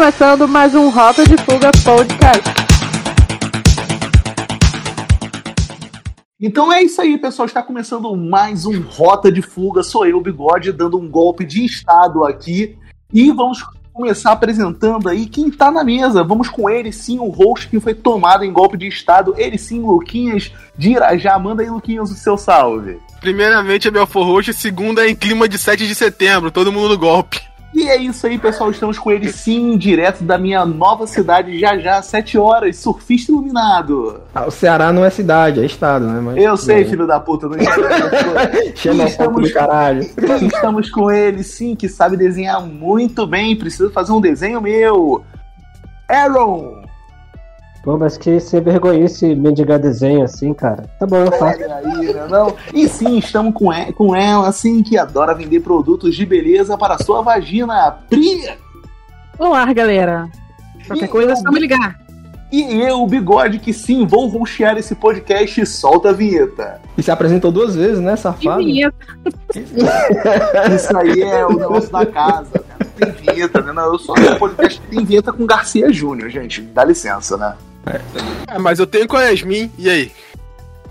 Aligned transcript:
começando 0.00 0.48
mais 0.48 0.74
um 0.74 0.88
Rota 0.88 1.26
de 1.26 1.36
Fuga 1.36 1.70
Podcast. 1.84 2.42
Então 6.40 6.72
é 6.72 6.82
isso 6.82 7.02
aí, 7.02 7.18
pessoal. 7.18 7.44
Está 7.44 7.62
começando 7.62 8.16
mais 8.16 8.64
um 8.64 8.80
Rota 8.80 9.30
de 9.30 9.42
Fuga. 9.42 9.82
Sou 9.82 10.06
eu, 10.06 10.18
Bigode, 10.18 10.72
dando 10.72 10.98
um 10.98 11.06
golpe 11.06 11.44
de 11.44 11.66
estado 11.66 12.24
aqui. 12.24 12.78
E 13.12 13.30
vamos 13.30 13.62
começar 13.92 14.32
apresentando 14.32 15.06
aí 15.06 15.26
quem 15.26 15.48
está 15.48 15.70
na 15.70 15.84
mesa. 15.84 16.24
Vamos 16.24 16.48
com 16.48 16.70
ele, 16.70 16.90
sim, 16.92 17.18
o 17.18 17.28
host 17.28 17.68
que 17.68 17.78
foi 17.78 17.92
tomado 17.92 18.42
em 18.42 18.50
golpe 18.50 18.78
de 18.78 18.88
estado. 18.88 19.34
Ele 19.36 19.58
sim, 19.58 19.82
Luquinhas 19.82 20.50
de 20.78 20.92
Irajá. 20.92 21.38
Manda 21.38 21.62
aí, 21.62 21.68
Luquinhas, 21.68 22.10
o 22.10 22.14
seu 22.14 22.38
salve. 22.38 22.98
Primeiramente 23.20 23.88
é 23.88 23.90
Belfor 23.90 24.24
Roxo, 24.24 24.54
segunda 24.54 25.04
é 25.04 25.10
em 25.10 25.14
clima 25.14 25.46
de 25.46 25.58
7 25.58 25.86
de 25.86 25.94
setembro, 25.94 26.50
todo 26.50 26.72
mundo 26.72 26.88
no 26.88 26.98
golpe. 26.98 27.49
E 27.80 27.88
é 27.88 27.96
isso 27.96 28.26
aí, 28.26 28.36
pessoal. 28.36 28.70
Estamos 28.70 28.98
com 28.98 29.10
ele 29.10 29.32
sim, 29.32 29.78
direto 29.78 30.22
da 30.22 30.36
minha 30.36 30.66
nova 30.66 31.06
cidade, 31.06 31.58
já 31.58 31.78
já, 31.78 32.02
7 32.02 32.36
horas, 32.36 32.76
surfista 32.76 33.32
iluminado. 33.32 34.20
Ah, 34.34 34.46
o 34.46 34.50
Ceará 34.50 34.92
não 34.92 35.02
é 35.02 35.08
cidade, 35.08 35.60
é 35.60 35.64
estado, 35.64 36.06
né? 36.06 36.20
Mas, 36.20 36.36
Eu 36.36 36.58
sei, 36.58 36.84
filho 36.84 37.06
da 37.06 37.18
puta, 37.18 37.48
não 37.48 37.56
Xenofóbico 38.74 39.40
do 39.48 39.52
caralho. 39.54 40.02
Estamos 40.42 40.90
com 40.90 41.10
ele, 41.10 41.42
sim, 41.42 41.74
que 41.74 41.88
sabe 41.88 42.18
desenhar 42.18 42.60
muito 42.60 43.26
bem. 43.26 43.56
Preciso 43.56 43.90
fazer 43.90 44.12
um 44.12 44.20
desenho 44.20 44.60
meu. 44.60 45.24
Aaron! 46.06 46.82
Pô, 47.82 47.96
mas 47.96 48.18
que 48.18 48.38
ser 48.40 48.60
vergonhice 48.60 49.34
mendigar 49.34 49.78
desenho 49.78 50.22
assim, 50.22 50.52
cara. 50.52 50.84
Tá 50.98 51.06
bom, 51.06 51.16
eu 51.16 51.32
faço. 51.32 51.58
Aí, 51.62 52.12
né, 52.12 52.26
não? 52.28 52.54
E 52.74 52.86
sim, 52.88 53.16
estamos 53.18 53.54
com, 53.54 53.72
e- 53.72 53.90
com 53.92 54.14
ela, 54.14 54.48
assim, 54.48 54.82
que 54.82 54.98
adora 54.98 55.34
vender 55.34 55.60
produtos 55.60 56.14
de 56.14 56.26
beleza 56.26 56.76
para 56.76 56.98
sua 56.98 57.22
vagina. 57.22 57.98
Pri! 58.10 58.50
Olá, 59.38 59.72
galera. 59.72 60.28
Qualquer 60.86 61.06
E 61.06 61.08
coisa 61.08 61.30
é 61.30 61.32
eu- 61.32 61.36
só 61.38 61.50
me 61.50 61.58
ligar. 61.58 61.98
E 62.52 62.82
eu, 62.82 63.00
o 63.02 63.06
Bigode, 63.06 63.60
que 63.60 63.72
sim, 63.72 64.04
vou 64.04 64.26
rostear 64.26 64.76
esse 64.76 64.94
podcast. 64.96 65.64
Solta 65.66 66.08
a 66.10 66.12
vinheta. 66.12 66.80
E 66.98 67.02
se 67.02 67.08
apresentou 67.10 67.52
duas 67.52 67.76
vezes, 67.76 68.00
né, 68.00 68.16
safado? 68.16 68.58
vinheta. 68.58 68.96
Isso 70.74 70.96
aí 70.98 71.22
é 71.22 71.46
o 71.46 71.52
negócio 71.56 71.90
da 71.92 72.04
casa, 72.04 72.50
né? 72.68 72.86
Não 73.00 73.12
tem 73.12 73.34
vinheta, 73.34 73.60
né? 73.62 73.72
Não, 73.72 73.92
eu 73.92 73.98
só 74.00 74.14
no 74.14 74.36
podcast 74.36 74.80
que 74.80 74.88
tem 74.88 75.04
vinheta 75.04 75.32
com 75.32 75.46
Garcia 75.46 75.92
Júnior, 75.92 76.28
gente. 76.28 76.60
Dá 76.60 76.84
licença, 76.84 77.36
né? 77.36 77.54
É, 77.86 78.58
mas 78.58 78.78
eu 78.78 78.86
tenho 78.86 79.08
com 79.08 79.16
a 79.16 79.22
Yasmin, 79.22 79.70
e 79.78 79.88
aí? 79.88 80.12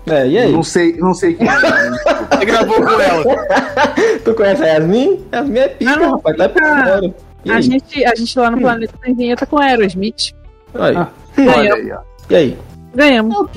É, 0.06 0.26
e 0.26 0.38
aí? 0.38 0.52
Não 0.52 0.62
sei, 0.62 0.96
não 0.96 1.14
sei 1.14 1.34
quem 1.34 1.48
é. 1.48 1.52
Você 1.52 2.44
gravou 2.44 2.82
com 2.82 3.00
ela? 3.00 3.24
Tu 4.24 4.34
conhece 4.34 4.62
a 4.62 4.66
Yasmin? 4.66 5.24
Yasmin 5.32 5.58
é 5.58 5.68
pica, 5.68 5.96
Não, 5.96 6.16
rapaz. 6.16 6.36
Tá 6.36 6.48
por 6.48 6.62
pica. 6.62 6.84
fora. 6.84 7.14
A 7.48 7.60
gente, 7.60 8.04
a 8.04 8.14
gente 8.14 8.38
lá 8.38 8.50
no 8.50 8.60
planeta 8.60 8.94
tem 9.02 9.14
vinheta 9.14 9.46
com 9.46 9.58
Aerosmith. 9.58 10.32
Aí. 10.74 10.96
Ah. 10.96 11.08
Olha 11.38 11.74
aí, 11.74 11.92
ó. 11.92 12.00
E 12.28 12.34
aí? 12.34 12.58
Ganhamos. 12.94 13.48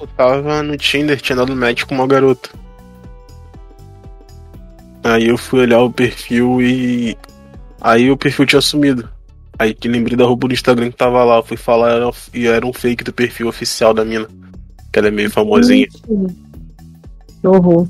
Eu 0.00 0.06
tava 0.16 0.62
no 0.62 0.76
Tinder, 0.76 1.20
tinha 1.20 1.36
dado 1.36 1.54
match 1.54 1.84
com 1.84 1.94
uma 1.94 2.06
garota. 2.06 2.50
Aí 5.04 5.28
eu 5.28 5.38
fui 5.38 5.60
olhar 5.60 5.80
o 5.80 5.92
perfil 5.92 6.60
e. 6.60 7.16
Aí 7.80 8.10
o 8.10 8.16
perfil 8.16 8.46
tinha 8.46 8.60
sumido. 8.60 9.08
Aí 9.60 9.74
que 9.74 9.88
lembrei 9.88 10.16
da 10.16 10.24
roupa 10.24 10.48
do 10.48 10.54
Instagram 10.54 10.90
que 10.90 10.96
tava 10.96 11.22
lá. 11.22 11.42
Fui 11.42 11.56
falar 11.58 11.90
era- 11.92 12.10
e 12.32 12.46
era 12.46 12.66
um 12.66 12.72
fake 12.72 13.04
do 13.04 13.12
perfil 13.12 13.46
oficial 13.46 13.92
da 13.92 14.04
mina. 14.06 14.26
Que 14.90 14.98
ela 14.98 15.08
é 15.08 15.10
meio 15.10 15.30
famosinha. 15.30 15.86
Que 17.40 17.46
horror. 17.46 17.86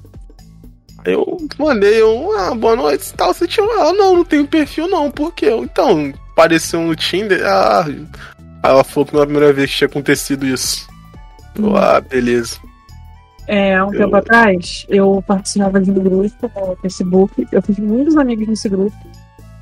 Aí 1.06 1.12
eu 1.12 1.36
mandei 1.56 2.02
um, 2.02 2.32
ah, 2.36 2.54
boa 2.56 2.74
noite 2.74 3.08
e 3.08 3.14
tal. 3.14 3.32
Você 3.32 3.46
tinha. 3.46 3.64
Ah, 3.78 3.92
não, 3.92 4.16
não 4.16 4.24
tenho 4.24 4.46
perfil 4.48 4.88
não. 4.88 5.10
Por 5.12 5.32
quê? 5.32 5.48
Então, 5.50 6.12
apareceu 6.32 6.80
no 6.80 6.96
Tinder. 6.96 7.41
Ah. 7.46 7.86
Ela 8.64 8.82
falou 8.82 9.06
que 9.06 9.12
não 9.14 9.20
era 9.20 9.24
a 9.30 9.32
primeira 9.32 9.52
vez 9.54 9.70
que 9.70 9.76
tinha 9.78 9.86
acontecido 9.88 10.44
isso. 10.44 10.88
Eu, 11.56 11.76
ah, 11.76 12.00
beleza. 12.00 12.58
É, 13.47 13.76
há 13.76 13.87
um 13.87 13.94
Eu- 13.94 14.00
tempo 14.00 14.16
atrás, 14.16 14.84
eu 14.88 15.25
participava 15.26 15.81
de 15.81 15.91
um 15.91 15.94
grupo 15.94 16.50
no 16.54 16.76
Facebook. 16.82 17.47
Eu 17.50 17.62
fiz 17.62 17.78
muitos 17.78 18.16
amigos 18.16 18.47
nesse 18.48 18.69
grupo. 18.69 18.94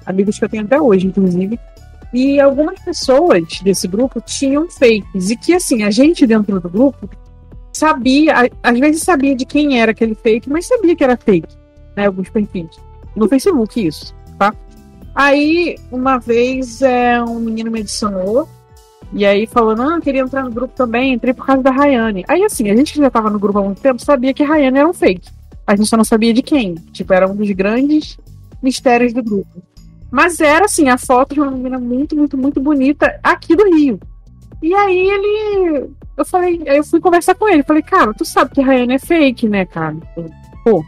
Amigos 0.07 0.39
que 0.39 0.45
eu 0.45 0.49
tenho 0.49 0.65
até 0.65 0.81
hoje, 0.81 1.07
inclusive. 1.07 1.59
E 2.13 2.41
algumas 2.41 2.81
pessoas 2.81 3.61
desse 3.63 3.87
grupo 3.87 4.21
tinham 4.21 4.69
fakes. 4.71 5.31
E 5.31 5.37
que, 5.37 5.53
assim, 5.53 5.83
a 5.83 5.91
gente 5.91 6.27
dentro 6.27 6.59
do 6.61 6.69
grupo 6.69 7.09
sabia, 7.73 8.51
às 8.63 8.79
vezes 8.79 9.03
sabia 9.03 9.35
de 9.35 9.45
quem 9.45 9.81
era 9.81 9.93
aquele 9.93 10.15
fake, 10.15 10.49
mas 10.49 10.67
sabia 10.67 10.97
que 10.97 11.05
era 11.05 11.17
fake, 11.17 11.55
né? 11.97 12.07
Alguns 12.07 12.29
perfis. 12.31 12.69
No 13.15 13.29
Facebook, 13.29 13.87
isso, 13.87 14.15
tá? 14.39 14.55
Aí, 15.15 15.77
uma 15.91 16.19
vez, 16.19 16.83
é, 16.83 17.23
um 17.23 17.39
menino 17.39 17.71
me 17.71 17.81
adicionou. 17.81 18.49
E 19.13 19.25
aí 19.25 19.47
falou, 19.47 19.75
não, 19.75 19.97
eu 19.97 20.03
queria 20.03 20.21
entrar 20.21 20.45
no 20.45 20.51
grupo 20.51 20.75
também, 20.75 21.15
entrei 21.15 21.33
por 21.33 21.47
causa 21.47 21.63
da 21.63 21.71
Rayane. 21.71 22.25
Aí 22.29 22.45
assim, 22.45 22.71
a 22.71 22.77
gente 22.77 22.93
que 22.93 22.99
já 22.99 23.11
tava 23.11 23.31
no 23.31 23.39
grupo 23.39 23.59
há 23.59 23.63
muito 23.63 23.81
tempo 23.81 24.05
sabia 24.05 24.35
que 24.35 24.43
a 24.43 24.47
Rayane 24.47 24.79
era 24.79 24.89
um 24.89 24.93
fake. 24.93 25.31
A 25.67 25.75
gente 25.75 25.89
só 25.89 25.97
não 25.97 26.05
sabia 26.05 26.33
de 26.35 26.43
quem. 26.43 26.75
Tipo, 26.93 27.15
era 27.15 27.27
um 27.27 27.35
dos 27.35 27.51
grandes 27.53 28.19
mistérios 28.63 29.13
do 29.13 29.23
grupo. 29.23 29.63
Mas 30.11 30.41
era 30.41 30.65
assim, 30.65 30.89
a 30.89 30.97
foto 30.97 31.35
de 31.35 31.41
uma 31.41 31.51
menina 31.51 31.79
muito, 31.79 32.17
muito, 32.17 32.37
muito 32.37 32.61
bonita 32.61 33.19
aqui 33.23 33.55
do 33.55 33.65
Rio. 33.65 34.01
E 34.63 34.75
aí 34.75 34.99
ele. 34.99 35.91
Eu 36.17 36.25
falei, 36.25 36.61
eu 36.65 36.83
fui 36.83 37.01
conversar 37.01 37.35
com 37.35 37.49
ele. 37.49 37.63
Falei, 37.63 37.83
cara, 37.83 38.13
tu 38.15 38.25
sabe 38.25 38.51
que 38.53 38.61
Rayane 38.61 38.95
é 38.95 38.99
fake, 38.99 39.49
né, 39.49 39.65
cara? 39.65 39.97
Pô, 40.65 40.85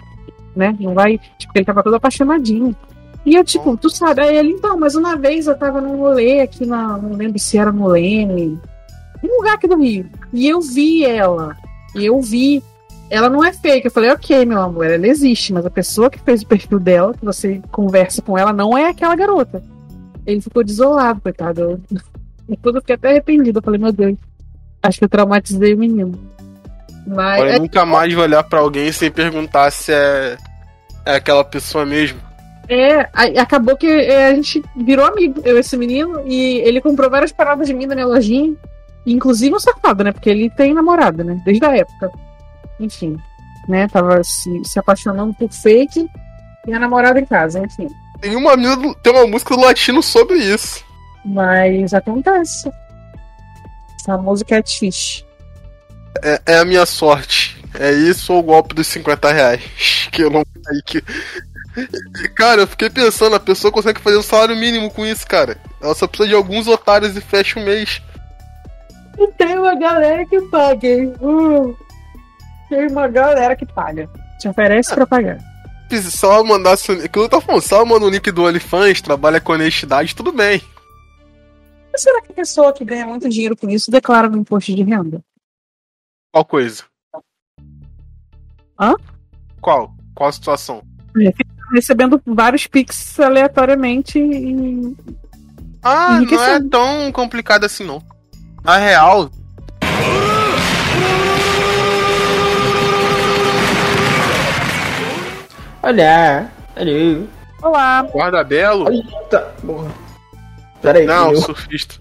né? 0.57 0.77
Não 0.81 0.95
vai. 0.95 1.21
Tipo, 1.39 1.53
ele 1.55 1.65
tava 1.65 1.83
todo 1.83 1.95
apaixonadinho. 1.95 2.75
E 3.25 3.35
eu, 3.35 3.45
tipo, 3.45 3.77
tu 3.77 3.91
sabe, 3.91 4.23
aí 4.23 4.37
ele, 4.37 4.53
então, 4.53 4.79
mas 4.79 4.95
uma 4.95 5.15
vez 5.15 5.47
eu 5.47 5.57
tava 5.57 5.81
num 5.81 5.99
rolê 5.99 6.41
aqui 6.41 6.65
na. 6.65 6.97
Não 6.97 7.13
lembro 7.13 7.39
se 7.39 7.59
era 7.59 7.71
no 7.71 7.87
Leme. 7.87 8.59
Um 9.23 9.37
lugar 9.37 9.55
aqui 9.55 9.69
do 9.69 9.77
Rio. 9.77 10.07
E 10.33 10.49
eu 10.49 10.61
vi 10.61 11.05
ela. 11.05 11.55
E 11.95 12.07
eu 12.07 12.21
vi. 12.21 12.63
Ela 13.11 13.29
não 13.29 13.45
é 13.45 13.53
fake. 13.53 13.87
Eu 13.87 13.91
falei, 13.91 14.11
ok, 14.11 14.47
meu 14.47 14.61
amor, 14.61 14.87
ela 14.87 15.07
existe, 15.07 15.53
mas 15.53 15.67
a 15.67 15.71
pessoa 15.71 16.09
que 16.09 16.21
fez 16.21 16.43
o 16.43 16.47
perfil 16.47 16.79
dela, 16.79 17.13
que 17.13 17.25
você 17.25 17.61
conversa 17.73 18.23
com 18.23 18.39
ela, 18.39 18.53
não 18.53 18.79
é 18.79 18.89
aquela 18.89 19.17
garota. 19.17 19.63
Ele 20.25 20.41
ficou 20.41 20.63
desolado, 20.63 21.21
coitado. 21.21 21.81
Eu, 22.49 22.57
eu 22.65 22.81
fiquei 22.81 22.97
até 22.97 23.11
arrependido. 23.11 23.61
Eu 23.61 23.63
falei, 23.63 23.79
meu 23.79 23.93
Deus, 23.93 24.19
acho 24.83 24.99
que 24.99 25.05
eu 25.05 25.09
traumatizei 25.09 25.73
o 25.73 25.79
menino. 25.79 26.19
Mas. 27.07 27.55
Eu 27.55 27.61
nunca 27.61 27.87
mais 27.87 28.13
vou 28.13 28.25
olhar 28.25 28.43
pra 28.43 28.59
alguém 28.59 28.91
sem 28.91 29.09
perguntar 29.09 29.71
se 29.71 29.93
é, 29.93 30.37
é 31.07 31.15
aquela 31.15 31.45
pessoa 31.45 31.87
mesmo. 31.87 32.19
É, 32.69 33.09
acabou 33.41 33.77
que 33.77 33.87
é, 33.87 34.27
a 34.27 34.35
gente 34.35 34.63
virou 34.77 35.07
amigo, 35.07 35.41
eu 35.45 35.57
e 35.57 35.61
esse 35.61 35.77
menino, 35.77 36.23
e 36.27 36.59
ele 36.59 36.81
comprou 36.81 37.09
várias 37.09 37.31
paradas 37.33 37.69
de 37.69 37.75
mim 37.75 37.87
na 37.87 37.95
minha 37.95 38.07
lojinha. 38.07 38.55
Inclusive 39.07 39.55
um 39.55 39.61
safado, 39.61 40.05
né? 40.05 40.11
Porque 40.11 40.29
ele 40.29 40.51
tem 40.51 40.75
namorada, 40.75 41.25
né? 41.25 41.41
Desde 41.45 41.65
a 41.65 41.77
época. 41.77 42.11
Enfim, 42.81 43.17
né? 43.69 43.87
Tava 43.87 44.25
se, 44.25 44.63
se 44.65 44.79
apaixonando 44.79 45.35
por 45.35 45.53
fake 45.53 46.09
e 46.67 46.73
a 46.73 46.79
namorada 46.79 47.21
em 47.21 47.27
casa, 47.27 47.61
enfim. 47.61 47.87
Tem 48.21 48.35
uma, 48.35 48.53
tem 49.03 49.13
uma 49.13 49.27
música 49.27 49.55
do 49.55 49.63
latino 49.63 50.03
sobre 50.03 50.39
isso. 50.39 50.85
Mas 51.25 51.95
acontece. 51.95 52.71
Famoso 54.05 54.45
catfish. 54.45 55.25
É, 56.23 56.41
é 56.47 56.59
a 56.59 56.65
minha 56.65 56.87
sorte. 56.87 57.63
É 57.79 57.93
isso 57.93 58.33
ou 58.33 58.41
o 58.41 58.43
golpe 58.43 58.75
dos 58.75 58.87
50 58.89 59.33
reais? 59.33 59.63
Que 60.11 60.23
eu 60.23 60.31
não 60.31 60.43
caí 60.65 60.83
que. 60.85 61.05
Cara, 62.35 62.63
eu 62.63 62.67
fiquei 62.67 62.91
pensando, 62.91 63.37
a 63.37 63.41
pessoa 63.41 63.73
consegue 63.73 64.01
fazer 64.01 64.17
um 64.17 64.23
salário 64.23 64.57
mínimo 64.57 64.91
com 64.91 65.07
isso, 65.07 65.25
cara. 65.25 65.57
Ela 65.81 65.95
só 65.95 66.09
precisa 66.09 66.29
de 66.29 66.35
alguns 66.35 66.67
otários 66.67 67.17
e 67.17 67.21
fecha 67.21 67.61
o 67.61 67.63
mês. 67.63 68.03
E 69.17 69.27
tem 69.35 69.57
uma 69.57 69.77
galera 69.77 70.27
que 70.27 70.41
paga, 70.49 70.89
hein? 70.89 71.15
Uh, 71.21 71.77
tem 72.71 72.87
uma 72.89 73.07
galera 73.09 73.55
que 73.55 73.67
paga. 73.67 74.09
Te 74.39 74.49
oferece 74.49 74.95
pra 74.95 75.07
pagar. 75.07 75.39
Mandasse. 76.47 76.91
o- 76.93 77.05
Aquilo 77.05 77.29
tô 77.29 77.41
falando, 77.41 77.65
ela 77.71 77.85
manda 77.85 78.07
o 78.07 78.11
link 78.11 78.31
do 78.31 78.45
OnlyFans, 78.45 79.03
trabalha 79.03 79.41
com 79.41 79.53
honestidade, 79.53 80.15
tudo 80.15 80.33
bem. 80.33 80.63
Mas 81.93 82.03
será 82.03 82.23
que 82.23 82.31
a 82.33 82.35
pessoa 82.37 82.73
que 82.73 82.85
ganha 82.85 83.05
muito 83.07 83.29
dinheiro 83.29 83.57
com 83.57 83.69
isso 83.69 83.91
declara 83.91 84.29
no 84.29 84.39
imposto 84.39 84.73
de 84.75 84.83
renda? 84.83 85.21
Qual 86.33 86.45
coisa? 86.45 86.85
Hã? 88.79 88.95
Qual? 89.61 89.93
Qual 90.15 90.29
a 90.29 90.33
situação? 90.33 90.83
recebendo 91.75 92.21
vários 92.25 92.67
pics 92.67 93.19
aleatoriamente 93.21 94.19
e. 94.19 94.97
Ah, 95.83 96.21
não 96.21 96.43
é 96.45 96.61
tão 96.69 97.13
complicado 97.13 97.65
assim, 97.65 97.85
não. 97.85 98.03
Na 98.63 98.77
real, 98.77 99.31
Olha, 105.83 106.51
olha. 106.77 107.27
Olá! 107.63 108.03
guarda-belo. 108.03 108.91
Eita, 108.91 109.41
porra. 109.65 109.91
Pera 110.83 110.99
aí. 110.99 111.07
Não, 111.07 111.33
eu- 111.33 111.41
surfista. 111.41 111.97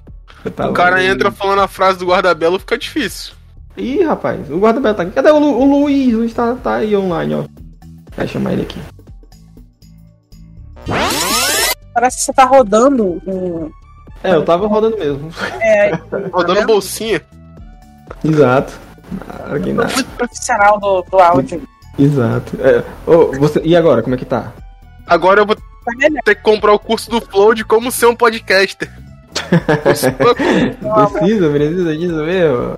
eu 0.46 0.70
O 0.70 0.74
cara 0.74 1.04
entra 1.04 1.32
falando 1.32 1.62
a 1.62 1.68
frase 1.68 2.00
do 2.00 2.06
guarda-belo, 2.06 2.60
fica 2.60 2.78
difícil. 2.78 3.34
Ih, 3.78 4.04
rapaz, 4.04 4.50
o 4.50 4.58
guarda-belo 4.60 4.96
tá 4.96 5.04
aqui. 5.04 5.12
Cadê 5.12 5.32
o, 5.32 5.40
Lu, 5.40 5.58
o 5.60 5.82
Luiz? 5.82 6.14
O 6.14 6.18
Luiz 6.18 6.34
tá, 6.34 6.56
tá 6.56 6.76
aí 6.76 6.96
online, 6.96 7.36
ó. 7.36 7.44
Vai 8.16 8.28
chamar 8.28 8.54
ele 8.54 8.64
aqui. 8.64 8.80
parece 11.94 12.18
que 12.18 12.24
você 12.24 12.34
tá 12.34 12.46
rodando 12.46 13.22
um. 13.26 13.72
É, 14.24 14.34
eu 14.34 14.44
tava 14.44 14.68
rodando 14.68 14.98
mesmo. 14.98 15.30
É, 15.62 15.92
Rodando 16.32 16.56
vendo? 16.60 16.68
bolsinha. 16.68 17.22
Exato. 18.24 18.74
Ah, 19.30 19.48
nada. 19.50 19.94
muito 19.94 20.10
profissional 20.18 20.80
do, 20.80 21.02
do 21.04 21.20
áudio. 21.20 21.62
Exato. 22.00 22.58
É, 22.62 22.84
ô, 23.06 23.32
você, 23.38 23.62
e 23.64 23.76
agora, 23.76 24.02
como 24.02 24.16
é 24.16 24.18
que 24.18 24.26
tá? 24.26 24.54
Agora 25.06 25.42
eu 25.42 25.46
vou 25.46 25.56
ter 26.24 26.36
que 26.36 26.42
comprar 26.42 26.72
o 26.74 26.80
curso 26.80 27.10
do 27.10 27.20
Flow 27.22 27.54
de 27.54 27.64
como 27.66 27.92
ser 27.92 28.06
um 28.06 28.16
podcaster. 28.16 28.90
Precisa, 29.80 31.50
precisa 31.50 31.98
disso 31.98 32.16
mesmo? 32.24 32.78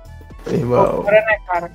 Irmão. 0.50 0.82
Loucura, 0.92 1.12
né, 1.20 1.36
cara? 1.46 1.70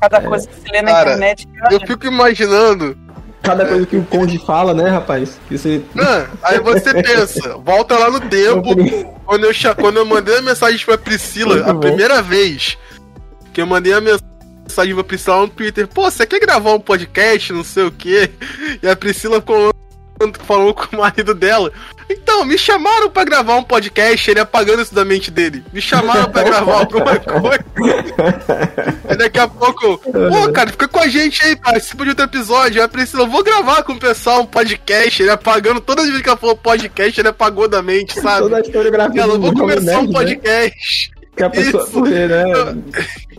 Cada 0.00 0.20
coisa 0.22 0.48
que 0.48 0.54
você 0.54 0.68
lê 0.72 0.82
na 0.82 0.90
Cara, 0.92 1.10
internet. 1.14 1.48
Eu 1.70 1.80
fico 1.80 2.06
imaginando. 2.06 2.96
Cada 3.42 3.66
coisa 3.66 3.86
que 3.86 3.96
o 3.96 4.04
Conde 4.04 4.38
fala, 4.38 4.74
né, 4.74 4.88
rapaz? 4.88 5.38
Que 5.48 5.56
você. 5.58 5.82
Ah, 5.98 6.26
aí 6.42 6.60
você 6.60 6.92
pensa, 7.02 7.56
volta 7.58 7.96
lá 7.98 8.10
no 8.10 8.20
tempo, 8.20 8.74
quando 9.24 9.44
eu, 9.44 9.52
cha- 9.54 9.74
quando 9.74 9.96
eu 9.96 10.04
mandei 10.06 10.38
a 10.38 10.42
mensagem 10.42 10.84
pra 10.84 10.98
Priscila, 10.98 11.54
Muito 11.56 11.70
a 11.70 11.72
bom. 11.72 11.80
primeira 11.80 12.20
vez 12.22 12.76
que 13.52 13.60
eu 13.60 13.66
mandei 13.66 13.92
a 13.92 14.00
mensagem 14.00 14.27
pra 14.74 15.04
Priscila 15.04 15.40
no 15.40 15.48
Twitter, 15.48 15.88
pô, 15.88 16.10
você 16.10 16.26
quer 16.26 16.40
gravar 16.40 16.74
um 16.74 16.80
podcast, 16.80 17.52
não 17.52 17.64
sei 17.64 17.84
o 17.84 17.90
quê? 17.90 18.30
E 18.82 18.88
a 18.88 18.94
Priscila 18.94 19.42
falou, 19.42 20.74
com 20.74 20.96
o 20.96 20.98
marido 20.98 21.34
dela. 21.34 21.72
Então, 22.10 22.44
me 22.44 22.56
chamaram 22.56 23.10
pra 23.10 23.24
gravar 23.24 23.56
um 23.56 23.62
podcast, 23.62 24.30
ele 24.30 24.40
apagando 24.40 24.82
isso 24.82 24.94
da 24.94 25.04
mente 25.04 25.30
dele. 25.30 25.62
Me 25.72 25.80
chamaram 25.80 26.30
pra 26.30 26.42
gravar 26.42 26.78
alguma 26.80 27.18
coisa. 27.18 27.64
Aí 29.06 29.16
daqui 29.16 29.38
a 29.38 29.46
pouco, 29.46 29.98
pô, 29.98 30.52
cara, 30.52 30.70
fica 30.70 30.88
com 30.88 30.98
a 30.98 31.06
gente 31.06 31.44
aí, 31.44 31.54
participa 31.54 32.04
de 32.04 32.10
outro 32.10 32.24
episódio. 32.24 32.80
Aí 32.80 32.86
a 32.86 32.88
Priscila, 32.88 33.24
eu 33.24 33.28
vou 33.28 33.44
gravar 33.44 33.82
com 33.82 33.92
o 33.92 33.98
pessoal 33.98 34.40
um 34.40 34.46
podcast. 34.46 35.22
Ele 35.22 35.30
apagando, 35.30 35.80
todas 35.80 36.04
as 36.04 36.10
vezes 36.10 36.22
que 36.22 36.28
ela 36.28 36.38
falou 36.38 36.56
podcast, 36.56 37.20
ele 37.20 37.28
apagou 37.28 37.68
da 37.68 37.82
mente, 37.82 38.18
sabe? 38.18 38.42
Toda 38.42 38.56
a 38.56 38.60
historiografia 38.60 39.22
Ela, 39.22 39.34
eu 39.34 39.40
vou 39.40 39.52
começar 39.52 39.98
um 40.00 40.06
Nerd, 40.06 40.40
né? 40.42 40.72
Que 41.38 41.44
a 41.44 41.50
pessoa 41.50 41.84
Isso. 41.84 42.02
ver, 42.02 42.28
né? 42.28 42.44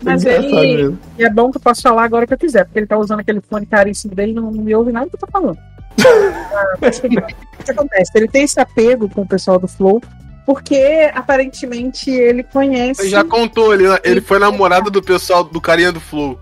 Mas 0.02 0.24
É 0.24 0.38
ele-. 0.38 0.96
E 1.18 1.24
é 1.24 1.30
bom 1.30 1.50
que 1.50 1.58
eu 1.58 1.60
posso 1.60 1.82
falar 1.82 2.04
agora 2.04 2.26
que 2.26 2.32
eu 2.32 2.38
quiser, 2.38 2.64
porque 2.64 2.78
ele 2.78 2.86
tá 2.86 2.96
usando 2.96 3.20
aquele 3.20 3.42
fone 3.42 3.66
caríssimo 3.66 4.14
dele 4.14 4.32
e 4.32 4.34
não, 4.34 4.50
não 4.50 4.64
me 4.64 4.74
ouve 4.74 4.90
nada 4.90 5.06
que 5.08 5.16
eu 5.16 5.20
tô 5.20 5.26
falando. 5.26 5.58
Ah, 6.52 6.76
mas 6.80 6.98
o 6.98 7.02
que 7.02 7.70
acontece? 7.70 8.10
Ele 8.14 8.26
tem 8.26 8.44
esse 8.44 8.58
apego 8.58 9.08
com 9.08 9.22
o 9.22 9.28
pessoal 9.28 9.58
do 9.58 9.68
Flow, 9.68 10.00
porque 10.46 11.10
aparentemente 11.14 12.10
ele 12.10 12.42
conhece. 12.42 13.02
Você 13.02 13.08
já 13.10 13.22
contou, 13.22 13.74
ele, 13.74 13.84
ele 14.02 14.20
foi 14.20 14.38
namorado 14.38 14.90
do 14.90 15.02
pessoal, 15.02 15.44
do 15.44 15.60
carinha 15.60 15.92
do 15.92 16.00
Flow. 16.00 16.40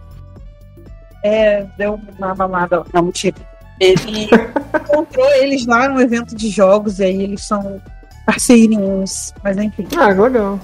É, 1.24 1.66
deu 1.76 2.00
uma 2.18 2.34
mamada. 2.34 2.84
Não, 2.92 3.02
mentira. 3.02 3.36
Ele 3.80 4.28
encontrou 4.74 5.28
eles 5.34 5.66
lá 5.66 5.88
no 5.88 6.00
evento 6.00 6.36
de 6.36 6.48
jogos, 6.48 7.00
e 7.00 7.04
aí 7.04 7.22
eles 7.22 7.46
são 7.46 7.80
parceirinhos. 8.24 9.34
Mas 9.42 9.56
enfim. 9.56 9.86
Ah, 9.96 10.08
legal. 10.08 10.58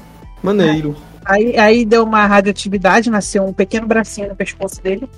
Maneiro. 0.44 0.94
Aí, 1.25 1.56
aí 1.58 1.85
deu 1.87 2.05
uma 2.05 2.26
radioatividade, 2.26 3.08
nasceu 3.08 3.43
um 3.44 3.52
pequeno 3.52 3.87
bracinho 3.87 4.29
no 4.29 4.37
pescoço 4.37 4.82
dele. 4.82 5.08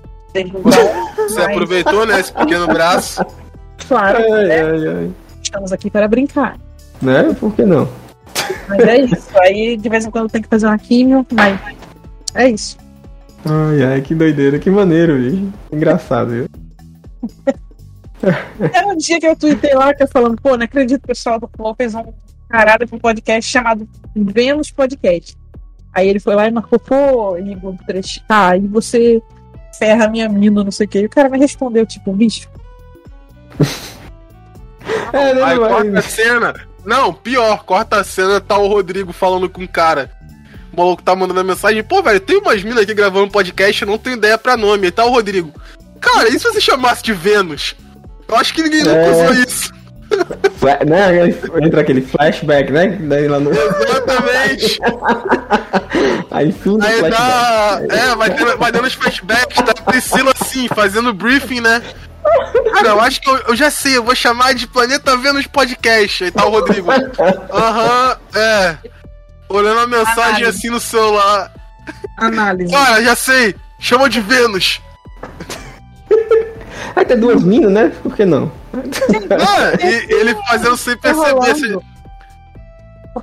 Você 0.62 1.34
mas, 1.34 1.38
aproveitou, 1.50 2.06
né, 2.06 2.20
esse 2.20 2.32
pequeno 2.32 2.68
braço. 2.68 3.26
claro, 3.88 4.18
Ai, 4.18 4.44
né, 4.44 4.62
ai, 4.62 4.88
ai. 4.88 5.10
estamos 5.42 5.72
aqui 5.72 5.90
para 5.90 6.06
brincar. 6.06 6.56
Né? 7.02 7.34
Por 7.40 7.52
que 7.54 7.64
não? 7.64 7.88
Mas 8.68 8.80
é 8.80 9.00
isso. 9.00 9.28
Aí 9.40 9.76
de 9.76 9.88
vez 9.88 10.06
em 10.06 10.10
quando 10.12 10.30
tem 10.30 10.40
que 10.40 10.48
fazer 10.48 10.66
uma 10.66 10.78
químio, 10.78 11.26
mas 11.32 11.58
é 12.32 12.48
isso. 12.48 12.78
Ai, 13.44 13.84
ai, 13.84 14.00
que 14.00 14.14
doideira, 14.14 14.60
que 14.60 14.70
maneiro, 14.70 15.16
bicho. 15.18 15.52
Engraçado, 15.72 16.30
viu? 16.30 16.46
É 18.72 18.86
um 18.86 18.96
dia 18.96 19.20
que 19.20 19.26
eu 19.26 19.36
tuitei 19.36 19.74
lá, 19.74 19.94
que 19.94 20.02
eu 20.02 20.08
falando, 20.08 20.40
pô, 20.40 20.56
não 20.56 20.64
acredito 20.64 21.00
que 21.00 21.04
o 21.04 21.08
pessoal 21.08 21.38
do 21.38 21.48
Flow 21.54 21.74
fez 21.76 21.94
um 21.94 22.02
caralho 22.48 22.86
pra 22.86 22.96
um 22.96 23.00
podcast 23.00 23.50
chamado 23.50 23.88
Vênus 24.14 24.70
Podcast. 24.70 25.36
Aí 25.92 26.08
ele 26.08 26.20
foi 26.20 26.34
lá 26.34 26.46
e 26.46 26.50
marcou, 26.50 26.78
pô, 26.78 27.36
Igor 27.38 27.74
3K, 27.88 28.62
e 28.62 28.66
você 28.68 29.22
ferra 29.78 30.04
a 30.04 30.08
minha 30.08 30.28
mina, 30.28 30.62
não 30.62 30.70
sei 30.70 30.86
o 30.86 30.88
que. 30.88 30.98
E 31.00 31.06
o 31.06 31.10
cara 31.10 31.28
me 31.28 31.38
respondeu, 31.38 31.86
tipo, 31.86 32.12
bicho, 32.12 32.48
É, 35.12 35.34
né, 35.34 35.42
Aí 35.42 35.58
vai- 35.58 35.68
corta 35.68 35.98
a 35.98 36.02
cena. 36.02 36.54
Não, 36.84 37.12
pior, 37.12 37.64
corta 37.64 38.00
a 38.00 38.04
cena, 38.04 38.40
tá 38.40 38.56
o 38.58 38.68
Rodrigo 38.68 39.12
falando 39.12 39.48
com 39.48 39.64
o 39.64 39.68
cara. 39.68 40.10
O 40.72 40.76
maluco 40.76 41.02
tá 41.02 41.16
mandando 41.16 41.40
a 41.40 41.44
mensagem, 41.44 41.82
pô, 41.82 42.02
velho, 42.02 42.20
tem 42.20 42.36
umas 42.38 42.62
minas 42.62 42.80
aqui 42.82 42.94
gravando 42.94 43.30
podcast, 43.32 43.82
eu 43.82 43.88
não 43.88 43.98
tenho 43.98 44.16
ideia 44.16 44.36
pra 44.38 44.56
nome. 44.56 44.86
Aí 44.86 44.92
tá 44.92 45.04
o 45.04 45.10
Rodrigo. 45.10 45.52
Cara, 46.00 46.28
e 46.28 46.38
se 46.38 46.44
você 46.44 46.60
chamasse 46.60 47.02
de 47.02 47.12
Vênus? 47.12 47.74
Eu 48.28 48.36
acho 48.36 48.52
que 48.54 48.62
ninguém 48.62 48.80
nunca 48.84 48.96
É. 48.98 49.10
usou 49.10 49.32
isso. 49.42 49.74
Fla- 50.58 50.78
né? 50.86 51.28
Entra 51.62 51.80
aquele 51.80 52.00
flashback, 52.02 52.70
né? 52.72 52.88
Daí 53.00 53.28
lá 53.28 53.38
no. 53.40 53.50
Exatamente. 53.50 54.78
Aí 56.30 56.52
fim 56.52 56.78
do 56.78 56.84
Aí 56.84 56.98
flashback. 56.98 57.10
dá. 57.10 57.80
É, 57.90 58.14
vai, 58.16 58.30
ter, 58.34 58.56
vai 58.56 58.72
dando 58.72 58.86
os 58.86 58.94
flashbacks 58.94 59.62
da 59.64 59.74
Priscila 59.74 60.32
assim, 60.40 60.68
fazendo 60.68 61.12
briefing, 61.12 61.60
né? 61.60 61.82
Cara, 62.72 62.88
eu 62.88 63.00
acho 63.00 63.20
que 63.20 63.30
eu, 63.30 63.36
eu 63.48 63.56
já 63.56 63.70
sei, 63.70 63.96
eu 63.96 64.02
vou 64.02 64.14
chamar 64.14 64.52
de 64.54 64.66
Planeta 64.66 65.16
Vênus 65.16 65.46
Podcast. 65.46 66.24
Aí 66.24 66.30
tá 66.30 66.44
o 66.44 66.50
Rodrigo. 66.50 66.90
Aham, 66.90 68.16
é. 68.34 68.76
Olhando 69.48 69.80
a 69.80 69.86
mensagem 69.86 70.14
Caralho. 70.16 70.48
assim 70.48 70.68
no 70.70 70.80
celular. 70.80 71.52
análise. 72.18 72.72
Cara, 72.72 73.02
já 73.02 73.14
sei. 73.14 73.54
Chama 73.78 74.08
de 74.08 74.20
Vênus. 74.20 74.80
Aí 76.96 77.04
tem 77.04 77.18
duas 77.18 77.42
minas, 77.42 77.70
né? 77.70 77.92
Por 78.02 78.14
que 78.16 78.24
não? 78.24 78.50
E 79.82 80.12
ele 80.14 80.34
fazendo 80.48 80.76
sem 80.76 80.96
perceber. 80.96 81.34
Você... 81.34 81.78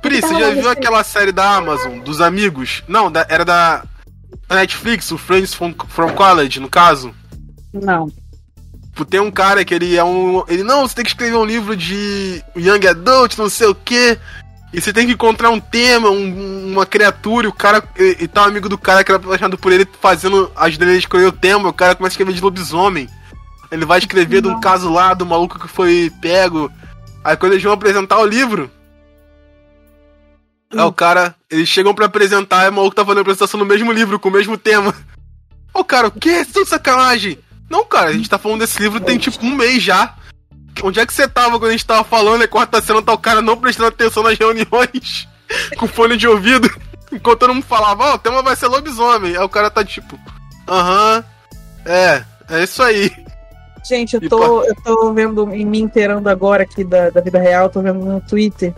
Pri, 0.02 0.20
você 0.20 0.34
já 0.40 0.50
viu 0.50 0.68
aquela 0.68 1.04
série 1.04 1.30
da 1.32 1.56
Amazon, 1.56 2.00
dos 2.00 2.20
amigos? 2.20 2.82
Não, 2.88 3.10
da- 3.10 3.26
era 3.28 3.44
da 3.44 3.84
Netflix, 4.50 5.10
o 5.12 5.18
Friends 5.18 5.54
from, 5.54 5.72
from 5.88 6.10
College, 6.14 6.58
no 6.60 6.68
caso. 6.68 7.14
Não. 7.72 8.10
Tem 9.08 9.20
um 9.20 9.30
cara 9.30 9.64
que 9.64 9.74
ele 9.74 9.96
é 9.96 10.04
um. 10.04 10.44
Ele, 10.48 10.62
não, 10.62 10.86
você 10.86 10.94
tem 10.96 11.04
que 11.04 11.10
escrever 11.10 11.36
um 11.36 11.44
livro 11.44 11.76
de 11.76 12.42
Young 12.56 12.86
Adult, 12.86 13.36
não 13.38 13.48
sei 13.48 13.66
o 13.68 13.74
quê. 13.74 14.18
E 14.72 14.80
você 14.80 14.92
tem 14.92 15.06
que 15.06 15.12
encontrar 15.12 15.50
um 15.50 15.58
tema, 15.60 16.10
um- 16.10 16.72
uma 16.72 16.86
criatura, 16.86 17.46
e 17.46 17.50
o 17.50 17.52
cara. 17.52 17.82
E, 17.98 18.18
e 18.20 18.28
tá 18.28 18.42
um 18.42 18.46
amigo 18.46 18.68
do 18.68 18.78
cara 18.78 19.02
que 19.02 19.10
era 19.10 19.20
apaixonado 19.22 19.58
por 19.58 19.72
ele 19.72 19.86
fazendo. 20.00 20.50
ajudando 20.56 20.88
ele 20.88 20.96
a 20.96 21.00
escolher 21.00 21.26
o 21.26 21.32
tema, 21.32 21.68
o 21.68 21.72
cara 21.72 21.94
começa 21.94 22.12
a 22.12 22.14
escrever 22.14 22.34
de 22.34 22.40
lobisomem. 22.40 23.08
Ele 23.74 23.84
vai 23.84 23.98
escrever 23.98 24.40
de 24.40 24.46
um 24.46 24.60
caso 24.60 24.88
lá 24.88 25.14
do 25.14 25.26
maluco 25.26 25.58
que 25.58 25.66
foi 25.66 26.12
pego. 26.20 26.70
Aí 27.24 27.36
quando 27.36 27.52
eles 27.52 27.64
vão 27.64 27.72
apresentar 27.72 28.20
o 28.20 28.24
livro. 28.24 28.70
É 30.72 30.82
o 30.84 30.92
cara. 30.92 31.34
Eles 31.50 31.68
chegam 31.68 31.92
pra 31.92 32.06
apresentar 32.06 32.66
e 32.66 32.68
o 32.68 32.72
maluco 32.72 32.94
tá 32.94 33.04
fazendo 33.04 33.18
a 33.18 33.22
apresentação 33.22 33.58
no 33.58 33.66
mesmo 33.66 33.90
livro, 33.90 34.20
com 34.20 34.28
o 34.28 34.32
mesmo 34.32 34.56
tema. 34.56 34.94
Ó, 35.74 35.80
o 35.80 35.84
cara, 35.84 36.06
o 36.06 36.12
que? 36.12 36.30
Isso 36.30 36.60
é 36.60 36.64
sacanagem. 36.64 37.36
Não, 37.68 37.84
cara, 37.84 38.10
a 38.10 38.12
gente 38.12 38.30
tá 38.30 38.38
falando 38.38 38.60
desse 38.60 38.80
livro 38.80 39.00
tem 39.00 39.18
tipo 39.18 39.44
um 39.44 39.56
mês 39.56 39.82
já. 39.82 40.14
Onde 40.80 41.00
é 41.00 41.06
que 41.06 41.12
você 41.12 41.26
tava 41.26 41.58
quando 41.58 41.70
a 41.70 41.72
gente 41.72 41.84
tava 41.84 42.04
falando? 42.04 42.44
E 42.44 42.48
quarta 42.48 42.80
cena 42.80 43.02
tá 43.02 43.12
o 43.12 43.18
cara 43.18 43.42
não 43.42 43.56
prestando 43.56 43.88
atenção 43.88 44.22
nas 44.22 44.38
reuniões, 44.38 45.26
com 45.76 45.88
fone 45.88 46.16
de 46.16 46.28
ouvido, 46.28 46.70
enquanto 47.10 47.40
todo 47.40 47.54
mundo 47.54 47.66
falava, 47.66 48.04
ó, 48.04 48.14
o 48.14 48.18
tema 48.18 48.40
vai 48.40 48.54
ser 48.54 48.68
lobisomem. 48.68 49.36
Aí 49.36 49.42
o 49.42 49.48
cara 49.48 49.68
tá 49.68 49.84
tipo, 49.84 50.16
aham, 50.68 51.24
é, 51.84 52.24
é 52.48 52.62
isso 52.62 52.80
aí. 52.80 53.10
Gente, 53.84 54.14
eu 54.14 54.28
tô, 54.28 54.64
eu 54.64 54.74
tô 54.74 55.12
vendo 55.12 55.54
e 55.54 55.64
me 55.64 55.80
inteirando 55.80 56.28
agora 56.28 56.62
aqui 56.62 56.82
da, 56.82 57.10
da 57.10 57.20
vida 57.20 57.38
real, 57.38 57.68
tô 57.68 57.82
vendo 57.82 58.04
no 58.04 58.20
Twitter 58.20 58.72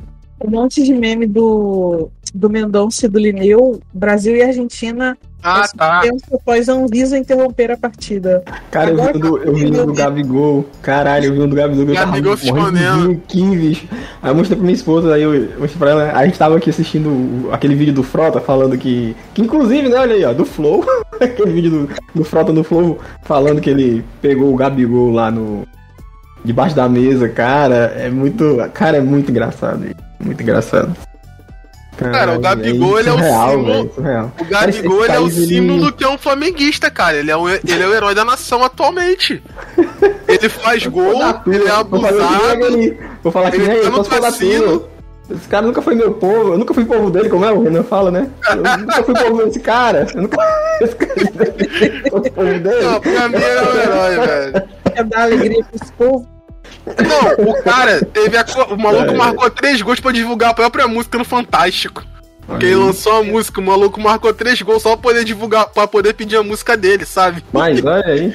um 0.45 0.51
monte 0.51 0.83
de 0.83 0.93
meme 0.93 1.27
do, 1.27 2.11
do 2.35 2.51
Mendonça 2.51 3.07
e 3.07 3.09
do 3.09 3.19
Lineu, 3.19 3.81
Brasil 3.93 4.37
e 4.37 4.43
Argentina, 4.43 5.17
Ah, 5.49 5.69
tá. 5.77 6.01
tempo 6.01 6.35
após 6.35 6.69
a 6.69 6.73
Anvisa 6.73 7.17
interromper 7.17 7.71
a 7.71 7.77
partida. 7.77 8.43
Cara, 8.69 8.91
eu 8.91 8.97
vi, 8.97 9.01
Agora 9.01 9.17
um 9.17 9.21
do, 9.21 9.39
eu 9.39 9.55
vi 9.55 9.67
um 9.67 9.87
do 9.87 9.95
Gabigol. 9.95 10.65
Caralho, 10.83 11.27
eu 11.27 11.33
vi 11.35 11.41
um 11.41 11.49
do 11.49 11.55
Gabigol. 11.55 11.87
eu 11.87 11.95
Gabigol 11.95 12.35
escondendo. 12.35 13.13
aqui, 13.13 13.57
bicho. 13.57 13.87
Aí 14.21 14.31
eu 14.31 14.35
mostrei 14.35 14.57
pra 14.57 14.65
minha 14.65 14.75
esposa, 14.75 15.15
aí 15.15 15.23
eu 15.23 15.31
mostrei 15.57 15.79
pra 15.79 15.91
ela. 15.91 16.13
A 16.13 16.27
gente 16.27 16.37
tava 16.37 16.57
aqui 16.57 16.69
assistindo 16.69 17.49
aquele 17.53 17.77
vídeo 17.77 17.95
do 17.95 18.03
Frota 18.03 18.41
falando 18.41 18.77
que. 18.77 19.15
Que 19.33 19.43
inclusive, 19.43 19.89
né, 19.89 19.97
olha 19.97 20.17
aí, 20.17 20.25
ó, 20.25 20.33
do 20.33 20.45
Flow. 20.45 20.85
aquele 21.21 21.53
vídeo 21.53 21.71
do, 21.71 21.89
do 22.13 22.25
Frota 22.25 22.53
no 22.53 22.65
Flow 22.65 22.99
falando 23.23 23.61
que 23.61 23.71
ele 23.71 24.05
pegou 24.21 24.53
o 24.53 24.57
Gabigol 24.57 25.13
lá 25.13 25.31
no. 25.31 25.65
Debaixo 26.45 26.75
da 26.75 26.89
mesa, 26.89 27.29
cara. 27.29 27.95
É 27.97 28.11
muito. 28.11 28.57
Cara, 28.75 28.97
é 28.97 29.01
muito 29.01 29.31
engraçado. 29.31 29.87
Muito 30.19 30.43
engraçado. 30.43 30.93
Cara, 31.97 32.37
o 32.37 32.41
Gabigol, 32.41 32.99
ele 33.01 33.09
é 33.09 33.13
o 33.13 33.17
surreal, 33.17 33.51
símbolo- 33.51 33.73
velho, 33.75 33.93
surreal. 33.95 34.33
O 34.41 34.45
Gabigol 34.45 35.05
ele 35.05 35.13
é 35.15 35.19
o 35.21 35.31
símbolo 35.31 35.83
ele- 35.85 35.93
que 35.93 36.05
é 36.05 36.09
um 36.09 36.19
flamenguista, 36.19 36.91
cara. 36.91 37.17
Ele 37.17 37.31
é, 37.31 37.37
um, 37.37 37.49
ele 37.49 37.83
é 37.83 37.87
o 37.87 37.95
herói 37.95 38.15
da 38.15 38.25
nação 38.25 38.63
atualmente. 38.63 39.43
Ele 40.29 40.49
faz 40.49 40.87
gol, 40.87 41.23
ele 41.47 41.65
é 41.67 41.71
abusado. 41.71 42.19
aquele- 42.53 42.99
Vou 43.23 43.33
falar 43.33 43.51
que 43.51 43.57
ele 43.57 43.67
nem 43.69 43.77
tá 43.77 43.83
ele, 43.83 43.91
no 43.91 43.97
posso 43.97 44.11
falar 44.11 44.23
cassino. 44.33 44.63
tudo. 44.81 44.97
Esse 45.29 45.49
cara 45.49 45.67
nunca 45.67 45.83
foi 45.83 45.97
meu 45.97 46.13
povo, 46.13 46.53
eu 46.53 46.59
nunca 46.59 46.73
fui 46.73 46.85
povo 46.85 47.11
dele, 47.11 47.29
como 47.29 47.45
é 47.45 47.51
o 47.51 47.61
Renan 47.61 47.83
fala, 47.83 48.13
né? 48.13 48.29
Eu 48.49 48.57
nunca 48.79 49.03
fui 49.03 49.15
povo 49.15 49.45
desse 49.45 49.59
cara. 49.59 50.07
Eu 50.15 50.23
nunca 50.23 50.37
esse 50.81 50.95
cara 50.95 51.15
foi 52.11 52.31
povo 52.31 52.45
dele. 52.61 52.83
Não, 52.85 53.01
pra 53.01 53.29
mim 53.29 53.37
ele 53.37 53.45
é 53.45 53.63
o 53.63 53.77
herói, 53.81 54.27
velho. 54.27 54.63
Quer 54.95 55.05
dar 55.05 55.23
alegria 55.23 55.65
pra 55.65 55.81
esse 55.83 55.93
povo? 55.95 56.29
Não, 56.87 57.51
o 57.51 57.63
cara 57.63 58.01
teve 58.05 58.37
a. 58.37 58.45
O 58.69 58.77
maluco 58.77 59.11
É. 59.13 59.17
marcou 59.17 59.51
três 59.51 59.83
gols 59.83 59.99
pra 60.01 60.13
divulgar 60.13 60.51
a 60.51 60.55
própria 60.55 60.87
música 60.87 61.19
no 61.19 61.25
Fantástico. 61.25 62.05
Porque 62.47 62.67
ele 62.67 62.77
lançou 62.77 63.13
a 63.17 63.25
música, 63.25 63.61
o 63.61 63.65
maluco 63.65 64.01
marcou 64.01 64.33
três 64.33 64.63
gols 64.63 64.83
só 64.83 64.91
pra 64.91 64.99
poder 65.11 65.25
divulgar, 65.25 65.67
pra 65.71 65.87
poder 65.89 66.15
pedir 66.15 66.37
a 66.37 66.45
música 66.45 66.77
dele, 66.77 67.05
sabe? 67.05 67.43
Mas 67.53 67.85
olha 67.85 68.05
aí. 68.07 68.33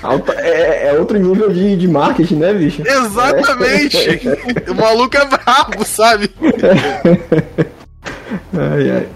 Alta- 0.00 0.34
é, 0.38 0.90
é 0.90 0.92
outro 0.92 1.18
nível 1.18 1.50
de, 1.52 1.76
de 1.76 1.88
marketing, 1.88 2.36
né, 2.36 2.52
bicho? 2.54 2.82
Exatamente! 2.86 3.98
o 4.70 4.74
maluco 4.76 5.16
é 5.16 5.24
brabo, 5.24 5.84
sabe? 5.84 6.30
Ai, 8.56 8.90
ai. 8.90 9.08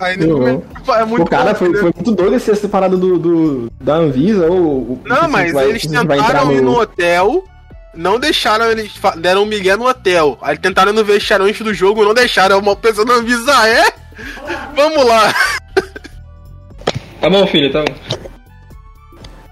Aí 0.00 0.16
Não. 0.16 0.38
nego- 0.38 0.64
é 0.92 1.04
muito 1.04 1.22
o 1.26 1.30
cara 1.30 1.54
foi, 1.54 1.72
foi 1.74 1.92
muito 1.94 2.12
doido 2.12 2.36
esse 2.36 2.50
essa 2.50 2.68
parada 2.68 2.96
do, 2.96 3.18
do- 3.18 3.72
da 3.80 3.94
Anvisa 3.94 4.46
ou. 4.46 5.00
Não, 5.04 5.28
mas 5.28 5.52
vai- 5.52 5.68
eles 5.68 5.86
tentaram 5.86 6.52
ir 6.52 6.60
no 6.62 6.78
hotel, 6.80 7.44
não 7.94 8.18
deixaram, 8.18 8.66
eles 8.70 8.92
deram 9.18 9.42
um 9.42 9.46
migué 9.46 9.76
no 9.76 9.86
hotel. 9.88 10.38
Aí 10.40 10.56
tentaram 10.56 10.92
no 10.92 11.04
vestiário 11.04 11.46
antes 11.46 11.60
do 11.62 11.74
jogo, 11.74 12.04
não 12.04 12.14
deixaram. 12.14 12.58
Uma 12.58 12.76
pessoa 12.76 13.04
não 13.04 13.16
avisa, 13.16 13.52
ah, 13.56 13.68
é? 13.68 13.84
Vamos 14.76 15.04
lá. 15.04 15.34
Tá 17.20 17.28
bom, 17.28 17.46
filho, 17.48 17.72
tá 17.72 17.80
bom. 17.84 17.94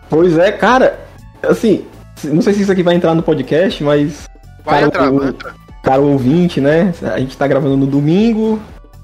Pois 0.08 0.38
é, 0.38 0.52
cara. 0.52 1.00
Assim, 1.42 1.84
não 2.24 2.40
sei 2.40 2.52
se 2.54 2.62
isso 2.62 2.72
aqui 2.72 2.82
vai 2.82 2.94
entrar 2.94 3.14
no 3.14 3.22
podcast, 3.22 3.82
mas. 3.82 4.26
Vai 4.64 4.74
cara, 4.76 4.86
entrar, 4.86 5.10
o, 5.12 5.18
vai 5.18 5.28
entrar. 5.28 5.54
cara 5.82 6.00
ouvinte, 6.00 6.60
né? 6.60 6.92
A 7.12 7.18
gente 7.18 7.36
tá 7.36 7.46
gravando 7.46 7.76
no 7.76 7.86
domingo, 7.86 8.60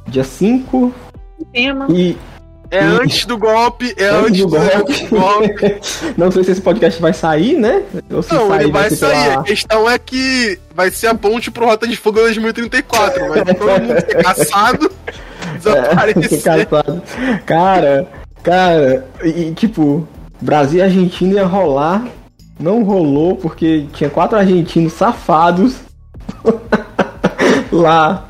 dia 0.06 0.24
5, 0.24 0.92
Tema. 1.52 1.86
e 1.90 2.16
É 2.70 2.80
antes 2.80 3.26
do 3.26 3.36
golpe, 3.36 3.94
é 3.98 4.08
Antes 4.08 4.26
antes 4.28 4.40
do 4.40 4.46
do 4.46 4.56
golpe. 4.56 5.06
golpe. 5.08 5.80
não 6.16 6.30
sei 6.30 6.42
se 6.44 6.52
esse 6.52 6.60
podcast 6.62 7.00
vai 7.02 7.12
sair, 7.12 7.58
né? 7.58 7.82
Ou 8.10 8.22
se 8.22 8.32
Não, 8.32 8.48
sair, 8.48 8.62
ele 8.62 8.72
vai 8.72 8.88
ser 8.88 8.96
sair. 8.96 9.28
pela- 9.28 9.40
A 9.40 9.44
questão 9.44 9.90
é 9.90 9.98
que 9.98 10.58
vai 10.74 10.90
ser 10.90 11.08
a 11.08 11.14
ponte 11.14 11.50
pro 11.50 11.66
Rota 11.66 11.86
de 11.86 11.96
Fuga 11.96 12.22
2034. 12.22 13.28
Vai 13.28 13.44
todo 13.44 13.58
mundo 13.58 14.00
ser 14.00 14.22
caçado, 14.22 14.90
desaparecer. 15.62 16.38
Engraçado. 16.38 17.02
Cara, 17.44 18.08
cara, 18.42 19.06
e 19.22 19.28
e, 19.48 19.54
tipo, 19.54 20.08
Brasil 20.40 20.78
e 20.78 20.82
Argentina 20.82 21.34
ia 21.34 21.44
rolar, 21.46 22.06
não 22.58 22.82
rolou 22.84 23.36
porque 23.36 23.86
tinha 23.92 24.08
quatro 24.08 24.38
argentinos 24.38 24.94
safados 24.94 25.76
lá 27.70 28.28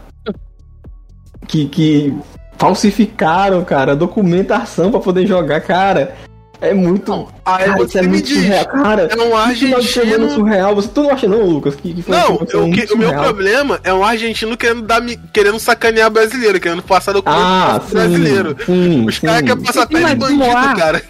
que, 1.47 1.67
que 1.69 2.15
falsificaram, 2.63 3.65
cara, 3.65 3.95
documentação 3.97 4.91
pra 4.91 5.01
poder 5.01 5.27
jogar, 5.27 5.61
cara. 5.61 6.15
É 6.61 6.73
muito. 6.73 7.27
Aí 7.45 7.65
cara, 7.65 7.79
isso 7.83 7.89
você 7.89 7.99
é 7.99 8.03
muito 8.03 8.25
diz, 8.25 8.37
surreal, 8.39 8.65
cara. 8.67 9.03
é 9.11 9.17
um 9.17 9.49
que 9.49 9.55
final 9.57 9.81
de 9.81 9.89
semana 9.89 10.13
argentino. 10.13 10.31
surreal. 10.31 10.75
Você 10.77 10.89
tu 10.95 11.03
não 11.03 11.11
acha 11.11 11.27
não, 11.27 11.43
Lucas? 11.45 11.75
Que, 11.75 11.93
que 11.93 12.09
Não, 12.09 12.47
eu- 12.53 12.71
que- 12.71 12.95
o 12.95 12.97
meu 12.97 13.13
problema 13.13 13.81
é 13.83 13.93
um 13.93 14.05
argentino 14.05 14.57
querendo, 14.57 14.83
dar, 14.83 15.03
querendo 15.33 15.59
sacanear 15.59 16.09
brasileiro, 16.09 16.61
querendo 16.61 16.81
passar 16.83 17.13
documento 17.15 17.41
Ah, 17.43 17.81
sim, 17.85 17.95
brasileiro. 17.95 18.57
sim, 18.65 19.05
Os 19.09 19.19
caras 19.19 19.43
querem 19.43 19.63
passar 19.65 19.87
pele 19.89 20.05
de 20.05 20.15
bandido, 20.15 20.77
cara. 20.77 21.03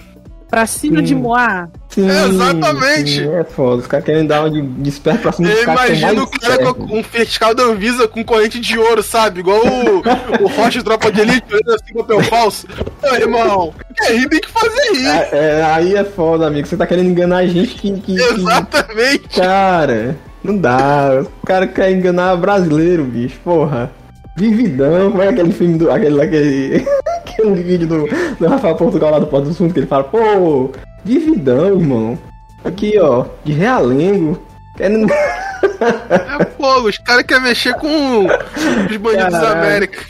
Pra 0.53 0.67
cima 0.67 1.01
de 1.01 1.09
Sim. 1.09 1.15
Moá. 1.15 1.67
Sim, 1.89 2.07
Exatamente. 2.11 3.11
sim, 3.23 3.35
é 3.35 3.43
foda. 3.43 3.81
Os 3.81 3.87
caras 3.87 4.05
querem 4.05 4.27
dar 4.27 4.41
uma 4.43 4.51
de, 4.51 4.61
de 4.61 4.89
esperto 4.91 5.23
pra 5.23 5.33
cima 5.33 5.49
Eu 5.49 5.57
que 5.57 5.63
imagino 5.63 6.23
o 6.25 6.31
cara 6.31 6.75
com 6.75 6.99
um 6.99 7.03
fiscal 7.03 7.55
da 7.55 7.63
Anvisa 7.63 8.07
com 8.07 8.23
corrente 8.23 8.61
de 8.61 8.79
ouro, 8.79 9.03
sabe? 9.03 9.41
Igual 9.41 9.63
o, 9.65 10.03
o 10.45 10.49
Rocha 10.49 10.81
de 10.81 10.85
Tropa 10.85 11.11
de 11.11 11.23
Elite, 11.23 11.47
assim 11.55 11.95
papel 11.95 12.23
falso. 12.25 12.67
Ô, 13.03 13.15
irmão, 13.15 13.73
quer 13.97 14.13
rir, 14.15 14.29
tem 14.29 14.41
que 14.43 14.51
fazer 14.51 14.93
rir. 14.93 15.07
É, 15.07 15.29
é, 15.33 15.63
aí 15.65 15.97
é 15.97 16.05
foda, 16.05 16.47
amigo. 16.49 16.69
Você 16.69 16.77
tá 16.77 16.87
querendo 16.87 17.09
enganar 17.09 17.39
a 17.39 17.47
gente 17.47 17.75
que. 17.75 17.91
que- 17.93 18.01
que- 18.15 18.23
Exatamente. 18.23 19.41
Cara, 19.41 20.19
não 20.45 20.59
dá. 20.59 21.25
O 21.43 21.47
cara 21.47 21.67
quer 21.67 21.91
enganar 21.93 22.37
brasileiro, 22.37 23.05
bicho. 23.05 23.39
Porra. 23.43 23.91
Vividão, 24.37 25.11
como 25.11 25.23
é 25.23 25.29
aquele 25.29 25.53
filme 25.53 25.79
do. 25.79 25.91
aquele, 25.91 26.21
aquele, 26.21 26.87
aquele 27.19 27.63
vídeo 27.63 27.87
do, 27.87 28.09
do 28.39 28.47
Rafael 28.47 28.75
Portugal 28.77 29.11
lá 29.11 29.19
do 29.19 29.27
Porto 29.27 29.49
do 29.49 29.55
Sul, 29.55 29.71
que 29.71 29.81
ele 29.81 29.87
fala, 29.87 30.05
pô, 30.05 30.71
Vividão, 31.05 31.79
irmão. 31.79 32.19
Aqui, 32.65 32.99
ó, 32.99 33.27
de 33.45 33.53
realengo. 33.53 34.41
Querendo. 34.77 35.13
É 35.13 36.45
fogo, 36.57 36.89
os 36.89 36.99
caras 36.99 37.25
querem 37.25 37.43
mexer 37.43 37.75
com 37.75 38.27
os 38.27 38.97
bandidos 38.97 39.33
da 39.33 39.41
Caralho. 39.41 39.61
América. 39.61 40.05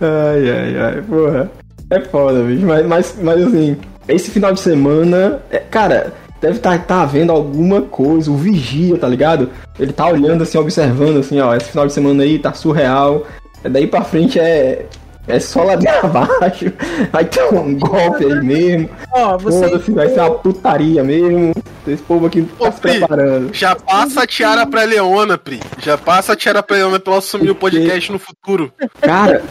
Ai, 0.00 0.50
ai, 0.50 0.78
ai, 0.78 1.02
porra. 1.02 1.50
É 1.90 2.00
foda, 2.00 2.42
bicho. 2.42 2.64
Mas, 2.64 2.86
mas, 2.86 3.16
mas 3.20 3.46
assim, 3.46 3.76
esse 4.08 4.30
final 4.30 4.52
de 4.52 4.60
semana, 4.60 5.40
é, 5.50 5.58
cara, 5.58 6.12
deve 6.40 6.56
estar 6.56 6.78
tá, 6.84 7.02
havendo 7.02 7.32
alguma 7.32 7.82
coisa. 7.82 8.30
O 8.30 8.36
vigia, 8.36 8.96
tá 8.98 9.08
ligado? 9.08 9.50
Ele 9.78 9.92
tá 9.92 10.06
olhando 10.08 10.42
assim, 10.42 10.58
observando 10.58 11.18
assim, 11.18 11.40
ó, 11.40 11.54
esse 11.54 11.70
final 11.70 11.86
de 11.86 11.92
semana 11.92 12.22
aí 12.22 12.38
tá 12.38 12.52
surreal. 12.52 13.26
É, 13.64 13.68
Daí 13.68 13.86
pra 13.86 14.02
frente 14.02 14.38
é. 14.38 14.86
É 15.28 15.40
só 15.40 15.64
ladeira 15.64 15.98
abaixo. 16.06 16.72
Vai 17.10 17.24
ter 17.24 17.42
um 17.52 17.76
golpe 17.76 18.24
aí 18.24 18.40
mesmo. 18.44 18.88
Ó, 19.12 19.36
você. 19.36 19.68
Foda-se, 19.68 19.90
vai 19.90 20.08
ser 20.08 20.20
uma 20.20 20.30
putaria 20.30 21.02
mesmo. 21.02 21.52
Esse 21.84 22.02
povo 22.04 22.26
aqui 22.26 22.42
tá 22.42 22.68
Ô, 22.68 22.72
se 22.72 22.80
Pri, 22.80 22.98
preparando. 22.98 23.52
Já 23.52 23.74
passa 23.74 24.22
a 24.22 24.26
tiara 24.26 24.64
pra 24.66 24.84
Leona, 24.84 25.36
Pri. 25.36 25.58
Já 25.82 25.98
passa 25.98 26.34
a 26.34 26.36
tiara 26.36 26.62
pra 26.62 26.76
Leona 26.76 27.00
pra 27.00 27.12
ela 27.14 27.18
assumir 27.18 27.50
o 27.50 27.56
podcast 27.56 28.12
no 28.12 28.20
futuro. 28.20 28.72
Cara, 29.00 29.42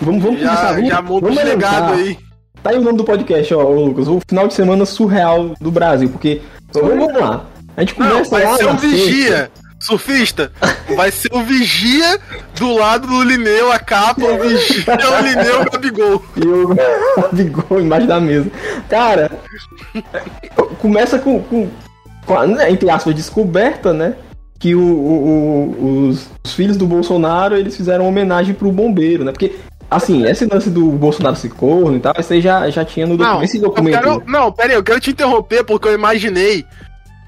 vamos, 0.00 0.22
vamos 0.22 0.38
começar. 0.38 0.54
Já, 0.54 0.72
Vamos, 0.72 0.88
já 0.88 1.02
monta 1.02 1.26
vamos 1.26 1.40
elencar. 1.40 1.92
aí. 1.94 2.16
Tá 2.64 2.70
aí 2.70 2.78
o 2.78 2.80
nome 2.82 2.96
do 2.98 3.04
podcast, 3.04 3.54
ó, 3.54 3.62
Lucas. 3.68 4.08
O 4.08 4.20
final 4.26 4.48
de 4.48 4.54
semana 4.54 4.84
surreal 4.86 5.54
do 5.60 5.70
Brasil. 5.70 6.08
Porque. 6.08 6.40
Vamos, 6.72 6.96
vamos 6.96 7.20
lá. 7.20 7.44
A 7.76 7.80
gente 7.82 7.96
Não, 8.00 8.08
começa 8.08 8.30
vai 8.30 8.44
lá. 8.44 8.56
ser 8.56 8.66
um 8.66 8.78
sexta. 8.78 8.88
vigia. 8.88 9.50
Surfista, 9.80 10.50
vai 10.96 11.10
ser 11.10 11.28
o 11.30 11.42
vigia 11.42 12.18
do 12.58 12.72
lado 12.74 13.06
do 13.06 13.22
Lineu, 13.22 13.70
a 13.70 13.78
capa, 13.78 14.24
o 14.24 14.38
vigia 14.38 14.82
é 14.88 15.06
o 15.06 15.20
Lineu 15.22 15.60
o 15.60 15.70
Gabigol. 15.70 16.24
E 16.42 16.48
o 16.48 16.68
Gabigol 17.22 17.80
embaixo 17.82 18.06
da 18.06 18.18
mesa. 18.18 18.50
Cara, 18.88 19.30
começa 20.80 21.18
com, 21.18 21.42
com, 21.42 21.68
com 22.24 22.34
a, 22.38 22.46
né, 22.46 22.70
entre 22.70 22.88
aspas, 22.88 23.14
descoberta, 23.14 23.92
né? 23.92 24.14
Que 24.58 24.74
o, 24.74 24.80
o- 24.80 25.76
o- 25.78 26.08
os, 26.08 26.28
os 26.42 26.54
filhos 26.54 26.78
do 26.78 26.86
Bolsonaro, 26.86 27.54
eles 27.54 27.76
fizeram 27.76 28.08
homenagem 28.08 28.54
pro 28.54 28.72
bombeiro, 28.72 29.22
né? 29.22 29.32
Porque, 29.32 29.54
assim, 29.90 30.24
esse 30.26 30.44
lance 30.46 30.70
do 30.70 30.90
Bolsonaro 30.90 31.36
se 31.36 31.48
corno 31.48 31.96
e 31.96 32.00
tal, 32.00 32.14
isso 32.18 32.32
aí 32.32 32.40
já, 32.40 32.68
já 32.70 32.84
tinha 32.84 33.06
no 33.06 33.16
Não, 33.16 33.24
documento. 33.24 33.44
Esse 33.44 33.56
eu 33.58 33.62
documento. 33.62 33.94
quero, 33.94 34.22
não, 34.26 34.52
pera 34.52 34.70
aí, 34.70 34.74
eu 34.76 34.82
quero 34.84 35.00
te 35.00 35.10
interromper 35.10 35.64
porque 35.64 35.88
eu 35.88 35.94
imaginei 35.94 36.64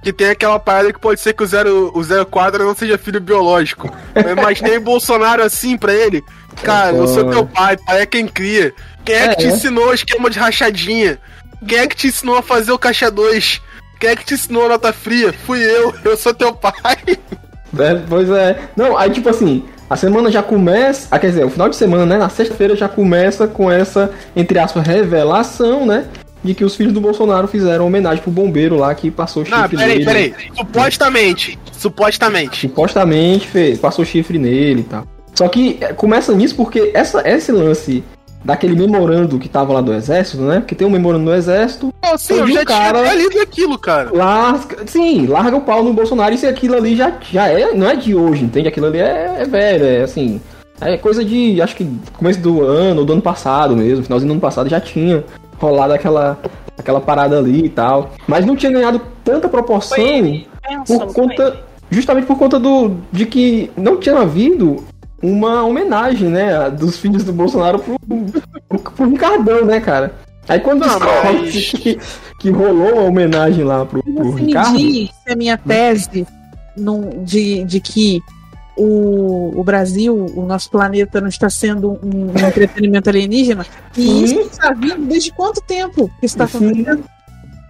que 0.03 0.13
tem 0.13 0.31
aquela 0.31 0.59
parada 0.59 0.93
que 0.93 1.01
pode 1.01 1.21
ser 1.21 1.33
que 1.33 1.43
o, 1.43 1.47
zero, 1.47 1.91
o 1.95 2.27
04 2.27 2.65
não 2.65 2.75
seja 2.77 2.97
filho 2.97 3.21
biológico. 3.21 3.91
Eu 4.15 4.33
imaginei 4.33 4.77
o 4.77 4.81
Bolsonaro 4.83 5.43
assim 5.43 5.77
pra 5.77 5.93
ele. 5.93 6.23
Cara, 6.63 6.97
eu 6.97 7.09
sou 7.09 7.29
teu 7.29 7.45
pai, 7.45 7.77
pai 7.77 8.03
é 8.03 8.07
quem 8.07 8.27
cria. 8.29 8.73
Quem 9.05 9.15
é, 9.17 9.29
que 9.29 9.37
te 9.37 9.47
É. 9.47 9.49
ensinou 9.49 9.89
o 9.89 9.95
esquema 9.95 10.31
de 10.31 10.39
rachadinha? 10.39 11.19
Quem 11.67 11.79
é 11.79 11.87
que 11.87 11.97
te 11.97 12.07
ensinou 12.09 12.37
a 12.39 12.43
fazer 12.43 12.71
o 12.73 12.79
caixa 12.79 13.11
2? 13.11 13.61
Quem 13.99 14.11
é 14.11 14.17
que 14.17 14.25
te 14.25 14.35
ensinou 14.35 14.67
a 14.67 14.69
nota 14.69 14.93
fria? 14.93 15.33
Fui 15.45 15.59
eu, 15.63 15.93
eu 16.05 16.17
sou 16.17 16.33
teu 16.33 16.53
pai. 16.55 16.73
É, 17.79 17.95
pois 18.09 18.31
é. 18.31 18.59
Não, 18.77 18.97
aí 18.97 19.11
tipo 19.11 19.29
assim, 19.29 19.65
a 19.89 19.97
semana 19.97 20.31
já 20.31 20.43
começa. 20.43 21.09
Ah, 21.11 21.19
quer 21.19 21.29
dizer, 21.29 21.45
o 21.45 21.51
final 21.51 21.69
de 21.69 21.77
semana, 21.77 22.05
né? 22.05 22.19
Na 22.19 22.29
sexta-feira 22.29 22.75
já 22.77 22.89
começa 22.89 23.47
com 23.47 23.71
essa, 23.71 24.11
entre 24.35 24.59
aspas, 24.59 24.87
revelação, 24.87 25.87
né? 25.87 26.07
De 26.43 26.55
que 26.55 26.65
os 26.65 26.77
filhos 26.77 26.93
do 26.93 27.01
Bolsonaro 27.01 27.49
fizeram 27.49 27.87
homenagem 27.87 28.23
pro 28.23 28.31
bombeiro 28.31 28.77
lá 28.77 28.95
que 28.95 29.11
passou 29.11 29.45
chifre 29.45 29.61
Não, 29.61 29.69
peraí, 29.69 29.89
nele. 29.89 30.05
peraí. 30.05 30.35
Supostamente, 30.57 31.59
supostamente. 31.73 32.61
Supostamente 32.69 33.47
fez, 33.49 33.79
passou 33.79 34.05
chifre 34.05 34.39
nele 34.39 34.81
e 34.81 34.85
tal. 34.85 35.07
Só 35.35 35.49
que 35.49 35.79
é, 35.81 35.93
começa 35.93 36.33
nisso 36.33 36.55
porque 36.55 36.91
essa, 36.95 37.27
esse 37.29 37.53
lance 37.53 38.03
daquele 38.47 38.77
memorando 38.77 39.41
que 39.41 39.49
tava 39.49 39.73
lá 39.73 39.81
do 39.81 39.93
exército, 39.93 40.41
né? 40.43 40.61
Porque 40.61 40.77
tem 40.77 40.87
um 40.87 40.91
memorando 40.91 41.25
do 41.25 41.35
exército, 41.35 41.93
Pô, 42.01 42.17
sim, 42.17 42.35
eu 42.35 42.47
já 42.47 42.61
um 42.61 42.65
cara- 42.65 43.03
tinha 43.03 43.15
lido 43.15 43.41
aquilo, 43.41 43.77
cara. 43.77 44.11
Lasca, 44.15 44.87
sim, 44.87 45.27
larga 45.27 45.57
o 45.57 45.61
pau 45.61 45.83
no 45.83 45.93
Bolsonaro. 45.93 46.33
E 46.33 46.47
aquilo 46.47 46.77
ali 46.77 46.95
já, 46.95 47.13
já 47.33 47.49
é, 47.49 47.75
não 47.75 47.91
é 47.91 47.97
de 47.97 48.15
hoje, 48.15 48.45
entende? 48.45 48.69
Aquilo 48.69 48.87
ali 48.87 49.01
é, 49.01 49.39
é 49.41 49.45
velho, 49.45 49.85
é 49.85 50.03
assim. 50.03 50.41
É 50.81 50.97
coisa 50.97 51.25
de, 51.25 51.61
acho 51.61 51.75
que 51.75 51.91
começo 52.17 52.39
do 52.39 52.63
ano, 52.63 53.01
ou 53.01 53.07
do 53.07 53.15
ano 53.15 53.23
passado 53.23 53.75
mesmo, 53.75 54.05
finalzinho 54.05 54.29
do 54.29 54.33
ano 54.35 54.41
passado 54.41 54.69
já 54.69 54.79
tinha 54.79 55.25
rolado 55.59 55.95
aquela, 55.95 56.39
aquela 56.79 57.01
parada 57.01 57.39
ali 57.39 57.65
e 57.65 57.69
tal. 57.69 58.13
Mas 58.29 58.47
não 58.47 58.55
tinha 58.55 58.71
ganhado 58.71 59.01
tanta 59.25 59.49
proporção 59.49 59.97
por 60.87 61.13
conta, 61.13 61.57
justamente 61.91 62.27
por 62.27 62.39
conta 62.39 62.61
do, 62.61 62.93
de 63.11 63.27
que 63.27 63.71
não 63.77 63.97
tinha 63.97 64.19
havido 64.21 64.85
uma 65.33 65.63
homenagem, 65.65 66.29
né, 66.29 66.71
dos 66.71 66.97
filhos 66.97 67.25
do 67.25 67.33
Bolsonaro 67.33 67.79
pro, 67.79 67.97
pro, 68.69 68.79
pro 68.93 69.11
Ricardão, 69.11 69.65
né, 69.65 69.81
cara? 69.81 70.15
Aí 70.49 70.61
quando 70.61 70.87
Não, 70.87 70.99
mas- 71.01 71.71
que, 71.73 71.99
que 72.39 72.51
rolou 72.51 73.01
a 73.01 73.03
homenagem 73.03 73.65
lá 73.65 73.85
pro, 73.85 74.03
pro 74.03 74.13
Você 74.33 74.41
me 74.41 74.47
Ricardo, 74.47 74.77
diz 74.79 75.11
se 75.27 75.33
a 75.33 75.37
minha 75.37 75.59
tese 75.59 76.27
num- 76.77 77.25
de, 77.25 77.65
de 77.65 77.81
que 77.81 78.21
o, 78.77 79.59
o 79.59 79.65
Brasil, 79.65 80.15
o 80.37 80.45
nosso 80.47 80.71
planeta, 80.71 81.21
não 81.21 81.29
está 81.29 81.49
sendo 81.51 81.93
um, 82.03 82.27
um 82.31 82.47
entretenimento 82.47 83.09
alienígena. 83.09 83.67
E 83.97 84.25
isso 84.25 84.41
está 84.41 84.73
vindo 84.73 85.05
desde 85.07 85.33
quanto 85.33 85.61
tempo 85.63 86.09
que 86.21 86.27
isso 86.27 86.37
está 86.41 86.47
Sim. 86.47 86.67
acontecendo? 86.67 87.05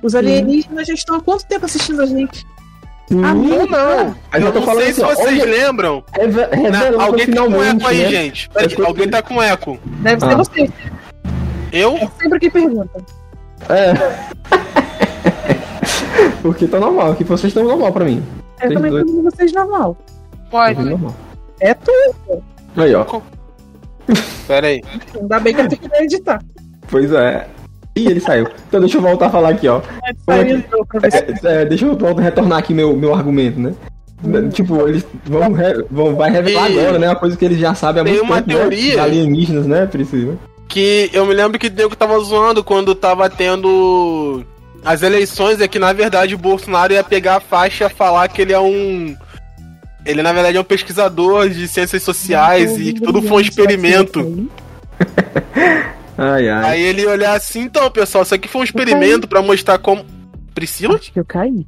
Os 0.03 0.15
alienígenas 0.15 0.87
já 0.87 0.95
estão 0.95 1.17
há 1.17 1.21
quanto 1.23 1.47
tempo 1.47 1.65
assistindo 1.65 2.03
a 2.03 2.07
gente? 2.07 2.45
Ah, 3.09 3.33
Ou 3.35 3.67
não. 3.69 4.17
Aí 4.33 4.41
Eu 4.41 4.47
eu 4.49 4.53
tô 4.53 4.59
não 4.61 4.67
falando 4.67 4.83
sei 4.85 4.93
se 4.95 5.03
assim, 5.05 5.13
ó, 5.13 5.15
vocês 5.17 5.41
olha- 5.43 5.45
lembram. 5.45 6.05
Reve- 6.13 6.47
revelando 6.53 7.01
Alguém 7.01 7.27
tá 7.29 7.43
com 7.47 7.63
eco 7.63 7.87
aí, 7.87 8.03
né? 8.03 8.09
gente. 8.11 8.49
Peraí, 8.51 8.71
Eu 8.73 8.77
tô- 8.77 8.85
alguém 8.85 9.09
tá 9.09 9.23
com 9.23 9.43
eco. 9.43 9.79
Deve 9.85 10.21
ser 10.21 10.33
Ah. 10.33 10.37
você. 10.37 10.71
Eu? 11.73 11.97
É 11.97 12.09
sempre 12.21 12.41
que 12.41 12.51
pergunta. 12.51 13.05
É. 13.69 13.93
Porque 16.43 16.67
tá 16.67 16.79
normal, 16.81 17.13
aqui 17.13 17.25
vocês 17.25 17.51
estão 17.51 17.65
normal 17.65 17.93
pra 17.93 18.05
mim. 18.05 18.23
Eu 18.61 18.69
Vocês 18.69 18.75
também 18.75 18.91
dois. 18.91 19.05
pergunto 19.05 19.31
vocês 19.31 19.53
normal. 19.53 19.97
Pode. 20.51 20.83
Normal. 20.83 21.15
É 21.61 21.75
tu. 21.75 21.93
Aí, 22.77 22.95
ó. 22.95 23.05
Peraí. 24.47 24.83
Ainda 25.21 25.41
bem 25.41 25.55
que 25.55 25.61
eu 25.61 25.69
tenho 25.69 25.81
que 25.91 25.97
editar. 26.03 26.41
Pois 26.89 27.13
é. 27.13 27.49
Ih, 27.97 28.07
ele 28.09 28.21
saiu. 28.21 28.47
Então 28.69 28.79
deixa 28.81 28.99
eu 28.99 29.03
voltar 29.03 29.27
a 29.27 29.31
falar 29.31 29.49
aqui, 29.51 29.67
ó. 29.69 29.81
Saiu 30.29 30.63
É, 31.03 31.63
é, 31.63 31.65
deixa 31.65 31.87
eu 31.87 31.97
voltar, 31.97 32.23
retornar 32.23 32.59
aqui 32.59 32.75
meu, 32.75 32.95
meu 32.97 33.15
argumento, 33.15 33.59
né? 33.59 33.73
Tipo, 34.53 34.87
eles 34.89 35.07
vão, 35.25 35.53
re- 35.53 35.85
vão 35.91 36.15
vai 36.17 36.31
revelar 36.31 36.71
E- 36.71 36.79
agora, 36.79 36.99
né? 36.99 37.09
Uma 37.09 37.17
coisa 37.17 37.37
que 37.37 37.45
eles 37.45 37.59
já 37.59 37.75
sabem 37.75 38.03
há 38.03 38.05
Tem 38.05 38.15
muito 38.15 38.25
uma 38.27 38.43
tempo, 38.43 38.61
teoria- 38.61 38.97
né? 38.97 39.03
Alienígenas, 39.03 39.67
né, 39.67 39.87
Priscila? 39.87 40.35
Que 40.69 41.11
eu 41.13 41.25
me 41.27 41.33
lembro 41.35 41.59
que 41.59 41.69
o 41.69 41.73
nego 41.73 41.95
tava 41.97 42.19
zoando 42.21 42.63
quando 42.65 42.95
tava 42.95 43.29
tendo 43.31 44.43
as 44.85 45.03
eleições, 45.03 45.61
é 45.61 45.69
que 45.69 45.79
na 45.79 45.93
verdade 45.93 46.35
o 46.35 46.39
Bolsonaro 46.39 46.93
ia 46.93 47.05
pegar 47.05 47.37
a 47.37 47.41
faixa 47.41 47.87
e 47.87 47.89
falar 47.91 48.29
que 48.29 48.43
ele 48.43 48.53
é 48.53 48.61
um. 48.61 49.15
Ele 50.05 50.23
na 50.23 50.33
verdade 50.33 50.57
é 50.57 50.61
um 50.61 50.65
pesquisador 50.65 51.49
de 51.49 51.67
ciências 51.69 52.03
sociais 52.03 52.79
e 52.79 52.93
que 52.95 53.01
tudo 53.01 53.21
foi 53.23 53.39
um 53.39 53.41
experimento. 53.41 54.49
Ai, 56.19 56.49
ai. 56.49 56.71
Aí 56.71 56.83
ele 56.83 57.03
ia 57.03 57.11
olhar 57.11 57.35
assim, 57.37 57.61
então, 57.63 57.91
pessoal, 57.91 58.23
isso 58.23 58.35
aqui 58.35 58.49
foi 58.49 58.61
um 58.63 58.65
experimento 58.65 59.29
pra 59.29 59.43
mostrar 59.43 59.79
como. 59.79 60.05
Priscila? 60.55 60.95
Acho 60.97 61.13
que 61.13 61.21
eu 61.21 61.25
caí. 61.25 61.67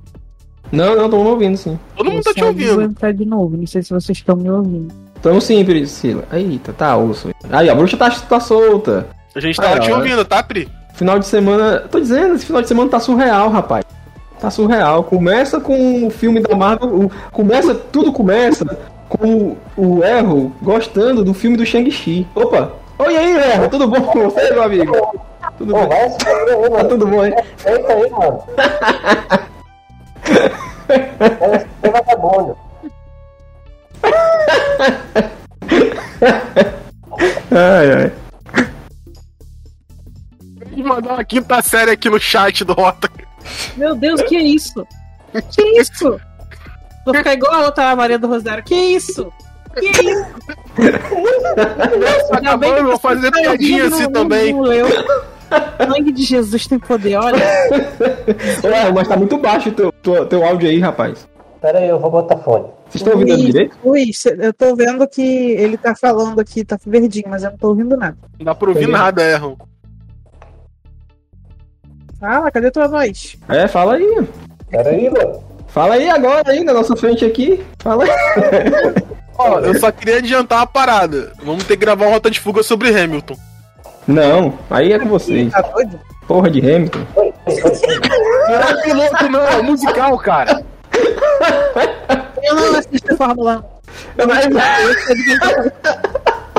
Não, 0.72 0.96
não, 0.96 1.08
tô 1.10 1.22
me 1.22 1.28
ouvindo, 1.30 1.56
sim. 1.56 1.78
Todo 1.96 2.10
mundo 2.10 2.22
tá 2.22 2.32
te 2.32 2.40
Eu 2.40 2.52
Vou 2.52 2.54
ouvindo. 2.54 2.82
entrar 2.82 3.12
de 3.12 3.24
novo. 3.24 3.56
Não 3.56 3.66
sei 3.66 3.82
se 3.82 3.90
vocês 3.90 4.18
estão 4.18 4.36
me 4.36 4.50
ouvindo. 4.50 4.92
Tamo 5.22 5.40
sim, 5.40 5.64
Priscila. 5.64 6.24
Eita, 6.32 6.72
tá 6.72 6.96
osso. 6.96 7.30
Aí, 7.50 7.68
a 7.68 7.74
bruxa 7.74 7.96
tá, 7.96 8.10
tá 8.10 8.40
solta. 8.40 9.06
A 9.34 9.40
gente 9.40 9.56
tava 9.56 9.76
Ah, 9.76 9.80
te 9.80 9.90
ó. 9.92 9.96
ouvindo, 9.96 10.24
tá, 10.24 10.42
Pri? 10.42 10.68
Final 10.94 11.18
de 11.18 11.26
semana. 11.26 11.80
Tô 11.80 12.00
dizendo, 12.00 12.34
esse 12.34 12.46
final 12.46 12.62
de 12.62 12.68
semana 12.68 12.90
tá 12.90 12.98
surreal, 13.00 13.50
rapaz. 13.50 13.84
Tá 14.40 14.50
surreal. 14.50 15.04
Começa 15.04 15.60
com 15.60 16.06
o 16.06 16.10
filme 16.10 16.40
da 16.40 16.54
Marvel. 16.56 16.88
o- 17.06 17.10
começa, 17.32 17.74
tudo 17.74 18.12
começa 18.12 18.64
com 19.08 19.56
o 19.76 20.04
Erro 20.04 20.54
gostando 20.62 21.24
do 21.24 21.34
filme 21.34 21.56
do 21.56 21.64
Shang-Chi. 21.66 22.26
Opa! 22.34 22.72
Oi 22.98 23.16
aí, 23.16 23.32
Erro, 23.52 23.68
tudo 23.68 23.86
bom 23.88 24.00
com 24.02 24.28
você, 24.30 24.50
meu 24.50 24.62
amigo? 24.62 24.92
Tudo 25.56 25.72
bem? 25.74 25.88
vai 25.88 26.08
se 26.10 26.28
aí, 26.28 26.46
Tá 26.46 26.70
mano. 26.70 26.88
tudo 26.88 27.06
bom, 27.06 27.24
hein? 27.24 27.34
Eita 27.64 27.92
aí, 27.92 28.10
mano. 28.10 28.44
É 31.82 31.90
vagabundo. 31.90 32.56
Ai, 37.50 37.92
ai. 37.92 38.12
Vou 40.76 40.86
mandar 40.86 41.14
uma 41.14 41.24
quinta 41.24 41.60
série 41.62 41.90
aqui 41.90 42.08
no 42.08 42.18
chat 42.20 42.64
do 42.64 42.72
Rota. 42.72 43.10
Meu 43.76 43.94
Deus, 43.94 44.22
que 44.22 44.36
é 44.36 44.42
isso? 44.42 44.86
Que 45.54 45.62
isso? 45.80 46.20
Vou 47.04 47.14
ficar 47.14 47.34
igual 47.34 47.52
a 47.54 47.64
outra 47.66 47.94
Maria 47.96 48.18
do 48.18 48.26
Rosário. 48.28 48.62
Que 48.64 48.74
isso? 48.74 49.32
Que 49.74 49.86
isso? 49.86 50.26
Ainda 52.36 52.56
bem 52.56 52.74
que 52.74 52.82
vou 52.82 52.98
fazer 52.98 53.30
piadinha 53.30 53.86
assim 53.86 54.02
não- 54.04 54.12
também. 54.12 54.52
não 54.52 54.60
leu. 54.62 54.86
Sangue 55.78 56.12
de 56.12 56.22
Jesus 56.24 56.66
tem 56.66 56.78
poder, 56.78 57.16
olha. 57.16 57.36
Ô, 58.62 58.68
Erro, 58.68 58.94
mas 58.94 59.08
tá 59.08 59.16
muito 59.16 59.38
baixo 59.38 59.70
o 59.70 59.72
teu, 59.72 59.92
teu, 59.92 60.26
teu 60.26 60.44
áudio 60.46 60.68
aí, 60.68 60.78
rapaz. 60.78 61.26
Pera 61.60 61.78
aí, 61.80 61.88
eu 61.88 61.98
vou 61.98 62.10
botar 62.10 62.36
fone. 62.36 62.66
Vocês 62.88 63.02
estão 63.02 63.14
ouvindo 63.18 63.36
direito? 63.36 63.76
Ui, 63.82 64.12
cê- 64.12 64.36
eu 64.38 64.52
tô 64.52 64.76
vendo 64.76 65.06
que 65.08 65.22
ele 65.52 65.76
tá 65.76 65.94
falando 65.96 66.38
aqui, 66.40 66.64
tá 66.64 66.78
verdinho, 66.86 67.26
mas 67.28 67.42
eu 67.44 67.50
não 67.50 67.58
tô 67.58 67.68
ouvindo 67.68 67.96
nada. 67.96 68.16
Não 68.38 68.44
dá 68.44 68.54
pra 68.54 68.68
ouvir 68.68 68.86
nada, 68.88 69.22
Erron. 69.28 69.56
Fala, 72.20 72.50
cadê 72.50 72.70
tua 72.70 72.86
voz? 72.88 73.36
É, 73.48 73.66
fala 73.68 73.94
aí. 73.94 74.28
Pera 74.70 74.90
aí, 74.90 75.10
mano. 75.10 75.42
Fala 75.68 75.94
aí 75.94 76.08
agora 76.08 76.50
aí, 76.50 76.62
na 76.64 76.72
nossa 76.72 76.94
frente 76.96 77.24
aqui. 77.24 77.64
Fala 77.78 78.04
aí. 78.04 78.10
Ó, 79.38 79.60
eu 79.60 79.78
só 79.78 79.90
queria 79.92 80.18
adiantar 80.18 80.58
uma 80.58 80.66
parada. 80.66 81.32
Vamos 81.42 81.64
ter 81.64 81.76
que 81.76 81.84
gravar 81.84 82.06
uma 82.06 82.12
rota 82.14 82.30
de 82.30 82.40
fuga 82.40 82.62
sobre 82.62 82.88
Hamilton. 82.88 83.36
Não, 84.06 84.58
aí 84.70 84.92
é 84.92 84.98
com 84.98 85.06
vocês. 85.08 85.52
Tá 85.52 85.60
doido? 85.60 86.00
Porra 86.26 86.50
de 86.50 86.60
Hamilton. 86.60 87.00
Não 87.16 87.24
é 88.60 88.82
piloto, 88.82 89.28
não, 89.28 89.46
é 89.46 89.62
musical, 89.62 90.18
cara. 90.18 90.62
Eu 92.42 92.54
não 92.54 92.78
assisto 92.78 93.12
a 93.12 93.16
Fórmula 93.16 93.64
1. 94.18 94.22
Eu 94.22 94.26
não- 94.26 94.34
Eu 94.34 94.94
sei 94.98 95.16
ele 95.16 95.38
tá 95.38 96.00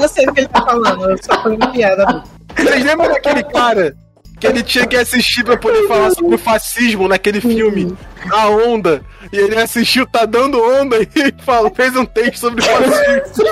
Eu 0.02 0.08
sei 0.08 0.26
do 0.26 0.34
que 0.34 0.40
ele 0.42 0.48
tá 0.48 0.62
falando, 0.62 1.10
eu 1.10 1.18
só 1.24 1.42
falei 1.42 1.58
uma 1.58 1.72
piada. 1.72 2.24
Vocês 2.56 2.86
lembram 2.86 3.10
daquele 3.10 3.44
cara 3.44 3.94
que 4.40 4.48
ele 4.48 4.64
tinha 4.64 4.88
que 4.88 4.96
assistir 4.96 5.44
pra 5.44 5.58
poder 5.58 5.88
falar 5.88 6.12
sobre 6.12 6.36
o 6.36 6.38
fascismo 6.38 7.08
naquele 7.08 7.42
filme, 7.42 7.96
A 8.32 8.48
Onda? 8.48 9.02
E 9.32 9.38
ele 9.38 9.58
assistiu, 9.58 10.08
tá 10.08 10.26
dando 10.26 10.62
onda 10.62 10.98
e 11.04 11.44
falou, 11.44 11.72
fez 11.74 11.96
um 11.96 12.06
texto 12.06 12.40
sobre 12.40 12.64
fascismo. 12.64 13.46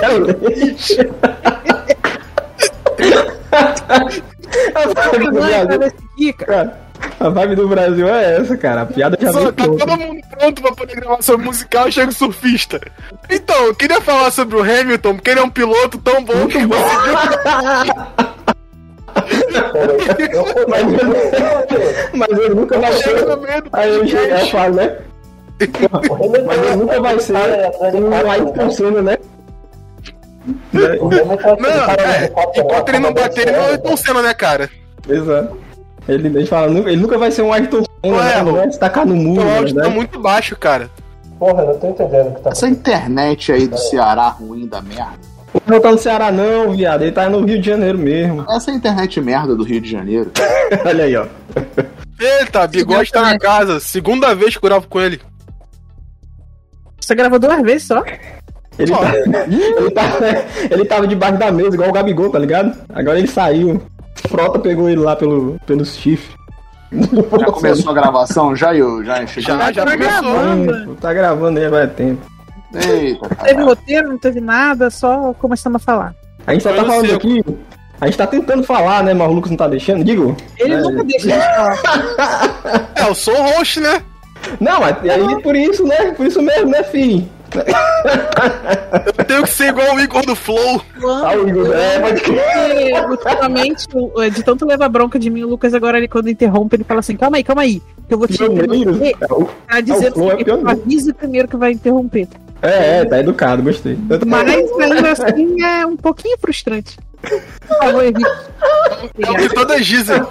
A 4.73 4.88
vibe 4.88 5.26
do 5.26 5.32
Brasil, 5.32 6.34
cara. 6.38 6.45
cara, 6.47 6.80
a 7.19 7.30
vibe 7.30 7.56
do 7.56 7.67
Brasil 7.67 8.08
é 8.08 8.38
essa, 8.38 8.58
cara. 8.58 8.82
A 8.82 8.86
piada 8.86 9.17
já 9.19 9.32
Só, 9.32 9.52
tá 9.52 9.65
todo 9.65 9.97
mundo 9.97 10.21
pronto 10.30 10.62
pra 10.62 10.71
poder 10.71 10.95
gravar 10.95 11.21
sobre 11.21 11.45
musical 11.45 11.88
e 11.88 11.91
chega 11.91 12.10
o 12.10 12.13
surfista. 12.13 12.80
Então, 13.30 13.56
eu 13.65 13.76
queria 13.76 14.02
falar 14.02 14.32
sobre 14.32 14.56
o 14.56 14.62
Hamilton, 14.62 15.15
porque 15.15 15.30
ele 15.30 15.39
é 15.39 15.43
um 15.43 15.50
piloto 15.50 15.97
tão 15.97 16.23
bom 16.23 16.47
que 16.47 16.58
Mas, 16.65 17.89
mas 22.13 22.30
ele 22.39 22.54
nunca 22.56 22.80
vai 22.80 22.93
ser. 22.93 23.15
Aí 23.74 23.96
eu 23.96 24.08
chego 24.08 24.36
e 24.36 24.52
falo, 24.52 24.76
né? 24.76 24.98
Mas 26.46 26.58
ele 26.60 26.76
nunca 26.76 27.02
vai 27.02 27.20
ser 27.20 27.34
um 27.34 28.30
Ayrton 28.30 28.72
Senna, 28.72 29.02
né? 29.02 29.17
Né? 30.72 30.98
Não, 31.02 31.89
é, 31.89 32.32
enquanto 32.56 32.89
ele 32.89 33.00
não 33.00 33.13
bater, 33.13 33.48
ele 33.50 33.58
não 33.58 33.65
é 33.65 33.78
tão 33.78 33.98
cena, 33.98 34.22
né, 34.22 34.34
cara? 34.34 34.70
Exato. 35.08 35.58
Ele, 36.08 36.28
ele 36.30 36.46
fala, 36.46 36.67
"Nu- 36.70 36.88
ele 36.88 37.02
nunca 37.02 37.17
vai 37.17 37.32
ser 37.32 37.41
um 37.41 37.52
Ayrton 37.52 37.84
Senna, 38.04 38.15
Ué, 38.17 38.43
né? 38.43 38.52
Vai 38.52 38.72
se 38.72 38.80
tacar 38.80 39.06
no 39.06 39.13
muro, 39.15 39.41
O 39.41 39.46
na 39.46 39.58
áudio 39.58 39.76
tá 39.76 39.89
muito 39.89 40.20
baixo, 40.22 40.56
cara. 40.56 40.89
Porra, 41.38 41.63
eu 41.63 41.67
não 41.74 41.80
tô 41.80 41.88
entendendo 41.89 42.30
o 42.30 42.36
que 42.36 42.41
tá 42.41 42.50
Essa 42.52 42.67
internet 42.67 43.52
aí 43.52 43.67
do 43.67 43.78
Ceará 43.78 44.30
ruim 44.30 44.67
da 44.67 44.82
merda. 44.82 45.20
Ele 45.65 45.76
não 45.76 45.82
tá 45.82 45.91
no 45.91 45.98
Ceará 45.98 46.32
não, 46.32 46.72
viado. 46.76 47.02
Ele 47.02 47.12
tá 47.12 47.30
no 47.30 47.46
Rio 47.46 47.60
de 47.60 47.67
Janeiro 47.70 47.98
mesmo. 47.98 48.46
Essa 48.50 48.72
internet 48.72 49.20
merda 49.22 49.56
do 49.56 49.63
Rio 49.63 49.82
de 49.82 49.89
Janeiro. 49.89 50.32
Olha 50.86 51.04
aí, 51.06 51.15
ó. 51.15 51.26
Eita, 52.20 52.65
bigode 52.67 53.12
tá 53.12 53.22
na 53.22 53.38
casa. 53.38 53.80
Segunda 53.80 54.34
vez 54.36 54.56
que 54.58 54.65
eu 54.65 54.70
gravo 54.70 54.88
com 54.88 55.00
ele. 55.00 55.22
Você 57.00 57.15
gravou 57.15 57.39
duas 57.39 57.62
vezes 57.62 57.88
só? 57.88 58.04
Ele, 58.78 58.91
tá, 58.91 59.15
ele, 59.15 59.91
tá, 59.91 60.04
ele 60.70 60.86
tava 60.86 61.08
debaixo 61.08 61.38
da 61.38 61.52
mesa, 61.52 61.74
igual 61.74 61.89
o 61.89 61.93
Gabigol, 61.93 62.30
tá 62.30 62.38
ligado? 62.38 62.78
Agora 62.93 63.17
ele 63.17 63.28
saiu. 63.28 63.82
Frota 64.28 64.60
pegou 64.60 64.89
ele 64.89 65.00
lá 65.02 65.15
pelo, 65.15 65.58
pelos 65.65 65.96
chifres. 65.96 66.36
Já 66.91 67.46
começou 67.52 67.91
a 67.91 67.93
gravação? 67.96 68.56
Já 68.56 68.76
eu, 68.76 69.04
já 69.04 69.26
cheguei. 69.26 69.43
Já, 69.43 69.72
já 69.72 69.84
Tá 69.86 69.91
começou. 69.91 70.22
gravando. 70.22 70.96
Tá 70.96 71.13
gravando 71.13 71.60
aí, 71.60 71.70
vai 71.70 71.88
tempo. 71.88 72.22
Eita, 72.74 73.28
Não 73.30 73.36
teve 73.46 73.62
roteiro, 73.64 74.08
não 74.10 74.18
teve 74.18 74.42
nada, 74.42 74.90
só 74.90 75.34
começamos 75.34 75.82
a 75.82 75.86
falar. 75.86 76.16
A 76.46 76.54
gente 76.54 76.64
só 76.64 76.74
tá 76.74 76.84
falando 76.86 77.14
aqui. 77.14 77.44
A 78.00 78.06
gente 78.06 78.18
tá 78.18 78.28
tentando 78.28 78.64
falar, 78.64 79.04
né? 79.04 79.14
Mas 79.14 79.28
o 79.28 79.34
Lucas 79.34 79.50
não 79.50 79.58
tá 79.58 79.68
deixando. 79.68 80.04
Digo. 80.04 80.36
Ele 80.58 80.74
É. 80.74 80.78
nunca 80.82 81.04
deixa 81.04 81.28
a 81.28 81.32
gente 81.32 81.84
falar. 81.84 82.92
É, 82.96 83.10
eu 83.10 83.16
sou 83.16 83.34
o 83.36 83.42
host, 83.58 83.80
né? 83.80 84.02
Não, 84.60 84.80
mas 84.80 84.96
aí 85.10 85.42
por 85.42 85.56
isso, 85.56 85.84
né? 85.86 86.12
Por 86.12 86.26
isso 86.28 86.42
mesmo, 86.42 86.70
né, 86.70 86.84
fi? 86.84 87.28
Eu 89.18 89.26
tenho 89.26 89.44
que 89.44 89.50
ser 89.50 89.70
igual 89.70 89.96
o 89.96 90.00
Igor 90.00 90.26
do 90.26 90.36
Flow. 90.36 90.80
Tá, 91.02 91.32
o 91.34 91.48
Igor. 91.50 91.74
É, 91.74 92.00
pode 92.00 92.22
crer. 92.22 93.02
Porque, 93.08 93.30
ultimamente, 93.30 93.86
o- 93.94 94.30
de 94.30 94.44
tanto 94.44 94.66
levar 94.66 94.90
bronca 94.90 95.18
de 95.18 95.30
mim, 95.30 95.44
o 95.44 95.48
Lucas 95.50 95.74
agora, 95.74 95.98
ele, 95.98 96.08
quando 96.08 96.30
interrompe, 96.30 96.76
ele 96.76 96.84
fala 96.84 97.00
assim, 97.00 97.16
calma 97.16 97.38
aí, 97.38 97.44
calma 97.44 97.62
aí, 97.64 97.82
que 98.08 98.14
eu 98.14 98.18
vou 98.20 98.28
te 98.28 98.34
interromper. 98.44 99.16
É, 99.22 99.34
o- 99.34 99.46
Tá 99.68 99.82
dizendo 99.82 100.14
Flow 100.14 100.30
é 100.32 100.36
assim, 100.36 100.44
pioneiro. 100.44 100.70
avisa 100.70 101.14
primeiro 101.14 101.48
que 101.48 101.58
vai 101.58 101.72
interromper. 101.72 102.28
É, 102.62 103.00
é, 103.00 103.06
tá 103.06 103.20
educado, 103.20 103.62
gostei. 103.62 103.98
Eu 104.10 104.20
tô- 104.20 104.26
Mas 104.26 104.50
ainda 104.80 105.12
assim 105.12 105.62
é 105.63 105.86
um 105.86 105.96
pouquinho 105.96 106.38
frustrante. 106.39 106.98
Por 107.22 107.78
favor, 107.78 108.04
evite. 108.04 108.30
É 109.20 109.32
o 109.46 109.50
toda 109.54 109.82
Gisele. 109.82 110.26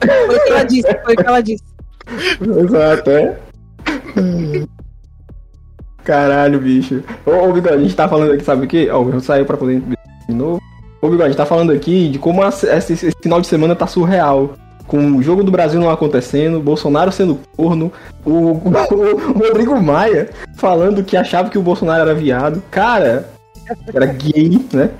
Foi 0.00 0.36
o 0.36 0.44
que 0.44 0.50
ela 0.50 0.64
disse, 0.64 0.98
foi 1.04 1.14
o 1.14 1.16
que 1.16 1.26
ela 1.26 1.40
disse. 1.40 1.64
Exato, 2.64 3.10
é. 3.10 3.36
Caralho, 6.04 6.58
bicho. 6.60 7.02
Ô, 7.26 7.30
ô 7.48 7.52
Bigode, 7.52 7.74
a 7.74 7.78
gente 7.80 7.94
tá 7.96 8.08
falando 8.08 8.32
aqui, 8.32 8.44
sabe 8.44 8.64
o 8.64 8.68
quê? 8.68 8.88
Ó, 8.90 9.02
eu 9.08 9.20
saí 9.20 9.44
pra 9.44 9.56
poder 9.56 9.82
de 10.26 10.34
novo. 10.34 10.60
Ô, 11.02 11.06
Bigode, 11.08 11.24
a 11.24 11.28
gente 11.28 11.36
tá 11.36 11.46
falando 11.46 11.70
aqui 11.72 12.08
de 12.08 12.18
como 12.18 12.42
a- 12.42 12.48
esse, 12.48 12.92
esse 12.92 13.12
final 13.22 13.40
de 13.40 13.46
semana 13.46 13.74
tá 13.76 13.86
surreal. 13.86 14.54
Com 14.88 14.98
o 15.16 15.22
jogo 15.22 15.44
do 15.44 15.52
Brasil 15.52 15.78
não 15.78 15.88
acontecendo, 15.90 16.58
Bolsonaro 16.60 17.12
sendo 17.12 17.38
corno, 17.56 17.92
o, 18.24 18.30
o- 18.32 18.62
o 19.36 19.38
Rodrigo 19.38 19.80
Maia 19.80 20.30
falando 20.56 21.04
que 21.04 21.16
achava 21.16 21.48
que 21.50 21.58
o 21.58 21.62
Bolsonaro 21.62 22.00
era 22.02 22.14
viado. 22.14 22.60
Cara, 22.70 23.28
era 23.94 24.06
gay, 24.06 24.58
né? 24.72 24.90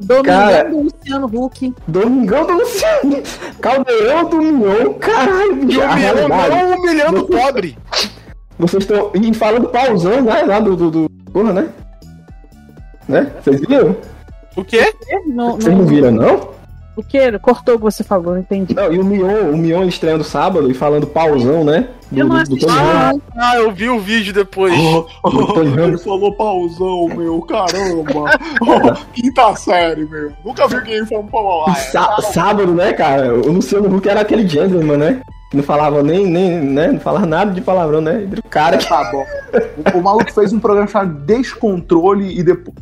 Domingão 0.00 0.24
Cara. 0.24 0.68
do 0.68 0.80
Luciano 0.82 1.26
Huck. 1.32 1.74
Domingão 1.86 2.46
do 2.46 2.52
Luciano, 2.54 3.22
Caldeirão 3.60 4.24
do 4.28 4.36
Mignon, 4.38 4.94
caralho. 4.94 5.56
Não 5.56 6.78
humilhando 6.78 7.20
o 7.20 7.26
pobre. 7.28 7.78
Vocês 8.58 8.82
estão. 8.82 9.10
E 9.14 9.32
falando 9.34 9.68
pausão, 9.68 10.20
né? 10.22 10.42
Lá 10.42 10.60
do, 10.60 10.74
do, 10.76 10.90
do- 10.90 11.10
Porra, 11.32 11.52
né? 11.52 11.68
Né? 13.08 13.30
Vocês 13.42 13.60
viram? 13.60 13.96
O 14.56 14.64
quê? 14.64 14.92
Não, 15.26 15.52
Vocês 15.56 15.74
não 15.76 15.84
viram, 15.86 16.10
não? 16.10 16.48
O 16.96 17.02
que? 17.02 17.38
Cortou 17.40 17.74
o 17.74 17.78
que 17.78 17.84
você 17.84 18.02
falou, 18.02 18.32
não 18.32 18.40
entendi. 18.40 18.74
Não, 18.74 18.90
e 18.90 18.98
o 18.98 19.04
Mion, 19.04 19.50
o 19.52 19.56
Mion 19.56 19.84
estreando 19.84 20.24
sábado 20.24 20.70
e 20.70 20.74
falando 20.74 21.06
pausão, 21.06 21.62
né? 21.62 21.88
Do, 22.10 22.20
Eu 22.20 22.26
não 22.28 22.42
do, 22.42 22.56
do. 22.56 22.66
Ah, 22.70 23.12
ah, 23.36 23.56
eu 23.56 23.70
vi 23.72 23.88
o 23.90 23.98
vídeo 24.00 24.32
depois. 24.32 24.72
Do 24.74 25.46
Tony 25.52 25.72
Ele 25.72 25.80
Ramos. 25.82 26.04
falou 26.04 26.32
pausão, 26.34 27.08
meu, 27.08 27.42
caramba. 27.42 28.30
Oh, 28.62 28.94
quinta 29.12 29.54
série, 29.56 30.06
meu. 30.06 30.32
Nunca 30.44 30.66
vi 30.68 30.76
ninguém 30.76 31.04
falando 31.06 31.28
pausão. 31.30 31.74
Sá- 31.74 32.16
sábado, 32.32 32.72
né, 32.72 32.92
cara? 32.94 33.34
O 33.34 33.52
Luciano 33.52 33.94
Huck 33.94 34.08
era 34.08 34.20
aquele 34.22 34.48
gentleman, 34.48 34.96
né? 34.96 35.20
Não 35.56 35.62
falava 35.62 36.02
nem, 36.02 36.26
nem, 36.26 36.60
né? 36.60 36.92
Não 36.92 37.00
falava 37.00 37.24
nada 37.24 37.50
de 37.50 37.62
palavrão, 37.62 38.02
né? 38.02 38.28
O 38.44 38.48
cara 38.48 38.76
que. 38.76 38.86
Tá 38.86 39.10
bom. 39.10 39.24
O, 39.94 39.98
o 39.98 40.02
maluco 40.02 40.30
fez 40.30 40.52
um 40.52 40.60
programa 40.60 40.86
chamado 40.86 41.14
Descontrole 41.24 42.38
e, 42.38 42.42
depois, 42.42 42.76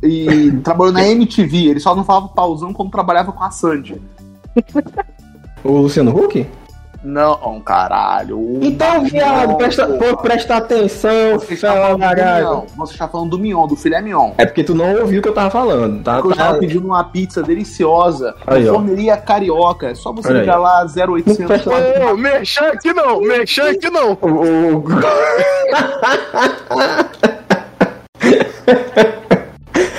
e 0.00 0.52
trabalhou 0.62 0.92
na 0.92 1.04
MTV. 1.04 1.70
Ele 1.70 1.80
só 1.80 1.96
não 1.96 2.04
falava 2.04 2.28
pausão 2.28 2.72
quando 2.72 2.92
trabalhava 2.92 3.32
com 3.32 3.42
a 3.42 3.50
Sandy. 3.50 4.00
O 5.64 5.78
Luciano 5.78 6.16
Huck? 6.16 6.46
Não, 7.04 7.60
caralho. 7.60 8.58
Então, 8.62 9.02
viado, 9.04 9.56
presta, 9.56 9.86
pô. 9.86 10.16
presta 10.18 10.56
atenção, 10.56 11.10
Você 11.38 11.54
está, 11.54 11.72
fala 11.72 11.98
falando. 11.98 12.66
Você 12.76 12.92
está 12.92 13.08
falando 13.08 13.30
do 13.30 13.38
Mion, 13.38 13.66
do 13.66 13.74
filé 13.74 14.00
Mion. 14.00 14.30
É 14.38 14.46
porque 14.46 14.62
tu 14.62 14.72
não 14.74 15.00
ouviu 15.00 15.18
o 15.18 15.22
que 15.22 15.28
eu 15.28 15.34
tava 15.34 15.50
falando, 15.50 16.02
tá? 16.02 16.14
Porque 16.16 16.28
eu 16.28 16.36
tá 16.36 16.42
estava 16.42 16.58
pedindo 16.60 16.86
uma 16.86 17.02
pizza 17.04 17.42
deliciosa. 17.42 18.34
Aí. 18.46 18.66
Forneria 18.66 19.16
Carioca. 19.16 19.88
É 19.88 19.94
só 19.94 20.12
você 20.12 20.32
ligar 20.32 20.56
aí. 20.56 20.62
lá 20.62 20.84
Não 20.84 21.12
0800. 21.14 21.46
presta 21.46 21.70
Ô, 22.12 22.16
mexer 22.16 22.64
aqui 22.64 22.92
não, 22.92 23.20
mexer 23.20 23.62
aqui 23.62 23.90
não. 23.90 24.12
O- 24.20 24.76
o- 24.76 24.84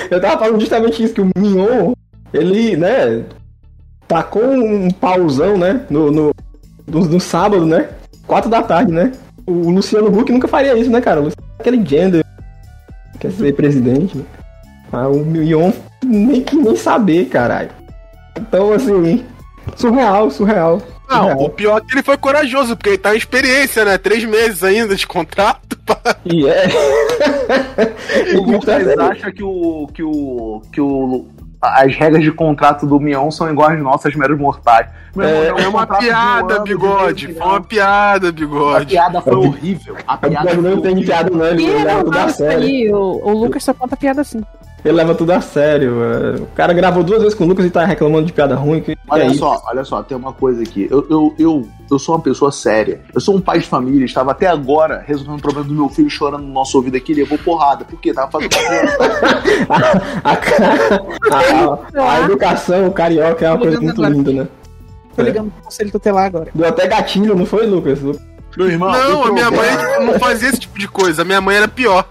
Eu 0.10 0.22
tava 0.22 0.38
falando 0.40 0.60
justamente 0.60 1.04
isso, 1.04 1.14
que 1.14 1.22
o 1.22 1.30
Mignon, 1.36 1.94
ele, 2.34 2.78
né, 2.78 3.24
tacou 4.08 4.44
um 4.44 4.90
pausão, 4.92 5.58
né, 5.58 5.86
no, 5.90 6.12
no, 6.12 6.32
no, 6.88 7.06
no 7.06 7.20
sábado, 7.20 7.66
né, 7.66 7.90
quatro 8.28 8.50
da 8.50 8.62
tarde, 8.62 8.92
né. 8.92 9.12
O 9.46 9.70
Luciano 9.70 10.08
Huck 10.08 10.32
nunca 10.32 10.48
faria 10.48 10.78
isso, 10.78 10.90
né, 10.90 11.02
cara? 11.02 11.20
O 11.20 11.26
Luciano 11.26 11.48
é 11.58 11.62
aquele 11.62 11.86
gender, 11.86 12.26
quer 13.20 13.32
ser 13.32 13.54
presidente, 13.54 14.18
né? 14.18 14.24
Ah, 14.92 15.08
o 15.08 15.26
Mignon 15.26 15.72
nem 16.04 16.42
que 16.42 16.56
nem 16.56 16.76
saber, 16.76 17.26
caralho. 17.26 17.72
Então, 18.38 18.74
assim, 18.74 19.26
surreal, 19.76 20.30
surreal. 20.30 20.82
Não, 21.10 21.22
surreal. 21.22 21.42
o 21.42 21.50
pior 21.50 21.78
é 21.78 21.82
que 21.82 21.94
ele 21.94 22.04
foi 22.04 22.18
corajoso, 22.18 22.76
porque 22.76 22.90
ele 22.90 22.98
tá 22.98 23.14
em 23.14 23.18
experiência, 23.18 23.86
né? 23.86 23.98
Três 23.98 24.24
meses 24.24 24.64
ainda 24.64 24.96
de 24.96 25.08
contrato. 25.08 25.78
pá. 25.86 26.00
E 26.26 26.48
é. 26.48 26.66
O 28.38 28.44
Lucas 28.44 28.88
acha 29.00 29.32
que 29.32 29.44
o. 29.44 29.88
que 29.94 30.04
o. 30.04 30.62
que 30.72 30.82
o. 30.82 31.26
As 31.66 31.96
regras 31.96 32.22
de 32.22 32.32
contrato 32.32 32.86
do 32.86 33.00
Mion 33.00 33.32
são 33.32 33.50
iguais 33.50 33.78
às 33.78 33.84
nossas 33.84 34.14
meros 34.16 34.38
mortais. 34.38 34.88
Meu 35.16 35.26
É, 35.28 35.46
irmão, 35.46 35.60
É 35.60 35.68
um 35.68 35.70
uma 35.72 35.84
um 35.84 35.86
piada, 35.98 36.54
ano, 36.56 36.64
bigode. 36.64 37.34
Foi 37.34 37.46
uma 37.48 37.62
piada, 37.62 38.28
A 38.28 38.32
bigode. 38.34 38.86
piada 38.88 39.22
foi 39.22 39.36
horrível. 39.36 39.96
A 40.06 40.16
O 40.16 40.18
piada 40.18 40.54
não 40.56 40.82
tem 40.82 40.92
horrível. 40.92 41.04
piada, 41.06 41.30
não, 41.30 41.46
ele 41.46 41.84
leva 41.84 42.04
não 42.04 42.24
a 42.26 42.30
sério. 42.30 42.96
o 42.96 43.32
Lucas 43.32 43.64
só 43.64 43.74
conta 43.74 43.96
piada 43.96 44.22
assim. 44.22 44.42
Ele 44.84 44.94
leva 44.96 45.16
tudo 45.16 45.32
a 45.32 45.40
sério. 45.40 45.94
O 46.42 46.48
cara 46.56 46.74
gravou 46.74 47.04
duas 47.04 47.20
vezes 47.22 47.34
com 47.34 47.46
o 47.46 47.48
Lucas 47.48 47.66
e 47.66 47.70
tá 47.70 47.86
reclamando 47.86 48.26
de 48.26 48.34
piada 48.34 48.54
ruim. 48.56 48.82
Que 48.82 48.98
Olha 49.10 49.24
é 49.24 49.28
isso? 49.28 49.40
só, 49.40 49.62
olha 49.68 49.84
só, 49.86 50.04
tem 50.04 50.18
uma 50.18 50.34
coisa 50.34 50.62
aqui. 50.62 50.88
Eu, 50.92 51.08
eu, 51.10 51.36
eu, 51.40 51.68
eu 51.90 51.98
sou 52.00 52.16
uma 52.16 52.22
pessoa 52.22 52.52
séria. 52.52 53.02
Eu 53.14 53.22
sou 53.22 53.36
um 53.36 53.40
pai 53.40 53.60
de 53.60 53.68
família, 53.68 54.04
estava 54.04 54.32
até 54.32 54.48
agora 54.48 55.02
resolvendo 55.08 55.40
o 55.40 55.42
problema 55.42 55.68
do 55.70 55.74
meu 55.74 55.88
filho 55.88 56.10
chorando 56.10 56.44
no 56.44 56.52
nosso 56.52 56.76
ouvido 56.78 56.98
aqui, 56.98 57.14
levou 57.14 57.38
porrada. 57.38 57.86
Por 57.86 57.98
quê? 58.02 58.14
Tava 58.14 58.30
fazendo 58.32 58.50
a, 59.70 60.32
a- 60.32 61.80
a- 62.02 62.14
a 62.14 62.22
educação 62.22 62.90
carioca 62.92 63.46
é 63.46 63.50
uma 63.52 63.60
coisa 63.60 63.80
muito 63.80 64.04
linda, 64.04 64.32
né? 64.34 64.48
Tô 65.16 65.22
É. 65.22 65.26
ligando 65.26 65.52
pro 65.52 65.64
conselho 65.64 65.92
tutelar 65.92 66.26
agora. 66.26 66.48
Deu 66.54 66.68
até 66.68 66.88
gatilho, 66.88 67.36
não 67.36 67.46
foi, 67.46 67.66
Lucas? 67.66 68.00
Meu 68.58 68.68
irmão, 68.70 68.92
Não, 68.92 69.24
a 69.26 69.32
minha 69.32 69.50
mãe 69.50 69.68
não 70.06 70.20
fazia 70.20 70.50
esse 70.50 70.60
tipo 70.60 70.78
de 70.78 70.88
coisa. 70.88 71.22
A 71.22 71.26
minha 71.26 71.42
mãe 71.42 71.56
era 71.56 71.68
pior. 71.68 72.06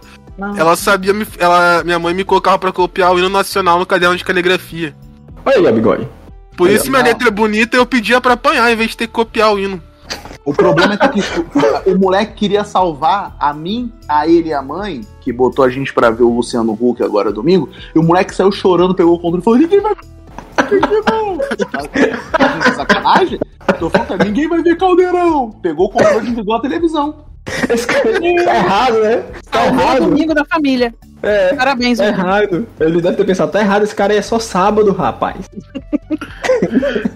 Não. 0.48 0.57
Ela 0.57 0.74
sabia, 0.74 1.12
me, 1.12 1.24
ela, 1.38 1.85
minha 1.85 1.98
mãe 1.98 2.12
me 2.12 2.24
colocava 2.24 2.59
pra 2.59 2.72
copiar 2.72 3.12
o 3.12 3.18
hino 3.18 3.28
nacional 3.28 3.78
no 3.78 3.87
caderno 3.87 4.16
de 4.16 4.24
caligrafia. 4.24 4.94
Olha 5.44 5.57
aí, 5.59 5.66
ó, 5.66 5.72
bigode. 5.72 6.09
Por 6.57 6.68
Aí, 6.68 6.74
isso 6.74 6.90
minha 6.90 7.02
não. 7.02 7.09
letra 7.09 7.28
é 7.28 7.31
bonita 7.31 7.76
e 7.76 7.78
eu 7.81 7.87
pedia 7.87 8.20
pra 8.20 8.35
apanhar 8.35 8.70
em 8.70 8.76
vez 8.76 8.90
de 8.90 8.96
ter 8.96 9.07
que 9.07 9.12
copiar 9.12 9.55
o 9.55 9.59
hino. 9.59 9.81
O 10.44 10.52
problema 10.52 10.94
é 10.94 11.09
que 11.09 11.20
o 11.90 11.96
moleque 11.96 12.35
queria 12.35 12.64
salvar 12.64 13.37
a 13.38 13.55
mim, 13.55 13.92
a 14.09 14.26
ele 14.26 14.48
e 14.48 14.52
a 14.52 14.61
mãe, 14.61 15.02
que 15.20 15.33
botou 15.33 15.64
a 15.64 15.70
gente 15.70 15.94
pra 15.94 16.11
ver 16.11 16.24
o 16.24 16.35
Luciano 16.35 16.76
Huck 16.78 17.00
agora 17.02 17.31
domingo, 17.31 17.70
e 17.94 17.98
o 17.98 18.02
moleque 18.02 18.35
saiu 18.35 18.50
chorando, 18.50 18.94
pegou 18.94 19.14
o 19.14 19.18
controle 19.20 19.40
e 19.40 19.44
falou: 19.44 19.59
ninguém 19.61 19.81
vai. 19.81 19.94
Ninguém 20.70 21.02
vai. 21.07 22.74
Sacanagem? 22.74 23.38
Tô 23.78 23.88
falando, 23.88 24.24
ninguém 24.24 24.48
vai 24.48 24.62
ver 24.62 24.76
caldeirão. 24.76 25.50
Pegou 25.62 25.87
o 25.87 25.90
controle 25.90 26.26
e 26.26 26.31
desligou 26.31 26.57
a 26.57 26.61
televisão. 26.61 27.24
Esse 27.68 27.87
cara 27.87 28.02
tá 28.20 28.55
errado, 28.57 29.00
né? 29.02 29.22
Tá 29.50 29.66
errado. 29.66 30.00
domingo 30.07 30.35
da 30.35 30.44
família. 30.44 30.94
É, 31.22 31.55
Parabéns, 31.55 31.98
tá 31.98 32.07
errado. 32.09 32.66
Ele 32.81 33.00
deve 33.00 33.16
ter 33.16 33.24
pensado, 33.24 33.52
tá 33.52 33.61
errado, 33.61 33.85
esse 33.85 33.94
cara 33.94 34.12
aí 34.12 34.18
é 34.18 34.22
só 34.22 34.38
sábado, 34.40 34.90
rapaz. 34.92 35.37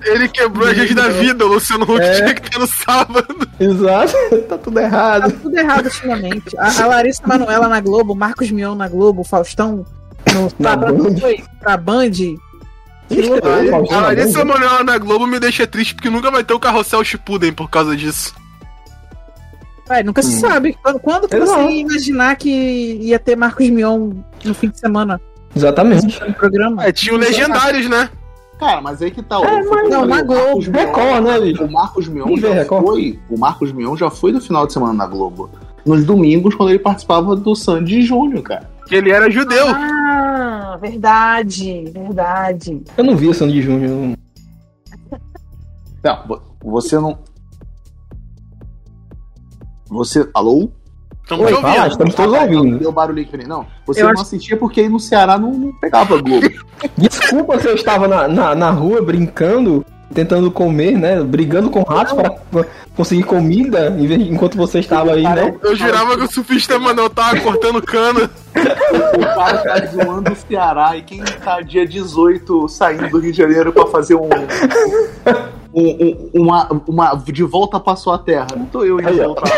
Ele 0.04 0.28
quebrou 0.28 0.68
a 0.68 0.74
gente 0.74 0.94
da 0.94 1.08
vida, 1.08 1.44
o 1.44 1.48
Luciano 1.48 1.84
Huck 1.84 2.00
É. 2.00 2.14
tinha 2.14 2.34
que 2.34 2.50
ter 2.50 2.58
no 2.58 2.66
sábado. 2.66 3.48
Exato, 3.58 4.14
tá 4.48 4.58
tudo 4.58 4.74
Tá 4.74 4.82
errado. 4.82 5.32
tudo 5.42 5.58
errado 5.58 5.86
ultimamente. 5.86 6.56
A, 6.58 6.82
a 6.82 6.86
Larissa 6.86 7.22
Manoela 7.26 7.68
na 7.68 7.80
Globo, 7.80 8.12
o 8.12 8.16
Marcos 8.16 8.50
Mion 8.50 8.74
na 8.74 8.88
Globo, 8.88 9.22
o 9.22 9.24
Faustão 9.24 9.84
no, 10.32 10.48
Na 10.58 10.76
pra, 10.76 10.92
Band? 10.92 11.16
foi 11.18 11.42
pra 11.60 11.76
Band. 11.76 12.10
A 13.90 14.00
Larissa? 14.00 14.44
Manoela 14.44 14.84
na 14.84 14.98
Globo 14.98 15.26
me 15.26 15.38
deixa 15.40 15.66
triste 15.66 15.94
porque 15.94 16.10
nunca 16.10 16.30
vai 16.30 16.44
ter 16.44 16.54
o 16.54 16.60
carrossel 16.60 17.02
Shippuden 17.04 17.52
por 17.52 17.68
causa 17.70 17.96
disso. 17.96 18.34
Ué, 19.88 20.02
nunca 20.02 20.22
se 20.22 20.36
Hum. 20.36 20.40
sabe. 20.40 20.76
Quando, 20.82 20.98
quando 21.00 21.28
que 21.28 21.36
Exato. 21.36 21.62
você 21.62 21.70
ia 21.70 21.80
imaginar 21.82 22.36
que 22.36 22.50
ia 23.02 23.18
ter 23.18 23.36
Marcos 23.36 23.68
Mion 23.70 24.10
no 24.44 24.54
fim 24.54 24.68
de 24.68 24.78
semana 24.80 25.20
Exatamente. 25.54 26.20
no 26.26 26.34
programa? 26.34 26.84
É, 26.84 26.92
tinha 26.92 27.14
o 27.14 27.18
Legendários, 27.18 27.88
né? 27.88 28.10
Cara, 28.58 28.80
mas 28.80 29.00
aí 29.02 29.10
que 29.10 29.22
tá. 29.22 29.36
É, 29.36 29.38
o- 29.38 29.70
mas- 29.70 29.90
Não, 29.90 30.02
o 30.02 30.06
na 30.06 30.16
Marcos 30.16 30.26
Globo. 30.36 30.60
Mion- 30.62 30.72
Record, 30.72 31.24
né? 31.24 31.64
O 31.64 31.70
Marcos 31.72 32.08
Mion 32.08 32.36
já 32.38 32.52
Record. 32.54 32.84
foi. 32.84 33.18
O 33.30 33.38
Marcos 33.38 33.70
Mion 33.72 33.96
já 33.96 34.10
foi 34.10 34.32
no 34.32 34.40
final 34.40 34.66
de 34.66 34.72
semana 34.72 34.94
na 34.94 35.06
Globo. 35.06 35.50
Nos 35.84 36.04
domingos, 36.04 36.54
quando 36.54 36.70
ele 36.70 36.78
participava 36.78 37.36
do 37.36 37.54
Sandy 37.54 38.02
Júnior, 38.02 38.42
cara. 38.42 38.68
Que 38.88 38.94
ele 38.96 39.10
era 39.10 39.30
judeu. 39.30 39.66
Ah, 39.68 40.78
verdade, 40.80 41.84
verdade. 41.92 42.82
Eu 42.96 43.04
não 43.04 43.14
vi 43.16 43.28
o 43.28 43.34
Sandy 43.34 43.60
Júnior. 43.62 43.90
não- 43.90 44.16
Não, 46.02 46.26
vo- 46.26 46.42
você 46.62 46.96
não. 46.98 47.18
Você. 49.88 50.28
Alô? 50.34 50.68
Estamos 51.22 51.46
Oi, 51.46 51.52
te 51.54 51.60
fala, 51.60 51.74
ouvindo. 51.74 51.90
estamos 51.92 52.14
todos 52.14 52.34
Ah, 52.34 52.42
ouvindo. 52.42 52.78
Deu 52.78 52.92
barulho 52.92 53.20
aqui 53.20 53.30
pra 53.30 53.38
mim. 53.38 53.48
Não, 53.48 53.66
você 53.84 54.00
Eu 54.00 54.04
não 54.06 54.12
acho- 54.12 54.22
assistia 54.22 54.56
porque 54.56 54.80
aí 54.82 54.88
no 54.88 55.00
Ceará 55.00 55.36
não, 55.36 55.52
não 55.52 55.72
pegava 55.72 56.20
Globo. 56.22 56.48
Desculpa 56.96 57.58
se 57.58 57.66
eu 57.66 57.74
estava 57.74 58.06
na, 58.06 58.28
na, 58.28 58.54
na 58.54 58.70
rua 58.70 59.02
brincando, 59.02 59.84
tentando 60.14 60.50
comer, 60.50 60.92
né? 60.96 61.20
Brigando 61.22 61.68
com 61.70 61.82
ratos 61.82 62.12
para 62.14 62.64
conseguir 62.96 63.24
comida 63.24 63.94
enquanto 63.98 64.56
você 64.56 64.78
estava 64.78 65.12
aí, 65.12 65.22
né? 65.22 65.54
Eu 65.62 65.74
jurava 65.76 66.16
que 66.16 66.24
o 66.24 66.32
surfista 66.32 66.78
Manuel 66.78 67.10
tava 67.10 67.40
cortando 67.40 67.82
cana. 67.82 68.30
o 68.54 69.18
cara 69.34 69.58
tá 69.58 69.86
zoando 69.86 70.32
o 70.32 70.36
Ceará 70.36 70.96
e 70.96 71.02
quem 71.02 71.22
tá 71.22 71.60
dia 71.60 71.86
18 71.86 72.68
saindo 72.68 73.08
do 73.10 73.18
Rio 73.18 73.32
de 73.32 73.38
Janeiro 73.38 73.72
pra 73.72 73.86
fazer 73.86 74.14
um. 74.14 74.28
um- 75.74 75.84
um- 75.84 76.30
uma, 76.42 76.82
uma 76.86 77.14
de 77.26 77.42
volta 77.42 77.78
pra 77.78 77.96
sua 77.96 78.16
terra. 78.18 78.46
Não 78.56 78.64
tô 78.66 78.82
eu 78.84 78.98
indo 78.98 79.08
Aí, 79.08 79.20
voltar. 79.20 79.50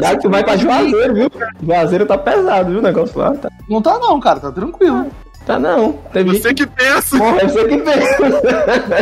Dá 0.00 0.16
que 0.16 0.22
tu 0.22 0.28
vai 0.30 0.44
pra 0.44 0.56
Juazeiro, 0.56 1.14
viu? 1.14 1.30
Juazeiro 1.62 2.04
tá 2.06 2.18
pesado, 2.18 2.70
viu? 2.70 2.80
O 2.80 2.82
negócio 2.82 3.18
lá. 3.18 3.32
Tá, 3.34 3.48
Não 3.68 3.80
tá 3.80 3.98
não, 3.98 4.20
cara, 4.20 4.40
tá 4.40 4.52
tranquilo. 4.52 5.06
Tá 5.46 5.58
não. 5.58 5.92
Teve 6.12 6.30
gente 6.30 6.42
Você 6.42 6.54
que 6.54 6.66
pensa. 6.66 7.18
Porra, 7.18 7.38
é 7.40 7.46
você 7.48 7.64
que 7.68 7.76
pensa. 7.78 8.18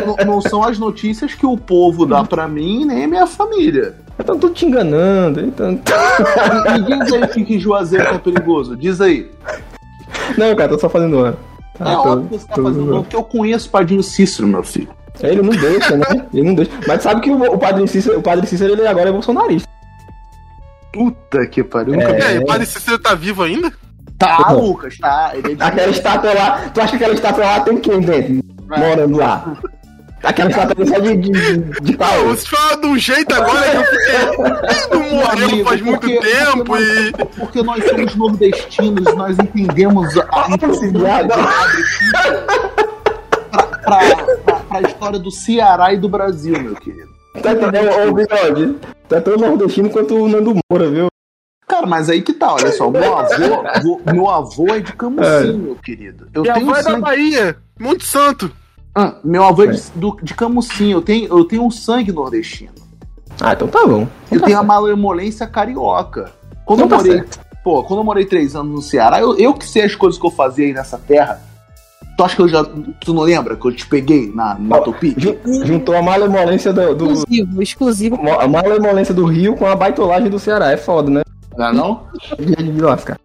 não, 0.07 0.17
não 0.35 0.41
são 0.41 0.63
as 0.63 0.79
notícias 0.79 1.35
que 1.35 1.47
o 1.47 1.57
povo 1.57 2.05
dá 2.07 2.25
pra 2.25 2.47
mim, 2.49 2.85
nem 2.85 3.05
a 3.05 3.09
minha 3.09 3.27
família. 3.27 3.95
Estão 4.19 4.39
tudo 4.39 4.55
te 4.55 4.67
enganando. 4.67 5.41
Então... 5.41 5.69
Me 5.73 6.83
diz 6.83 7.13
aí 7.13 7.27
que, 7.29 7.45
que 7.45 7.59
Juazeiro 7.59 8.05
tá 8.13 8.19
perigoso. 8.19 8.77
Diz 8.77 9.01
aí. 9.01 9.31
Não, 10.37 10.55
cara, 10.55 10.69
tô 10.69 10.79
só 10.79 10.89
fazendo 10.89 11.19
ano. 11.19 11.37
Tá, 11.79 11.91
é 11.91 11.95
tô- 11.95 12.01
óbvio 12.03 12.29
que 12.29 12.39
você 12.39 12.47
tá 12.47 12.55
tô- 12.55 12.63
fazendo, 12.63 12.87
porque 13.03 13.17
eu 13.17 13.23
conheço 13.25 13.69
o 13.69 13.71
Padinho 13.71 14.03
Cícero, 14.03 14.47
meu 14.47 14.63
filho. 14.63 14.89
Ele 15.23 15.43
não 15.43 15.51
deixa, 15.51 15.97
né? 15.97 16.27
Ele 16.33 16.43
não 16.43 16.55
deixa. 16.55 16.71
Mas 16.87 17.03
sabe 17.03 17.21
que 17.21 17.31
o, 17.31 17.43
o 17.55 17.59
Padre 17.59 17.87
Cícero, 17.89 18.19
o 18.19 18.23
Padre 18.23 18.47
Cícero 18.47 18.73
ele 18.73 18.87
agora 18.87 19.09
é 19.09 19.13
bolsonarista. 19.13 19.69
Puta 20.93 21.47
que 21.47 21.63
pariu. 21.65 21.95
É. 21.95 21.97
nunca 21.97 22.11
E 22.11 22.17
vi. 22.21 22.23
aí, 22.23 22.39
o 22.39 22.47
Padre 22.47 22.67
Cícero 22.67 22.99
tá 22.99 23.15
vivo 23.15 23.43
ainda? 23.43 23.73
Tá, 24.27 24.53
Lucas, 24.53 24.99
tá. 24.99 25.31
Ele 25.35 25.53
é 25.53 25.55
de- 25.57 25.63
Aquela 25.63 25.91
estátua 25.91 26.33
lá, 26.35 26.61
tu 26.73 26.81
acha 26.81 26.91
que 26.91 26.97
aquela 26.97 27.15
estátua 27.15 27.45
lá 27.45 27.61
tem 27.61 27.77
quem 27.79 28.01
dentro? 28.01 28.41
Morando 28.69 29.17
lá. 29.19 29.55
Aquela 30.23 30.51
estátua 30.51 30.75
ali 30.79 30.89
só 30.89 30.99
de, 31.01 31.17
de, 31.17 31.59
de, 31.81 31.97
pau. 31.97 32.25
você 32.27 32.47
fala 32.47 32.77
de 32.81 32.87
um 32.87 32.97
jeito 32.97 33.35
agora 33.35 33.61
que 33.71 33.77
eu 33.77 33.85
fiquei. 33.85 34.99
Não 35.01 35.11
morreu 35.17 35.49
Amigo, 35.49 35.69
faz 35.69 35.81
muito 35.83 36.01
porque- 36.01 36.21
tempo 36.21 36.65
porque 36.65 36.79
e. 36.79 37.11
nós, 37.11 37.29
porque 37.39 37.63
nós 37.63 37.85
somos 37.89 38.15
nordestinos, 38.15 39.15
nós 39.17 39.37
entendemos 39.39 40.17
a 40.17 40.27
Ah, 43.53 43.63
pra, 43.85 43.99
pra 44.69 44.81
história 44.83 45.19
do 45.19 45.31
Ceará 45.31 45.93
e 45.93 45.99
do 45.99 46.09
Brasil, 46.09 46.59
meu 46.61 46.75
querido. 46.77 47.11
Tá 47.43 47.53
entendendo, 47.53 47.91
ô 48.09 48.13
bigode? 48.13 48.77
Tá 49.09 49.21
tão 49.21 49.37
nordestino 49.37 49.91
quanto 49.91 50.15
o 50.15 50.29
Nando 50.29 50.55
Moura, 50.71 50.89
viu? 50.89 51.09
Cara, 51.73 51.87
mas 51.87 52.11
aí 52.11 52.21
que 52.21 52.35
tá, 52.35 52.53
olha 52.53 52.71
só, 52.73 52.91
meu 52.91 53.17
avô, 53.17 53.63
vô- 53.83 54.01
meu 54.13 54.29
avô 54.29 54.67
é 54.75 54.81
de 54.81 54.93
Camusim, 54.93 55.55
meu 55.57 55.75
querido. 55.77 56.29
Eu 56.35 56.43
Minha 56.43 56.53
tenho 56.55 56.67
avó 56.69 56.77
é 56.79 56.83
da 56.83 56.91
sangue, 56.91 57.01
Bahia, 57.01 57.57
Monte 57.81 58.05
Santo. 58.05 58.53
Ah, 58.95 59.15
meu 59.25 59.43
avô 59.43 59.63
é 59.65 59.69
de, 59.69 59.83
do- 59.95 60.19
de 60.23 60.35
Camusim, 60.35 60.93
eu 60.93 61.01
tenho, 61.01 61.29
eu 61.29 61.45
tenho 61.47 61.65
um 61.65 61.71
sangue 61.71 62.13
nordestino. 62.13 62.73
Ah, 63.41 63.55
então 63.55 63.67
tá 63.69 63.87
bom. 63.87 64.07
Eu 64.31 64.41
tenho 64.43 64.59
a 64.59 64.63
malemolência 64.63 65.47
carioca. 65.47 66.31
Quando 66.67 66.81
eu 66.81 66.87
Então 66.87 66.99
tá 66.99 67.05
morei, 67.05 67.25
pô, 67.65 67.83
quando 67.85 68.01
eu 68.01 68.05
morei 68.05 68.27
três 68.27 68.55
anos 68.55 68.71
no 68.71 68.83
Ceará, 68.83 69.19
eu, 69.21 69.35
eu 69.39 69.55
que 69.55 69.65
sei 69.67 69.85
as 69.85 69.95
coisas 69.95 70.21
que 70.21 70.27
eu 70.27 70.31
fazia 70.31 70.67
aí 70.67 70.75
nessa 70.75 70.99
terra. 70.99 71.41
Tu 72.19 72.23
acha 72.23 72.37
que 72.37 72.43
eu 72.43 72.49
já. 72.49 72.63
Tu 73.01 73.15
não 73.15 73.23
lembra 73.23 73.57
que 73.57 73.67
eu 73.67 73.75
te 73.75 73.87
peguei 73.87 74.31
na, 74.35 74.55
na 74.59 74.79
Tupi? 74.83 75.15
Ju- 75.17 75.39
Juntou 75.65 75.97
a 75.97 76.03
malemolência 76.03 76.71
do, 76.71 76.95
do- 76.95 77.11
Exclusivo, 77.13 77.63
exclusivo. 77.63 78.31
a 78.39 78.47
malemolência 78.47 79.15
do 79.15 79.25
Rio 79.25 79.57
com 79.57 79.65
a 79.67 79.75
baitolagem 79.75 80.29
do 80.29 80.39
Ceará. 80.39 80.71
É 80.71 80.77
foda, 80.77 81.11
né? 81.11 81.23
Não 81.57 81.67
é 81.67 81.73
não? 81.73 82.07
De 82.39 82.73
de 82.73 82.81
lascar. 82.81 83.19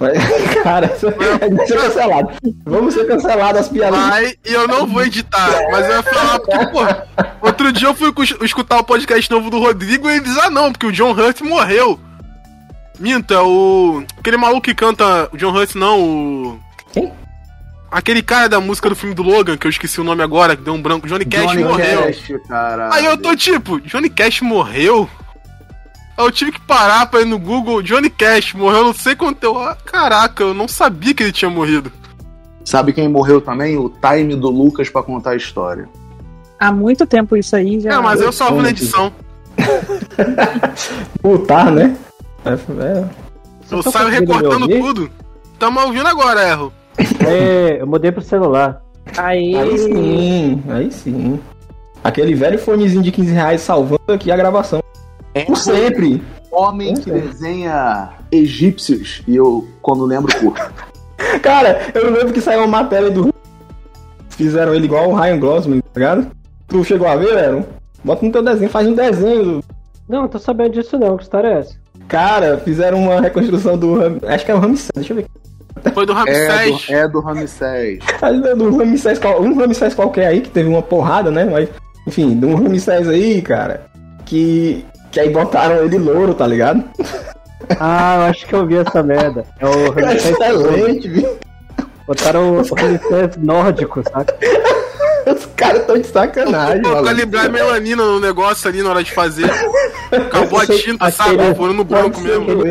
Mas, 0.00 0.18
cara, 0.62 0.86
isso 0.86 1.08
é 1.08 1.48
de 1.48 1.66
ser 1.66 1.76
cancelado. 1.76 2.30
Vamos 2.64 2.94
ser 2.94 3.06
cancelados 3.06 3.60
as 3.60 3.68
piadas. 3.68 4.00
Vai, 4.00 4.34
e 4.46 4.52
eu 4.52 4.66
não 4.66 4.86
vou 4.86 5.02
editar, 5.02 5.50
mas 5.70 5.84
eu 5.84 5.96
ia 5.96 6.02
falar 6.02 6.40
porque, 6.40 6.66
pô, 6.68 7.46
outro 7.46 7.70
dia 7.70 7.88
eu 7.88 7.94
fui 7.94 8.10
escutar 8.42 8.78
o 8.78 8.84
podcast 8.84 9.30
novo 9.30 9.50
do 9.50 9.58
Rodrigo 9.58 10.08
e 10.08 10.14
ele 10.14 10.24
diz, 10.24 10.38
ah 10.38 10.48
não, 10.48 10.72
porque 10.72 10.86
o 10.86 10.92
John 10.92 11.12
Hurt 11.12 11.42
morreu. 11.42 12.00
Minto, 12.98 13.34
é 13.34 13.42
o. 13.42 14.02
Aquele 14.18 14.36
maluco 14.36 14.62
que 14.62 14.74
canta. 14.74 15.28
O 15.32 15.36
John 15.36 15.52
Hurt 15.52 15.74
não, 15.74 16.00
o. 16.00 16.60
Quem? 16.92 17.12
Aquele 17.90 18.22
cara 18.22 18.48
da 18.48 18.60
música 18.60 18.88
do 18.88 18.94
filme 18.94 19.14
do 19.14 19.22
Logan, 19.22 19.56
que 19.56 19.66
eu 19.66 19.70
esqueci 19.70 20.00
o 20.00 20.04
nome 20.04 20.22
agora, 20.22 20.54
que 20.54 20.62
deu 20.62 20.74
um 20.74 20.80
branco. 20.80 21.08
Johnny 21.08 21.24
Cash 21.24 21.46
Johnny 21.46 21.64
morreu. 21.64 22.02
Cash. 22.02 22.32
Aí 22.92 23.04
eu 23.04 23.16
tô 23.16 23.34
tipo, 23.34 23.80
Johnny 23.80 24.08
Cash 24.08 24.42
morreu? 24.42 25.08
Eu 26.20 26.30
tive 26.30 26.52
que 26.52 26.60
parar 26.60 27.06
pra 27.06 27.22
ir 27.22 27.24
no 27.24 27.38
Google, 27.38 27.82
Johnny 27.82 28.10
Cash 28.10 28.52
morreu, 28.52 28.84
não 28.84 28.92
sei 28.92 29.16
quanto 29.16 29.42
eu. 29.42 29.58
ah, 29.58 29.76
Caraca, 29.84 30.42
eu 30.44 30.52
não 30.52 30.68
sabia 30.68 31.14
que 31.14 31.22
ele 31.22 31.32
tinha 31.32 31.50
morrido. 31.50 31.90
Sabe 32.64 32.92
quem 32.92 33.08
morreu 33.08 33.40
também? 33.40 33.76
O 33.78 33.88
time 33.88 34.36
do 34.36 34.50
Lucas 34.50 34.90
pra 34.90 35.02
contar 35.02 35.30
a 35.30 35.36
história. 35.36 35.88
Há 36.58 36.70
muito 36.70 37.06
tempo 37.06 37.36
isso 37.36 37.56
aí 37.56 37.80
já. 37.80 37.94
É, 37.94 37.98
mas 37.98 38.20
eu 38.20 38.30
salvo 38.30 38.60
na 38.60 38.68
edição. 38.68 39.10
Putar, 41.22 41.70
né? 41.72 41.96
É, 42.44 42.52
é. 42.52 43.04
Eu 43.70 43.82
tá 43.82 43.90
saio 43.90 44.08
recortando 44.08 44.68
tudo. 44.68 45.10
Tamo 45.58 45.80
ouvindo 45.80 46.06
agora, 46.06 46.46
Erro. 46.46 46.72
É, 47.26 47.78
eu 47.80 47.86
mudei 47.86 48.12
pro 48.12 48.22
celular. 48.22 48.82
Aí, 49.16 49.56
Aí 49.56 49.78
sim, 49.78 50.62
aí 50.68 50.92
sim. 50.92 51.40
Aquele 52.04 52.34
velho 52.34 52.58
fonezinho 52.58 53.02
de 53.02 53.10
15 53.10 53.32
reais 53.32 53.60
salvando 53.62 54.12
aqui 54.12 54.30
a 54.30 54.36
gravação. 54.36 54.82
Por 55.46 55.56
sempre. 55.56 56.22
Homem 56.50 56.94
que 56.94 57.10
desenha 57.10 58.10
egípcios. 58.32 59.22
E 59.28 59.36
eu, 59.36 59.66
quando 59.82 60.04
lembro, 60.04 60.34
curto. 60.38 60.72
Cara, 61.42 61.80
eu 61.94 62.10
lembro 62.10 62.32
que 62.32 62.40
saiu 62.40 62.60
uma 62.60 62.66
matéria 62.66 63.10
do. 63.10 63.32
Fizeram 64.30 64.74
ele 64.74 64.86
igual 64.86 65.10
o 65.10 65.14
Ryan 65.14 65.38
Gosling, 65.38 65.80
tá 65.80 65.88
ligado? 66.00 66.30
Tu 66.66 66.82
chegou 66.84 67.06
a 67.06 67.16
ver, 67.16 67.36
Aaron? 67.36 67.64
Bota 68.02 68.24
no 68.24 68.32
teu 68.32 68.42
desenho, 68.42 68.70
faz 68.70 68.88
um 68.88 68.94
desenho. 68.94 69.62
Não, 70.08 70.22
não 70.22 70.28
tô 70.28 70.38
sabendo 70.38 70.72
disso 70.72 70.98
não. 70.98 71.16
Que 71.16 71.22
história 71.24 71.48
é 71.48 71.58
essa? 71.58 71.74
Cara, 72.08 72.58
fizeram 72.58 72.98
uma 73.02 73.20
reconstrução 73.20 73.76
do. 73.78 73.98
Acho 74.26 74.44
que 74.44 74.50
é 74.50 74.54
o 74.54 74.58
Ramsés, 74.58 74.90
deixa 74.94 75.12
eu 75.12 75.16
ver. 75.18 75.26
Foi 75.94 76.04
do 76.06 76.12
É 76.12 76.16
Ramsés. 76.16 76.86
do, 76.86 76.92
é 76.94 77.08
do 77.08 77.20
Ramsés. 77.20 77.98
Ali 78.20 78.40
do- 78.54 78.76
Ramsés, 78.76 79.18
qual- 79.18 79.40
um 79.42 79.54
Ramsés 79.56 79.94
qualquer 79.94 80.26
aí, 80.26 80.40
que 80.40 80.50
teve 80.50 80.68
uma 80.68 80.82
porrada, 80.82 81.30
né? 81.30 81.44
Mas, 81.44 81.68
enfim, 82.06 82.38
de 82.38 82.44
um 82.46 82.54
Ramsés 82.56 83.08
aí, 83.08 83.40
cara, 83.42 83.86
que. 84.26 84.84
Que 85.10 85.20
aí 85.20 85.30
botaram 85.30 85.84
ele 85.84 85.98
louro, 85.98 86.34
tá 86.34 86.46
ligado? 86.46 86.84
Ah, 87.78 88.16
eu 88.16 88.22
acho 88.22 88.46
que 88.46 88.54
eu 88.54 88.66
vi 88.66 88.76
essa 88.76 89.02
merda. 89.02 89.44
É 89.58 89.66
o 89.66 89.90
Ramsés 89.92 90.26
Excelente, 90.26 91.08
viu? 91.08 91.38
Botaram 92.06 92.54
o 92.54 92.56
Ramsés 92.56 93.36
nórdico, 93.36 94.02
saca? 94.02 94.34
Os 95.26 95.46
caras 95.54 95.84
tão 95.86 95.98
de 95.98 96.06
sacanagem, 96.06 96.82
Pô, 96.82 97.02
calibrar 97.02 97.50
melanina 97.50 98.02
no 98.02 98.18
negócio 98.18 98.68
ali 98.68 98.82
na 98.82 98.90
hora 98.90 99.04
de 99.04 99.12
fazer. 99.12 99.50
Acabou 100.10 100.58
a 100.58 100.66
tinta, 100.66 101.10
sabe? 101.10 101.54
Foram 101.54 101.74
no 101.74 101.84
branco 101.84 102.20
mesmo. 102.20 102.64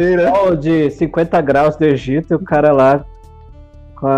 De 0.58 0.90
50 0.92 1.40
graus 1.42 1.76
do 1.76 1.86
Egito 1.86 2.34
e 2.34 2.36
o 2.36 2.40
cara 2.40 2.72
lá 2.72 3.06
com 3.96 4.08
a 4.08 4.18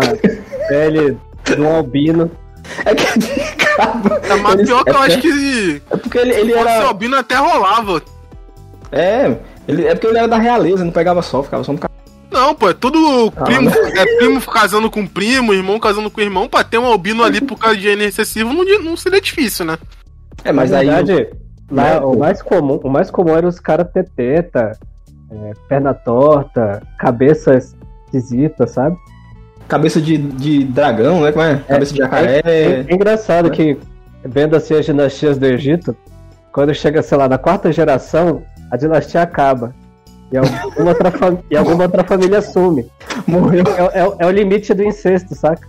pele 0.68 1.18
de 1.44 1.60
um 1.60 1.76
albino. 1.76 2.30
É 2.84 2.94
que. 2.94 3.04
É, 3.04 4.52
Eles- 4.52 4.66
pior 4.68 4.84
que 4.84 4.90
eu 4.90 4.94
é 5.02 5.06
acho 5.06 5.20
que 5.20 5.82
É 5.90 5.96
porque 5.96 6.18
ele, 6.18 6.32
ele 6.34 6.52
era. 6.52 6.86
albino 6.86 7.16
até 7.16 7.36
rolava. 7.36 8.02
É, 8.90 9.36
ele, 9.66 9.86
é 9.86 9.94
porque 9.94 10.06
ele 10.06 10.18
era 10.18 10.28
da 10.28 10.36
realeza, 10.38 10.84
não 10.84 10.92
pegava 10.92 11.22
sol, 11.22 11.42
ficava 11.42 11.64
só 11.64 11.72
no. 11.72 11.80
Não, 12.30 12.54
pô, 12.54 12.70
é 12.70 12.74
tudo 12.74 13.32
Ah, 13.36 13.44
primo, 13.44 13.70
é 13.70 14.16
primo 14.18 14.40
casando 14.40 14.90
com 14.90 15.06
primo, 15.06 15.52
irmão 15.52 15.78
casando 15.78 16.10
com 16.10 16.20
irmão, 16.20 16.48
pra 16.48 16.64
ter 16.64 16.78
um 16.78 16.86
albino 16.86 17.22
ali 17.22 17.40
por 17.42 17.58
causa 17.58 17.76
de 17.76 17.82
gene 17.82 18.04
recessivo 18.04 18.52
não, 18.52 18.64
não 18.82 18.96
seria 18.96 19.20
difícil, 19.20 19.66
né? 19.66 19.76
É, 20.44 20.50
mas 20.50 20.70
Na 20.70 20.78
aí. 20.78 20.86
verdade, 20.86 21.28
lá, 21.70 21.82
né, 21.84 21.98
o, 21.98 22.12
pô. 22.12 22.18
mais 22.18 22.40
comum, 22.42 22.80
o 22.82 22.88
mais 22.88 23.10
comum 23.10 23.36
era 23.36 23.46
os 23.46 23.60
caras 23.60 23.86
ter 23.92 24.08
teta, 24.16 24.72
é, 25.30 25.52
perna 25.68 25.92
torta, 25.92 26.82
cabeça 26.98 27.54
esquisita, 27.56 28.66
sabe? 28.66 28.96
Cabeça 29.68 30.00
de, 30.00 30.18
de 30.18 30.64
dragão, 30.64 31.22
né? 31.22 31.32
Como 31.32 31.44
é? 31.44 31.56
Cabeça 31.66 31.92
de 31.92 31.98
jacaré. 31.98 32.42
É, 32.44 32.84
é 32.88 32.94
engraçado 32.94 33.50
que, 33.50 33.78
vendo 34.24 34.54
assim 34.56 34.74
as 34.74 34.84
dinastias 34.84 35.38
do 35.38 35.46
Egito, 35.46 35.96
quando 36.52 36.74
chega, 36.74 37.02
sei 37.02 37.16
lá, 37.16 37.28
na 37.28 37.38
quarta 37.38 37.72
geração, 37.72 38.42
a 38.70 38.76
dinastia 38.76 39.22
acaba. 39.22 39.74
E 40.30 40.36
alguma 40.36 40.62
outra, 40.90 41.10
fam- 41.10 41.38
e 41.50 41.56
alguma 41.56 41.84
outra 41.84 42.04
família 42.04 42.38
assume. 42.38 42.86
Morreu. 43.26 43.64
É, 43.92 44.00
é- 44.00 44.12
é 44.18 44.26
o 44.26 44.30
limite 44.30 44.74
do 44.74 44.82
incesto, 44.82 45.34
saca? 45.34 45.66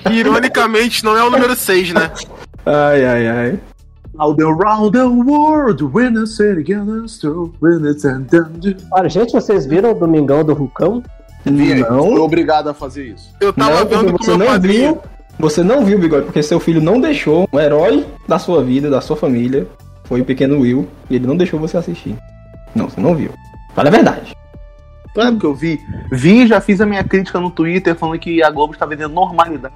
Que 0.00 0.12
ironicamente 0.12 1.04
não 1.04 1.16
é 1.16 1.24
o 1.24 1.30
número 1.30 1.54
6, 1.56 1.92
né? 1.94 2.10
Ai, 2.66 3.04
ai, 3.04 3.28
ai. 3.28 3.58
All 4.16 4.36
around 4.40 4.92
the 4.92 5.04
world, 5.06 5.82
when 5.92 6.16
I 6.22 6.26
say 6.26 6.54
together, 6.54 7.08
so 7.08 7.52
when 7.60 7.84
it's 7.84 8.02
done. 8.04 8.26
Olha, 8.92 9.08
gente, 9.08 9.32
vocês 9.32 9.66
viram 9.66 9.90
o 9.90 9.94
Domingão 9.94 10.44
do 10.44 10.54
Rucão? 10.54 11.02
Fui 11.44 11.74
Não, 11.90 12.22
obrigado 12.22 12.68
a 12.68 12.74
fazer 12.74 13.04
isso. 13.06 13.34
Eu 13.38 13.52
tava 13.52 13.84
não, 13.84 14.02
meu 14.02 14.38
não 14.38 14.46
padrinho. 14.46 14.94
viu. 14.94 15.02
Você 15.38 15.62
não 15.62 15.84
viu, 15.84 15.98
Bigode, 15.98 16.24
porque 16.26 16.42
seu 16.42 16.58
filho 16.58 16.80
não 16.80 17.00
deixou 17.00 17.48
o 17.50 17.60
herói 17.60 18.06
da 18.26 18.38
sua 18.38 18.62
vida, 18.62 18.88
da 18.88 19.00
sua 19.00 19.16
família. 19.16 19.66
Foi 20.04 20.20
o 20.20 20.24
pequeno 20.24 20.60
Will. 20.60 20.88
E 21.10 21.16
ele 21.16 21.26
não 21.26 21.36
deixou 21.36 21.60
você 21.60 21.76
assistir. 21.76 22.16
Não, 22.74 22.88
você 22.88 23.00
não 23.00 23.14
viu. 23.14 23.30
Fala 23.74 23.88
a 23.88 23.92
verdade. 23.92 24.34
Claro 25.12 25.38
que 25.38 25.46
eu 25.46 25.54
vi. 25.54 25.80
Vi 26.10 26.42
e 26.42 26.46
já 26.46 26.60
fiz 26.60 26.80
a 26.80 26.86
minha 26.86 27.04
crítica 27.04 27.38
no 27.38 27.50
Twitter 27.50 27.94
falando 27.94 28.18
que 28.18 28.42
a 28.42 28.50
Globo 28.50 28.72
está 28.72 28.86
vendendo 28.86 29.12
normalidade. 29.12 29.74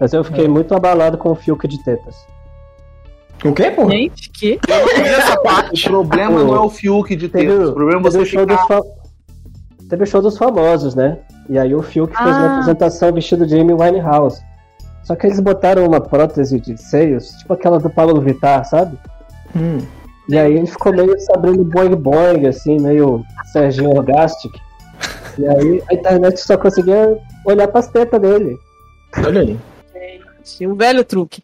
Mas 0.00 0.12
eu 0.12 0.24
fiquei 0.24 0.48
muito 0.48 0.74
abalado 0.74 1.16
com 1.16 1.30
o 1.30 1.34
Fiuk 1.34 1.66
de 1.68 1.82
tetas. 1.82 2.26
O 3.44 3.52
quê, 3.52 3.70
porra? 3.70 3.90
gente, 3.90 4.30
que? 4.30 4.58
O 4.58 5.82
problema 5.90 6.38
Pô, 6.40 6.44
não 6.44 6.54
é 6.56 6.60
o 6.60 6.70
Fiuk 6.70 7.14
de 7.14 7.28
ter. 7.28 7.48
O 7.50 7.72
problema 7.72 8.00
é 8.00 8.04
teve 8.10 8.18
você 8.18 8.30
show 8.30 8.46
dos 8.46 8.60
ficar. 8.60 8.76
fa- 8.82 8.88
teve 9.90 10.02
o 10.02 10.06
show 10.06 10.22
dos 10.22 10.38
famosos, 10.38 10.94
né? 10.94 11.18
E 11.48 11.58
aí 11.58 11.74
o 11.74 11.82
Fiuk 11.82 12.16
fez 12.16 12.28
Ah. 12.34 12.38
uma 12.38 12.52
apresentação 12.54 13.12
vestido 13.12 13.46
de 13.46 13.58
Amy 13.60 13.74
Winehouse. 13.74 14.40
Só 15.04 15.14
que 15.14 15.26
eles 15.26 15.38
botaram 15.40 15.84
uma 15.86 16.00
prótese 16.00 16.58
de 16.58 16.80
seios, 16.80 17.28
tipo 17.32 17.52
aquela 17.52 17.78
do 17.78 17.90
Pablo 17.90 18.18
Vittar, 18.22 18.64
sabe? 18.64 18.96
Hum. 19.54 19.78
E 20.26 20.38
aí 20.38 20.54
ele 20.56 20.66
ficou 20.66 20.90
meio 20.94 21.14
Sabrina 21.20 21.62
Boing 21.62 21.94
Boing, 21.96 22.46
assim, 22.46 22.80
meio 22.80 23.22
Serginho 23.52 23.90
Orgastic. 23.90 24.50
E 25.38 25.46
aí 25.46 25.82
a 25.90 25.94
internet 25.94 26.40
só 26.40 26.56
conseguia 26.56 27.18
olhar 27.44 27.68
pras 27.68 27.88
tetas 27.88 28.18
dele. 28.18 28.56
Olha 29.18 29.42
aí. 29.42 29.58
Gente, 30.42 30.66
um 30.66 30.74
velho 30.74 31.04
truque. 31.04 31.43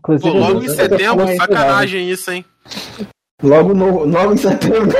Inclusive, 0.00 0.32
Pô, 0.32 0.38
logo 0.38 0.62
em 0.62 0.68
setembro, 0.68 1.36
sacanagem 1.36 2.10
isso, 2.10 2.30
hein? 2.30 2.44
Logo, 3.42 3.74
no, 3.74 4.04
logo 4.04 4.32
em 4.32 4.36
setembro. 4.36 4.90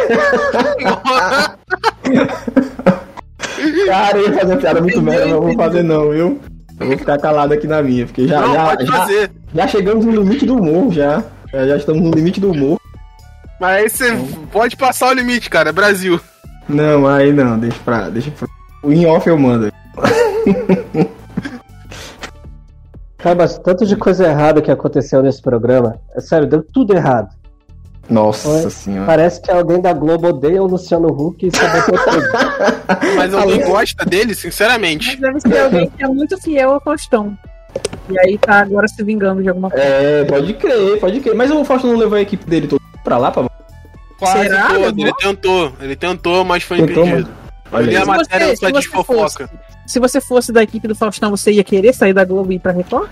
Cara, 3.86 4.18
eu 4.18 4.28
ia 4.28 4.32
fazer 4.38 4.56
piada 4.56 4.80
muito 4.80 5.02
merda, 5.02 5.28
eu 5.28 5.42
vou 5.42 5.54
fazer 5.54 5.82
não, 5.82 6.10
viu? 6.10 6.40
Eu 6.78 6.86
vou 6.86 6.98
ficar 6.98 7.18
calado 7.18 7.52
aqui 7.52 7.66
na 7.66 7.82
minha, 7.82 8.06
porque 8.06 8.26
já, 8.26 8.40
Não, 8.40 8.54
já, 8.54 8.76
já, 8.84 9.28
já 9.54 9.68
chegamos 9.68 10.04
no 10.04 10.12
limite 10.12 10.46
do 10.46 10.56
humor, 10.56 10.92
já. 10.92 11.22
Já, 11.52 11.76
estamos 11.76 12.00
no 12.02 12.10
limite 12.10 12.40
do 12.40 12.52
humor. 12.52 12.78
Mas 13.60 13.70
aí 13.70 13.90
você 13.90 14.16
pode 14.50 14.76
passar 14.76 15.10
o 15.10 15.14
limite, 15.14 15.50
cara. 15.50 15.70
É 15.70 15.72
Brasil. 15.72 16.18
Não, 16.68 17.06
aí 17.06 17.32
não, 17.32 17.58
deixa 17.58 17.78
pra. 17.84 18.08
Deixa 18.08 18.30
pra. 18.30 18.48
O 18.82 18.92
in 18.92 19.04
off 19.06 19.28
eu 19.28 19.38
mando. 19.38 19.70
Cara, 23.22 23.34
mas 23.34 23.58
tanto 23.58 23.84
de 23.86 23.96
coisa 23.96 24.26
errada 24.26 24.62
que 24.62 24.70
aconteceu 24.70 25.22
nesse 25.22 25.42
programa. 25.42 25.98
É 26.14 26.20
sério, 26.20 26.46
deu 26.46 26.62
tudo 26.62 26.94
errado. 26.94 27.28
Nossa 28.08 28.48
Oi? 28.48 28.70
senhora. 28.70 29.06
Parece 29.06 29.40
que 29.40 29.50
alguém 29.50 29.80
da 29.80 29.92
Globo 29.92 30.28
odeia 30.28 30.62
o 30.62 30.66
Luciano 30.66 31.08
Huck 31.08 31.46
e 31.46 31.56
saboteu 31.56 31.98
tudo. 32.04 32.26
Mas 33.16 33.32
alguém 33.32 33.60
gosta 33.64 34.04
dele, 34.04 34.34
sinceramente. 34.34 35.06
Mas 35.06 35.20
deve 35.20 35.40
ser 35.40 35.60
alguém 35.60 35.90
que 35.90 36.02
é 36.02 36.08
muito 36.08 36.36
fiel 36.38 36.72
ao 36.72 36.80
Faustão. 36.80 37.38
E 38.08 38.18
aí 38.18 38.36
tá 38.36 38.62
agora 38.62 38.88
se 38.88 39.02
vingando 39.04 39.42
de 39.42 39.48
alguma 39.48 39.70
coisa. 39.70 39.84
É, 39.84 40.24
pode 40.24 40.54
crer, 40.54 40.98
pode 40.98 41.20
crer. 41.20 41.34
Mas 41.36 41.50
o 41.52 41.64
Fausto 41.64 41.86
não 41.86 41.96
levou 41.96 42.18
a 42.18 42.20
equipe 42.20 42.44
dele 42.44 42.66
toda 42.66 42.82
pra 43.04 43.16
lá, 43.16 43.30
pra 43.30 43.48
Quase 44.18 44.42
Será, 44.42 44.68
todo. 44.68 45.00
Ele 45.00 45.12
tentou. 45.14 45.72
Ele 45.80 45.96
tentou, 45.96 46.44
mas 46.44 46.62
foi 46.62 46.78
Tentou, 46.84 47.06
impedido. 47.06 47.30
Olha 47.72 47.98
a 47.98 48.02
aí. 48.02 48.06
matéria 48.06 48.46
no 48.48 48.52
se 48.52 48.56
site 48.60 48.74
de 48.74 48.82
você 48.82 48.88
fofoca. 48.88 49.46
fosse, 49.46 49.48
se 49.90 49.98
você 49.98 50.20
fosse 50.20 50.52
da 50.52 50.62
equipe 50.62 50.86
do 50.86 50.94
Faustão, 50.94 51.30
você 51.30 51.50
ia 51.50 51.64
querer 51.64 51.92
sair 51.92 52.12
da 52.12 52.24
Globo 52.24 52.52
e 52.52 52.56
ir 52.56 52.58
pra 52.60 52.70
Record? 52.70 53.10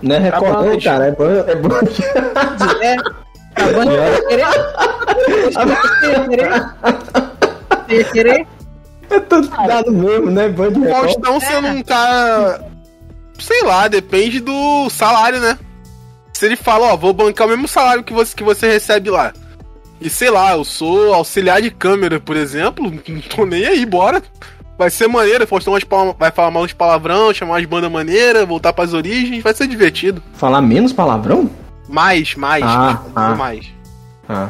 Não 0.00 0.14
é 0.14 0.18
Record, 0.20 0.44
Tá 0.44 0.62
bom, 0.62 0.70
não, 0.70 0.80
cara. 0.80 1.06
É 1.06 1.10
bom. 1.10 1.24
É 1.24 1.54
bom. 1.56 1.68
É. 2.80 2.96
A 3.56 3.72
Band 3.72 3.92
ia 3.92 4.22
querer? 4.28 4.46
Você 5.50 6.06
ia 6.06 6.28
querer? 6.28 6.50
Você 7.88 7.94
ia 7.96 8.04
querer? 8.04 8.46
É 9.10 9.20
tudo 9.20 9.48
dado 9.48 9.92
mesmo, 9.92 10.30
né? 10.30 10.48
Band 10.48 10.68
O 10.68 10.80
Record. 10.80 11.00
Faustão 11.00 11.40
sendo 11.40 11.68
um 11.68 11.82
cara. 11.82 12.64
Sei 13.40 13.62
lá, 13.64 13.88
depende 13.88 14.38
do 14.40 14.88
salário, 14.90 15.40
né? 15.40 15.58
Se 16.32 16.46
ele 16.46 16.56
fala, 16.56 16.92
ó, 16.92 16.96
vou 16.96 17.12
bancar 17.12 17.46
o 17.46 17.50
mesmo 17.50 17.66
salário 17.66 18.04
que 18.04 18.12
você, 18.12 18.34
que 18.34 18.44
você 18.44 18.70
recebe 18.70 19.10
lá. 19.10 19.32
E 20.00 20.08
sei 20.08 20.30
lá, 20.30 20.52
eu 20.52 20.64
sou 20.64 21.14
auxiliar 21.14 21.60
de 21.60 21.70
câmera, 21.70 22.20
por 22.20 22.36
exemplo, 22.36 22.84
não 23.08 23.20
tô 23.22 23.44
nem 23.44 23.66
aí, 23.66 23.84
bora. 23.84 24.22
Vai 24.78 24.90
ser 24.90 25.08
maneiro, 25.08 25.46
Faustão 25.46 25.74
vai 26.18 26.30
falar 26.30 26.50
mal 26.50 26.62
uns 26.62 26.72
palavrão, 26.72 27.32
chamar 27.32 27.54
umas 27.54 27.64
bandas 27.64 27.90
maneiras, 27.90 28.46
voltar 28.46 28.72
pras 28.74 28.92
origens, 28.92 29.42
vai 29.42 29.54
ser 29.54 29.66
divertido. 29.66 30.22
Falar 30.34 30.60
menos 30.60 30.92
palavrão? 30.92 31.48
Mais, 31.88 32.34
mais, 32.34 32.64
Ah, 32.64 33.00
ah. 33.14 33.34
mais. 33.34 33.66
Ah. 34.28 34.48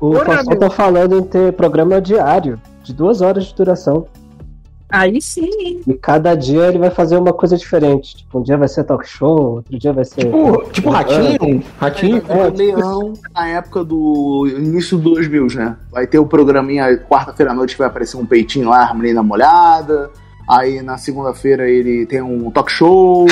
O 0.00 0.14
Faustão 0.24 0.58
tá 0.58 0.70
falando 0.70 1.18
em 1.18 1.22
ter 1.22 1.52
programa 1.52 2.00
diário, 2.00 2.58
de 2.82 2.94
duas 2.94 3.20
horas 3.20 3.44
de 3.46 3.54
duração. 3.54 4.06
Aí 4.88 5.20
sim. 5.20 5.80
E 5.86 5.94
cada 5.94 6.34
dia 6.34 6.68
ele 6.68 6.78
vai 6.78 6.90
fazer 6.90 7.16
uma 7.16 7.32
coisa 7.32 7.56
diferente. 7.56 8.18
Tipo, 8.18 8.38
um 8.38 8.42
dia 8.42 8.56
vai 8.56 8.68
ser 8.68 8.84
talk 8.84 9.06
show, 9.08 9.56
outro 9.56 9.78
dia 9.78 9.92
vai 9.92 10.04
ser. 10.04 10.26
Tipo, 10.26 10.64
tipo 10.70 10.90
ratinho. 10.90 11.62
Ratinho. 11.78 12.22
É, 12.28 12.48
Leão, 12.50 13.12
na 13.34 13.48
época 13.48 13.84
do 13.84 14.46
início 14.46 14.96
do 14.96 15.14
2000, 15.14 15.48
né? 15.56 15.76
Vai 15.90 16.06
ter 16.06 16.20
o 16.20 16.26
programinha 16.26 16.96
quarta-feira 16.98 17.50
à 17.50 17.54
noite 17.54 17.74
que 17.74 17.78
vai 17.78 17.88
aparecer 17.88 18.16
um 18.16 18.24
peitinho 18.24 18.68
lá, 18.68 18.88
a 18.88 18.94
menina 18.94 19.22
molhada. 19.22 20.10
Aí 20.48 20.80
na 20.80 20.96
segunda-feira 20.96 21.68
ele 21.68 22.06
tem 22.06 22.22
um 22.22 22.48
talk 22.52 22.70
show. 22.70 23.26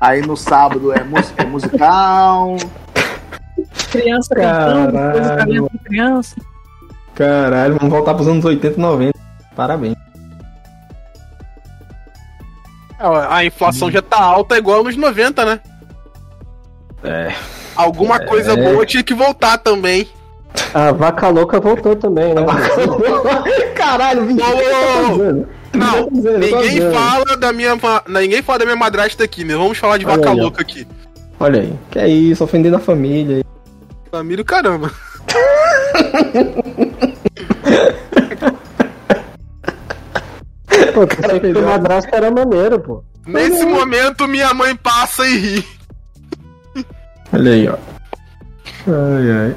Aí 0.00 0.20
no 0.20 0.36
sábado 0.36 0.92
é 0.92 1.02
música 1.02 1.42
é 1.42 1.46
musical. 1.46 2.56
Criança 3.90 4.34
cantando, 4.34 4.92
Caralho. 4.92 5.68
com 5.68 5.78
criança. 5.78 6.36
Caralho, 7.14 7.76
vamos 7.76 7.90
voltar 7.90 8.14
pros 8.14 8.28
anos 8.28 8.44
80 8.44 8.78
e 8.78 8.80
90. 8.80 9.18
Parabéns. 9.56 10.05
A 12.98 13.44
inflação 13.44 13.90
já 13.90 14.00
tá 14.00 14.18
alta 14.20 14.56
igual 14.56 14.82
nos 14.82 14.96
90, 14.96 15.44
né? 15.44 15.60
É. 17.04 17.34
Alguma 17.74 18.18
coisa 18.20 18.52
É. 18.52 18.72
boa 18.72 18.86
tinha 18.86 19.02
que 19.02 19.12
voltar 19.14 19.58
também. 19.58 20.08
A 20.72 20.90
vaca 20.92 21.28
louca 21.28 21.60
voltou 21.60 21.94
também, 21.94 22.32
né? 22.34 22.42
Caralho, 23.76 24.24
20 24.24 24.40
Ô, 24.40 24.44
ô, 24.44 24.48
ô, 24.48 25.22
anos. 25.22 25.46
Não, 25.74 26.08
ninguém 26.10 26.80
fala 26.90 27.36
da 27.36 27.52
minha 27.52 27.72
ninguém 28.08 28.40
fala 28.42 28.60
da 28.60 28.64
minha 28.64 28.76
madrasta 28.76 29.22
aqui, 29.24 29.44
né? 29.44 29.54
Vamos 29.54 29.76
falar 29.76 29.98
de 29.98 30.06
Olha 30.06 30.16
vaca 30.16 30.30
aí, 30.30 30.38
ó. 30.38 30.42
louca 30.42 30.62
aqui. 30.62 30.86
Olha 31.38 31.60
aí, 31.60 31.72
que 31.90 31.98
é 31.98 32.08
isso, 32.08 32.42
ofendendo 32.42 32.76
a 32.76 32.80
família. 32.80 33.44
Família, 34.10 34.42
caramba. 34.42 34.90
Pô, 41.08 41.22
pensei 41.28 41.52
que 41.52 41.58
o 41.58 41.64
madrasto 41.66 42.14
era 42.14 42.30
maneiro, 42.30 42.80
pô. 42.80 43.04
Nesse 43.26 43.64
momento, 43.66 44.26
minha 44.28 44.52
mãe 44.54 44.74
passa 44.76 45.26
e 45.26 45.36
ri. 45.38 45.64
Olha 47.32 47.52
aí, 47.52 47.68
ó. 47.68 47.76
Ai, 48.86 49.30
ai. 49.30 49.56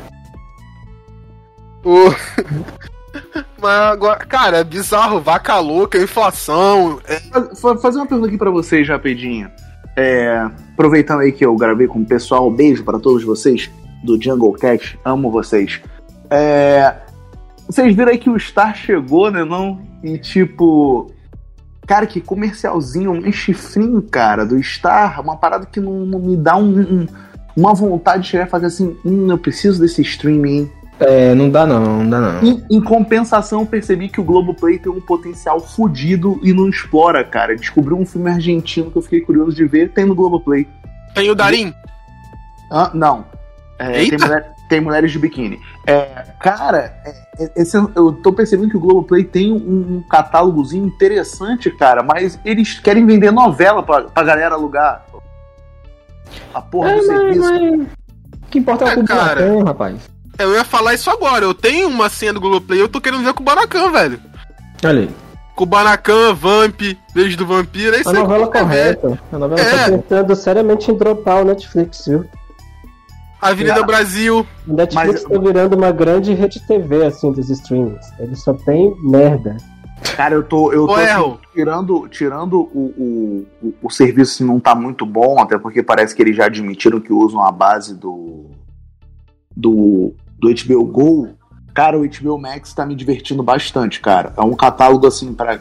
O- 1.84 2.14
Mas 3.62 3.80
agora, 3.92 4.26
cara, 4.26 4.58
é 4.60 4.64
bizarro, 4.64 5.20
vaca 5.22 5.60
louca, 5.60 5.98
inflação. 5.98 7.00
é- 7.08 7.20
Fa- 7.56 7.78
Fazer 7.78 8.00
uma 8.00 8.08
pergunta 8.08 8.28
aqui 8.30 8.38
pra 8.38 8.50
vocês, 8.52 8.88
rapidinho. 8.88 9.50
É, 9.96 10.48
aproveitando 10.74 11.20
aí 11.22 11.32
que 11.32 11.46
eu 11.46 11.56
gravei 11.56 11.86
com 11.88 12.00
o 12.00 12.06
pessoal, 12.06 12.50
beijo 12.50 12.84
pra 12.84 12.98
todos 13.00 13.24
vocês 13.24 13.70
do 14.04 14.22
Jungle 14.22 14.54
Cat, 14.54 14.98
amo 15.04 15.30
vocês. 15.30 15.82
É, 16.30 16.96
vocês 17.68 17.94
viram 17.96 18.10
aí 18.12 18.18
que 18.18 18.30
o 18.30 18.40
Star 18.40 18.76
chegou, 18.76 19.30
né, 19.30 19.44
não? 19.44 19.82
E 20.04 20.18
tipo, 20.18 21.12
cara, 21.90 22.06
que 22.06 22.22
comercialzinho, 22.22 23.12
um 23.12 23.32
chifrinho, 23.32 24.00
cara, 24.00 24.46
do 24.46 24.62
Star, 24.62 25.20
uma 25.20 25.36
parada 25.36 25.66
que 25.66 25.80
não, 25.80 26.06
não 26.06 26.20
me 26.20 26.38
dá 26.38 26.56
um- 26.56 26.80
um- 26.80 27.08
uma 27.58 27.74
vontade 27.74 28.22
de 28.24 28.30
chegar 28.30 28.46
e 28.46 28.50
fazer 28.50 28.68
assim, 28.68 28.96
hum, 29.04 29.26
eu 29.32 29.40
preciso 29.40 29.82
desse 29.82 30.04
streaming? 30.04 30.70
É, 31.00 31.34
não 31.34 31.50
dá 31.50 31.66
não, 31.66 32.04
não 32.04 32.08
dá 32.10 32.20
não. 32.22 32.44
Em, 32.48 32.64
em 32.70 32.80
compensação, 32.80 33.62
eu 33.62 33.66
percebi 33.66 34.08
que 34.08 34.22
o 34.22 34.24
Globoplay 34.24 34.78
tem 34.78 34.92
um 34.92 35.02
potencial 35.02 35.60
fudido 35.60 36.40
e 36.44 36.54
não 36.54 36.70
explora, 36.70 37.24
cara. 37.24 37.56
Descobri 37.56 37.96
um 37.96 38.06
filme 38.06 38.30
argentino 38.30 38.92
que 38.92 38.98
eu 38.98 39.02
fiquei 39.02 39.22
curioso 39.22 39.56
de 39.56 39.66
ver, 39.66 39.90
tem 39.90 40.06
no 40.06 40.14
Globoplay. 40.14 40.68
Tem 41.16 41.28
o 41.32 41.34
Darim. 41.34 41.74
Ah, 42.72 42.92
não. 42.94 43.26
É, 43.80 44.06
tem, 44.06 44.20
mulher- 44.20 44.54
tem 44.70 44.80
mulheres 44.80 45.12
de 45.12 45.20
biquíni. 45.20 45.60
É, 45.86 46.06
cara, 46.40 46.94
é, 47.04 47.44
é, 47.44 47.52
esse- 47.58 47.76
eu 47.96 48.14
tô 48.24 48.32
percebendo 48.32 48.70
que 48.70 48.78
o 48.78 48.80
Globoplay 48.80 49.24
tem 49.24 49.52
um, 49.52 49.58
um 49.98 50.04
catálogozinho 50.10 50.86
interessante, 50.86 51.70
cara, 51.72 52.04
mas 52.04 52.40
eles 52.46 52.80
querem 52.80 53.06
vender 53.06 53.32
novela 53.32 53.82
pra, 53.84 54.04
pra 54.04 54.24
galera 54.24 54.56
alugar. 54.56 55.04
A 56.54 56.62
porra 56.62 56.94
do 56.96 57.02
serviço. 57.04 57.54
O 57.54 57.88
que 58.52 58.60
importa 58.60 58.86
é 58.86 58.88
É, 58.88 58.92
o 58.92 58.96
público 58.96 59.16
cara. 59.18 59.42
bacana, 59.42 59.64
rapaz. 59.66 59.96
Eu 60.38 60.54
ia 60.54 60.64
falar 60.64 60.94
isso 60.94 61.10
agora. 61.10 61.44
Eu 61.44 61.54
tenho 61.54 61.88
uma 61.90 62.08
senha 62.08 62.32
do 62.32 62.40
Globoplay, 62.40 62.80
eu 62.80 62.88
tô 62.88 63.02
querendo 63.02 63.24
ver 63.24 63.34
com 63.34 63.42
o 63.42 63.46
Banacan, 63.46 63.92
velho. 63.92 64.20
Olha 64.86 65.00
aí. 65.02 65.10
Banacan, 65.68 66.34
Vamp, 66.36 66.80
Beijo 67.14 67.36
do 67.36 67.46
Vampiro, 67.46 67.94
é 67.94 68.00
isso 68.00 68.10
A 68.10 68.14
novela 68.14 68.48
correta. 68.48 69.20
A 69.30 69.38
novela 69.38 69.60
É. 69.60 69.66
correta. 69.70 69.98
Pensando 70.08 70.36
seriamente 70.38 70.90
em 70.90 70.94
dropar 70.96 71.42
o 71.42 71.46
Netflix, 71.46 72.06
viu? 72.08 72.26
Avenida 73.42 73.80
Ah. 73.80 73.84
Brasil. 73.84 74.46
O 74.68 74.74
Netflix 74.74 75.24
Mas- 75.24 75.24
tá 75.24 75.40
virando 75.40 75.76
uma 75.76 75.92
grande 75.92 76.34
rede 76.34 76.60
TV, 76.68 77.06
assim, 77.06 77.32
dos 77.32 77.50
streamings. 77.50 78.06
Ele 78.20 78.36
só 78.36 78.54
tem 78.54 78.94
merda. 79.02 79.56
Cara, 80.16 80.36
eu 80.36 80.44
tô, 80.44 80.72
eu 80.72 80.88
tô 80.88 80.96
assim, 80.96 81.38
tirando, 81.54 82.08
tirando 82.08 82.60
o, 82.74 83.46
o, 83.62 83.74
o, 83.84 83.90
serviço 83.90 84.34
assim, 84.36 84.46
não 84.46 84.58
tá 84.60 84.74
muito 84.74 85.06
bom, 85.06 85.40
até 85.42 85.58
porque 85.58 85.84
parece 85.84 86.16
que 86.16 86.22
eles 86.22 86.38
já 86.38 86.46
admitiram 86.46 87.02
que 87.02 87.12
usam 87.12 87.42
a 87.42 87.52
base 87.52 87.96
do 87.96 88.46
do, 89.56 90.14
do 90.40 90.50
HBO 90.50 90.86
Go. 90.86 91.30
Cara, 91.74 92.00
o 92.00 92.08
HBO 92.08 92.38
Max 92.38 92.74
tá 92.74 92.86
me 92.86 92.96
divertindo 92.96 93.44
bastante, 93.44 94.00
cara. 94.00 94.34
É 94.38 94.42
um 94.42 94.54
catálogo 94.54 95.06
assim 95.06 95.34
pra 95.34 95.60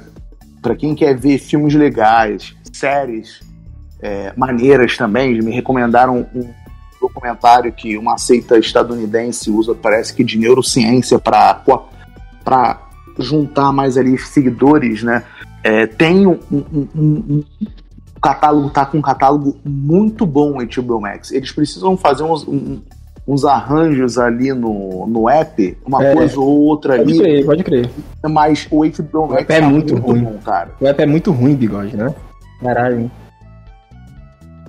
para 0.62 0.74
quem 0.76 0.94
quer 0.94 1.16
ver 1.16 1.38
filmes 1.38 1.74
legais, 1.74 2.54
séries 2.72 3.40
é, 4.00 4.33
maneiras 4.37 4.96
também. 4.96 5.40
Me 5.40 5.50
recomendaram 5.52 6.26
um 6.35 6.48
documentário 7.01 7.73
que 7.73 7.96
uma 7.96 8.17
seita 8.19 8.59
estadunidense 8.59 9.51
usa, 9.51 9.75
parece 9.75 10.13
que 10.15 10.25
de 10.25 10.38
neurociência 10.38 11.19
para 11.19 11.63
para 12.44 12.81
juntar 13.19 13.73
mais 13.73 13.96
ali 13.99 14.17
seguidores, 14.19 15.03
né? 15.03 15.23
É, 15.63 15.87
tem 15.87 16.27
um, 16.27 16.38
um- 16.51 16.65
um- 16.73 16.88
um- 16.96 17.44
o 18.17 18.21
catálogo 18.21 18.71
tá 18.71 18.87
com 18.87 18.99
um 18.99 19.03
catálogo 19.03 19.57
muito 19.65 20.25
bom 20.25 20.59
o 20.59 20.63
HBO 20.63 21.01
Max. 21.01 21.31
Eles 21.31 21.53
precisam 21.53 21.96
fazer 21.96 22.23
uns, 22.23 22.46
um- 22.49 22.81
uns 23.27 23.44
arranjos 23.44 24.19
ali 24.19 24.53
no, 24.55 25.07
no 25.07 25.29
app, 25.29 25.77
uma 25.87 26.03
É. 26.03 26.15
coisa 26.15 26.40
ou 26.40 26.49
outra 26.63 26.96
Pode 26.96 27.11
ali, 27.11 27.19
crer, 27.19 27.44
pode 27.44 27.65
crer. 27.65 27.90
mas 28.31 28.67
o 28.71 28.83
HBO 28.85 29.27
Max 29.29 29.42
app 29.42 29.53
é 29.53 29.61
tá 29.61 29.69
muito 29.69 29.94
ruim. 29.96 30.25
bom, 30.25 30.38
cara. 30.44 30.71
O 30.81 30.87
app 30.87 31.03
é 31.03 31.07
muito 31.07 31.31
ruim, 31.33 31.55
bigode, 31.55 31.94
né? 31.96 32.15
Caralho. 32.63 33.11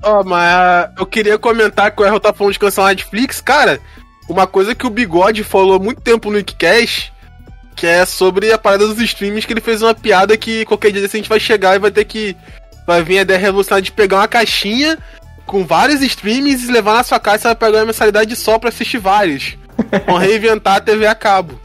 Ó, 0.02 0.24
mas 0.24 0.54
ah, 0.54 0.91
eu 0.97 1.06
queria 1.06 1.38
comentar 1.38 1.91
que 1.91 2.02
o 2.02 2.06
Errol 2.06 2.20
tá 2.20 2.34
falando 2.34 2.54
de 2.54 2.60
cancelar 2.60 2.89
a 2.89 2.93
Netflix. 2.93 3.41
Cara, 3.41 3.80
uma 4.30 4.47
coisa 4.47 4.74
que 4.76 4.88
o 4.88 4.89
Bigode 4.89 5.43
falou 5.43 5.76
há 5.76 5.80
muito 5.80 6.02
tempo 6.02 6.30
no 6.30 6.38
Wikicast, 6.38 7.12
Que 7.76 7.88
é 7.88 8.06
sobre 8.06 8.52
a 8.52 8.58
parada 8.58 8.88
dos 8.88 9.00
streams, 9.00 9.45
que 9.45 9.54
ele 9.54 9.62
fez 9.62 9.82
uma 9.82 9.93
piada 9.93 10.36
que 10.38 10.66
qualquer 10.66 10.91
dia 10.91 11.02
desse 11.02 11.18
a 11.18 11.20
gente 11.20 11.30
vai 11.30 11.39
chegar 11.39 11.76
e 11.76 11.80
vai 11.80 11.91
ter 11.91 12.06
que. 12.06 12.36
Vai 12.86 13.04
vir 13.04 13.20
a 13.20 13.22
ideia 13.22 13.39
revolucionária 13.39 13.84
de 13.84 13.91
pegar 13.91 14.18
uma 14.18 14.28
caixinha 14.28 14.97
com 15.45 15.66
vários 15.66 16.02
streams 16.02 16.68
e 16.68 16.72
levar 16.72 16.93
na 16.93 17.04
sua 17.04 17.20
casa 17.20 17.38
e 17.38 17.41
você 17.41 17.47
vai 17.50 17.56
pegar 17.56 17.78
uma 17.80 17.86
mensalidade 17.86 18.36
só 18.36 18.58
pra 18.58 18.70
assistir 18.70 18.97
vários. 18.97 19.58
Vão 20.06 20.18
reinventar 20.18 20.78
a 20.78 20.82
TV 20.82 21.06
a 21.08 21.16
cabo. 21.16 21.60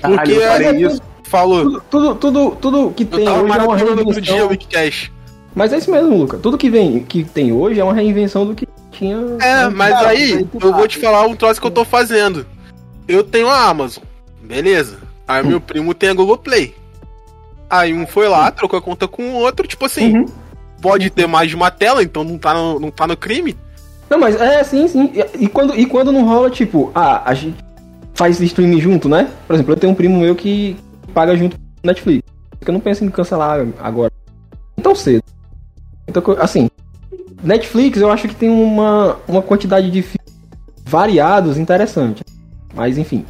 Caralho, 0.00 0.18
Porque 0.18 0.32
eu 0.32 0.42
é- 0.42 0.80
isso. 0.80 1.02
Falou. 1.24 1.62
Tudo, 1.64 1.80
tudo, 1.90 2.14
tudo, 2.14 2.56
tudo 2.60 2.90
que 2.92 3.02
Eu 3.02 3.08
tem 3.08 3.24
tava 3.24 3.38
hoje 3.42 3.52
é 3.52 3.54
uma 3.54 3.66
maratonando 3.66 4.06
outro 4.06 4.20
dia 4.20 4.46
o. 4.46 4.50
Wikicast. 4.50 5.12
Mas 5.54 5.72
é 5.72 5.78
isso 5.78 5.90
mesmo, 5.90 6.16
Luca. 6.16 6.36
Tudo 6.38 6.58
que 6.58 6.68
vem, 6.68 7.00
que 7.00 7.22
tem 7.24 7.52
hoje 7.52 7.78
é 7.80 7.84
uma 7.84 7.94
reinvenção 7.94 8.44
do 8.46 8.54
que 8.54 8.66
tinha. 8.90 9.16
É, 9.40 9.68
mas 9.68 9.92
Cara, 9.92 10.08
aí 10.08 10.32
eu 10.32 10.46
tá. 10.46 10.76
vou 10.76 10.88
te 10.88 10.98
falar 10.98 11.26
um 11.26 11.36
troço 11.36 11.60
que 11.60 11.66
eu 11.66 11.70
tô 11.70 11.84
fazendo. 11.84 12.46
Eu 13.06 13.22
tenho 13.22 13.48
a 13.48 13.68
Amazon, 13.68 14.02
beleza. 14.42 14.98
Aí 15.28 15.46
meu 15.46 15.60
primo 15.60 15.94
tem 15.94 16.10
a 16.10 16.14
Google 16.14 16.38
Play. 16.38 16.74
Aí 17.68 17.94
um 17.94 18.06
foi 18.06 18.28
lá, 18.28 18.50
trocou 18.50 18.78
a 18.78 18.82
conta 18.82 19.06
com 19.08 19.22
o 19.22 19.34
outro, 19.34 19.66
tipo 19.66 19.84
assim, 19.84 20.16
Uhum. 20.18 20.26
pode 20.80 21.08
ter 21.10 21.26
mais 21.26 21.48
de 21.48 21.56
uma 21.56 21.70
tela, 21.70 22.02
então 22.02 22.22
não 22.24 22.38
tá 22.38 22.52
no, 22.54 22.78
não 22.78 22.90
tá 22.90 23.06
no 23.06 23.16
crime. 23.16 23.56
Não, 24.10 24.18
mas 24.18 24.38
é 24.40 24.62
sim, 24.64 24.86
sim. 24.86 25.10
E, 25.14 25.44
e 25.44 25.48
quando, 25.48 25.74
e 25.78 25.86
quando 25.86 26.12
não 26.12 26.24
rola, 26.26 26.50
tipo, 26.50 26.90
ah, 26.94 27.22
a 27.24 27.32
gente 27.34 27.56
faz 28.14 28.40
streaming 28.40 28.80
junto, 28.80 29.08
né? 29.08 29.30
Por 29.46 29.54
exemplo, 29.54 29.72
eu 29.72 29.76
tenho 29.76 29.92
um 29.92 29.96
primo 29.96 30.20
meu 30.20 30.34
que 30.34 30.76
paga 31.12 31.36
junto 31.36 31.56
com 31.56 31.62
o 31.62 31.86
Netflix. 31.86 32.22
Porque 32.50 32.70
eu 32.70 32.72
não 32.74 32.80
penso 32.80 33.04
em 33.04 33.10
cancelar 33.10 33.66
agora. 33.80 34.12
Tão 34.82 34.94
cedo. 34.94 35.22
Então, 36.06 36.22
assim, 36.38 36.68
Netflix 37.42 37.98
eu 37.98 38.10
acho 38.10 38.28
que 38.28 38.34
tem 38.34 38.48
uma, 38.48 39.16
uma 39.26 39.42
quantidade 39.42 39.90
de 39.90 40.02
filmes 40.02 40.32
variados 40.84 41.58
interessante. 41.58 42.22
Mas 42.74 42.98
enfim. 42.98 43.24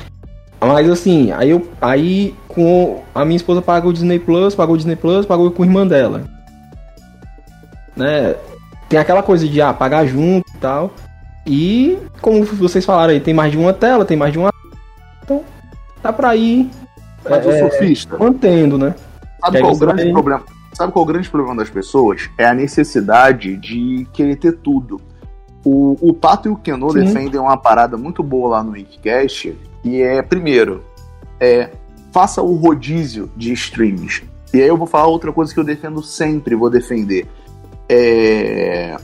Mas 0.61 0.89
assim, 0.89 1.31
aí 1.33 1.51
eu. 1.51 1.68
Aí 1.81 2.35
com. 2.49 3.03
A 3.14 3.25
minha 3.25 3.37
esposa 3.37 3.61
pagou 3.61 3.91
o 3.91 3.93
Disney 3.93 4.18
Plus, 4.18 4.55
pagou 4.55 4.75
o 4.75 4.79
Disney 4.79 4.97
Plus, 4.97 5.27
pagou 5.27 5.51
com 5.51 5.62
a 5.62 5.66
irmã 5.66 5.87
dela. 5.87 6.25
Né? 7.97 8.35
Tem 8.89 8.99
aquela 8.99 9.22
coisa 9.22 9.47
de 9.47 9.61
ah, 9.61 9.72
pagar 9.72 10.07
junto 10.07 10.49
e 10.55 10.59
tal. 10.59 10.93
E 11.47 11.99
como 12.20 12.43
vocês 12.45 12.85
falaram 12.85 13.12
aí, 13.12 13.20
tem 13.20 13.35
mais 13.35 13.53
de 13.53 13.59
uma 13.59 13.72
tela, 13.72 14.05
tem 14.05 14.16
mais 14.16 14.33
de 14.33 14.39
uma. 14.39 14.51
Então, 15.22 15.43
dá 16.03 16.12
pra 16.12 16.35
ir 16.35 16.70
Mas 17.29 17.45
o 17.45 17.51
É, 17.51 17.59
surfista, 17.59 18.16
mantendo, 18.18 18.79
né? 18.79 18.95
sabe 19.41 19.61
qual 19.61 19.72
o 19.75 19.79
grande 19.79 20.11
problema? 20.11 20.43
Sabe 20.75 20.93
qual 20.93 21.05
é 21.05 21.09
o 21.09 21.12
grande 21.12 21.31
problema 21.31 21.57
das 21.57 21.70
pessoas? 21.70 22.29
É 22.37 22.45
a 22.45 22.53
necessidade 22.53 23.57
de 23.57 24.07
querer 24.12 24.37
ter 24.37 24.57
tudo. 24.59 25.01
O, 25.64 25.97
o 26.01 26.12
Pato 26.12 26.49
e 26.49 26.51
o 26.51 26.57
Keno 26.57 26.91
Sim. 26.91 27.05
defendem 27.05 27.41
uma 27.41 27.57
parada 27.57 27.97
muito 27.97 28.22
boa 28.22 28.51
lá 28.51 28.62
no 28.62 28.72
Wikicast, 28.72 29.57
e 29.85 30.03
é, 30.03 30.20
primeiro, 30.20 30.85
é, 31.41 31.70
faça 32.12 32.43
o 32.43 32.55
rodízio 32.55 33.31
de 33.37 33.53
streams. 33.53 34.25
E 34.53 34.61
aí 34.61 34.68
eu 34.68 34.77
vou 34.77 34.87
falar 34.87 35.07
outra 35.07 35.33
coisa 35.33 35.55
que 35.55 35.59
eu 35.59 35.64
defendo 35.64 36.03
sempre, 36.03 36.55
vou 36.55 36.68
defender. 36.68 37.27
É, 37.89 38.97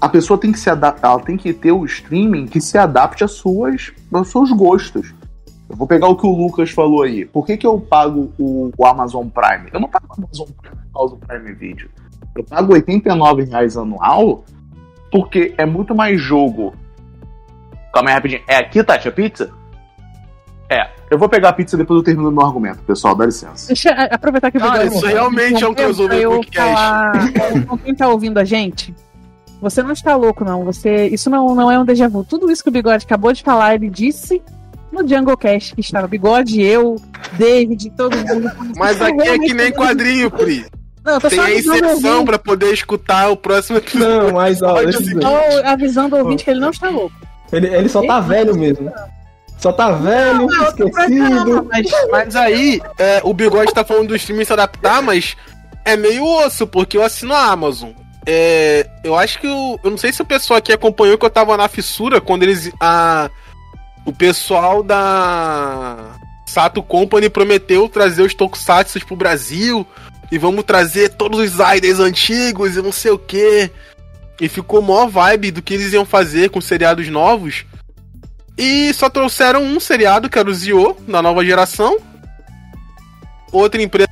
a 0.00 0.08
pessoa 0.08 0.38
tem 0.38 0.52
que 0.52 0.58
se 0.58 0.68
adaptar, 0.68 1.08
ela 1.08 1.20
tem 1.20 1.36
que 1.36 1.52
ter 1.52 1.72
o 1.72 1.84
streaming 1.84 2.46
que 2.46 2.60
se 2.60 2.76
adapte 2.76 3.24
às 3.24 3.32
suas, 3.32 3.92
aos 4.12 4.30
seus 4.30 4.52
gostos. 4.52 5.14
Eu 5.68 5.76
vou 5.76 5.86
pegar 5.86 6.08
o 6.08 6.16
que 6.16 6.26
o 6.26 6.34
Lucas 6.34 6.70
falou 6.70 7.02
aí. 7.02 7.24
Por 7.24 7.46
que, 7.46 7.56
que 7.56 7.66
eu 7.66 7.80
pago 7.80 8.32
o, 8.38 8.70
o 8.76 8.86
Amazon 8.86 9.26
Prime? 9.28 9.70
Eu 9.72 9.80
não 9.80 9.88
pago 9.88 10.06
o 10.10 10.22
Amazon 10.22 10.48
Prime 10.60 10.76
por 10.76 10.92
causa 10.92 11.16
do 11.16 11.26
Prime 11.26 11.52
Video. 11.54 11.88
Eu 12.34 12.44
pago 12.44 12.72
89 12.72 13.44
reais 13.44 13.76
anual 13.76 14.44
porque 15.10 15.54
é 15.56 15.64
muito 15.64 15.94
mais 15.94 16.20
jogo. 16.20 16.74
Calma 17.92 18.10
aí 18.10 18.14
rapidinho. 18.14 18.42
É 18.48 18.56
aqui, 18.56 18.82
Tati, 18.82 19.08
a 19.08 19.12
pizza? 19.12 19.52
É. 20.68 20.88
Eu 21.10 21.18
vou 21.18 21.28
pegar 21.28 21.50
a 21.50 21.52
pizza 21.52 21.76
depois 21.76 21.98
eu 21.98 22.04
termino 22.04 22.30
meu 22.32 22.44
argumento, 22.44 22.82
pessoal. 22.82 23.14
Dá 23.14 23.24
licença. 23.24 23.68
Deixa 23.68 23.90
eu 23.90 24.08
aproveitar 24.10 24.50
que 24.50 24.58
Cara, 24.58 24.82
Bigode 24.82 24.96
isso 24.96 25.06
realmente 25.06 25.62
é 25.62 25.68
um 25.68 25.74
crossover 25.74 26.18
eu 26.18 26.30
podcast. 26.30 26.74
falar 26.74 27.78
quem 27.84 27.94
tá 27.94 28.08
ouvindo 28.08 28.38
a 28.38 28.44
gente. 28.44 28.92
Você 29.60 29.82
não 29.82 29.92
está 29.92 30.16
louco, 30.16 30.44
não. 30.44 30.64
Você, 30.64 31.06
isso 31.06 31.30
não, 31.30 31.54
não 31.54 31.70
é 31.70 31.78
um 31.78 31.84
déjà 31.84 32.08
vu. 32.08 32.24
Tudo 32.24 32.50
isso 32.50 32.62
que 32.62 32.68
o 32.68 32.72
Bigode 32.72 33.04
acabou 33.04 33.32
de 33.32 33.42
falar, 33.42 33.76
ele 33.76 33.88
disse 33.88 34.42
no 34.94 35.08
Jungle 35.08 35.36
Cast, 35.36 35.74
que 35.74 35.80
estava 35.80 36.06
Bigode, 36.06 36.62
eu, 36.62 36.96
David, 37.32 37.90
todo 37.96 38.16
mundo. 38.16 38.50
Mas 38.76 39.00
aqui 39.02 39.22
é 39.22 39.38
que 39.38 39.52
nem 39.52 39.72
quadrinho, 39.72 40.30
Pri. 40.30 40.66
Não, 41.04 41.20
Tem 41.20 41.38
a 41.38 41.54
inserção 41.54 42.24
pra 42.24 42.38
poder 42.38 42.72
escutar 42.72 43.28
o 43.28 43.36
próximo 43.36 43.76
episódio. 43.76 44.08
Não, 44.08 44.32
mas 44.32 44.62
ó, 44.62 44.76
avisando 45.66 46.16
o 46.16 46.20
ouvinte 46.20 46.42
que 46.44 46.50
ele 46.50 46.60
não 46.60 46.70
está 46.70 46.88
louco. 46.88 47.14
ele, 47.52 47.66
ele 47.66 47.90
só 47.90 48.00
tá 48.06 48.20
velho 48.20 48.56
mesmo. 48.56 48.90
Só 49.58 49.70
tá 49.70 49.92
velho, 49.92 50.46
Não, 50.46 50.66
esquecido. 50.66 51.68
mas 51.70 51.86
Mas 52.10 52.36
aí, 52.36 52.80
é, 52.98 53.20
o 53.22 53.34
Bigode 53.34 53.74
tá 53.74 53.84
falando 53.84 54.08
do 54.08 54.16
streaming 54.16 54.46
se 54.46 54.54
adaptar, 54.54 55.02
mas 55.02 55.36
é 55.84 55.94
meio 55.94 56.24
osso, 56.24 56.66
porque 56.66 56.96
eu 56.96 57.02
assino 57.02 57.34
a 57.34 57.48
Amazon. 57.50 57.90
É, 58.26 58.86
eu 59.04 59.14
acho 59.14 59.38
que 59.38 59.46
eu, 59.46 59.78
eu 59.84 59.90
não 59.90 59.98
sei 59.98 60.10
se 60.10 60.22
o 60.22 60.24
pessoal 60.24 60.56
aqui 60.56 60.72
acompanhou 60.72 61.18
que 61.18 61.26
eu 61.26 61.30
tava 61.30 61.54
na 61.58 61.68
fissura 61.68 62.18
quando 62.18 62.44
eles. 62.44 62.72
A, 62.80 63.30
o 64.04 64.12
pessoal 64.12 64.82
da 64.82 66.16
Sato 66.46 66.82
Company 66.82 67.30
prometeu 67.30 67.88
trazer 67.88 68.22
os 68.22 68.34
Tokusatsu 68.34 69.04
pro 69.06 69.16
Brasil 69.16 69.86
e 70.30 70.38
vamos 70.38 70.64
trazer 70.64 71.10
todos 71.10 71.40
os 71.40 71.50
Zaiders 71.50 71.98
antigos 71.98 72.76
e 72.76 72.82
não 72.82 72.92
sei 72.92 73.12
o 73.12 73.18
que. 73.18 73.70
E 74.40 74.48
ficou 74.48 74.82
mó 74.82 75.06
vibe 75.06 75.52
do 75.52 75.62
que 75.62 75.74
eles 75.74 75.92
iam 75.92 76.04
fazer 76.04 76.50
com 76.50 76.60
seriados 76.60 77.08
novos. 77.08 77.64
E 78.56 78.92
só 78.94 79.08
trouxeram 79.08 79.62
um 79.62 79.80
seriado, 79.80 80.28
que 80.28 80.38
era 80.38 80.48
o 80.48 80.54
Zio, 80.54 80.96
da 81.08 81.20
nova 81.22 81.44
geração. 81.44 81.98
Outra 83.52 83.80
empresa 83.80 84.08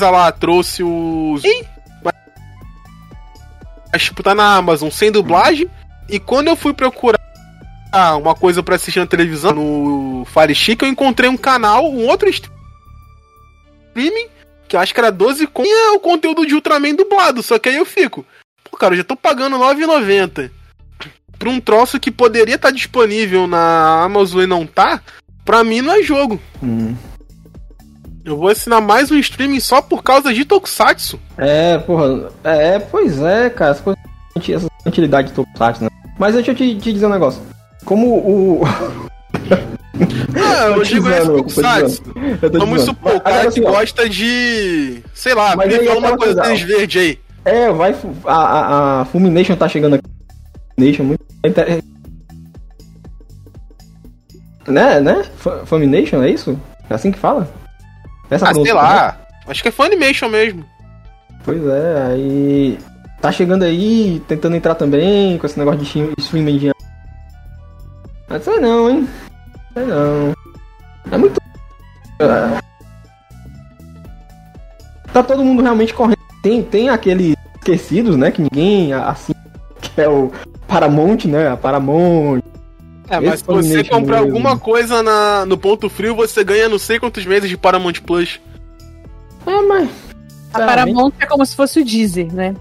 lá 0.00 0.30
trouxe 0.32 0.82
os. 0.82 1.44
Ih! 1.44 1.66
Mas, 3.92 4.02
tipo, 4.02 4.22
tá 4.22 4.34
na 4.34 4.56
Amazon 4.56 4.90
sem 4.90 5.12
dublagem. 5.12 5.68
E 6.08 6.18
quando 6.18 6.48
eu 6.48 6.56
fui 6.56 6.72
procurar 6.72 7.21
uma 7.92 8.34
coisa 8.34 8.62
pra 8.62 8.76
assistir 8.76 9.00
na 9.00 9.06
televisão, 9.06 9.52
no 9.52 10.24
Fire 10.24 10.54
Chic, 10.54 10.82
eu 10.82 10.88
encontrei 10.88 11.28
um 11.28 11.36
canal, 11.36 11.90
um 11.90 12.06
outro 12.06 12.28
streaming, 12.28 14.28
que 14.66 14.76
eu 14.76 14.80
acho 14.80 14.94
que 14.94 15.00
era 15.00 15.12
12 15.12 15.46
com. 15.48 15.64
E 15.64 15.68
é 15.68 15.90
o 15.90 16.00
conteúdo 16.00 16.46
de 16.46 16.54
Ultraman 16.54 16.94
dublado. 16.94 17.42
Só 17.42 17.58
que 17.58 17.68
aí 17.68 17.76
eu 17.76 17.84
fico. 17.84 18.24
Pô, 18.64 18.76
cara, 18.76 18.94
eu 18.94 18.98
já 18.98 19.04
tô 19.04 19.14
pagando 19.14 19.58
R$ 19.58 19.74
9,90 19.74 20.50
pra 21.38 21.50
um 21.50 21.60
troço 21.60 21.98
que 21.98 22.10
poderia 22.10 22.54
estar 22.54 22.70
disponível 22.70 23.46
na 23.46 24.04
Amazon 24.04 24.42
e 24.42 24.46
não 24.46 24.64
tá, 24.64 25.02
pra 25.44 25.64
mim 25.64 25.80
não 25.80 25.92
é 25.92 26.02
jogo. 26.02 26.40
Hum. 26.62 26.94
Eu 28.24 28.36
vou 28.36 28.48
assinar 28.48 28.80
mais 28.80 29.10
um 29.10 29.18
streaming 29.18 29.58
só 29.58 29.82
por 29.82 30.02
causa 30.02 30.32
de 30.32 30.44
Tokusatsu. 30.44 31.20
É, 31.36 31.76
porra. 31.78 32.30
É, 32.44 32.78
pois 32.78 33.20
é, 33.20 33.50
cara. 33.50 33.72
Essa 33.72 34.68
utilidade 34.86 35.28
de 35.28 35.34
Tokusatsu, 35.34 35.84
né? 35.84 35.90
Mas 36.16 36.34
deixa 36.34 36.52
eu 36.52 36.54
te, 36.54 36.76
te 36.76 36.92
dizer 36.92 37.06
um 37.06 37.10
negócio. 37.10 37.42
Como 37.84 38.06
o. 38.16 38.62
Ah, 40.36 40.66
eu 40.76 40.82
digo 40.84 41.08
Tokusatsu. 41.26 42.02
eu 42.40 42.50
tô 42.50 42.58
Vamos 42.58 42.82
supor, 42.82 43.16
o 43.16 43.20
cara 43.20 43.48
assim, 43.48 43.60
que 43.60 43.66
gosta 43.66 44.08
de. 44.08 45.02
Sei 45.14 45.34
lá, 45.34 45.54
Mas 45.56 45.68
me 45.68 45.74
aí 45.74 45.86
fala 45.86 45.96
é 45.96 45.98
uma 46.10 46.16
coisa 46.16 46.42
tênis 46.42 46.60
verde 46.62 46.98
aí. 46.98 47.18
É, 47.44 47.70
vai. 47.72 47.94
A, 48.24 48.34
a, 48.36 49.00
a 49.00 49.04
Fulmination 49.06 49.56
tá 49.56 49.68
chegando 49.68 49.94
aqui. 49.96 50.04
Fulmination 50.76 51.04
muito. 51.04 51.22
Né, 54.66 55.00
né? 55.00 55.24
Fu- 55.36 55.66
Fulmination, 55.66 56.22
é 56.22 56.30
isso? 56.30 56.58
É 56.88 56.94
assim 56.94 57.10
que 57.10 57.18
fala? 57.18 57.48
Essa 58.30 58.46
Ah, 58.48 58.54
sei 58.54 58.62
pronúncia, 58.64 58.74
né? 58.74 58.80
lá. 58.80 59.18
Acho 59.48 59.62
que 59.62 59.68
é 59.68 59.72
Funimation 59.72 60.28
mesmo. 60.28 60.64
Pois 61.44 61.60
é, 61.66 62.06
aí. 62.12 62.78
Tá 63.20 63.30
chegando 63.32 63.64
aí, 63.64 64.22
tentando 64.28 64.56
entrar 64.56 64.74
também 64.74 65.36
com 65.38 65.46
esse 65.46 65.58
negócio 65.58 65.80
de 65.80 65.86
stream- 65.86 66.12
streaming 66.18 66.58
de. 66.58 66.71
Mas 68.32 68.44
sei 68.44 68.58
não, 68.60 68.88
hein? 68.88 69.08
Sei 69.74 69.84
não. 69.84 70.32
É 71.10 71.18
muito. 71.18 71.38
É. 72.18 72.62
Tá 75.12 75.22
todo 75.22 75.44
mundo 75.44 75.62
realmente 75.62 75.92
correndo. 75.92 76.16
Tem, 76.42 76.62
tem 76.62 76.88
aqueles 76.88 77.36
esquecidos, 77.56 78.16
né? 78.16 78.30
Que 78.30 78.40
ninguém 78.40 78.94
assim. 78.94 79.34
Que 79.82 80.00
é 80.00 80.08
o 80.08 80.32
Paramount, 80.66 81.26
né? 81.26 81.50
A 81.50 81.58
Paramount. 81.58 82.40
É, 83.10 83.20
mas 83.20 83.40
se 83.40 83.46
você 83.46 83.84
comprar 83.84 84.22
mesmo. 84.22 84.34
alguma 84.34 84.58
coisa 84.58 85.02
na, 85.02 85.44
no 85.44 85.58
ponto 85.58 85.90
frio, 85.90 86.14
você 86.14 86.42
ganha 86.42 86.70
não 86.70 86.78
sei 86.78 86.98
quantos 86.98 87.26
meses 87.26 87.50
de 87.50 87.58
Paramount 87.58 88.00
Plus. 88.06 88.40
É, 89.46 89.60
mas. 89.60 89.90
a 90.54 90.58
Paramount 90.58 91.12
é 91.20 91.26
como 91.26 91.44
se 91.44 91.54
fosse 91.54 91.80
o 91.80 91.84
Deezer, 91.84 92.32
né? 92.32 92.56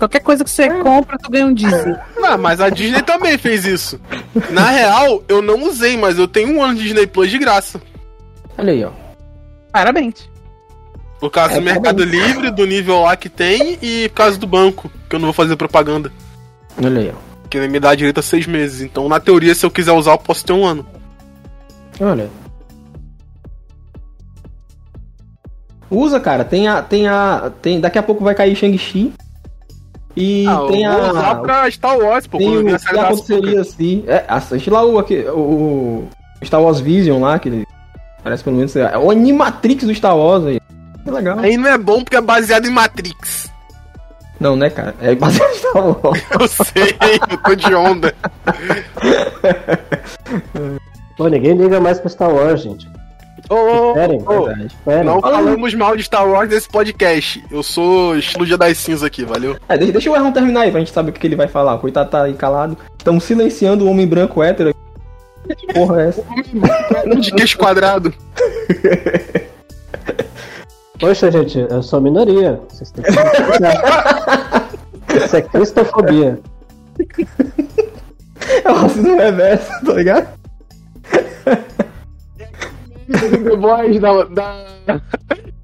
Qualquer 0.00 0.20
coisa 0.20 0.42
que 0.42 0.50
você 0.50 0.68
compra, 0.80 1.16
tu 1.16 1.30
ganha 1.30 1.46
um 1.46 1.54
Deezer. 1.54 2.00
Ah, 2.34 2.38
mas 2.38 2.60
a 2.60 2.70
Disney 2.70 3.02
também 3.02 3.36
fez 3.36 3.64
isso. 3.64 4.00
Na 4.50 4.70
real, 4.70 5.22
eu 5.28 5.42
não 5.42 5.62
usei, 5.64 5.96
mas 5.96 6.18
eu 6.18 6.26
tenho 6.26 6.56
um 6.56 6.62
ano 6.62 6.74
de 6.76 6.84
Disney 6.84 7.06
Plus 7.06 7.30
de 7.30 7.38
graça. 7.38 7.80
Olha 8.56 8.72
aí, 8.72 8.84
ó. 8.84 8.90
Parabéns. 9.72 10.28
Por 11.20 11.30
causa 11.30 11.54
É, 11.54 11.56
do 11.56 11.62
Mercado 11.62 11.96
parabéns. 11.98 12.26
Livre, 12.26 12.50
do 12.50 12.66
nível 12.66 13.00
lá 13.02 13.16
que 13.16 13.28
tem, 13.28 13.78
e 13.82 14.08
por 14.08 14.14
causa 14.16 14.38
do 14.38 14.46
banco, 14.46 14.90
que 15.08 15.14
eu 15.16 15.20
não 15.20 15.26
vou 15.26 15.32
fazer 15.34 15.56
propaganda. 15.56 16.10
Olha 16.82 17.00
aí, 17.00 17.12
ó. 17.14 17.48
Que 17.48 17.60
me 17.68 17.78
dá 17.78 17.94
direito 17.94 18.18
a 18.18 18.22
seis 18.22 18.46
meses. 18.46 18.80
Então, 18.80 19.08
na 19.08 19.20
teoria, 19.20 19.54
se 19.54 19.64
eu 19.64 19.70
quiser 19.70 19.92
usar, 19.92 20.12
eu 20.12 20.18
posso 20.18 20.44
ter 20.44 20.52
um 20.54 20.64
ano. 20.66 20.86
Olha. 22.00 22.28
Usa, 25.90 26.18
cara. 26.18 26.44
Tem 26.44 26.66
a. 26.68 26.80
Tem 26.82 27.06
a. 27.06 27.52
Tem, 27.60 27.78
daqui 27.80 27.98
a 27.98 28.02
pouco 28.02 28.24
vai 28.24 28.34
cair 28.34 28.56
Shang-Chi. 28.56 29.12
E 30.16 30.46
Ah, 30.46 30.52
eu 30.52 30.66
tem 30.68 30.88
vou 30.88 31.10
usar 31.10 31.30
a. 31.30 31.34
pra 31.36 31.70
Star 31.70 31.98
Wars, 31.98 32.26
pô. 32.26 32.38
Tem 32.38 32.56
o 32.56 32.60
a 32.60 32.64
que 32.64 32.78
série 32.78 32.96
da 32.96 33.02
aconteceria 33.04 33.60
assim. 33.60 34.04
É, 34.06 34.24
assiste 34.28 34.68
lá 34.70 34.84
o, 34.84 34.98
aqui, 34.98 35.24
o, 35.28 36.08
Star 36.44 36.60
Wars 36.60 36.80
Vision 36.80 37.20
lá, 37.20 37.38
que 37.38 37.48
ele 37.48 37.66
parece 38.22 38.44
pelo 38.44 38.56
menos. 38.56 38.74
É 38.76 38.96
o 38.98 39.10
Animatrix 39.10 39.84
do 39.84 39.94
Star 39.94 40.16
Wars 40.16 40.44
aí. 40.44 40.60
Que 41.02 41.10
legal. 41.10 41.38
Aí 41.38 41.56
não 41.56 41.68
é 41.68 41.78
bom 41.78 42.02
porque 42.04 42.16
é 42.16 42.20
baseado 42.20 42.66
em 42.66 42.70
Matrix. 42.70 43.50
Não, 44.38 44.54
né, 44.56 44.70
cara? 44.70 44.94
É 45.00 45.14
baseado 45.14 45.50
em 45.50 45.56
Star 45.56 45.84
Wars. 45.86 46.22
Eu 46.40 46.48
sei, 46.48 46.96
eu 47.30 47.38
tô 47.38 47.54
de 47.54 47.74
onda. 47.74 48.14
Pô, 51.16 51.28
ninguém 51.28 51.54
liga 51.56 51.80
mais 51.80 51.98
pra 52.00 52.10
Star 52.10 52.30
Wars, 52.30 52.62
gente. 52.62 52.88
Ô, 53.52 53.54
ô, 53.54 53.88
Esperem, 53.90 54.22
ô, 54.26 54.44
Verdade. 54.46 54.66
esperem. 54.66 55.04
não 55.04 55.20
falamos 55.20 55.74
mal 55.74 55.96
de 55.96 56.02
Star 56.04 56.26
Wars 56.28 56.48
nesse 56.48 56.68
podcast. 56.68 57.44
Eu 57.50 57.62
sou 57.62 58.16
estilo 58.16 58.46
Jedi 58.46 58.74
Cinza 58.74 59.06
aqui, 59.06 59.24
valeu? 59.24 59.56
É, 59.68 59.76
deixa, 59.76 59.92
deixa 59.92 60.10
o 60.10 60.16
Erron 60.16 60.32
terminar 60.32 60.62
aí 60.62 60.70
pra 60.70 60.80
gente 60.80 60.92
saber 60.92 61.10
o 61.10 61.12
que, 61.12 61.20
que 61.20 61.26
ele 61.26 61.36
vai 61.36 61.48
falar. 61.48 61.74
O 61.74 61.78
coitado 61.78 62.10
tá 62.10 62.22
aí 62.22 62.34
calado. 62.34 62.76
Estão 62.98 63.20
silenciando 63.20 63.84
o 63.84 63.90
homem 63.90 64.06
branco 64.06 64.42
hétero. 64.42 64.70
aqui. 64.70 65.66
Que 65.66 65.74
porra 65.74 66.02
é 66.02 66.08
essa? 66.08 66.22
De 67.20 67.32
queixo 67.32 67.58
quadrado. 67.58 68.14
Poxa, 70.98 71.30
gente, 71.30 71.58
eu 71.58 71.82
sou 71.82 72.00
minoria. 72.00 72.58
Vocês 72.70 72.90
têm 72.90 73.04
que. 73.04 73.10
Isso 75.24 75.36
é 75.36 75.42
cristofobia. 75.42 76.40
É 78.64 78.70
o 78.70 78.74
racismo 78.74 79.16
reverso, 79.16 79.70
tá 79.84 79.92
ligado? 79.92 80.28
The 83.12 83.56
Boys 83.56 84.00
da. 84.00 84.24
da... 84.24 85.00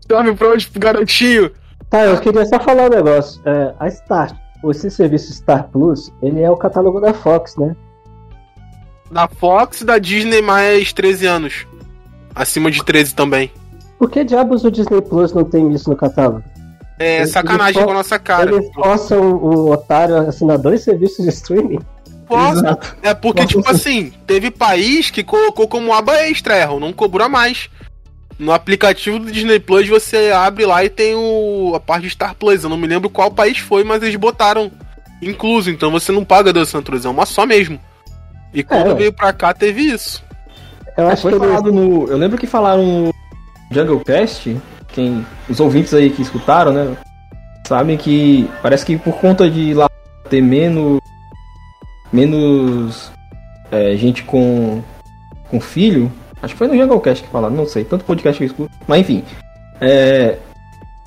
Stormfront 0.00 0.70
pro 0.70 0.80
garotinho. 0.80 1.50
Tá, 1.90 2.04
eu 2.04 2.18
queria 2.20 2.44
só 2.46 2.58
falar 2.60 2.86
um 2.86 2.90
negócio. 2.90 3.40
É, 3.44 3.74
a 3.78 3.90
Star, 3.90 4.38
esse 4.70 4.90
serviço 4.90 5.32
Star 5.32 5.68
Plus, 5.68 6.12
ele 6.22 6.40
é 6.40 6.50
o 6.50 6.56
catálogo 6.56 7.00
da 7.00 7.12
Fox, 7.12 7.56
né? 7.56 7.74
Da 9.10 9.26
Fox 9.28 9.80
e 9.80 9.84
da 9.84 9.98
Disney 9.98 10.42
mais 10.42 10.92
13 10.92 11.26
anos. 11.26 11.66
Acima 12.34 12.70
de 12.70 12.84
13 12.84 13.14
também. 13.14 13.50
Por 13.98 14.10
que 14.10 14.22
diabos 14.22 14.64
o 14.64 14.70
Disney 14.70 15.00
Plus 15.00 15.32
não 15.32 15.44
tem 15.44 15.70
isso 15.72 15.90
no 15.90 15.96
catálogo? 15.96 16.42
É 16.98 17.18
Ele 17.18 17.26
sacanagem 17.26 17.82
com 17.82 17.90
a 17.90 17.94
nossa 17.94 18.18
cara. 18.18 18.50
Eles 18.50 18.70
forçam 18.74 19.36
o 19.36 19.70
otário 19.70 20.16
a 20.16 20.20
assinar 20.22 20.58
dois 20.58 20.82
serviços 20.82 21.24
de 21.24 21.30
streaming. 21.30 21.78
Posso? 22.28 22.58
Exato. 22.58 22.96
É 23.02 23.14
porque, 23.14 23.46
tipo 23.46 23.68
assim, 23.70 24.12
teve 24.26 24.50
país 24.50 25.10
que 25.10 25.24
colocou 25.24 25.66
como 25.66 25.92
aba 25.94 26.14
extra, 26.28 26.58
erro, 26.58 26.78
não 26.78 26.92
cobra 26.92 27.28
mais. 27.28 27.70
No 28.38 28.52
aplicativo 28.52 29.18
do 29.18 29.32
Disney 29.32 29.58
Plus 29.58 29.88
você 29.88 30.30
abre 30.30 30.64
lá 30.64 30.84
e 30.84 30.88
tem 30.88 31.14
o, 31.16 31.72
a 31.74 31.80
parte 31.80 32.02
de 32.04 32.10
Star 32.10 32.34
Plus. 32.36 32.62
Eu 32.62 32.70
não 32.70 32.76
me 32.76 32.86
lembro 32.86 33.10
qual 33.10 33.32
país 33.32 33.58
foi, 33.58 33.82
mas 33.82 34.00
eles 34.02 34.14
botaram 34.14 34.70
incluso. 35.20 35.70
Então 35.70 35.90
você 35.90 36.12
não 36.12 36.24
paga 36.24 36.52
dois 36.52 36.68
Santos, 36.68 37.04
é 37.04 37.08
uma 37.08 37.26
só 37.26 37.44
mesmo. 37.44 37.80
E 38.54 38.62
quando 38.62 38.92
É. 38.92 38.94
veio 38.94 39.12
pra 39.12 39.32
cá 39.32 39.52
teve 39.52 39.82
isso. 39.82 40.22
Eu 40.96 41.08
acho 41.08 41.22
Foi 41.22 41.32
que 41.32 41.38
falado 41.38 41.72
no. 41.72 42.06
Eu 42.08 42.16
lembro 42.16 42.38
que 42.38 42.46
falaram 42.46 42.84
no 42.84 43.14
Jungle 43.72 44.00
Cast, 44.04 44.56
quem. 44.92 45.26
Os 45.48 45.58
ouvintes 45.58 45.92
aí 45.92 46.08
que 46.10 46.22
escutaram, 46.22 46.72
né? 46.72 46.96
Sabem 47.66 47.96
que 47.96 48.48
parece 48.62 48.86
que 48.86 48.96
por 48.96 49.14
conta 49.16 49.50
de 49.50 49.74
lá 49.74 49.88
ter 50.30 50.40
menos. 50.40 51.00
Menos. 52.12 53.10
é, 53.70 53.96
gente 53.96 54.22
com. 54.24 54.82
com 55.50 55.60
filho. 55.60 56.10
Acho 56.42 56.54
que 56.54 56.58
foi 56.58 56.68
no 56.68 56.76
Jungle 56.76 57.00
Cast 57.00 57.24
que 57.24 57.30
falaram, 57.30 57.54
não 57.54 57.66
sei, 57.66 57.84
tanto 57.84 58.04
podcast 58.04 58.38
que 58.38 58.44
eu 58.44 58.46
escuto. 58.46 58.70
Mas 58.86 59.00
enfim. 59.00 59.24
é, 59.80 60.38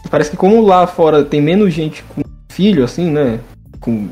parece 0.09 0.29
que 0.31 0.37
como 0.37 0.61
lá 0.61 0.85
fora 0.87 1.23
tem 1.23 1.41
menos 1.41 1.73
gente 1.73 2.03
com 2.03 2.21
filho, 2.51 2.83
assim, 2.83 3.09
né? 3.09 3.39
Com. 3.79 4.09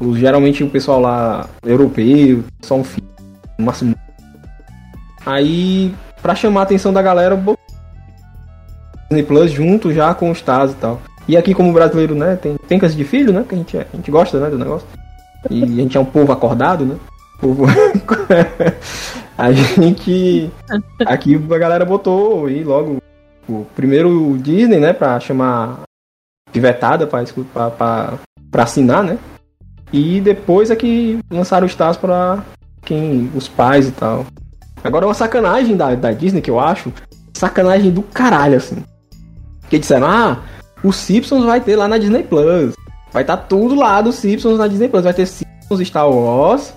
o- 0.00 0.16
Geralmente 0.16 0.64
o 0.64 0.70
pessoal 0.70 1.00
lá 1.00 1.48
europeu, 1.62 2.42
só 2.62 2.76
um 2.76 2.84
filho, 2.84 3.06
no 3.58 3.66
máximo 3.66 3.94
Aí, 5.26 5.94
pra 6.22 6.34
chamar 6.34 6.60
a 6.60 6.62
atenção 6.64 6.92
da 6.94 7.02
galera, 7.02 7.36
Disney 9.10 9.22
Plus 9.22 9.50
junto 9.52 9.92
já 9.92 10.14
com 10.14 10.30
os 10.30 10.40
Taz 10.40 10.72
e 10.72 10.74
tal. 10.76 11.00
E 11.28 11.36
aqui, 11.36 11.52
como 11.52 11.72
brasileiro, 11.72 12.14
né, 12.14 12.36
tem 12.36 12.56
pencas 12.68 12.96
de 12.96 13.04
filho, 13.04 13.32
né, 13.32 13.44
que 13.46 13.54
a 13.54 13.58
gente, 13.58 13.76
é- 13.76 13.86
a 13.92 13.96
gente 13.96 14.10
gosta, 14.10 14.40
né, 14.40 14.48
do 14.48 14.58
negócio. 14.58 14.86
E 15.48 15.62
a 15.62 15.66
gente 15.66 15.96
é 15.96 16.00
um 16.00 16.04
povo 16.04 16.32
acordado, 16.32 16.84
né, 16.84 16.96
povo... 17.40 17.64
a 19.38 19.52
gente... 19.52 20.50
Aqui 21.06 21.34
a 21.34 21.58
galera 21.58 21.84
botou 21.84 22.48
e 22.48 22.62
logo 22.62 22.98
o 23.48 23.64
primeiro 23.74 24.32
o 24.32 24.38
Disney, 24.38 24.78
né, 24.78 24.92
pra 24.92 25.18
chamar 25.18 25.80
pivetada 26.52 27.06
pra, 27.06 27.24
pra, 27.52 27.70
pra, 27.70 28.12
pra 28.50 28.62
assinar, 28.64 29.02
né. 29.02 29.18
E 29.92 30.20
depois 30.20 30.70
é 30.70 30.76
que 30.76 31.18
lançaram 31.30 31.66
os 31.66 31.74
Taz 31.74 31.96
pra 31.96 32.44
quem... 32.82 33.30
os 33.34 33.48
pais 33.48 33.88
e 33.88 33.92
tal. 33.92 34.26
Agora 34.84 35.06
uma 35.06 35.14
sacanagem 35.14 35.76
da, 35.76 35.94
da 35.94 36.12
Disney 36.12 36.40
que 36.40 36.50
eu 36.50 36.60
acho. 36.60 36.92
Sacanagem 37.34 37.90
do 37.90 38.02
caralho, 38.02 38.56
assim. 38.56 38.84
Que 39.68 39.78
disseram, 39.78 40.06
ah, 40.06 40.42
o 40.82 40.92
Simpsons 40.92 41.44
vai 41.44 41.60
ter 41.60 41.76
lá 41.76 41.88
na 41.88 41.98
Disney 41.98 42.22
Plus. 42.22 42.74
Vai 43.12 43.22
estar 43.22 43.36
tudo 43.36 43.74
lá 43.74 44.00
dos 44.00 44.16
Simpsons 44.16 44.58
na 44.58 44.66
Disney 44.66 44.88
Plus. 44.88 45.04
Vai 45.04 45.14
ter 45.14 45.26
Simpsons, 45.26 45.86
Star 45.86 46.08
Wars 46.08 46.74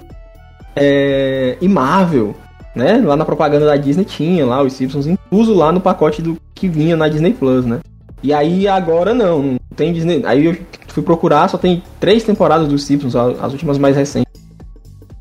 é, 0.76 1.58
e 1.62 1.68
Marvel. 1.68 2.36
Né? 2.76 2.98
Lá 2.98 3.16
na 3.16 3.26
propaganda 3.26 3.68
da 3.68 3.76
Disney 3.76 4.04
tinha 4.04 4.46
lá 4.46 4.64
os 4.64 4.74
Simpsons 4.74 5.06
incluso 5.06 5.54
lá 5.54 5.72
no 5.72 5.80
pacote 5.80 6.22
do 6.22 6.38
que 6.56 6.68
vinha 6.68 6.98
na 6.98 7.08
Disney 7.08 7.34
Plus, 7.34 7.66
né? 7.66 7.80
E 8.24 8.34
aí 8.34 8.68
agora 8.68 9.14
não, 9.14 9.44
não 9.44 9.60
tem 9.76 9.94
Disney. 9.94 10.24
Aí 10.26 10.46
eu 10.46 10.58
fui 10.88 11.04
procurar, 11.04 11.50
só 11.50 11.58
tem 11.58 11.84
três 12.00 12.24
temporadas 12.24 12.68
dos 12.68 12.84
Simpsons, 12.84 13.16
as 13.16 13.52
últimas 13.52 13.78
mais 13.78 13.96
recentes. 13.96 14.32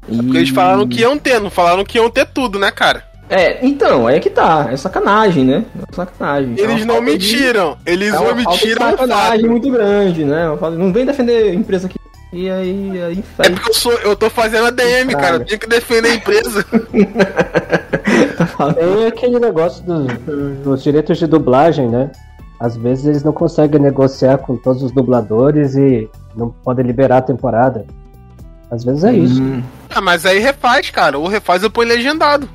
É 0.08 0.16
porque 0.16 0.38
eles 0.38 0.50
falaram 0.50 0.86
que 0.86 1.00
iam 1.00 1.18
ter, 1.18 1.40
não 1.40 1.50
falaram 1.50 1.84
que 1.84 1.98
iam 1.98 2.08
ter 2.08 2.26
tudo, 2.26 2.58
né, 2.58 2.70
cara? 2.70 3.04
É, 3.33 3.64
então, 3.66 4.07
aí 4.07 4.16
é 4.16 4.20
que 4.20 4.30
tá. 4.30 4.68
É 4.70 4.76
sacanagem, 4.76 5.45
né? 5.45 5.64
É 5.91 5.95
sacanagem. 5.95 6.55
É 6.59 6.62
Eles 6.62 6.76
uma 6.76 6.85
não 6.87 6.95
falta 6.97 7.05
de- 7.07 7.12
mentiram. 7.12 7.76
Eles 7.87 8.14
É 8.14 8.18
uma 8.18 8.30
omitiram 8.33 8.87
o 8.87 8.91
sacanagem 8.91 9.49
muito 9.49 9.70
grande, 9.70 10.24
né? 10.24 10.57
Falta- 10.61 10.76
Não 10.76 10.93
vem 10.93 11.07
defender 11.07 11.51
a 11.51 11.55
empresa 11.55 11.87
aqui. 11.87 11.97
E 12.33 12.49
aí, 12.51 13.03
aí 13.03 13.24
É 13.41 13.51
porque 13.51 13.70
eu 13.70 13.74
sou, 13.74 13.93
eu 13.93 14.16
tô 14.16 14.30
fazendo 14.30 14.66
a 14.66 14.70
DM, 14.70 15.12
cara. 15.12 15.37
Eu 15.37 15.45
tenho 15.45 15.61
que 15.61 15.68
defender 15.68 16.09
a 16.11 16.14
empresa. 16.14 16.64
Tem 18.74 19.07
aquele 19.07 19.39
negócio 19.39 19.83
dos, 19.85 20.07
dos 20.64 20.83
direitos 20.83 21.18
de 21.18 21.26
dublagem, 21.26 21.89
né? 21.89 22.11
Às 22.59 22.76
vezes 22.76 23.07
eles 23.07 23.24
não 23.24 23.33
conseguem 23.33 23.80
negociar 23.80 24.39
com 24.39 24.57
todos 24.57 24.83
os 24.83 24.93
dubladores 24.93 25.74
e 25.74 26.09
não 26.37 26.51
podem 26.51 26.87
liberar 26.87 27.18
a 27.18 27.22
temporada. 27.22 27.85
Às 28.70 28.85
vezes 28.85 29.05
é 29.05 29.12
isso. 29.12 29.43
Hum. 29.43 29.62
ah, 29.91 30.01
mas 30.01 30.24
aí 30.24 30.39
refaz, 30.39 30.89
cara. 30.91 31.18
Ou 31.18 31.26
refaz 31.28 31.62
ou 31.64 31.70
põe 31.70 31.85
legendado. 31.85 32.49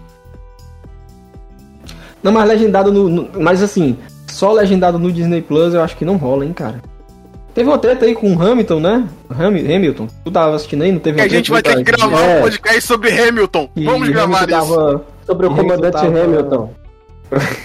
Não, 2.24 2.32
mas 2.32 2.48
legendado 2.48 2.92
no, 2.92 3.10
no- 3.10 3.30
Mas 3.40 3.62
assim, 3.64 3.98
só 4.28 4.52
legendado 4.52 5.00
no 5.00 5.12
Disney 5.12 5.42
Plus 5.42 5.74
eu 5.74 5.82
acho 5.82 5.96
que 5.96 6.06
não 6.06 6.18
rola, 6.18 6.46
hein, 6.46 6.54
cara. 6.54 6.82
Teve 7.54 7.70
uma 7.70 7.78
treta 7.80 8.06
aí 8.06 8.14
com 8.14 8.36
o 8.36 8.42
Hamilton, 8.42 8.80
né? 8.80 9.08
Ham- 9.32 9.48
Hamilton. 9.76 10.08
Tu 10.24 10.32
tava 10.32 10.56
assistindo 10.56 10.84
aí, 10.84 10.92
não 10.92 11.00
teve 11.00 11.18
Que 11.18 11.24
a 11.26 11.30
gente 11.30 11.50
vai 11.50 11.62
ter 11.64 11.76
que 11.76 11.84
gravar 11.84 12.22
É. 12.22 12.38
um 12.38 12.42
podcast 12.44 12.82
sobre 12.82 13.10
Hamilton. 13.20 13.70
E 13.76 13.86
Vamos 13.86 14.10
gravar 14.10 14.44
Hamilton 14.44 14.64
isso. 14.64 14.76
tava- 14.76 15.06
Sobre 15.26 15.48
o 15.48 15.56
comandante 15.56 15.94
tava- 15.94 16.08
Hamilton. 16.24 16.74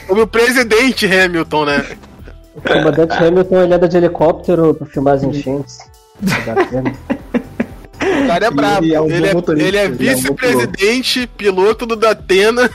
Sobre 0.07 0.23
o 0.23 0.27
presidente 0.27 1.07
Hamilton, 1.07 1.65
né? 1.67 1.85
O 2.57 2.61
comandante 2.63 3.13
Hamilton 3.15 3.63
ele 3.63 3.75
anda 3.75 3.89
de 3.89 3.97
helicóptero 3.97 4.75
pra 4.75 4.87
filmar 4.87 5.15
as 5.15 5.23
enchentes. 5.25 5.79
O 6.23 6.27
cara 8.27 8.47
é 8.47 8.51
brabo. 8.51 8.85
ele 8.85 8.95
é 8.95 9.01
um 9.01 9.07
ele, 9.11 9.27
é, 9.27 9.31
ele 9.31 9.63
é 9.63 9.67
ele 9.69 9.77
é 9.77 9.89
vice-presidente, 9.89 11.27
piloto 11.37 11.87
do 11.87 11.97
Datena, 11.97 12.71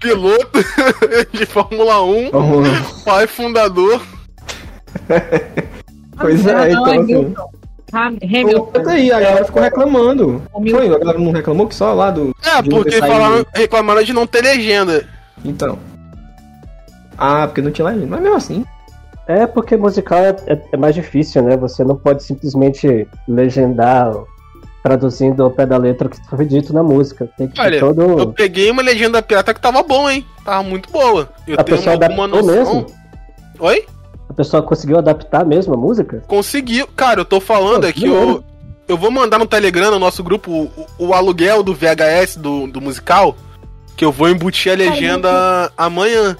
piloto 0.00 0.58
de 1.32 1.46
Fórmula 1.46 2.02
1, 2.04 2.30
Vamos- 2.30 3.02
pai 3.04 3.26
fundador. 3.26 4.00
Pois 6.18 6.46
é, 6.46 6.52
Não, 6.54 6.66
então 6.68 6.84
assim. 6.86 7.14
Hamilton. 7.14 7.50
Ham- 7.92 8.18
Hamilton. 8.22 8.70
Até 8.74 8.90
aí, 8.92 9.12
a 9.12 9.20
galera 9.20 9.44
ficou 9.44 9.62
reclamando. 9.62 10.42
Hamilton. 10.54 10.78
Foi, 10.78 10.86
a 10.94 10.98
galera 10.98 11.18
não 11.18 11.30
reclamou 11.32 11.66
que 11.66 11.74
só 11.74 11.92
lá 11.92 12.10
do. 12.10 12.34
É, 12.42 12.62
de 12.62 12.70
porque 12.70 12.98
falaram, 12.98 13.44
reclamaram 13.54 14.02
de 14.02 14.12
não 14.14 14.26
ter 14.26 14.42
legenda. 14.42 15.06
Então. 15.44 15.78
Ah, 17.18 17.46
porque 17.46 17.60
não 17.60 17.70
tinha 17.70 17.86
legenda. 17.86 18.06
Mas 18.06 18.20
mesmo 18.22 18.36
assim. 18.36 18.64
É 19.28 19.46
porque 19.46 19.76
musical 19.76 20.18
é, 20.20 20.34
é- 20.46 20.62
é 20.72 20.76
mais 20.78 20.94
difícil, 20.94 21.42
né? 21.42 21.54
Você 21.58 21.84
não 21.84 21.96
pode 21.96 22.22
simplesmente 22.22 23.06
legendar 23.28 24.10
traduzindo 24.86 25.42
ao 25.42 25.50
pé 25.50 25.66
da 25.66 25.76
letra 25.76 26.06
o 26.06 26.10
que 26.10 26.18
foi 26.28 26.44
dito 26.46 26.72
na 26.72 26.80
música. 26.80 27.28
Tem 27.36 27.48
que 27.48 27.60
Olha, 27.60 27.80
todo. 27.80 28.02
Eu 28.20 28.32
peguei 28.32 28.70
uma 28.70 28.82
legenda 28.82 29.20
pirata 29.20 29.52
que 29.52 29.60
tava 29.60 29.82
bom, 29.82 30.08
hein? 30.08 30.24
Tava 30.44 30.62
muito 30.62 30.88
boa. 30.92 31.28
Eu 31.44 31.58
A 31.58 31.64
tenho 31.64 31.76
pessoa 31.76 31.96
uma, 31.96 32.06
uma 32.08 32.24
adaptou 32.24 32.42
noção. 32.42 32.54
mesmo? 32.54 32.86
Oi? 33.58 33.84
A 34.28 34.32
pessoa 34.32 34.62
conseguiu 34.62 34.96
adaptar 34.96 35.44
mesmo 35.44 35.74
a 35.74 35.76
música? 35.76 36.22
Conseguiu. 36.28 36.86
Cara, 36.94 37.20
eu 37.20 37.24
tô 37.24 37.40
falando 37.40 37.80
Pô, 37.80 37.86
é 37.88 37.92
que 37.92 38.06
eu, 38.06 38.44
eu 38.86 38.96
vou 38.96 39.10
mandar 39.10 39.40
no 39.40 39.46
Telegram, 39.46 39.90
no 39.90 39.98
nosso 39.98 40.22
grupo, 40.22 40.52
o, 40.52 40.86
o 40.98 41.12
aluguel 41.14 41.64
do 41.64 41.74
VHS 41.74 42.36
do, 42.36 42.68
do 42.68 42.80
musical, 42.80 43.36
que 43.96 44.04
eu 44.04 44.12
vou 44.12 44.28
embutir 44.28 44.70
a 44.70 44.76
legenda 44.76 45.72
amanhã. 45.76 46.36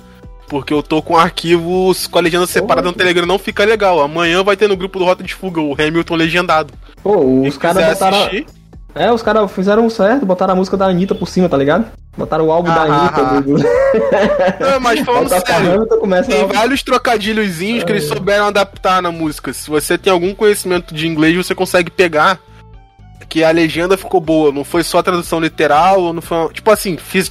Porque 0.46 0.72
eu 0.72 0.84
tô 0.84 1.02
com 1.02 1.16
arquivos 1.16 2.06
com 2.06 2.18
a 2.18 2.22
legenda 2.22 2.46
separada 2.46 2.86
no 2.86 2.94
Telegram, 2.94 3.26
não 3.26 3.40
fica 3.40 3.64
legal. 3.64 4.00
Amanhã 4.00 4.44
vai 4.44 4.56
ter 4.56 4.68
no 4.68 4.76
grupo 4.76 5.00
do 5.00 5.04
Rota 5.04 5.24
de 5.24 5.34
Fuga 5.34 5.60
o 5.60 5.72
Hamilton 5.74 6.14
legendado. 6.14 6.72
Pô, 7.06 7.42
os 7.46 7.56
caras 7.56 7.86
botaram. 7.86 8.16
assistir, 8.18 8.46
É, 8.94 9.12
os 9.12 9.22
caras 9.22 9.50
fizeram 9.52 9.88
certo, 9.90 10.24
botaram 10.26 10.54
a 10.54 10.56
música 10.56 10.76
da 10.76 10.86
Anitta 10.86 11.14
por 11.14 11.28
cima, 11.28 11.48
tá 11.48 11.56
ligado? 11.56 11.84
Botaram 12.16 12.46
o 12.46 12.50
álbum 12.50 12.68
da 12.72 12.80
Ah, 12.80 12.84
Anitta. 12.84 13.20
ah, 13.20 13.40
do- 13.40 13.56
do- 13.58 13.58
Não, 14.72 14.80
mas 14.80 15.00
falando 15.00 15.32
a 15.32 15.40
sério, 15.40 15.86
tem 16.26 16.40
a- 16.42 16.46
vários 16.46 16.82
trocadilhozinhos 16.82 17.84
que 17.84 17.92
eles 17.92 18.04
souberam 18.04 18.46
adaptar 18.46 19.02
na 19.02 19.12
música. 19.12 19.52
Se 19.52 19.68
você 19.68 19.98
tem 19.98 20.10
algum 20.12 20.34
conhecimento 20.34 20.94
de 20.94 21.06
inglês, 21.06 21.36
você 21.36 21.54
consegue 21.54 21.90
pegar 21.90 22.38
que 23.28 23.42
a 23.44 23.50
legenda 23.50 23.96
ficou 23.96 24.20
boa. 24.20 24.52
Não 24.52 24.64
foi 24.64 24.82
só 24.82 24.98
a 24.98 25.02
tradução 25.02 25.40
literal, 25.40 26.12
não 26.12 26.22
foi. 26.22 26.52
Tipo 26.52 26.70
assim, 26.70 26.96
fiz. 26.96 27.30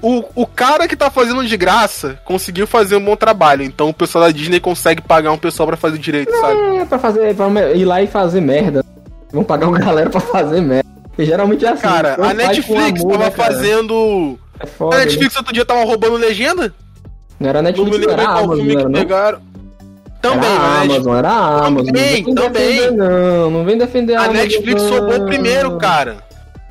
O, 0.00 0.24
o 0.34 0.46
cara 0.46 0.86
que 0.86 0.96
tá 0.96 1.10
fazendo 1.10 1.44
de 1.44 1.56
graça 1.56 2.20
conseguiu 2.24 2.66
fazer 2.66 2.96
um 2.96 3.04
bom 3.04 3.16
trabalho. 3.16 3.62
Então 3.62 3.88
o 3.88 3.94
pessoal 3.94 4.24
da 4.24 4.30
Disney 4.30 4.60
consegue 4.60 5.02
pagar 5.02 5.32
um 5.32 5.38
pessoal 5.38 5.66
pra 5.66 5.76
fazer 5.76 5.98
direito, 5.98 6.32
sabe? 6.40 6.76
É, 6.76 6.84
pra 6.84 6.98
fazer, 6.98 7.34
pra 7.34 7.48
ir 7.74 7.84
lá 7.84 8.00
e 8.00 8.06
fazer 8.06 8.40
merda. 8.40 8.84
Vão 9.32 9.42
pagar 9.44 9.68
uma 9.68 9.78
galera 9.80 10.08
pra 10.08 10.20
fazer 10.20 10.60
merda. 10.60 10.88
E 11.18 11.24
geralmente 11.24 11.64
é 11.66 11.70
assim. 11.70 11.82
Cara, 11.82 12.14
a 12.14 12.32
Netflix 12.32 13.00
amor, 13.00 13.12
tava 13.12 13.24
né, 13.24 13.30
fazendo. 13.32 14.38
É 14.60 14.66
foda, 14.66 14.96
A 14.96 14.98
né? 15.00 15.04
Netflix 15.04 15.36
outro 15.36 15.52
dia 15.52 15.64
tava 15.64 15.84
roubando 15.84 16.16
legenda? 16.16 16.72
Não 17.40 17.48
era 17.48 17.60
Não 17.60 17.68
Netflix, 17.68 17.98
me 17.98 18.04
não 18.06 18.08
lembro 18.08 18.22
era 18.22 18.22
a 18.22 18.32
qual 18.34 18.44
Amazon, 18.44 18.66
filme 18.66 18.76
que 18.76 18.84
não? 18.84 18.92
pegaram. 18.92 19.40
Também, 20.20 20.50
era 20.50 20.58
a 20.58 20.68
mas 20.68 20.90
Amazon, 20.90 21.16
era 21.16 21.30
a 21.30 21.66
Amazon. 21.66 21.86
Também, 21.86 22.22
não 22.24 22.34
também. 22.34 22.50
defender, 22.52 22.90
não. 22.92 23.50
Não 23.50 23.64
vem 23.64 23.78
defender 23.78 24.14
a, 24.14 24.20
a 24.20 24.24
Amazon. 24.24 24.42
Netflix 24.42 24.82
não. 24.82 24.90
roubou 24.90 25.26
primeiro, 25.26 25.78
cara. 25.78 26.16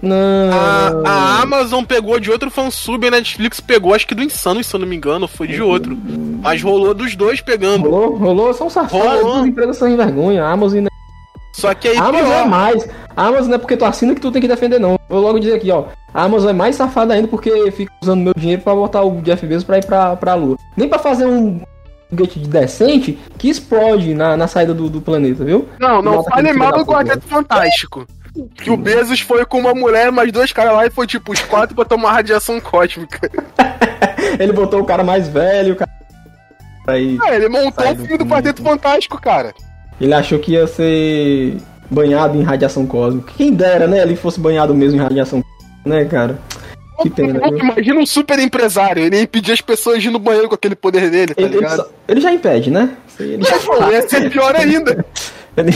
Não. 0.01 0.51
A, 0.51 1.09
a 1.09 1.41
Amazon 1.41 1.83
pegou 1.83 2.19
de 2.19 2.29
outro 2.29 2.51
fansub 2.51 3.03
e 3.03 3.07
a 3.07 3.11
Netflix 3.11 3.59
pegou, 3.59 3.93
acho 3.95 4.05
que 4.05 4.13
do 4.13 4.21
Insano, 4.21 4.63
se 4.63 4.73
eu 4.75 4.79
não 4.79 4.87
me 4.87 4.95
engano, 4.95 5.27
foi 5.27 5.47
de 5.47 5.61
outro. 5.61 5.97
Mas 6.41 6.61
rolou 6.61 6.93
dos 6.93 7.15
dois 7.15 7.41
pegando. 7.41 7.89
Rolou, 7.89 8.15
rolou, 8.15 8.53
são 8.53 8.69
safados, 8.69 9.21
Rolou. 9.21 9.39
as 9.41 9.47
empresas 9.47 9.77
são 9.77 9.87
sem 9.87 9.97
vergonha. 9.97 10.43
A 10.43 10.51
Amazon, 10.51 10.81
né? 10.81 10.89
Só 11.53 11.73
que 11.73 11.87
aí 11.87 11.97
a 11.97 12.03
Amazon 12.03 12.31
é 12.31 12.35
pior. 12.35 12.47
mais. 12.47 12.89
A 13.15 13.25
Amazon 13.25 13.47
não 13.47 13.55
é 13.55 13.57
porque 13.57 13.75
tu 13.75 13.85
assina 13.85 14.13
que 14.13 14.21
tu 14.21 14.31
tem 14.31 14.41
que 14.41 14.47
defender, 14.47 14.79
não. 14.79 14.99
Vou 15.09 15.19
logo 15.19 15.39
dizer 15.39 15.55
aqui, 15.55 15.71
ó. 15.71 15.85
A 16.13 16.23
Amazon 16.23 16.51
é 16.51 16.53
mais 16.53 16.75
safada 16.75 17.15
ainda 17.15 17.27
porque 17.27 17.71
fica 17.71 17.91
usando 18.01 18.21
meu 18.21 18.33
dinheiro 18.37 18.61
pra 18.61 18.75
botar 18.75 19.01
o 19.03 19.19
Jeff 19.21 19.45
Bezos 19.47 19.63
pra 19.63 19.79
ir 19.79 19.85
pra, 19.85 20.15
pra 20.15 20.35
lua. 20.35 20.57
Nem 20.75 20.87
pra 20.87 20.99
fazer 20.99 21.25
um 21.25 21.59
foguete 22.09 22.39
decente 22.39 23.17
que 23.37 23.49
explode 23.49 24.13
na, 24.13 24.35
na 24.37 24.47
saída 24.47 24.73
do, 24.73 24.89
do 24.89 25.01
planeta, 25.01 25.43
viu? 25.43 25.67
Não, 25.79 26.01
não 26.01 26.23
fale 26.23 26.53
mal 26.53 26.71
do. 26.71 26.85
Quarteto 26.85 27.27
Fantástico. 27.27 28.05
Que 28.55 28.69
o 28.69 28.77
Bezos 28.77 29.19
foi 29.21 29.43
com 29.45 29.57
uma 29.59 29.73
mulher, 29.73 30.11
mais 30.11 30.31
dois 30.31 30.51
caras 30.51 30.73
lá 30.73 30.85
e 30.85 30.91
foi 30.91 31.07
tipo 31.07 31.31
os 31.31 31.41
quatro 31.41 31.75
pra 31.75 31.83
tomar 31.85 32.11
radiação 32.11 32.59
cósmica. 32.59 33.29
Ele 34.39 34.53
botou 34.53 34.81
o 34.81 34.85
cara 34.85 35.03
mais 35.03 35.27
velho, 35.27 35.73
o 35.73 35.75
cara. 35.75 35.89
Aí 36.87 37.17
É, 37.27 37.35
ele 37.35 37.49
montou 37.49 37.85
o 37.85 37.93
do 37.95 38.01
filme 38.03 38.17
do 38.17 38.23
fundo. 38.23 38.29
Quarteto 38.33 38.61
Fantástico, 38.61 39.19
cara. 39.19 39.53
ele 39.99 40.13
achou 40.13 40.37
que 40.39 40.51
ia 40.53 40.67
ser 40.67 41.57
banhado 41.89 42.37
em 42.37 42.43
radiação 42.43 42.85
cósmica. 42.85 43.33
Quem 43.35 43.53
dera, 43.53 43.87
né? 43.87 44.01
Ele 44.01 44.15
fosse 44.15 44.39
banhado 44.39 44.73
mesmo 44.75 44.97
em 44.99 45.03
radiação 45.03 45.41
cósmica, 45.41 45.89
né, 45.89 46.05
cara? 46.05 46.37
Que 47.01 47.09
pena, 47.09 47.39
viu? 47.39 47.57
Imagina 47.57 47.99
um 47.99 48.05
super 48.05 48.39
empresário, 48.39 49.03
ele 49.03 49.15
ia 49.17 49.21
impedir 49.23 49.51
as 49.51 49.61
pessoas 49.61 50.01
de 50.01 50.07
ir 50.07 50.11
no 50.11 50.19
banheiro 50.19 50.47
com 50.49 50.55
aquele 50.55 50.75
poder 50.75 51.09
dele, 51.11 51.33
tá 51.35 51.41
Ele, 51.41 51.49
ele, 51.51 51.55
ligado? 51.57 51.75
só- 51.77 51.89
ele 52.07 52.21
já 52.21 52.33
impede, 52.33 52.71
né? 52.71 52.89
Ele, 53.19 53.43
já- 53.43 53.89
Ia 53.91 54.07
ser 54.09 54.29
pior 54.31 54.55
ainda. 54.55 55.05
ele, 55.57 55.71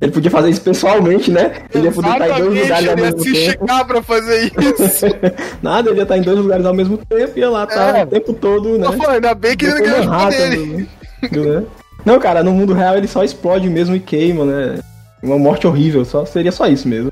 ele 0.00 0.12
podia 0.12 0.30
fazer 0.30 0.50
isso 0.50 0.60
pessoalmente, 0.62 1.30
né? 1.30 1.52
Ele 1.74 1.84
ia 1.86 1.92
poder 1.92 2.08
estar 2.10 2.26
em 2.38 2.42
dois 2.44 2.56
Exatamente, 2.58 2.62
lugares 2.62 2.88
ao 2.88 2.92
ele 2.92 3.00
ia 3.00 3.06
mesmo 3.06 3.18
se 3.20 3.32
tempo. 3.32 3.38
esticar 3.46 3.86
pra 3.86 4.02
fazer 4.02 4.44
isso. 4.46 5.06
Nada, 5.62 5.90
ele 5.90 5.98
ia 5.98 6.02
estar 6.02 6.16
em 6.18 6.22
dois 6.22 6.38
lugares 6.38 6.66
ao 6.66 6.74
mesmo 6.74 6.96
tempo 6.98 7.32
e 7.36 7.40
ia 7.40 7.50
lá 7.50 7.66
tá 7.66 7.98
É. 7.98 8.04
o 8.04 8.06
tempo 8.06 8.32
todo, 8.32 8.78
né? 8.78 8.88
Pô, 8.96 9.08
ainda 9.08 9.34
bem 9.34 9.56
que 9.56 9.64
ele 9.66 9.74
não 9.74 9.82
ganhou 9.82 10.18
poderes. 10.24 10.86
né? 11.30 11.62
Não, 12.04 12.18
cara, 12.18 12.42
no 12.42 12.52
mundo 12.52 12.72
real 12.72 12.96
ele 12.96 13.06
só 13.06 13.22
explode 13.22 13.68
mesmo 13.68 13.94
e 13.94 14.00
queima, 14.00 14.44
né? 14.44 14.78
Uma 15.22 15.38
morte 15.38 15.66
horrível, 15.66 16.02
só, 16.02 16.24
seria 16.24 16.50
só 16.50 16.66
isso 16.66 16.88
mesmo. 16.88 17.09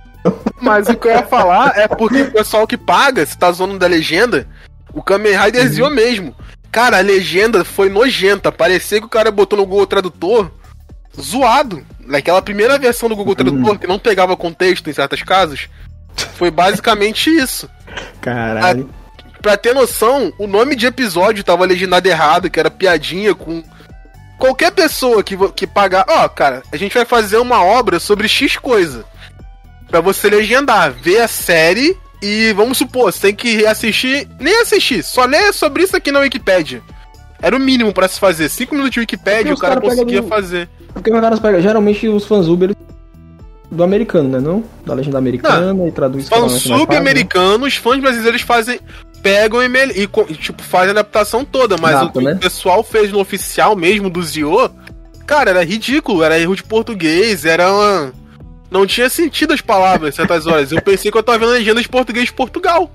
Mas 0.60 0.88
o 0.88 0.96
que 0.96 1.06
eu 1.08 1.12
ia 1.12 1.22
falar 1.22 1.76
é 1.78 1.86
porque 1.88 2.22
o 2.22 2.32
pessoal 2.32 2.66
que 2.66 2.76
paga, 2.76 3.24
se 3.24 3.38
tá 3.38 3.50
zoando 3.52 3.78
da 3.78 3.86
legenda, 3.86 4.46
o 4.92 5.02
Kamen 5.02 5.36
Rider 5.36 5.82
Uhum. 5.82 5.90
mesmo. 5.90 6.34
Cara, 6.70 6.98
a 6.98 7.02
legenda 7.02 7.64
foi 7.64 7.88
nojenta. 7.88 8.52
Parecia 8.52 8.98
que 9.00 9.06
o 9.06 9.10
cara 9.10 9.30
botou 9.30 9.58
no 9.58 9.64
Google 9.66 9.86
Tradutor 9.86 10.50
zoado. 11.18 11.84
Naquela 12.00 12.40
primeira 12.42 12.78
versão 12.78 13.08
do 13.08 13.16
Google 13.16 13.32
Uhum. 13.38 13.44
Tradutor, 13.44 13.78
que 13.78 13.86
não 13.86 13.98
pegava 13.98 14.36
contexto 14.36 14.88
em 14.90 14.92
certos 14.92 15.22
casos. 15.22 15.68
Foi 16.34 16.50
basicamente 16.50 17.30
isso. 17.30 17.68
Caralho. 18.20 18.90
Pra 19.40 19.56
ter 19.56 19.72
noção, 19.74 20.32
o 20.38 20.46
nome 20.48 20.74
de 20.74 20.86
episódio 20.86 21.44
tava 21.44 21.64
legendado 21.64 22.08
errado, 22.08 22.50
que 22.50 22.58
era 22.58 22.70
piadinha 22.70 23.34
com. 23.34 23.62
Qualquer 24.36 24.70
pessoa 24.72 25.22
que, 25.22 25.36
que 25.52 25.66
pagar. 25.66 26.04
Ó, 26.08 26.28
cara, 26.28 26.62
a 26.72 26.76
gente 26.76 26.94
vai 26.94 27.04
fazer 27.04 27.38
uma 27.38 27.62
obra 27.62 27.98
sobre 28.00 28.26
X 28.28 28.56
coisa. 28.56 29.04
Pra 29.91 30.01
você 30.01 30.28
legendar, 30.28 30.93
ver 30.93 31.20
a 31.20 31.28
série 31.28 31.97
e 32.22 32.53
vamos 32.53 32.76
supor, 32.78 33.12
você 33.12 33.28
tem 33.28 33.34
que 33.34 33.57
reassistir. 33.57 34.28
Nem 34.39 34.61
assistir, 34.61 35.03
só 35.03 35.24
ler 35.24 35.53
sobre 35.53 35.82
isso 35.84 35.97
aqui 35.97 36.12
na 36.12 36.20
Wikipédia. 36.20 36.82
Era 37.41 37.57
o 37.57 37.61
mínimo 37.61 37.93
pra 37.93 38.09
se 38.09 38.18
fazer. 38.18 38.49
5 38.49 38.74
minutos 38.74 38.93
de 38.95 39.01
Wikipédia, 39.01 39.39
Porque 39.39 39.51
o 39.53 39.55
os 39.55 39.61
cara 39.61 39.74
cara 39.76 39.86
conseguia 39.89 40.20
no- 40.22 40.28
fazer. 40.28 40.68
Porque 40.93 41.11
os 41.12 41.20
caras 41.20 41.39
pegam, 41.39 41.61
geralmente 41.61 42.09
os 42.09 42.24
fãs 42.26 42.49
Uber 42.49 42.74
do 43.70 43.82
americano, 43.84 44.28
né? 44.28 44.41
Não? 44.41 44.64
Da 44.84 44.95
legenda 44.95 45.18
americana 45.18 45.86
e 45.86 45.93
traduz 45.93 46.28
Falam 46.28 46.49
né? 46.49 46.59
sub-americanos, 46.59 47.76
fãs 47.76 48.01
brasileiros 48.01 48.43
fazem. 48.43 48.80
Pegam 49.22 49.61
e, 49.62 49.66
e, 50.28 50.34
tipo, 50.34 50.62
fazem 50.62 50.89
a 50.89 50.93
adaptação 50.93 51.45
toda, 51.45 51.76
mas 51.76 52.01
o 52.03 52.11
que 52.11 52.20
né? 52.20 52.32
o 52.34 52.39
pessoal 52.39 52.82
fez 52.84 53.11
no 53.11 53.18
oficial 53.18 53.74
mesmo 53.74 54.09
do 54.09 54.22
Zio, 54.22 54.70
cara, 55.26 55.51
era 55.51 55.64
ridículo, 55.64 56.22
era 56.22 56.39
erro 56.39 56.55
de 56.55 56.62
português, 56.62 57.45
era 57.45 57.70
uma. 57.72 58.12
Não 58.70 58.86
tinha 58.86 59.08
sentido 59.08 59.52
as 59.54 59.60
palavras 59.60 60.14
certas 60.14 60.46
horas. 60.46 60.70
Eu 60.72 60.82
pensei 60.82 61.10
que 61.10 61.16
eu 61.16 61.22
tava 61.22 61.38
vendo 61.38 61.50
a 61.50 61.54
legenda 61.54 61.80
de 61.80 61.88
português 61.88 62.26
de 62.26 62.32
Portugal. 62.32 62.90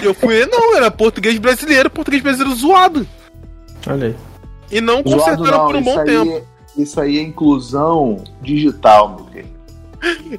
E 0.00 0.04
eu 0.04 0.14
fui, 0.14 0.44
não, 0.46 0.74
era 0.76 0.90
português 0.90 1.38
brasileiro, 1.38 1.88
português 1.90 2.22
brasileiro 2.22 2.54
zoado. 2.58 3.06
Olha 3.86 4.08
aí. 4.08 4.16
E 4.70 4.80
não 4.80 5.02
Zoado 5.02 5.10
consertaram 5.10 5.58
não, 5.58 5.66
por 5.66 5.76
um 5.76 5.82
bom 5.82 5.98
aí- 5.98 6.04
tempo. 6.06 6.46
Isso 6.76 6.98
aí 7.00 7.18
é 7.18 7.22
inclusão 7.22 8.24
digital, 8.40 9.16
meu 9.16 9.24
querido. 9.26 9.52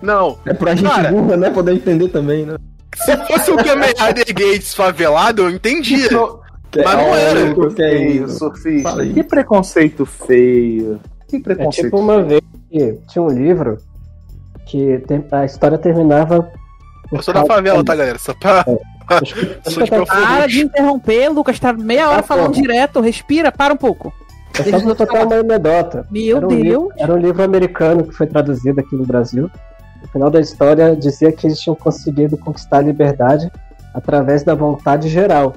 Não. 0.01 0.37
É 0.45 0.53
pra 0.53 0.73
gente 0.75 0.89
Cara. 0.89 1.11
burra, 1.11 1.37
né? 1.37 1.49
Poder 1.51 1.73
entender 1.73 2.07
também, 2.09 2.45
né? 2.45 2.57
Se 2.95 3.15
fosse 3.27 3.51
o 3.51 3.57
Kamen 3.57 3.89
Rider 3.97 4.25
Gates 4.33 4.73
favelado, 4.73 5.43
eu 5.43 5.49
entendia. 5.51 6.09
Mas 6.11 6.95
não 6.97 7.09
Olha, 7.11 7.19
era. 7.21 7.39
é 7.39 7.69
feio, 7.75 8.25
isso? 8.25 8.39
surfista. 8.39 9.05
Que 9.05 9.23
preconceito 9.23 10.05
feio. 10.05 10.99
Que 11.27 11.37
É 11.37 11.39
preconceito 11.39 11.85
tipo 11.85 11.99
uma 11.99 12.21
vez 12.23 12.41
que 12.71 12.97
tinha 13.09 13.21
um 13.21 13.29
livro 13.29 13.77
que 14.65 15.01
a 15.31 15.45
história 15.45 15.77
terminava. 15.77 16.51
Eu 17.11 17.21
sou 17.21 17.33
da 17.33 17.45
favela, 17.45 17.83
tá, 17.83 17.95
galera? 17.95 18.17
Só 18.19 18.33
pra. 18.33 18.65
Sou 19.67 19.83
de 19.83 19.91
Para 19.91 20.47
de 20.47 20.61
interromper, 20.61 21.27
Lucas. 21.29 21.59
Tá 21.59 21.73
meia 21.73 22.07
hora 22.09 22.21
Tá 22.21 22.27
falando 22.27 22.53
bom. 22.55 22.61
direto. 22.61 23.01
Respira, 23.01 23.51
para 23.51 23.73
um 23.73 23.77
pouco. 23.77 24.13
É 24.57 24.63
só 24.79 24.95
pra 24.95 25.05
contar 25.07 25.25
uma 25.25 25.35
anedota. 25.39 26.07
Meu 26.09 26.37
Era 26.37 26.45
um, 26.45 26.49
Deus. 26.49 26.63
livro, 26.63 26.89
era 26.97 27.13
um 27.13 27.17
livro 27.17 27.43
americano 27.43 28.03
que 28.05 28.13
foi 28.13 28.27
traduzido 28.27 28.79
aqui 28.79 28.95
no 28.95 29.05
Brasil. 29.05 29.49
No 30.01 30.07
final 30.07 30.29
da 30.29 30.39
história 30.39 30.95
dizia 30.95 31.31
que 31.31 31.45
eles 31.47 31.59
tinham 31.59 31.75
conseguido 31.75 32.37
conquistar 32.37 32.77
a 32.77 32.81
liberdade 32.81 33.51
através 33.93 34.43
da 34.43 34.55
vontade 34.55 35.09
geral. 35.09 35.53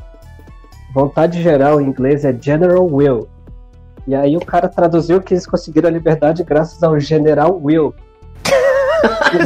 Vontade 0.95 1.41
geral 1.43 1.81
em 1.81 1.85
inglês 1.87 2.25
é 2.25 2.35
General 2.39 2.85
Will. 2.85 3.29
E 4.09 4.15
aí 4.15 4.37
o 4.37 4.45
cara 4.45 4.69
traduziu 4.69 5.21
que 5.21 5.35
eles 5.35 5.47
conseguiram 5.47 5.89
a 5.89 5.93
liberdade 5.93 6.43
graças 6.43 6.83
ao 6.83 6.99
General 6.99 7.57
Will. 7.63 7.95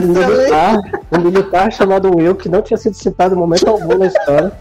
Um 0.02 0.06
militar, 0.08 0.78
um 1.12 1.18
militar 1.18 1.72
chamado 1.72 2.14
Will, 2.14 2.34
que 2.34 2.48
não 2.48 2.62
tinha 2.62 2.76
sido 2.76 2.94
citado 2.94 3.34
em 3.34 3.38
momento 3.38 3.68
algum 3.68 3.98
na 3.98 4.06
história, 4.06 4.52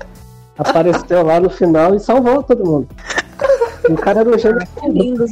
apareceu 0.57 1.23
lá 1.23 1.39
no 1.39 1.49
final 1.49 1.95
e 1.95 1.99
salvou 1.99 2.43
todo 2.43 2.65
mundo. 2.65 2.87
E 3.87 3.93
o 3.93 3.95
cara 3.95 4.21
era 4.21 4.29
um 4.29 4.37
gênio. 4.37 4.59
Lindo. 4.87 5.25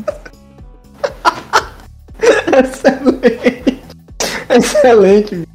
Excelente. 2.57 3.84
Excelente. 4.49 5.47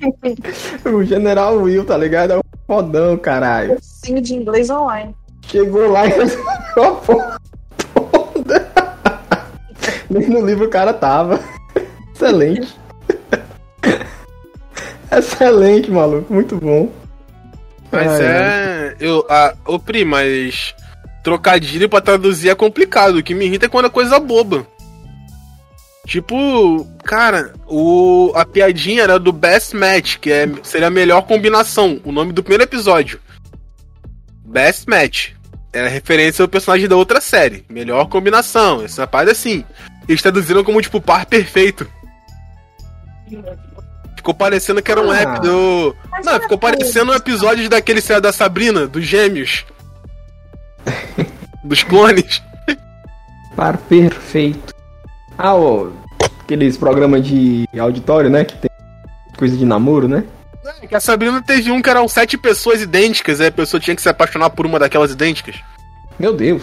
o 0.85 1.03
General 1.05 1.57
Will, 1.57 1.85
tá 1.85 1.97
ligado? 1.97 2.35
É 2.35 2.39
um 2.39 2.43
fodão, 2.67 3.17
caralho. 3.17 3.77
Cursinho 3.77 4.21
de 4.21 4.35
inglês 4.35 4.71
online. 4.71 5.15
Chegou 5.47 5.91
lá 5.91 6.07
e 6.07 6.11
resolveu 6.11 6.85
a 6.85 6.91
porra 6.93 7.41
toda. 7.95 8.73
Nem 10.09 10.29
no 10.29 10.45
livro 10.45 10.67
o 10.67 10.71
cara 10.71 10.93
tava. 10.93 11.41
Excelente. 12.15 12.82
Excelente, 15.13 15.91
maluco. 15.91 16.33
Muito 16.33 16.57
bom. 16.57 16.91
Mas 17.91 18.09
Ai, 18.09 18.23
é. 18.23 18.97
Eu, 18.99 19.27
a, 19.29 19.55
ô, 19.67 19.79
Pri, 19.79 20.05
mas. 20.05 20.75
Trocadilho 21.23 21.89
pra 21.89 22.01
traduzir 22.01 22.49
é 22.49 22.55
complicado. 22.55 23.17
O 23.17 23.23
que 23.23 23.35
me 23.35 23.45
irrita 23.45 23.67
é 23.67 23.69
quando 23.69 23.87
é 23.87 23.91
coisa 23.91 24.19
boba. 24.19 24.67
Tipo, 26.05 26.85
cara, 27.05 27.53
o, 27.69 28.33
a 28.35 28.45
piadinha 28.45 29.05
era 29.05 29.21
do 29.21 29.33
Best 29.33 29.77
Match, 29.77 30.17
que 30.19 30.33
é, 30.33 30.49
seria 30.65 30.89
a 30.89 30.91
melhor 30.91 31.23
combinação. 31.23 32.01
O 32.05 32.11
nome 32.11 32.33
do 32.33 32.43
primeiro 32.43 32.65
episódio. 32.65 33.21
Best 34.45 34.89
Match. 34.89 35.31
era 35.73 35.89
referência 35.89 36.43
ao 36.43 36.49
personagem 36.49 36.89
da 36.89 36.97
outra 36.97 37.21
série. 37.21 37.65
Melhor 37.69 38.07
combinação. 38.09 38.83
Essa 38.83 39.07
parada 39.07 39.31
assim. 39.31 39.65
Eles 40.09 40.21
traduziram 40.21 40.65
como, 40.65 40.83
tipo, 40.83 41.01
par 41.01 41.25
perfeito. 41.25 41.89
Ficou 44.23 44.35
parecendo 44.35 44.81
que 44.81 44.89
era 44.93 45.01
um 45.01 45.11
Ah. 45.11 45.15
rap 45.17 45.41
do. 45.41 45.97
Não, 46.25 46.41
ficou 46.41 46.57
parecendo 46.57 47.11
um 47.11 47.15
episódio 47.17 47.69
daquele 47.69 48.01
série 48.01 48.21
da 48.21 48.33
Sabrina, 48.33 48.87
dos 48.87 49.05
gêmeos. 49.05 49.65
Dos 51.65 51.83
clones. 51.83 52.41
Par 53.57 53.77
perfeito. 53.77 54.73
Ah, 55.37 55.57
ó, 55.57 55.89
aqueles 56.45 56.77
programas 56.77 57.27
de 57.27 57.69
auditório, 57.77 58.31
né? 58.31 58.45
Que 58.45 58.57
tem 58.57 58.71
coisa 59.37 59.57
de 59.57 59.65
namoro, 59.65 60.07
né? 60.07 60.23
É, 60.81 60.87
que 60.87 60.95
a 60.95 61.01
Sabrina 61.01 61.43
teve 61.45 61.73
um 61.73 61.83
que 61.83 61.91
eram 61.91 62.07
sete 62.07 62.39
pessoas 62.39 62.81
idênticas, 62.81 63.41
aí 63.41 63.49
a 63.49 63.53
pessoa 63.53 63.81
tinha 63.81 63.97
que 63.97 64.03
se 64.03 64.09
apaixonar 64.09 64.51
por 64.51 64.67
uma 64.67 64.79
daquelas 64.79 65.11
idênticas. 65.11 65.57
Meu 66.19 66.33
Deus. 66.33 66.63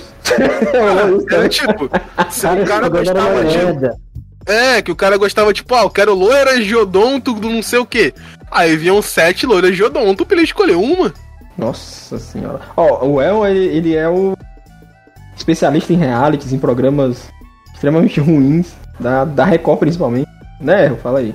Era 1.30 1.48
tipo, 1.50 1.90
se 2.30 2.42
Cara, 2.42 2.64
o 2.64 2.66
cara 2.66 2.88
gostava 2.90 3.44
de. 3.44 3.58
É, 4.50 4.82
que 4.82 4.92
o 4.92 4.96
cara 4.96 5.16
gostava, 5.18 5.54
tipo, 5.54 5.76
ah, 5.76 5.84
eu 5.84 5.90
quero 5.90 6.14
loira 6.16 6.60
geodonto 6.62 7.34
do 7.34 7.50
não 7.50 7.62
sei 7.62 7.80
o 7.80 7.86
quê. 7.86 8.14
Aí 8.50 8.76
vinham 8.76 9.02
sete 9.02 9.46
loiras 9.46 9.76
geodonto 9.76 10.26
pra 10.26 10.36
ele 10.36 10.46
escolher 10.46 10.76
uma. 10.76 11.14
Nossa 11.58 12.18
senhora. 12.18 12.62
Ó, 12.76 13.06
o 13.06 13.22
El, 13.22 13.46
ele, 13.46 13.66
ele 13.78 13.96
é 13.96 14.10
o 14.10 14.36
especialista 15.38 15.94
em 15.94 15.98
realities, 15.98 16.52
em 16.52 16.58
programas 16.60 17.30
extremamente 17.74 18.20
ruins, 18.22 18.74
da, 19.00 19.24
da 19.26 19.46
Record 19.46 19.80
principalmente. 19.80 20.28
Né, 20.60 20.90
fala 20.96 21.20
aí. 21.20 21.34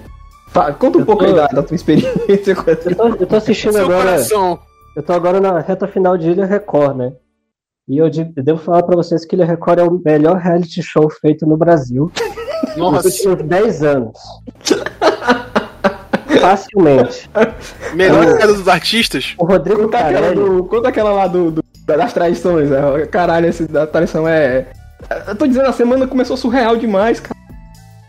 Fa- 0.49 0.73
conta 0.73 0.99
um 0.99 1.01
Eu 1.03 1.07
pouco 1.07 1.25
tô- 1.25 1.31
aí 1.31 1.35
da, 1.37 1.47
da 1.47 1.62
tua 1.62 1.75
experiência 1.75 2.55
com 2.55 2.71
essa. 2.71 2.91
Eu 2.91 2.97
tô, 2.97 3.09
eu 3.09 3.27
tô 3.27 3.37
assistindo 3.37 3.73
Seu 3.73 3.85
agora. 3.85 4.05
coração. 4.11 4.59
Eu 4.97 5.03
tô 5.03 5.12
agora 5.12 5.41
na 5.41 5.59
reta 5.61 5.87
final 5.89 6.17
de 6.19 6.31
Ilha 6.31 6.47
Record, 6.47 6.97
né? 6.97 7.12
E 7.89 7.99
eu, 7.99 8.09
de- 8.11 8.33
eu 8.37 8.43
devo 8.43 8.59
falar 8.61 8.83
pra 8.83 8.97
vocês 8.97 9.25
que 9.25 9.35
Ilha 9.37 9.45
Record 9.47 9.79
é 9.79 9.83
o 9.85 10.01
melhor 10.05 10.37
reality 10.37 10.83
show 10.83 11.09
feito 11.11 11.47
no 11.47 11.57
Brasil 11.57 12.11
nos 12.77 12.93
Nossa, 12.93 13.09
últimos 13.09 13.43
10 13.43 13.83
anos. 13.83 14.18
Facilmente. 16.41 17.31
melhor 17.95 18.37
que 18.37 18.43
a 18.43 18.47
dos 18.47 18.68
artistas. 18.68 19.35
O 19.39 19.45
Rodrigo 19.45 19.83
Conta 19.83 19.99
aquela, 19.99 20.35
do- 20.35 20.64
conta 20.64 20.89
aquela 20.89 21.12
lá 21.12 21.27
do, 21.27 21.51
do- 21.51 21.64
das 21.87 22.12
traições. 22.12 22.70
né? 22.70 23.07
Caralho, 23.11 23.47
esse 23.49 23.66
da 23.66 23.87
traição 23.87 24.27
é. 24.29 24.66
Eu 25.27 25.37
tô 25.37 25.47
dizendo, 25.47 25.68
a 25.68 25.72
semana 25.72 26.07
começou 26.07 26.37
surreal 26.37 26.77
demais, 26.77 27.20
cara. 27.20 27.35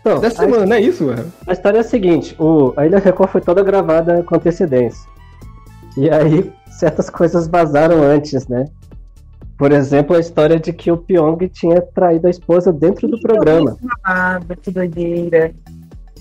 Não, 0.04 0.20
Dessa 0.20 0.42
a, 0.42 0.44
semana, 0.46 0.66
não 0.66 0.76
é 0.76 0.80
isso, 0.80 1.06
velho? 1.06 1.32
a 1.46 1.52
história 1.52 1.78
é 1.78 1.80
a 1.80 1.84
seguinte: 1.84 2.34
o, 2.38 2.72
a 2.76 2.86
Ilha 2.86 2.98
Record 2.98 3.30
foi 3.30 3.40
toda 3.40 3.62
gravada 3.62 4.22
com 4.22 4.36
antecedência. 4.36 5.00
E 5.96 6.08
aí, 6.10 6.52
certas 6.78 7.08
coisas 7.10 7.48
vazaram 7.48 8.02
antes, 8.02 8.46
né? 8.48 8.66
Por 9.58 9.72
exemplo, 9.72 10.14
a 10.16 10.20
história 10.20 10.60
de 10.60 10.72
que 10.72 10.90
o 10.92 10.96
Pyong 10.98 11.48
tinha 11.48 11.80
traído 11.80 12.26
a 12.26 12.30
esposa 12.30 12.72
dentro 12.72 13.08
do 13.08 13.18
programa. 13.20 13.76
Ah, 14.04 14.38
que 14.62 14.70
doideira. 14.70 15.52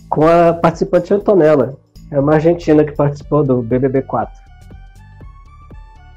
com 0.09 0.25
a 0.27 0.53
participante 0.53 1.13
Antonella. 1.13 1.77
É 2.11 2.19
uma 2.19 2.35
argentina 2.35 2.83
que 2.83 2.93
participou 2.93 3.43
do 3.43 3.61
BBB 3.61 4.01
4. 4.03 4.33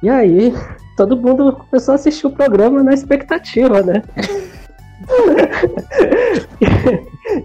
E 0.03 0.09
aí, 0.09 0.55
todo 0.97 1.17
mundo 1.17 1.53
começou 1.69 1.93
a 1.93 1.97
assistir 1.97 2.27
o 2.27 2.31
programa 2.31 2.83
na 2.85 2.95
expectativa, 2.95 3.83
né? 3.83 4.03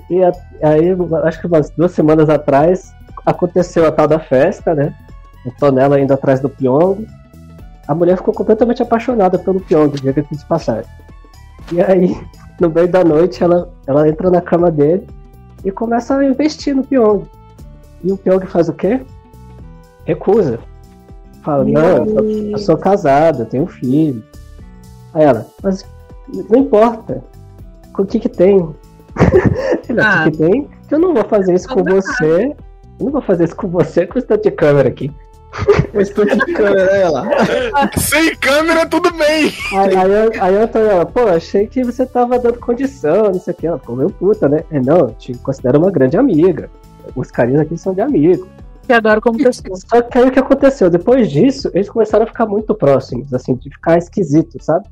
e 0.10 0.24
a- 0.24 0.32
aí, 0.62 0.90
acho 1.24 1.42
que 1.42 1.48
umas 1.48 1.70
duas 1.72 1.92
semanas 1.92 2.30
atrás, 2.30 2.94
aconteceu 3.26 3.88
a 3.88 3.92
tal 3.92 4.08
da 4.08 4.20
festa, 4.20 4.76
né? 4.76 4.94
Antonella 5.48 6.00
indo 6.00 6.14
atrás 6.14 6.40
do 6.40 6.50
Pyong. 6.50 7.08
A 7.88 7.96
mulher 7.96 8.18
ficou 8.18 8.34
completamente 8.34 8.82
apaixonada 8.82 9.38
pelo 9.38 9.60
Pyong, 9.60 9.92
diga 9.92 10.24
que 10.24 10.36
de 10.36 10.46
passagem. 10.46 10.90
E 11.72 11.82
aí, 11.82 12.18
no 12.60 12.70
meio 12.70 12.88
da 12.88 13.04
noite, 13.04 13.44
ela, 13.44 13.72
ela 13.86 14.08
entra 14.08 14.30
na 14.30 14.42
cama 14.42 14.72
dele 14.72 15.08
e 15.64 15.72
começa 15.72 16.16
a 16.16 16.26
investir 16.26 16.76
no 16.76 16.84
Pyong. 16.84 17.26
E 18.04 18.12
o 18.12 18.18
Pyong 18.18 18.46
faz 18.46 18.70
o 18.70 18.74
quê? 18.74 19.02
Recusa. 20.06 20.60
Fala, 21.42 21.64
não, 21.66 22.06
eu 22.06 22.08
sou, 22.08 22.26
eu 22.26 22.58
sou 22.58 22.78
casado, 22.78 23.42
eu 23.42 23.46
tenho 23.46 23.64
um 23.64 23.68
filho. 23.68 24.24
Aí 25.14 25.24
ela, 25.24 25.46
mas 25.62 25.86
não 26.50 26.60
importa. 26.60 27.24
O 27.98 28.06
que 28.06 28.20
que 28.20 28.30
tem? 28.30 28.74
Ah. 30.00 30.22
O 30.22 30.32
que 30.32 30.32
que 30.32 30.38
tem? 30.38 30.70
Eu 30.90 30.98
não 30.98 31.14
vou 31.14 31.24
fazer 31.26 31.54
isso 31.54 31.68
com 31.68 31.84
Tudo 31.84 31.96
você. 31.96 32.56
Eu 33.00 33.06
não 33.06 33.12
vou 33.12 33.22
fazer 33.22 33.44
isso 33.44 33.56
com 33.56 33.68
você 33.68 34.08
com 34.08 34.18
esse 34.18 34.38
de 34.38 34.52
câmera 34.52 34.90
aqui. 34.90 35.12
Mas 35.94 36.10
tô 36.10 36.26
de 36.26 36.38
câmera, 36.54 37.10
lá. 37.10 37.26
Sem 37.98 38.36
câmera, 38.38 38.86
tudo 38.88 39.12
bem. 39.14 39.52
Aí, 39.74 39.96
aí, 39.96 40.12
eu- 40.12 40.44
aí 40.44 40.56
eu 40.56 40.68
tô, 40.68 40.80
ela, 40.80 41.06
pô, 41.06 41.28
achei 41.28 41.68
que 41.68 41.84
você 41.84 42.06
tava 42.06 42.40
dando 42.40 42.60
condição, 42.60 43.26
não 43.26 43.40
sei 43.40 43.54
o 43.54 43.58
que. 43.58 43.68
Ela 43.68 43.80
ficou 43.80 43.96
meio 43.96 44.10
puta, 44.10 44.50
né? 44.50 44.64
É, 44.72 44.80
não, 44.80 45.00
eu 45.00 45.10
te 45.12 45.34
considero 45.38 45.80
uma 45.80 45.92
grande 45.92 46.18
amiga. 46.18 46.70
Os 47.16 47.30
carinhos 47.30 47.62
aqui 47.62 47.78
são 47.78 47.94
de 47.94 48.02
amigo. 48.02 48.48
Te 48.88 48.94
adoro 48.94 49.22
como 49.22 49.38
pessoa. 49.38 49.78
Só 49.78 50.02
que 50.02 50.18
aí 50.18 50.28
o 50.28 50.32
que 50.32 50.40
aconteceu? 50.40 50.90
Depois 50.90 51.30
disso, 51.32 51.70
eles 51.74 51.90
começaram 51.90 52.24
a 52.24 52.28
ficar 52.28 52.46
muito 52.46 52.74
próximos, 52.76 53.34
assim, 53.34 53.56
de 53.56 53.70
ficar 53.70 53.98
esquisito, 53.98 54.58
sabe? 54.62 54.86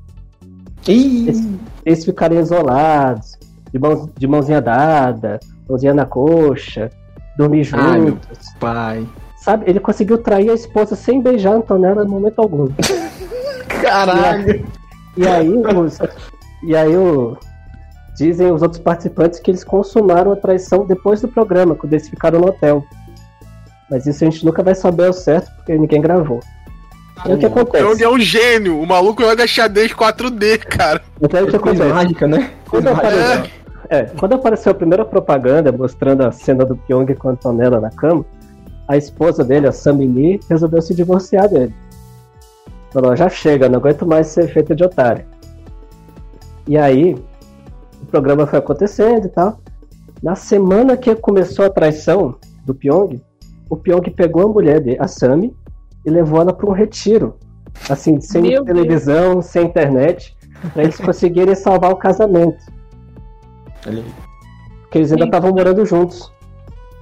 Ih, 0.87 1.27
Eles, 1.27 1.47
eles 1.85 2.05
ficarem 2.05 2.39
isolados, 2.39 3.37
de, 3.71 3.79
mão, 3.79 4.09
de 4.17 4.27
mãozinha 4.27 4.61
dada, 4.61 5.39
mãozinha 5.67 5.93
na 5.93 6.05
coxa, 6.05 6.89
dormir 7.37 7.67
Ai, 7.73 7.99
meu 7.99 8.09
juntos. 8.09 8.53
pai. 8.59 9.05
Sabe? 9.41 9.67
Ele 9.67 9.79
conseguiu 9.79 10.19
trair 10.19 10.51
a 10.51 10.53
esposa 10.53 10.95
sem 10.95 11.19
beijar 11.19 11.53
a 11.53 11.57
Antonella 11.57 12.03
em 12.03 12.07
momento 12.07 12.39
algum. 12.39 12.67
Caralho. 13.81 14.65
E 15.17 15.27
aí, 15.27 15.49
os, 15.49 15.99
e 16.63 16.75
aí 16.75 16.95
o, 16.95 17.35
dizem 18.15 18.51
os 18.51 18.61
outros 18.61 18.79
participantes 18.79 19.39
que 19.39 19.49
eles 19.49 19.63
consumaram 19.63 20.31
a 20.31 20.35
traição 20.35 20.85
depois 20.85 21.21
do 21.21 21.27
programa, 21.27 21.75
quando 21.75 21.93
eles 21.93 22.07
ficaram 22.07 22.39
no 22.39 22.47
hotel. 22.47 22.85
Mas 23.89 24.05
isso 24.05 24.23
a 24.23 24.29
gente 24.29 24.45
nunca 24.45 24.61
vai 24.61 24.75
saber 24.75 25.07
ao 25.07 25.13
certo, 25.13 25.51
porque 25.55 25.75
ninguém 25.75 26.01
gravou. 26.01 26.39
E 27.25 27.29
aí 27.29 27.35
o 27.35 27.37
que 27.39 27.45
acontece? 27.45 28.03
é 28.03 28.09
um 28.09 28.19
gênio. 28.19 28.79
O 28.79 28.87
maluco 28.87 29.23
joga 29.23 29.45
xadrez 29.45 29.91
4D, 29.91 30.59
cara. 30.59 31.01
Mas 31.19 31.33
aí 31.33 31.43
o 31.43 31.47
que 31.47 31.59
Coisa 31.59 31.83
acontece? 31.83 31.93
mágica, 31.93 32.27
né? 32.27 32.51
Quando 32.69 32.87
apareceu, 32.87 33.51
é, 33.89 34.03
quando 34.03 34.33
apareceu 34.33 34.71
a 34.71 34.75
primeira 34.75 35.03
propaganda 35.03 35.71
mostrando 35.71 36.21
a 36.25 36.31
cena 36.31 36.63
do 36.63 36.77
Pyong 36.77 37.13
com 37.15 37.29
a 37.29 37.31
Antonella 37.31 37.79
na 37.79 37.89
cama, 37.89 38.23
a 38.91 38.97
esposa 38.97 39.41
dele, 39.41 39.67
a 39.67 39.71
Samini, 39.71 40.37
resolveu 40.49 40.81
se 40.81 40.93
divorciar 40.93 41.47
dele. 41.47 41.73
Falou, 42.91 43.15
já 43.15 43.29
chega, 43.29 43.69
não 43.69 43.79
aguento 43.79 44.05
mais 44.05 44.27
ser 44.27 44.49
feita 44.49 44.75
de 44.75 44.83
otário. 44.83 45.23
E 46.67 46.77
aí, 46.77 47.15
o 48.01 48.05
programa 48.07 48.45
foi 48.45 48.59
acontecendo 48.59 49.27
e 49.27 49.29
tal. 49.29 49.61
Na 50.21 50.35
semana 50.35 50.97
que 50.97 51.15
começou 51.15 51.63
a 51.63 51.69
traição 51.69 52.35
do 52.65 52.75
Pyong, 52.75 53.23
o 53.69 53.77
Pyong 53.77 54.11
pegou 54.11 54.43
a 54.43 54.49
mulher 54.49 54.81
dele, 54.81 54.97
a 54.99 55.07
Sami, 55.07 55.55
e 56.05 56.09
levou 56.09 56.41
ela 56.41 56.51
para 56.51 56.69
um 56.69 56.73
retiro. 56.73 57.37
Assim, 57.89 58.19
sem 58.19 58.41
Meu 58.41 58.65
televisão, 58.65 59.41
sem 59.41 59.67
internet, 59.67 60.35
para 60.73 60.83
eles 60.83 60.97
conseguirem 60.97 61.55
salvar 61.55 61.91
o 61.91 61.95
casamento. 61.95 62.61
Porque 64.81 64.97
eles 64.97 65.13
ainda 65.13 65.23
estavam 65.23 65.51
morando 65.51 65.85
juntos. 65.85 66.29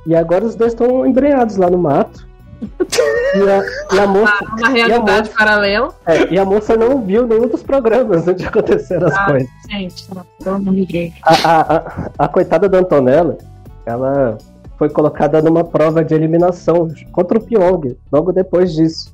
E 0.09 0.15
agora 0.15 0.43
os 0.43 0.55
dois 0.55 0.73
estão 0.73 1.05
embrenhados 1.05 1.55
lá 1.55 1.69
no 1.69 1.77
mato. 1.77 2.27
E 2.61 3.41
a, 3.47 3.95
e 3.95 3.99
a 3.99 4.07
moça, 4.07 4.33
Uma 4.57 4.69
realidade 4.69 5.29
paralela. 5.29 5.93
é, 6.07 6.33
e 6.33 6.39
a 6.39 6.43
moça 6.43 6.75
não 6.75 6.99
viu 7.05 7.27
nenhum 7.27 7.47
dos 7.47 7.61
programas 7.61 8.27
onde 8.27 8.43
aconteceram 8.43 9.05
as 9.07 9.13
Ah. 9.13 9.25
coisas. 9.27 9.49
Gente, 9.69 10.05
não, 10.43 10.59
Deus. 10.63 11.13
A, 11.23 11.35
a, 11.51 11.77
a, 11.77 12.09
a 12.17 12.27
coitada 12.27 12.67
da 12.67 12.79
Antonella, 12.79 13.37
ela 13.85 14.35
foi 14.79 14.89
colocada 14.89 15.39
numa 15.43 15.63
prova 15.63 16.03
de 16.03 16.15
eliminação 16.15 16.87
contra 17.11 17.37
o 17.37 17.41
Pyong, 17.41 17.95
logo 18.11 18.31
depois 18.31 18.73
disso. 18.73 19.13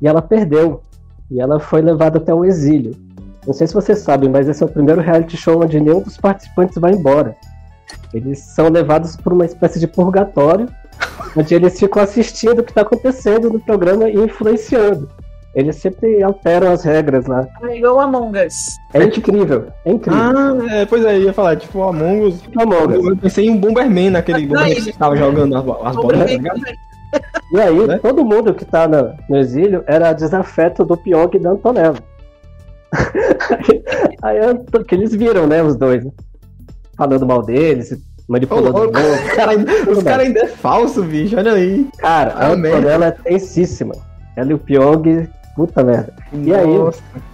E 0.00 0.08
ela 0.08 0.20
perdeu. 0.20 0.82
E 1.30 1.40
ela 1.40 1.60
foi 1.60 1.80
levada 1.82 2.18
até 2.18 2.34
o 2.34 2.44
exílio. 2.44 2.96
Não 3.46 3.54
sei 3.54 3.68
se 3.68 3.74
vocês 3.74 4.00
sabem, 4.00 4.28
mas 4.28 4.48
esse 4.48 4.60
é 4.60 4.66
o 4.66 4.68
primeiro 4.68 5.00
reality 5.00 5.36
show 5.36 5.62
onde 5.62 5.78
nenhum 5.80 6.00
dos 6.00 6.16
participantes 6.16 6.76
vai 6.78 6.92
embora. 6.92 7.36
Eles 8.14 8.38
são 8.40 8.68
levados 8.68 9.16
por 9.16 9.32
uma 9.32 9.44
espécie 9.44 9.80
de 9.80 9.86
purgatório, 9.86 10.66
onde 11.36 11.54
eles 11.54 11.78
ficam 11.78 12.02
assistindo 12.02 12.58
o 12.60 12.62
que 12.62 12.70
está 12.70 12.82
acontecendo 12.82 13.50
no 13.50 13.58
programa 13.60 14.08
e 14.08 14.16
influenciando. 14.16 15.08
Eles 15.54 15.76
sempre 15.76 16.22
alteram 16.22 16.72
as 16.72 16.82
regras 16.82 17.26
lá. 17.26 17.46
É 17.62 17.76
igual 17.76 18.00
Among 18.00 18.38
Us. 18.46 18.54
É 18.94 19.02
incrível, 19.04 19.66
é 19.84 19.90
incrível. 19.92 20.22
Ah, 20.22 20.56
é, 20.76 20.86
pois 20.86 21.04
é, 21.04 21.18
ia 21.18 21.32
falar, 21.32 21.56
tipo, 21.56 21.78
o 21.78 21.82
Among 21.82 22.26
Us. 22.26 22.42
Among 22.56 22.96
Us. 22.98 23.06
Eu 23.06 23.16
pensei 23.18 23.46
em 23.46 23.50
um 23.50 23.58
Bomberman 23.58 24.10
naquele 24.10 24.46
Bomberman 24.46 24.72
ele- 24.72 24.92
que 24.92 24.98
tava 24.98 25.14
jogando 25.16 25.54
as, 25.56 25.64
as 25.88 25.96
bolas, 25.96 26.30
tá? 26.30 26.54
E 27.52 27.60
aí, 27.60 27.86
Né? 27.86 27.98
todo 27.98 28.24
mundo 28.24 28.54
que 28.54 28.64
tá 28.64 28.88
na- 28.88 29.14
no 29.28 29.36
exílio 29.36 29.84
era 29.86 30.14
desafeto 30.14 30.84
do 30.86 30.96
Pyong 30.96 31.30
e 31.34 31.38
da 31.38 31.50
Antonella. 31.50 31.98
aí, 34.22 34.38
aí, 34.38 34.84
que 34.86 34.94
eles 34.94 35.14
viram, 35.14 35.46
né, 35.46 35.62
os 35.62 35.76
dois, 35.76 36.04
né? 36.04 36.10
Falando 36.96 37.26
mal 37.26 37.42
deles, 37.42 37.98
manipulando 38.28 38.76
Ô, 38.76 38.80
o 38.80 38.84
ô, 38.84 38.92
povo. 38.92 39.08
Os 39.08 39.32
caras 39.32 39.56
ainda, 39.56 40.02
cara 40.02 40.24
é 40.24 40.46
falso, 40.48 41.02
bicho, 41.02 41.36
olha 41.36 41.52
aí. 41.52 41.88
Cara, 41.98 42.32
a 42.34 42.46
Ah. 42.46 42.48
Antonella 42.52 43.06
é 43.06 43.10
tensíssima. 43.10 43.94
Ela 44.36 44.50
e 44.50 44.54
o 44.54 44.58
Pyong 44.58 45.28
Puta 45.54 45.84
merda. 45.84 46.14
E 46.32 46.54
aí, 46.54 46.68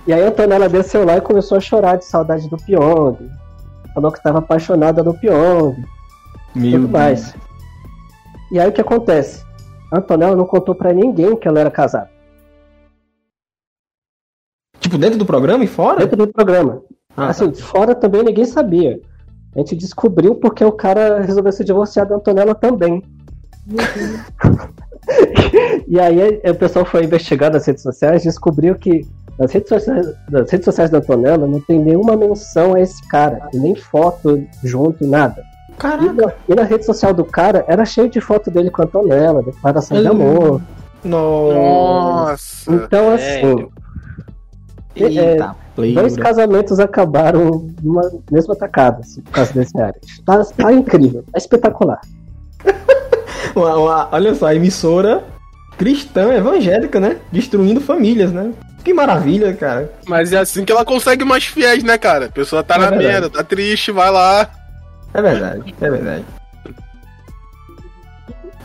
e 0.07 0.13
aí 0.13 0.25
a 0.25 0.29
Antonella 0.29 0.69
desceu 0.69 1.05
lá 1.05 1.17
e 1.17 1.21
começou 1.21 1.57
a 1.57 1.61
chorar 1.61 1.97
de 1.97 2.05
saudade 2.05 2.49
do 2.51 2.57
Pyong. 2.57 3.17
Falou 3.95 4.11
que 4.11 4.19
estava 4.19 4.39
apaixonada 4.41 5.05
no 5.05 5.15
Pyong. 5.15 5.77
Meu 6.55 6.73
tudo 6.73 6.81
Deus. 6.81 6.91
mais. 6.91 7.35
E 8.51 8.59
aí 8.59 8.69
o 8.69 8.73
que 8.73 8.81
acontece? 8.81 9.45
A 9.93 9.99
Antonella 9.99 10.35
não 10.35 10.47
contou 10.47 10.75
pra 10.75 10.93
ninguém 10.93 11.37
que 11.37 11.47
ela 11.47 11.61
era 11.61 11.71
casada. 11.71 12.11
Tipo, 14.81 14.99
dentro 14.99 15.19
do 15.19 15.27
programa 15.27 15.63
e 15.65 15.69
fora? 15.69 16.01
Dentro 16.01 16.27
do 16.27 16.33
programa. 16.33 16.83
Ah, 17.17 17.29
assim, 17.29 17.53
fora 17.55 17.95
também 17.95 18.23
ninguém 18.25 18.45
sabia. 18.45 19.01
A 19.59 19.61
gente 19.61 19.75
descobriu 19.75 20.37
porque 20.37 20.65
o 20.65 20.71
cara 20.71 21.21
resolveu 21.21 21.51
se 21.51 21.65
divorciar 21.65 22.07
da 22.07 22.15
Antonella 22.15 22.55
também. 22.55 23.03
e 25.89 25.99
aí 25.99 26.41
o 26.49 26.55
pessoal 26.55 26.85
foi 26.85 27.03
investigar 27.03 27.53
nas 27.53 27.67
redes 27.67 27.83
sociais 27.83 28.23
e 28.23 28.29
descobriu 28.29 28.77
que 28.77 29.05
nas 29.37 29.51
redes 29.51 29.69
sociais, 29.69 30.07
nas 30.31 30.49
redes 30.49 30.65
sociais 30.65 30.91
da 30.91 30.99
Antonella 30.99 31.49
não 31.49 31.61
tem 31.61 31.81
nenhuma 31.81 32.17
menção 32.17 32.77
a 32.77 32.81
esse 32.81 33.03
cara, 33.09 33.49
e 33.53 33.59
nem 33.59 33.75
foto 33.75 34.41
junto, 34.63 35.05
nada. 35.05 35.43
E 35.71 35.73
Caraca. 35.73 36.13
na, 36.13 36.33
e 36.49 36.55
na 36.55 36.63
rede 36.63 36.85
social 36.85 37.13
do 37.13 37.25
cara 37.25 37.65
era 37.67 37.85
cheio 37.85 38.09
de 38.09 38.21
foto 38.21 38.53
dele 38.53 38.71
com 38.71 38.83
a 38.83 38.85
Antonella, 38.85 39.43
declaração 39.43 40.01
de 40.01 40.07
Hum. 40.07 40.11
amor. 40.13 40.61
Nossa. 41.05 42.73
Então, 42.73 43.13
assim, 43.13 43.67
Eita, 44.95 45.57
pleura. 45.83 46.01
dois 46.01 46.17
casamentos 46.17 46.79
acabaram 46.81 47.69
numa 47.83 48.11
mesma 48.31 48.55
tacada, 48.57 49.01
assim, 49.01 49.21
por 49.23 49.33
causa 49.33 49.53
desse 49.53 49.77
reality. 49.77 50.23
Tá, 50.25 50.45
tá 50.45 50.73
incrível, 50.73 51.25
tá 51.33 51.39
espetacular. 51.39 52.01
Uma- 53.55 53.77
uma- 53.77 54.09
olha 54.13 54.35
só, 54.35 54.47
a 54.47 54.55
emissora 54.55 55.25
cristã 55.77 56.33
evangélica, 56.35 57.01
né? 57.01 57.17
Destruindo 57.33 57.81
famílias, 57.81 58.33
né? 58.33 58.53
Que 58.85 58.93
maravilha, 58.95 59.53
cara. 59.55 59.93
Mas 60.07 60.33
é 60.33 60.39
assim 60.39 60.65
que 60.65 60.73
ela 60.73 60.85
consegue 60.85 61.25
mais 61.25 61.45
fiéis, 61.45 61.83
né, 61.83 61.99
cara? 61.99 62.27
A 62.27 62.31
pessoa 62.31 62.63
tá 62.63 62.75
É 62.75 62.79
na 62.79 62.91
verdade. 62.91 63.07
merda, 63.07 63.31
tá 63.31 63.43
triste, 63.45 63.91
vai 63.93 64.11
lá. 64.11 64.49
É 65.15 65.23
verdade, 65.23 65.75
é 65.81 65.91
verdade. 65.91 66.25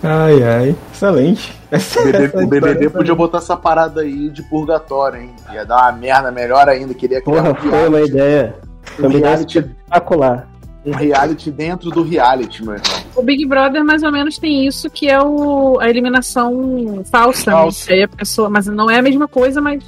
Ai, 0.04 0.44
ai. 0.44 0.76
Excelente. 0.94 1.54
Essa- 1.72 2.02
O 2.02 2.04
BBB, 2.04 2.44
o 2.44 2.48
BBB 2.48 2.90
podia 2.90 3.16
botar 3.16 3.38
essa 3.38 3.56
parada 3.56 4.02
aí 4.02 4.30
de 4.30 4.44
purgatório, 4.44 5.22
hein? 5.22 5.30
Ia 5.54 5.66
dar 5.66 5.84
uma 5.84 5.92
merda 5.94 6.32
melhor 6.32 6.68
ainda. 6.68 6.94
Queria 6.94 7.22
criar 7.22 7.36
Porra, 7.42 7.52
um 7.52 7.56
foi 7.56 7.70
uma 7.70 7.98
reality, 7.98 8.12
ideia. 8.12 8.56
um 9.00 9.08
reality, 9.08 9.58
espetacular. 9.60 10.48
um 10.86 10.92
reality 10.92 11.50
dentro 11.52 11.90
do 11.90 12.04
reality, 12.04 12.62
meu 12.64 12.74
irmão. 12.74 13.04
O 13.16 13.24
Big 13.24 13.46
Brother 13.46 13.84
mais 13.86 14.04
ou 14.04 14.12
menos 14.12 14.38
tem 14.38 14.68
isso, 14.68 14.90
que 14.90 15.08
é 15.10 15.22
o, 15.22 15.80
a 15.80 15.90
eliminação 15.90 17.02
falsa. 17.10 17.50
né? 17.52 17.58
Falsa. 17.58 17.94
Aí 17.94 18.04
a 18.04 18.08
pessoa, 18.08 18.50
mas 18.50 18.68
não 18.68 18.92
é 18.92 19.00
a 19.00 19.02
mesma 19.02 19.28
coisa, 19.28 19.62
mas 19.62 19.82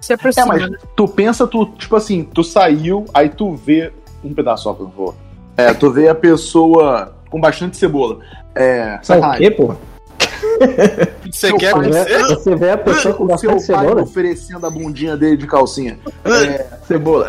se 0.00 0.12
aproxima. 0.12 0.44
É, 0.54 0.58
mas 0.60 0.70
né? 0.70 0.76
tu 0.94 1.08
pensa, 1.08 1.46
tu, 1.46 1.64
tipo 1.78 1.96
assim, 1.96 2.24
tu 2.24 2.44
saiu, 2.44 3.06
aí 3.14 3.30
tu 3.30 3.54
vê. 3.54 3.90
Um 4.22 4.32
pedaço 4.34 4.64
só, 4.64 4.72
por 4.74 4.86
favor. 4.90 5.14
É, 5.56 5.72
tu 5.74 5.90
vê 5.90 6.08
a 6.08 6.14
pessoa 6.14 7.12
com 7.32 7.40
bastante 7.40 7.76
cebola. 7.76 8.18
É. 8.54 8.98
Sabe 9.02 9.26
o 9.26 9.32
quê, 9.38 9.50
porra? 9.50 9.76
Você 11.24 11.48
Seu 11.48 11.56
quer 11.56 11.72
pai- 11.72 11.86
dizer? 11.86 12.22
Você 12.26 12.54
vê 12.54 12.70
a 12.70 12.78
pessoa 12.78 13.14
com 13.14 13.24
O 13.24 13.38
seu 13.38 13.50
bastante 13.50 13.72
pai 13.72 13.80
cebola? 13.86 14.02
oferecendo 14.02 14.66
a 14.66 14.70
bundinha 14.70 15.16
dele 15.16 15.36
de 15.36 15.46
calcinha. 15.46 15.98
Cebola. 16.86 17.26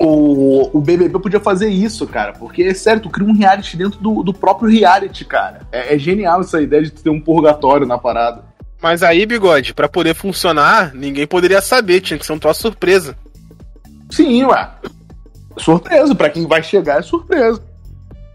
O, 0.00 0.76
o 0.78 0.80
BBB 0.80 1.18
podia 1.20 1.38
fazer 1.38 1.68
isso, 1.68 2.04
cara, 2.06 2.32
porque 2.32 2.62
é 2.64 2.74
sério, 2.74 3.02
tu 3.02 3.08
cria 3.10 3.28
um 3.28 3.32
reality 3.36 3.76
dentro 3.76 4.00
do, 4.00 4.22
do 4.22 4.32
próprio 4.34 4.68
reality, 4.70 5.24
cara. 5.24 5.60
É, 5.70 5.94
é 5.94 5.98
genial 5.98 6.40
essa 6.40 6.60
ideia 6.60 6.82
de 6.82 6.90
tu 6.90 7.02
ter 7.02 7.10
um 7.10 7.20
purgatório 7.20 7.86
na 7.86 7.96
parada. 7.98 8.42
Mas 8.82 9.02
aí, 9.02 9.24
bigode, 9.26 9.72
pra 9.74 9.88
poder 9.88 10.14
funcionar, 10.14 10.92
ninguém 10.94 11.26
poderia 11.26 11.60
saber, 11.60 12.00
tinha 12.00 12.18
que 12.18 12.26
ser 12.26 12.32
um 12.32 12.38
troço 12.38 12.62
surpresa. 12.62 13.16
Sim, 14.10 14.44
ué. 14.44 14.70
Surpresa, 15.58 16.14
pra 16.14 16.30
quem 16.30 16.46
vai 16.46 16.62
chegar 16.62 16.98
é 16.98 17.02
surpresa. 17.02 17.62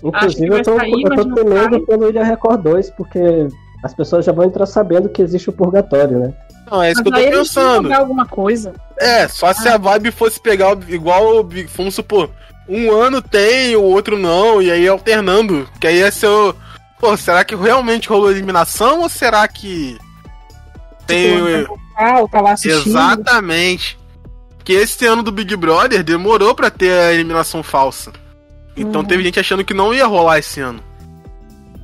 Inclusive, 0.03 0.47
eu 0.47 0.63
tô, 0.63 0.77
sair, 0.77 0.91
eu 0.91 1.09
mas 1.09 1.25
tô 1.25 1.33
temendo 1.33 1.71
sai. 1.71 1.79
pelo 1.81 2.09
Ilha 2.09 2.23
Record 2.23 2.61
2, 2.61 2.89
porque 2.91 3.47
as 3.83 3.93
pessoas 3.93 4.25
já 4.25 4.31
vão 4.31 4.45
entrar 4.45 4.65
sabendo 4.65 5.09
que 5.09 5.21
existe 5.21 5.49
o 5.49 5.53
purgatório, 5.53 6.19
né? 6.19 6.33
Não, 6.69 6.81
é 6.81 6.91
isso 6.91 7.03
que 7.03 7.09
eu 7.09 7.11
Mas 7.11 7.25
tô 7.25 7.31
pensando. 7.31 7.93
alguma 7.93 8.25
coisa. 8.25 8.73
É, 8.99 9.27
só 9.27 9.53
se 9.53 9.67
a 9.67 9.77
vibe 9.77 10.11
fosse 10.11 10.39
pegar 10.39 10.75
igual 10.87 11.37
o 11.37 11.43
Big 11.43 11.69
vamos 11.75 11.93
supor, 11.93 12.29
um 12.67 12.91
ano 12.91 13.21
tem, 13.21 13.75
o 13.75 13.83
outro 13.83 14.17
não, 14.17 14.61
e 14.61 14.71
aí 14.71 14.87
alternando. 14.87 15.67
Que 15.79 15.87
aí 15.87 15.97
ia 15.99 16.11
ser 16.11 16.27
o. 16.27 16.55
Pô, 16.99 17.15
será 17.15 17.43
que 17.43 17.55
realmente 17.55 18.09
rolou 18.09 18.31
eliminação 18.31 19.01
ou 19.01 19.09
será 19.09 19.47
que. 19.47 19.97
Tem. 21.05 21.67
Ah, 21.95 22.21
o 22.21 22.27
tá 22.27 22.41
lá 22.41 22.53
assistindo. 22.53 22.89
Exatamente. 22.89 23.97
Que 24.63 24.73
esse 24.73 25.05
ano 25.05 25.21
do 25.21 25.31
Big 25.31 25.55
Brother 25.55 26.03
demorou 26.03 26.55
pra 26.55 26.71
ter 26.71 26.91
a 26.91 27.13
eliminação 27.13 27.61
falsa. 27.61 28.11
Então 28.75 29.01
Uhum. 29.01 29.07
teve 29.07 29.23
gente 29.23 29.39
achando 29.39 29.63
que 29.63 29.73
não 29.73 29.93
ia 29.93 30.05
rolar 30.05 30.39
esse 30.39 30.59
ano. 30.59 30.79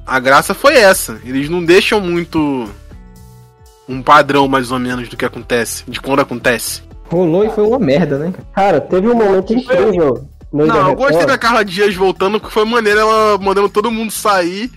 A 0.05 0.19
graça 0.19 0.53
foi 0.53 0.75
essa. 0.75 1.19
Eles 1.23 1.49
não 1.49 1.63
deixam 1.63 2.01
muito 2.01 2.67
um 3.87 4.01
padrão 4.01 4.47
mais 4.47 4.71
ou 4.71 4.79
menos 4.79 5.07
do 5.09 5.15
que 5.17 5.25
acontece, 5.25 5.83
de 5.87 5.99
quando 6.01 6.19
acontece. 6.21 6.81
Rolou 7.09 7.45
e 7.45 7.49
foi 7.49 7.65
uma 7.65 7.79
merda, 7.79 8.17
né? 8.17 8.33
Cara, 8.53 8.79
teve 8.81 9.07
um 9.07 9.15
momento 9.15 9.53
incrível 9.53 10.25
no 10.51 10.65
Não, 10.65 10.89
eu 10.89 10.95
gostei 10.95 11.25
da 11.25 11.37
Carla 11.37 11.63
Dias 11.63 11.93
voltando, 11.95 12.39
que 12.39 12.51
foi 12.51 12.65
maneiro 12.65 12.99
ela 12.99 13.37
mandando 13.37 13.69
todo 13.69 13.91
mundo 13.91 14.11
sair. 14.11 14.71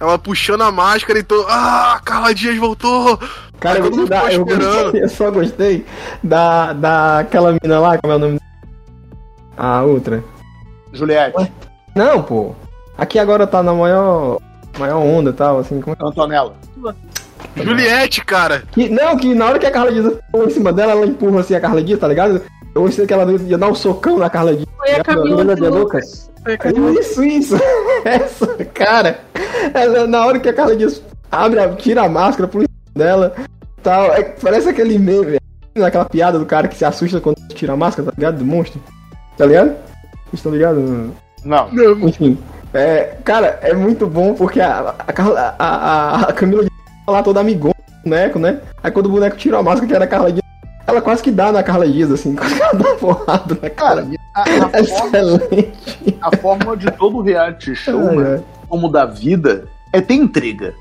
Ela 0.00 0.18
puxando 0.18 0.62
a 0.62 0.72
máscara 0.72 1.18
e 1.20 1.22
todo. 1.22 1.46
Ah, 1.48 2.00
Carla 2.04 2.34
Dias 2.34 2.56
voltou! 2.56 3.18
Cara, 3.60 3.78
eu, 3.78 4.06
da, 4.06 4.32
eu, 4.32 4.42
esperando. 4.42 4.82
gostei, 4.82 5.02
eu 5.04 5.08
só 5.08 5.30
gostei 5.30 5.86
da, 6.22 6.72
daquela 6.72 7.56
mina 7.62 7.78
lá, 7.78 7.98
como 7.98 8.12
é 8.12 8.16
o 8.16 8.18
nome? 8.18 8.40
A 9.56 9.82
outra. 9.82 10.24
Juliette, 10.92 11.52
Não, 11.94 12.22
pô. 12.22 12.54
Aqui 12.96 13.18
agora 13.18 13.46
tá 13.46 13.62
na 13.62 13.72
maior, 13.72 14.38
maior 14.78 14.98
onda 14.98 15.30
e 15.30 15.32
tal, 15.32 15.58
assim. 15.58 15.80
Como... 15.80 15.96
Antonella. 16.00 16.54
Juliette, 17.56 18.24
cara! 18.24 18.62
que, 18.72 18.88
não, 18.88 19.16
que 19.16 19.34
na 19.34 19.46
hora 19.46 19.58
que 19.58 19.66
a 19.66 19.70
Carla 19.70 19.92
Dias 19.92 20.14
pula 20.30 20.46
em 20.46 20.50
cima 20.50 20.72
dela, 20.72 20.92
ela 20.92 21.06
empurra 21.06 21.40
assim 21.40 21.54
a 21.54 21.60
Carla 21.60 21.82
Dias, 21.82 21.98
tá 21.98 22.08
ligado? 22.08 22.40
Eu 22.74 22.82
gostei 22.82 23.06
que 23.06 23.12
ela 23.12 23.30
ia 23.30 23.58
dar 23.58 23.68
um 23.68 23.74
socão 23.74 24.18
na 24.18 24.30
Carla 24.30 24.54
Dias. 24.54 24.68
Foi 24.76 24.92
a 24.92 25.04
Camila 25.04 25.54
de 25.54 25.60
de 25.60 25.68
Lucas. 25.68 25.80
Lucas. 25.80 26.30
Foi 26.42 26.54
a 26.54 26.58
Camila. 26.58 27.00
Isso, 27.00 27.22
isso. 27.24 27.56
Essa, 28.04 28.46
cara. 28.72 29.20
Ela, 29.74 30.06
na 30.06 30.24
hora 30.24 30.40
que 30.40 30.48
a 30.48 30.52
Carla 30.54 30.74
Dias 30.74 31.02
abre, 31.30 31.60
tira 31.76 32.02
a 32.02 32.08
máscara 32.08 32.48
por 32.48 32.62
cima 32.62 32.68
dela, 32.94 33.34
tal. 33.82 34.12
é- 34.12 34.22
parece 34.22 34.68
aquele 34.70 34.98
meme, 34.98 35.38
aquela 35.82 36.04
piada 36.06 36.38
do 36.38 36.46
cara 36.46 36.68
que 36.68 36.76
se 36.76 36.84
assusta 36.84 37.20
quando 37.20 37.36
tira 37.48 37.74
a 37.74 37.76
máscara, 37.76 38.10
tá 38.10 38.14
ligado? 38.16 38.38
Do 38.38 38.44
monstro. 38.46 38.80
Tá 39.36 39.44
ligado? 39.44 39.74
Vocês 40.32 40.40
estão 40.40 40.52
ligados? 40.52 40.82
Não. 41.44 41.68
Enfim. 42.08 42.38
É, 42.72 43.16
cara, 43.22 43.58
é 43.62 43.74
muito 43.74 44.06
bom 44.06 44.32
porque 44.32 44.58
a, 44.60 44.94
a, 44.98 45.12
Carla- 45.12 45.54
a, 45.58 46.20
a, 46.28 46.32
Camila 46.32 46.62
Dias 46.62 46.72
lá 47.06 47.22
toda 47.22 47.40
amigona 47.40 47.74
do 47.86 48.02
boneco, 48.08 48.38
né? 48.38 48.60
Aí 48.82 48.90
quando 48.90 49.06
o 49.06 49.10
boneco 49.10 49.36
tira 49.36 49.58
a 49.58 49.62
máscara 49.62 49.86
que 49.86 49.94
era 49.94 50.04
a 50.04 50.08
Carla 50.08 50.32
Dias, 50.32 50.42
ela 50.86 51.02
quase 51.02 51.22
que 51.22 51.30
dá 51.30 51.52
na 51.52 51.62
Carla 51.62 51.86
Dias, 51.86 52.10
assim, 52.10 52.34
quase 52.36 52.54
que 52.54 52.62
ela 52.62 52.72
dá 52.72 52.88
uma 52.88 52.96
porrada 52.96 53.58
na 53.60 53.68
Cara, 53.70 54.02
cara. 54.06 54.18
a, 54.34 54.40
a 54.42 54.84
forma, 54.84 55.18
Excelente. 55.18 56.18
a 56.22 56.36
forma 56.38 56.76
de 56.78 56.90
todo 56.92 57.20
reality 57.20 57.74
show, 57.74 58.00
mano, 58.00 58.26
ai. 58.38 58.42
como 58.70 58.88
da 58.88 59.04
vida, 59.04 59.68
é 59.92 60.00
ter 60.00 60.14
intriga. 60.14 60.72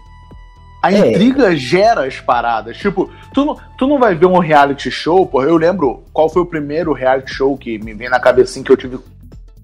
A 0.81 0.93
É. 0.93 1.09
intriga 1.11 1.53
gera 1.57 2.05
as 2.07 2.21
paradas. 2.21 2.77
Tipo, 2.77 3.09
tu 3.33 3.43
não, 3.45 3.57
tu 3.77 3.85
não 3.85 3.99
vai 3.99 4.15
ver 4.15 4.25
um 4.27 4.39
reality 4.39 4.89
show, 4.89 5.27
porra. 5.27 5.45
Eu 5.47 5.57
lembro 5.57 6.01
qual 6.13 6.27
foi 6.29 6.41
o 6.41 6.45
primeiro 6.45 6.91
reality 6.93 7.33
show 7.33 7.55
que 7.57 7.77
me 7.79 7.93
vem 7.93 8.09
na 8.09 8.19
cabeça 8.19 8.51
assim 8.51 8.63
que 8.63 8.71
eu 8.71 8.77
tive 8.77 8.97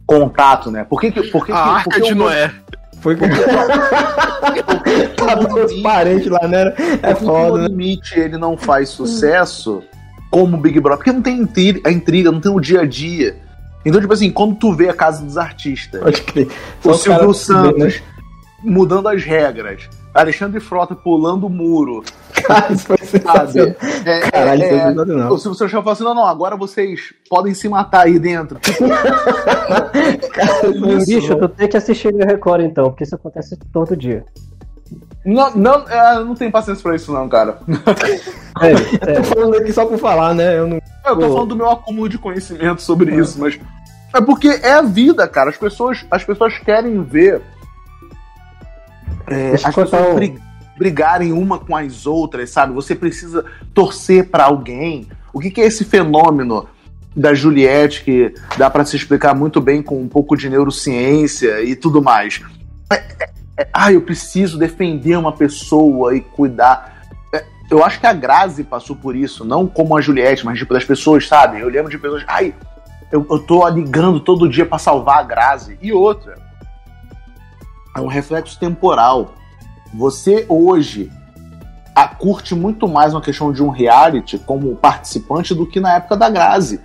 contato, 0.07 0.71
né? 0.71 0.83
Por 0.89 0.99
que 0.99 1.11
que. 1.11 1.21
Por 1.23 1.45
que, 1.45 1.51
A 1.51 1.55
que 1.55 1.61
Arca 1.69 1.89
porque 1.91 2.01
de 2.07 2.13
o- 2.13 2.15
Noé. 2.15 2.51
Foi 2.99 3.15
com 3.15 3.25
Tava 5.15 5.65
os 5.65 5.81
parentes 5.81 6.27
lá, 6.27 6.47
né? 6.47 6.73
É 7.03 7.13
foda, 7.13 7.53
o 7.53 7.57
né? 7.57 7.67
limite 7.67 8.19
ele 8.19 8.37
não 8.37 8.57
faz 8.57 8.89
sucesso 8.89 9.83
como 10.31 10.57
o 10.57 10.59
Big 10.59 10.79
Brother? 10.79 10.97
Porque 10.97 11.11
não 11.11 11.21
tem 11.21 11.79
a 11.85 11.91
intriga, 11.91 12.31
não 12.31 12.39
tem 12.41 12.51
o 12.51 12.59
dia 12.59 12.81
a 12.81 12.85
dia. 12.85 13.35
Então, 13.85 14.01
tipo 14.01 14.11
assim, 14.13 14.31
quando 14.31 14.55
tu 14.55 14.73
vê 14.73 14.89
a 14.89 14.93
casa 14.93 15.23
dos 15.23 15.37
artistas, 15.37 16.01
Pode 16.01 16.21
crer. 16.21 16.47
o 16.83 16.93
Silvio 16.95 17.27
vê, 17.27 17.33
Santos 17.33 17.95
né? 17.95 18.01
mudando 18.63 19.07
as 19.07 19.23
regras, 19.23 19.87
Alexandre 20.21 20.59
Frota 20.59 20.95
pulando 20.95 21.45
o 21.45 21.49
muro, 21.49 22.03
Cara, 22.43 22.73
isso 22.73 22.85
foi 22.87 22.97
sensacional. 22.97 23.47
sabe? 23.47 23.75
É, 24.05 24.31
Caralho, 24.31 24.63
é, 24.63 24.69
foi 24.69 24.77
é, 24.77 24.87
sensacional. 24.89 25.33
o 25.33 25.37
Silvio 25.37 25.67
já 25.67 25.77
falou 25.79 25.93
assim: 25.93 26.03
não, 26.03 26.15
não, 26.15 26.25
agora 26.25 26.55
vocês 26.55 27.13
podem 27.29 27.53
se 27.53 27.67
matar 27.69 28.05
aí 28.05 28.17
dentro. 28.17 28.59
Cara, 30.33 30.53
foi 30.59 31.05
Bicho, 31.05 31.35
tu 31.35 31.49
tem 31.49 31.67
que 31.67 31.77
assistir 31.77 32.13
o 32.13 32.17
Record 32.17 32.61
então, 32.61 32.89
porque 32.89 33.03
isso 33.03 33.15
acontece 33.15 33.57
todo 33.71 33.95
dia. 33.95 34.25
Não, 35.25 35.53
não, 35.55 35.89
é, 35.89 36.23
não 36.23 36.35
tem 36.35 36.49
paciência 36.49 36.81
pra 36.81 36.95
isso, 36.95 37.11
não, 37.11 37.27
cara. 37.27 37.59
É, 38.59 38.71
Eu 39.11 39.15
tô 39.17 39.23
falando 39.23 39.55
aqui 39.57 39.71
só 39.71 39.85
por 39.85 39.99
falar, 39.99 40.33
né? 40.33 40.57
Eu 40.57 40.65
não. 40.65 40.77
Eu 41.05 41.15
tô 41.15 41.27
Pô. 41.27 41.33
falando 41.33 41.49
do 41.49 41.55
meu 41.55 41.69
acúmulo 41.69 42.09
de 42.09 42.17
conhecimento 42.17 42.81
sobre 42.81 43.15
isso, 43.15 43.39
mas. 43.39 43.59
É 44.15 44.19
porque 44.19 44.47
é 44.47 44.73
a 44.73 44.81
vida, 44.81 45.27
cara. 45.27 45.51
As 45.51 45.57
pessoas, 45.57 46.03
as 46.09 46.23
pessoas 46.23 46.57
querem 46.57 47.03
ver. 47.03 47.43
É, 49.27 49.51
as 49.53 49.63
pessoas 49.63 50.15
brig- 50.15 50.39
brigarem 50.77 51.31
uma 51.31 51.59
com 51.59 51.75
as 51.75 52.05
outras, 52.05 52.49
sabe? 52.49 52.73
Você 52.73 52.95
precisa 52.95 53.45
torcer 53.73 54.29
pra 54.29 54.45
alguém. 54.45 55.07
O 55.33 55.39
que, 55.39 55.51
que 55.51 55.61
é 55.61 55.65
esse 55.65 55.83
fenômeno 55.83 56.67
da 57.15 57.33
Juliette 57.33 58.03
que 58.03 58.33
dá 58.57 58.69
pra 58.69 58.85
se 58.85 58.95
explicar 58.95 59.33
muito 59.33 59.59
bem 59.59 59.81
com 59.81 59.99
um 59.99 60.07
pouco 60.07 60.37
de 60.37 60.49
neurociência 60.49 61.61
e 61.63 61.75
tudo 61.75 62.01
mais? 62.01 62.41
É, 62.91 62.95
é, 62.95 63.29
é, 63.57 63.67
ah, 63.73 63.91
eu 63.91 64.01
preciso 64.01 64.57
defender 64.57 65.17
uma 65.17 65.31
pessoa 65.31 66.15
e 66.15 66.21
cuidar. 66.21 67.01
É, 67.33 67.43
eu 67.71 67.83
acho 67.83 67.99
que 67.99 68.05
a 68.05 68.13
Grazi 68.13 68.63
passou 68.63 68.95
por 68.95 69.15
isso, 69.15 69.43
não 69.43 69.65
como 69.67 69.97
a 69.97 70.01
Juliette, 70.01 70.45
mas 70.45 70.59
tipo 70.59 70.73
das 70.73 70.85
pessoas, 70.85 71.27
sabe? 71.27 71.59
Eu 71.59 71.69
lembro 71.69 71.89
de 71.89 71.97
pessoas, 71.97 72.23
ai, 72.27 72.53
eu, 73.11 73.25
eu 73.29 73.39
tô 73.39 73.67
ligando 73.67 74.19
todo 74.19 74.47
dia 74.47 74.65
pra 74.65 74.77
salvar 74.77 75.17
a 75.17 75.23
Grazi. 75.23 75.77
E 75.81 75.91
outra, 75.91 76.37
é 77.97 78.01
um 78.01 78.07
reflexo 78.07 78.59
temporal. 78.59 79.33
Você 79.93 80.45
hoje 80.47 81.11
a, 81.95 82.07
curte 82.07 82.53
muito 82.53 82.87
mais 82.87 83.13
uma 83.13 83.21
questão 83.21 83.51
de 83.51 83.63
um 83.63 83.69
reality 83.69 84.37
como 84.37 84.75
participante 84.75 85.55
do 85.55 85.65
que 85.65 85.79
na 85.79 85.95
época 85.95 86.15
da 86.15 86.29
Grazi. 86.29 86.79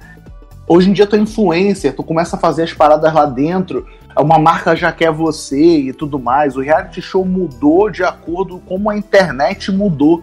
Hoje 0.66 0.88
em 0.88 0.92
dia 0.92 1.06
tu 1.06 1.16
é 1.16 1.18
influencer, 1.18 1.94
tu 1.94 2.02
começa 2.02 2.36
a 2.36 2.38
fazer 2.38 2.62
as 2.62 2.72
paradas 2.72 3.12
lá 3.12 3.26
dentro, 3.26 3.86
uma 4.16 4.38
marca 4.38 4.74
já 4.74 4.90
quer 4.90 5.10
você 5.10 5.80
e 5.80 5.92
tudo 5.92 6.18
mais. 6.18 6.56
O 6.56 6.60
reality 6.60 7.02
show 7.02 7.24
mudou 7.24 7.90
de 7.90 8.02
acordo 8.02 8.58
com 8.58 8.76
como 8.76 8.88
a 8.88 8.96
internet 8.96 9.70
mudou, 9.70 10.22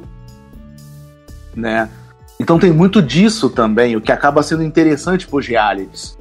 né? 1.55 1.89
Então 2.39 2.57
tem 2.57 2.71
muito 2.71 3.01
disso 3.01 3.49
também, 3.49 3.95
o 3.95 4.01
que 4.01 4.11
acaba 4.11 4.41
sendo 4.41 4.63
interessante 4.63 5.27
pros 5.27 5.45
realities. 5.45 6.17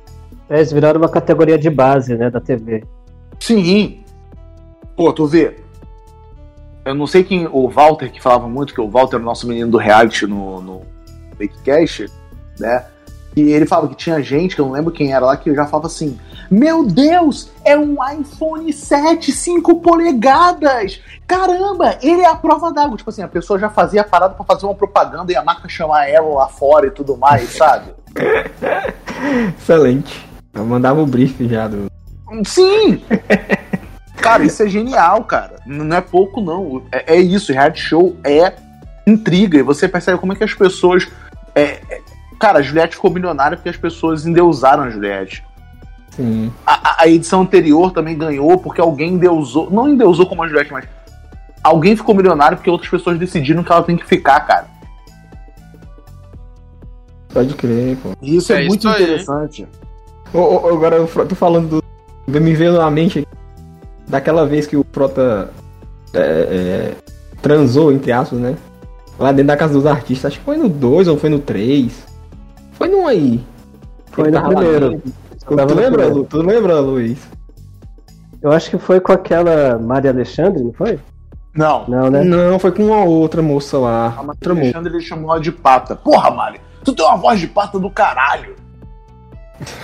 É, 0.50 0.56
eles 0.56 0.72
viraram 0.72 1.00
uma 1.00 1.08
categoria 1.08 1.56
de 1.56 1.70
base, 1.70 2.16
né, 2.16 2.28
da 2.28 2.40
TV. 2.40 2.84
Sim. 3.38 4.02
Pô, 4.98 5.12
tu 5.12 5.26
vê. 5.26 5.54
Eu 6.84 6.92
não 6.92 7.06
sei 7.06 7.22
quem. 7.22 7.46
O 7.46 7.68
Walter, 7.68 8.10
que 8.10 8.20
falava 8.20 8.48
muito, 8.48 8.74
que 8.74 8.80
o 8.80 8.90
Walter 8.90 9.14
é 9.14 9.20
o 9.20 9.22
nosso 9.22 9.46
menino 9.46 9.70
do 9.70 9.78
reality 9.78 10.26
no, 10.26 10.60
no 10.60 10.82
Fakecast, 11.38 12.06
né? 12.58 12.84
E 13.36 13.42
ele 13.42 13.64
falava 13.64 13.86
que 13.90 13.94
tinha 13.94 14.20
gente, 14.20 14.56
que 14.56 14.60
eu 14.60 14.66
não 14.66 14.72
lembro 14.72 14.90
quem 14.90 15.12
era 15.12 15.24
lá, 15.24 15.36
que 15.36 15.54
já 15.54 15.66
falava 15.66 15.86
assim: 15.86 16.18
Meu 16.50 16.84
Deus, 16.84 17.48
é 17.64 17.78
um 17.78 17.96
iPhone 18.12 18.72
7, 18.72 19.30
5 19.30 19.76
polegadas! 19.76 21.00
Caramba, 21.28 21.96
ele 22.02 22.22
é 22.22 22.26
a 22.26 22.34
prova 22.34 22.72
d'água. 22.72 22.96
Tipo 22.96 23.10
assim, 23.10 23.22
a 23.22 23.28
pessoa 23.28 23.56
já 23.56 23.70
fazia 23.70 24.00
a 24.00 24.04
parada 24.04 24.34
pra 24.34 24.44
fazer 24.44 24.66
uma 24.66 24.74
propaganda 24.74 25.30
e 25.30 25.36
a 25.36 25.44
marca 25.44 25.68
chamar 25.68 26.08
ela 26.08 26.26
lá 26.26 26.48
fora 26.48 26.88
e 26.88 26.90
tudo 26.90 27.16
mais, 27.16 27.50
sabe? 27.50 27.94
Excelente. 29.56 30.28
Eu 30.52 30.66
mandava 30.66 31.00
o 31.00 31.06
brief 31.06 31.46
já 31.46 31.68
do. 31.68 31.86
Sim! 32.44 33.00
Cara, 34.20 34.44
isso 34.44 34.62
é 34.62 34.68
genial, 34.68 35.24
cara. 35.24 35.56
Não 35.66 35.96
é 35.96 36.00
pouco, 36.00 36.40
não. 36.40 36.82
É, 36.92 37.14
é 37.16 37.20
isso, 37.20 37.52
reality 37.52 37.80
show 37.80 38.16
é 38.24 38.54
intriga. 39.06 39.58
E 39.58 39.62
você 39.62 39.88
percebe 39.88 40.18
como 40.18 40.32
é 40.32 40.36
que 40.36 40.44
as 40.44 40.54
pessoas. 40.54 41.08
É, 41.54 41.80
é, 41.90 42.00
cara, 42.38 42.58
a 42.58 42.62
Juliette 42.62 42.96
ficou 42.96 43.10
milionária 43.10 43.56
porque 43.56 43.68
as 43.68 43.76
pessoas 43.76 44.26
endeusaram 44.26 44.84
a 44.84 44.90
Juliette. 44.90 45.44
Sim. 46.10 46.52
A, 46.66 47.02
a 47.02 47.08
edição 47.08 47.42
anterior 47.42 47.92
também 47.92 48.16
ganhou 48.16 48.58
porque 48.58 48.80
alguém 48.80 49.14
endeusou. 49.14 49.70
Não 49.70 49.88
endeusou 49.88 50.26
como 50.26 50.42
a 50.42 50.48
Juliette, 50.48 50.72
mas. 50.72 50.84
Alguém 51.62 51.96
ficou 51.96 52.14
milionário 52.14 52.56
porque 52.56 52.70
outras 52.70 52.90
pessoas 52.90 53.18
decidiram 53.18 53.64
que 53.64 53.72
ela 53.72 53.82
tem 53.82 53.96
que 53.96 54.06
ficar, 54.06 54.40
cara. 54.40 54.66
Pode 57.28 57.54
crer, 57.54 57.96
pô. 57.96 58.10
E 58.22 58.36
isso 58.36 58.52
é, 58.52 58.64
É 58.64 58.68
muito 58.68 58.88
isso 58.88 59.02
interessante. 59.02 59.68
Ô, 60.32 60.38
ô, 60.38 60.66
ô, 60.66 60.68
agora 60.68 60.96
eu 60.96 61.06
tô 61.26 61.34
falando 61.34 61.68
do. 61.68 62.40
Me 62.40 62.54
veio 62.54 62.72
na 62.72 62.90
mente 62.90 63.26
daquela 64.08 64.46
vez 64.46 64.66
que 64.66 64.76
o 64.76 64.84
Frota 64.92 65.50
é, 66.14 66.18
é, 66.18 66.94
transou, 67.42 67.92
entre 67.92 68.12
aspas, 68.12 68.38
né? 68.38 68.56
Lá 69.18 69.32
dentro 69.32 69.48
da 69.48 69.56
casa 69.56 69.72
dos 69.72 69.86
artistas. 69.86 70.32
Acho 70.32 70.38
que 70.38 70.44
foi 70.44 70.56
no 70.56 70.68
2 70.68 71.08
ou 71.08 71.18
foi 71.18 71.28
no 71.28 71.38
3. 71.38 72.06
Foi 72.72 72.88
num 72.88 73.06
aí. 73.06 73.44
Foi 74.12 74.30
no 74.30 74.42
primeiro. 74.42 75.02
Tu 75.46 75.74
lembra. 75.74 76.08
Lu? 76.08 76.24
Tu 76.24 76.42
lembra, 76.42 76.80
Luiz? 76.80 77.18
Eu 78.40 78.52
acho 78.52 78.70
que 78.70 78.78
foi 78.78 79.00
com 79.00 79.12
aquela 79.12 79.78
Maria 79.78 80.10
Alexandre, 80.10 80.62
não 80.62 80.72
foi? 80.72 80.98
Não. 81.54 81.84
Não, 81.88 82.10
né? 82.10 82.22
Não, 82.22 82.58
foi 82.58 82.70
com 82.70 82.84
uma 82.84 83.02
outra 83.04 83.42
moça 83.42 83.78
lá. 83.78 84.14
A 84.16 84.20
Outra 84.20 84.24
Maria 84.24 84.54
moça. 84.54 84.60
Alexandre 84.60 84.92
ele 84.92 85.00
chamou 85.00 85.32
ela 85.32 85.40
de 85.40 85.50
pata. 85.50 85.96
Porra, 85.96 86.30
Mari, 86.30 86.60
tu 86.84 86.94
tem 86.94 87.04
uma 87.04 87.16
voz 87.16 87.40
de 87.40 87.48
pata 87.48 87.78
do 87.78 87.90
caralho. 87.90 88.54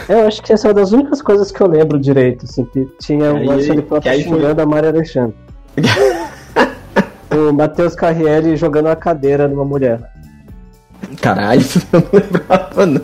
Eu 0.08 0.26
acho 0.26 0.42
que 0.42 0.52
essa 0.52 0.66
é 0.66 0.70
uma 0.70 0.74
das 0.74 0.92
únicas 0.92 1.20
coisas 1.20 1.50
que 1.50 1.60
eu 1.60 1.66
lembro 1.66 1.98
direito, 1.98 2.44
assim, 2.44 2.64
que 2.66 2.84
tinha 3.00 3.32
o 3.34 3.84
Frota 3.86 4.10
aí 4.10 4.22
foi- 4.24 4.32
xingando 4.38 4.62
a 4.62 4.66
Maria 4.66 4.90
Alexandre. 4.90 5.34
o 7.36 7.52
Matheus 7.52 7.94
Carriere 7.94 8.56
jogando 8.56 8.86
uma 8.86 8.96
cadeira 8.96 9.48
numa 9.48 9.64
mulher. 9.64 10.00
Caralho, 11.20 11.60
isso 11.60 11.80
eu 11.92 12.00
não 12.00 12.08
lembrava, 12.12 12.86
não. 12.86 13.00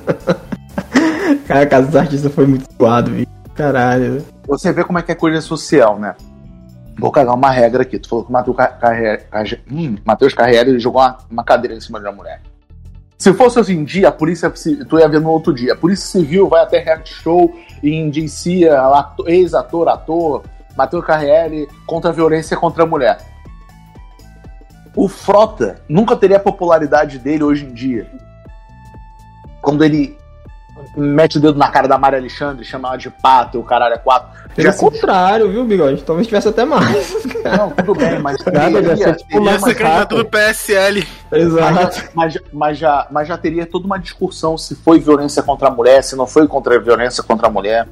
Cara, 1.46 1.62
a 1.62 1.66
casa 1.66 1.86
dos 1.88 1.96
artistas 1.96 2.32
foi 2.32 2.46
muito 2.46 2.64
zoado, 2.80 3.10
viu? 3.10 3.26
Caralho. 3.54 4.24
Você 4.46 4.72
vê 4.72 4.84
como 4.84 4.98
é 4.98 5.02
que 5.02 5.12
é 5.12 5.14
coisa 5.14 5.40
social, 5.40 5.98
né? 5.98 6.14
Vou 6.98 7.10
cagar 7.10 7.34
uma 7.34 7.50
regra 7.50 7.82
aqui. 7.82 7.98
Tu 7.98 8.08
falou 8.08 8.24
que 8.24 8.30
o 8.30 8.32
Matheus 8.32 8.56
Carriere, 8.80 9.22
Carri- 9.30 9.60
hum, 9.70 9.96
Matheus 10.04 10.34
Carriere 10.34 10.78
jogou 10.78 11.00
uma, 11.02 11.18
uma 11.30 11.44
cadeira 11.44 11.76
em 11.76 11.80
cima 11.80 11.98
de 11.98 12.06
uma 12.06 12.12
mulher. 12.12 12.40
Se 13.20 13.34
fosse 13.34 13.60
hoje 13.60 13.74
em 13.76 13.84
dia, 13.84 14.08
a 14.08 14.12
polícia, 14.12 14.50
ci- 14.56 14.82
tu 14.86 14.98
ia 14.98 15.06
ver 15.06 15.20
no 15.20 15.28
outro 15.28 15.52
dia, 15.52 15.74
a 15.74 15.76
polícia 15.76 16.06
civil 16.06 16.48
vai 16.48 16.62
até 16.62 16.78
reality 16.78 17.12
show 17.12 17.54
e 17.82 17.94
indicia 17.94 18.80
ato- 18.80 19.28
ex-ator, 19.28 19.88
ator, 19.88 20.42
Matheus 20.74 21.04
Carriere 21.04 21.68
contra 21.86 22.08
a 22.08 22.14
violência 22.14 22.56
contra 22.56 22.84
a 22.84 22.86
mulher. 22.86 23.18
O 24.96 25.06
Frota 25.06 25.82
nunca 25.86 26.16
teria 26.16 26.38
a 26.38 26.40
popularidade 26.40 27.18
dele 27.18 27.44
hoje 27.44 27.66
em 27.66 27.74
dia. 27.74 28.10
Quando 29.60 29.84
ele 29.84 30.16
mete 30.96 31.38
o 31.38 31.40
dedo 31.40 31.58
na 31.58 31.68
cara 31.70 31.86
da 31.88 31.96
Maria 31.98 32.18
Alexandre, 32.18 32.64
chama 32.64 32.88
ela 32.88 32.96
de 32.96 33.10
pato 33.10 33.56
e 33.56 33.60
o 33.60 33.62
caralho 33.64 33.94
é 33.94 33.98
quatro. 33.98 34.28
Pelo 34.54 34.72
se 34.72 34.78
contrário, 34.78 35.50
viu, 35.50 35.64
Bigode? 35.64 36.02
Talvez 36.02 36.26
tivesse 36.26 36.48
até 36.48 36.64
mais. 36.64 37.14
Não, 37.44 37.70
tudo 37.70 37.94
bem, 37.94 38.18
mas 38.18 38.36
Nada, 38.46 38.72
teria, 38.72 38.90
ia 38.90 38.96
ser 38.96 39.16
tipo 39.16 39.28
teria 39.44 39.58
candidato 39.60 40.16
do 40.16 40.24
PSL. 40.24 41.06
mas, 41.30 41.42
Exato. 41.42 41.96
já, 41.96 42.08
mas, 42.14 42.32
já- 42.34 42.40
mas, 42.52 42.78
já, 42.78 43.06
mas 43.10 43.28
já 43.28 43.38
teria 43.38 43.66
toda 43.66 43.86
uma 43.86 43.98
discussão 43.98 44.58
se 44.58 44.74
foi 44.74 44.98
violência 44.98 45.42
contra 45.42 45.68
a 45.68 45.70
mulher, 45.70 46.02
se 46.02 46.16
não 46.16 46.26
foi 46.26 46.46
contra 46.48 46.76
a 46.76 46.78
violência 46.80 47.22
contra 47.22 47.46
a 47.46 47.50
mulher. 47.50 47.86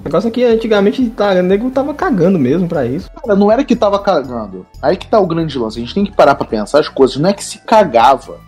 O 0.00 0.04
negócio 0.04 0.28
é 0.28 0.30
que 0.30 0.44
antigamente 0.44 1.08
tá, 1.10 1.30
o 1.32 1.42
nego 1.42 1.70
tava 1.70 1.94
cagando 1.94 2.38
mesmo 2.38 2.68
pra 2.68 2.84
isso. 2.84 3.10
Cara, 3.10 3.34
não 3.34 3.50
era 3.50 3.64
que 3.64 3.74
tava 3.74 3.98
cagando. 3.98 4.66
Aí 4.82 4.98
que 4.98 5.06
tá 5.06 5.18
o 5.18 5.26
grande 5.26 5.58
lance. 5.58 5.78
A 5.78 5.80
gente 5.80 5.94
tem 5.94 6.04
que 6.04 6.12
parar 6.12 6.34
pra 6.34 6.46
pensar 6.46 6.80
as 6.80 6.88
coisas. 6.88 7.16
Não 7.16 7.30
é 7.30 7.32
que 7.32 7.42
se 7.42 7.56
cagava. 7.60 8.38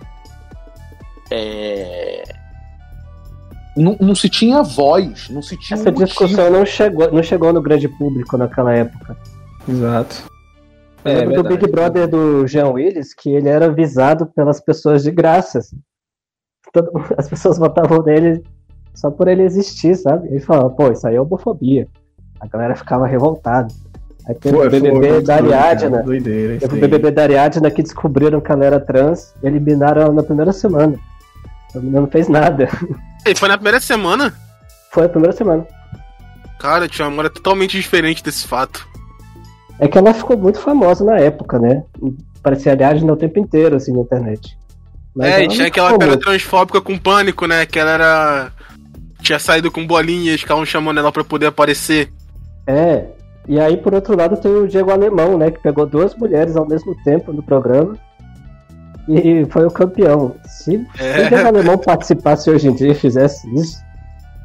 É. 1.30 2.22
Não, 3.76 3.96
não 4.00 4.14
se 4.14 4.28
tinha 4.28 4.62
voz, 4.62 5.28
não 5.28 5.42
se 5.42 5.56
tinha 5.58 5.78
Essa 5.78 5.90
um 5.90 5.92
motivo. 5.92 6.06
discussão 6.06 6.50
não 6.50 6.64
chegou, 6.64 7.12
não 7.12 7.22
chegou 7.22 7.52
no 7.52 7.60
grande 7.60 7.88
público 7.88 8.36
naquela 8.38 8.72
época. 8.74 9.16
Exato. 9.68 10.24
Eu 11.04 11.12
É, 11.12 11.14
lembro 11.18 11.34
do 11.36 11.42
verdade. 11.42 11.58
Big 11.60 11.70
Brother 11.72 12.08
do 12.08 12.46
Jean 12.46 12.68
Willis 12.70 13.12
que 13.14 13.30
ele 13.30 13.48
era 13.48 13.70
visado 13.70 14.26
pelas 14.26 14.60
pessoas 14.60 15.02
de 15.02 15.10
graça. 15.10 15.58
assim. 15.58 15.76
Todo- 16.72 16.90
as 17.16 17.28
pessoas 17.28 17.58
votavam 17.58 18.02
nele 18.02 18.42
só 18.94 19.10
por 19.10 19.28
ele 19.28 19.42
existir, 19.42 19.94
sabe? 19.96 20.28
Ele 20.28 20.40
falava, 20.40 20.70
pô, 20.70 20.90
isso 20.90 21.06
aí 21.06 21.14
é 21.16 21.20
homofobia. 21.20 21.86
A 22.40 22.46
galera 22.46 22.74
ficava 22.74 23.06
revoltada. 23.06 23.68
Aí 24.26 24.34
teve 24.34 24.56
o 24.56 24.64
é 24.64 24.68
BBB 24.68 25.20
da 25.22 25.36
Ariadna. 25.36 26.02
Doideira, 26.02 26.58
Teve 26.58 26.76
o. 26.76 26.80
BBB 26.80 27.10
da 27.12 27.22
Ariadna 27.22 27.70
que 27.70 27.82
descobriram 27.82 28.40
que 28.40 28.50
ela 28.50 28.64
era 28.64 28.80
trans 28.80 29.32
e 29.42 29.46
eliminaram 29.46 30.02
ela 30.02 30.12
na 30.12 30.22
primeira 30.22 30.52
semana. 30.52 30.98
A 31.74 31.78
menina 31.78 32.00
não 32.00 32.08
fez 32.08 32.28
nada. 32.28 32.68
E 33.26 33.34
foi 33.34 33.48
na 33.48 33.56
primeira 33.56 33.80
semana? 33.80 34.32
Foi 34.92 35.06
a 35.06 35.08
primeira 35.08 35.36
semana. 35.36 35.66
Cara, 36.58 36.88
tinha 36.88 37.04
uma 37.04 37.10
memória 37.10 37.30
totalmente 37.30 37.76
diferente 37.76 38.22
desse 38.22 38.46
fato. 38.46 38.86
É 39.78 39.86
que 39.86 39.98
ela 39.98 40.14
ficou 40.14 40.38
muito 40.38 40.58
famosa 40.58 41.04
na 41.04 41.18
época, 41.18 41.58
né? 41.58 41.82
Parecia 42.42 42.72
Ariadna 42.72 43.12
o 43.12 43.16
tempo 43.16 43.38
inteiro, 43.38 43.76
assim, 43.76 43.92
na 43.92 44.00
internet. 44.00 44.56
Mas 45.14 45.32
é, 45.32 45.44
e 45.44 45.48
tinha 45.48 45.66
aquela 45.66 45.98
cara 45.98 46.18
transfóbica 46.18 46.80
com 46.80 46.96
pânico, 46.96 47.46
né? 47.46 47.66
Que 47.66 47.78
ela 47.78 47.90
era. 47.90 48.52
Tinha 49.20 49.38
saído 49.38 49.70
com 49.70 49.86
bolinhas, 49.86 50.40
ficavam 50.40 50.64
chamando 50.64 50.98
ela 51.00 51.10
pra 51.10 51.24
poder 51.24 51.46
aparecer. 51.46 52.12
É. 52.66 53.04
E 53.48 53.60
aí, 53.60 53.76
por 53.76 53.94
outro 53.94 54.16
lado, 54.16 54.36
tem 54.36 54.50
o 54.50 54.68
Diego 54.68 54.90
Alemão, 54.90 55.38
né? 55.38 55.50
Que 55.50 55.60
pegou 55.60 55.86
duas 55.86 56.14
mulheres 56.14 56.56
ao 56.56 56.66
mesmo 56.66 56.94
tempo 57.02 57.32
no 57.32 57.42
programa. 57.42 57.96
E 59.08 59.46
foi 59.50 59.64
o 59.66 59.70
campeão. 59.70 60.34
Se, 60.46 60.64
se 60.64 60.76
o 60.76 60.86
É. 60.98 61.28
Diego 61.28 61.46
Alemão 61.48 61.78
participasse 61.78 62.50
hoje 62.50 62.68
em 62.68 62.74
dia 62.74 62.90
e 62.92 62.94
fizesse 62.94 63.48
isso, 63.54 63.78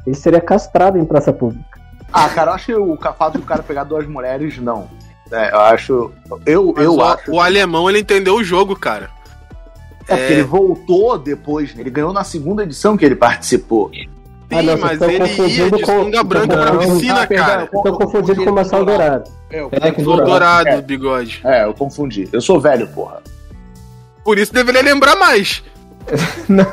ele 0.06 0.14
seria 0.16 0.40
castrado 0.40 0.98
em 0.98 1.04
praça 1.04 1.32
pública. 1.32 1.80
Ah, 2.12 2.28
cara, 2.28 2.50
eu 2.50 2.54
acho 2.54 2.66
que 2.66 2.74
o 2.74 2.96
fato 3.18 3.38
do 3.38 3.44
cara 3.44 3.62
pegar 3.62 3.84
duas 3.84 4.06
mulheres, 4.06 4.58
não. 4.58 4.88
É, 5.32 5.52
eu 5.52 5.60
acho. 5.60 6.12
Eu, 6.44 6.72
Mas 6.76 6.84
eu 6.84 6.94
o, 6.96 7.02
acho. 7.02 7.32
o 7.32 7.40
alemão, 7.40 7.88
ele 7.88 8.00
entendeu 8.00 8.34
o 8.36 8.44
jogo, 8.44 8.76
cara. 8.76 9.08
É 10.08 10.16
porque 10.16 10.32
ele 10.34 10.42
voltou 10.42 11.16
depois, 11.16 11.74
né? 11.74 11.80
Ele 11.80 11.90
ganhou 11.90 12.12
na 12.12 12.22
segunda 12.22 12.64
edição 12.64 12.96
que 12.96 13.04
ele 13.04 13.14
participou. 13.16 13.90
Ah, 14.50 14.60
não, 14.62 14.76
mas 14.76 15.00
ele 15.00 15.12
ia 15.14 15.20
confundindo 15.20 15.76
de 15.78 15.82
com- 15.84 16.24
branca 16.24 16.56
pra 16.58 16.76
piscina, 16.78 17.22
ah, 17.22 17.26
cara. 17.26 17.68
eu 17.72 17.82
Tô 17.82 17.92
confundindo 17.96 18.44
com 18.44 18.50
o 18.50 18.84
Dourado. 18.84 19.30
É, 19.50 19.60
eu 19.60 19.68
É, 19.72 19.90
com 19.90 19.94
Foi 19.94 20.02
o 20.02 20.04
dourado. 20.16 20.30
dourado, 20.30 20.68
É. 20.68 20.82
bigode. 20.82 21.40
É, 21.44 21.64
eu 21.64 21.72
confundi. 21.72 22.28
Eu 22.30 22.40
sou 22.42 22.60
velho, 22.60 22.86
porra. 22.88 23.22
Por 24.24 24.38
isso 24.38 24.52
deveria 24.52 24.82
lembrar 24.82 25.16
mais. 25.16 25.62
Não. 26.48 26.66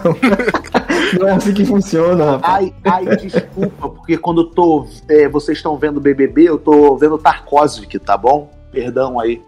Não 1.20 1.28
é 1.28 1.32
assim 1.32 1.54
que 1.54 1.66
funciona, 1.66 2.32
rapaz. 2.32 2.72
Ai, 2.84 3.06
ai, 3.08 3.16
desculpa, 3.18 3.90
porque 3.90 4.18
quando 4.18 4.42
eu 4.42 4.46
tô. 4.48 4.88
é, 5.08 5.28
vocês 5.30 5.58
estão 5.60 5.78
vendo 5.78 6.00
BBB, 6.02 6.44
eu 6.50 6.58
tô 6.58 6.96
vendo 6.98 7.18
Tarkovsky, 7.18 8.00
tá 8.00 8.18
bom? 8.18 8.52
Perdão 8.72 9.20
aí. 9.20 9.42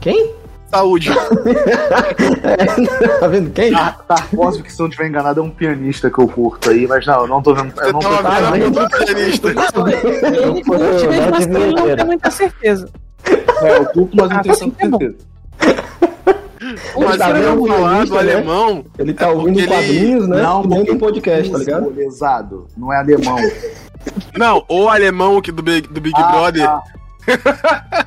Quem? 0.00 0.34
Saúde. 0.70 1.10
Tá 3.20 3.26
vendo 3.28 3.50
quem? 3.50 3.72
Tar- 3.72 3.98
Tarkovsky, 4.06 4.70
se 4.72 4.80
eu 4.80 4.84
não 4.84 4.90
estiver 4.90 5.08
enganado, 5.08 5.40
é 5.40 5.42
um 5.42 5.50
pianista 5.50 6.10
que 6.10 6.18
eu 6.18 6.26
curto 6.28 6.70
aí, 6.70 6.86
mas 6.86 7.06
não, 7.06 7.20
eu 7.22 7.28
não 7.28 7.42
tô 7.42 7.54
vendo. 7.54 7.72
Eu 7.80 7.86
Você 7.86 7.92
não 7.92 8.00
tô 8.00 8.08
Ah, 8.08 8.50
vendo 8.50 8.74
mas- 8.74 8.88
pro 8.88 9.04
pianista. 9.06 9.48
Ele 9.48 10.64
curte 10.64 11.06
mesmo 11.08 11.34
assim, 11.36 11.48
não 11.48 11.96
tem 11.96 12.04
muita 12.06 12.30
certeza. 12.30 12.88
É, 13.62 13.76
eu 13.78 13.86
curto, 13.86 14.16
mas 14.16 14.28
não 14.30 14.36
Ah, 14.38 14.42
tenho 14.42 14.54
assim 14.54 14.72
é 14.78 14.88
certeza. 14.88 15.16
Mas 16.96 17.16
tá 17.18 17.26
falar 17.26 18.04
do 18.04 18.14
né? 18.14 18.18
alemão. 18.20 18.84
Ele 18.98 19.12
tá 19.14 19.26
É 19.26 19.28
ouvindo 19.30 19.58
ele- 19.60 19.68
quadrinhos, 19.68 20.28
né? 20.28 20.42
Não, 20.42 20.62
dentro 20.62 20.76
porque 20.76 20.92
do 20.92 20.98
podcast, 20.98 21.52
tá 21.52 21.58
ligado? 21.58 21.90
Lesado, 21.90 22.66
não 22.76 22.92
é 22.92 22.98
alemão. 22.98 23.36
Não, 24.36 24.64
o 24.68 24.88
alemão 24.88 25.36
aqui 25.38 25.50
do 25.50 25.62
Big, 25.64 25.88
do 25.88 26.00
Big 26.00 26.14
Ah, 26.16 26.30
Brother, 26.30 26.64
tá. 26.64 26.82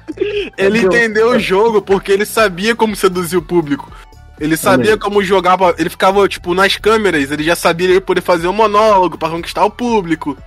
ele 0.58 0.80
entendeu 0.80 1.32
o 1.32 1.40
jogo 1.40 1.82
porque 1.82 2.12
ele 2.12 2.26
sabia 2.26 2.76
como 2.76 2.96
seduzir 2.96 3.38
o 3.38 3.42
público. 3.42 3.92
Ele 4.40 4.56
sabia 4.56 4.98
como 4.98 5.22
jogar, 5.22 5.58
pra- 5.58 5.76
ele 5.78 5.90
ficava, 5.90 6.26
tipo, 6.30 6.54
nas 6.54 6.78
câmeras, 6.78 7.30
ele 7.30 7.44
já 7.44 7.56
sabia 7.56 7.90
ele 7.90 8.00
poder 8.00 8.22
fazer 8.22 8.48
um 8.48 8.54
monólogo 8.54 9.18
pra 9.18 9.30
conquistar 9.30 9.66
o 9.66 9.70
público. 9.70 10.38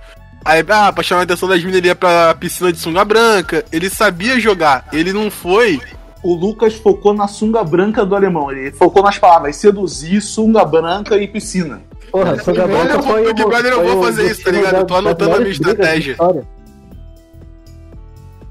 Aí, 0.43 0.63
ah, 0.67 0.91
pra 0.91 1.03
chamar 1.03 1.21
a 1.21 1.23
atenção 1.25 1.47
das 1.47 1.59
meninas, 1.59 1.77
ele 1.77 1.87
ia 1.87 1.95
pra 1.95 2.33
piscina 2.33 2.73
de 2.73 2.79
sunga 2.79 3.05
branca. 3.05 3.63
Ele 3.71 3.89
sabia 3.91 4.39
jogar, 4.39 4.87
ele 4.91 5.13
não 5.13 5.29
foi. 5.29 5.79
O 6.23 6.33
Lucas 6.33 6.75
focou 6.75 7.13
na 7.13 7.27
sunga 7.27 7.63
branca 7.63 8.05
do 8.05 8.15
alemão. 8.15 8.49
Ele 8.49 8.71
focou 8.71 9.03
nas 9.03 9.19
palavras 9.19 9.57
seduzir, 9.57 10.21
sunga 10.21 10.63
branca 10.63 11.17
e 11.17 11.27
piscina. 11.27 11.81
Porra, 12.13 12.37
Sunga 12.43 12.67
Branca 12.67 13.01
foi 13.01 13.33
Big 13.33 13.43
Brother, 13.43 13.73
eu 13.73 13.83
vou 13.87 14.03
fazer 14.03 14.29
isso, 14.29 14.43
tá 14.43 14.51
ligado? 14.51 14.75
Eu 14.75 14.85
tô 14.85 14.95
anotando 14.95 15.35
a 15.35 15.39
minha 15.39 15.49
estratégia. 15.49 16.15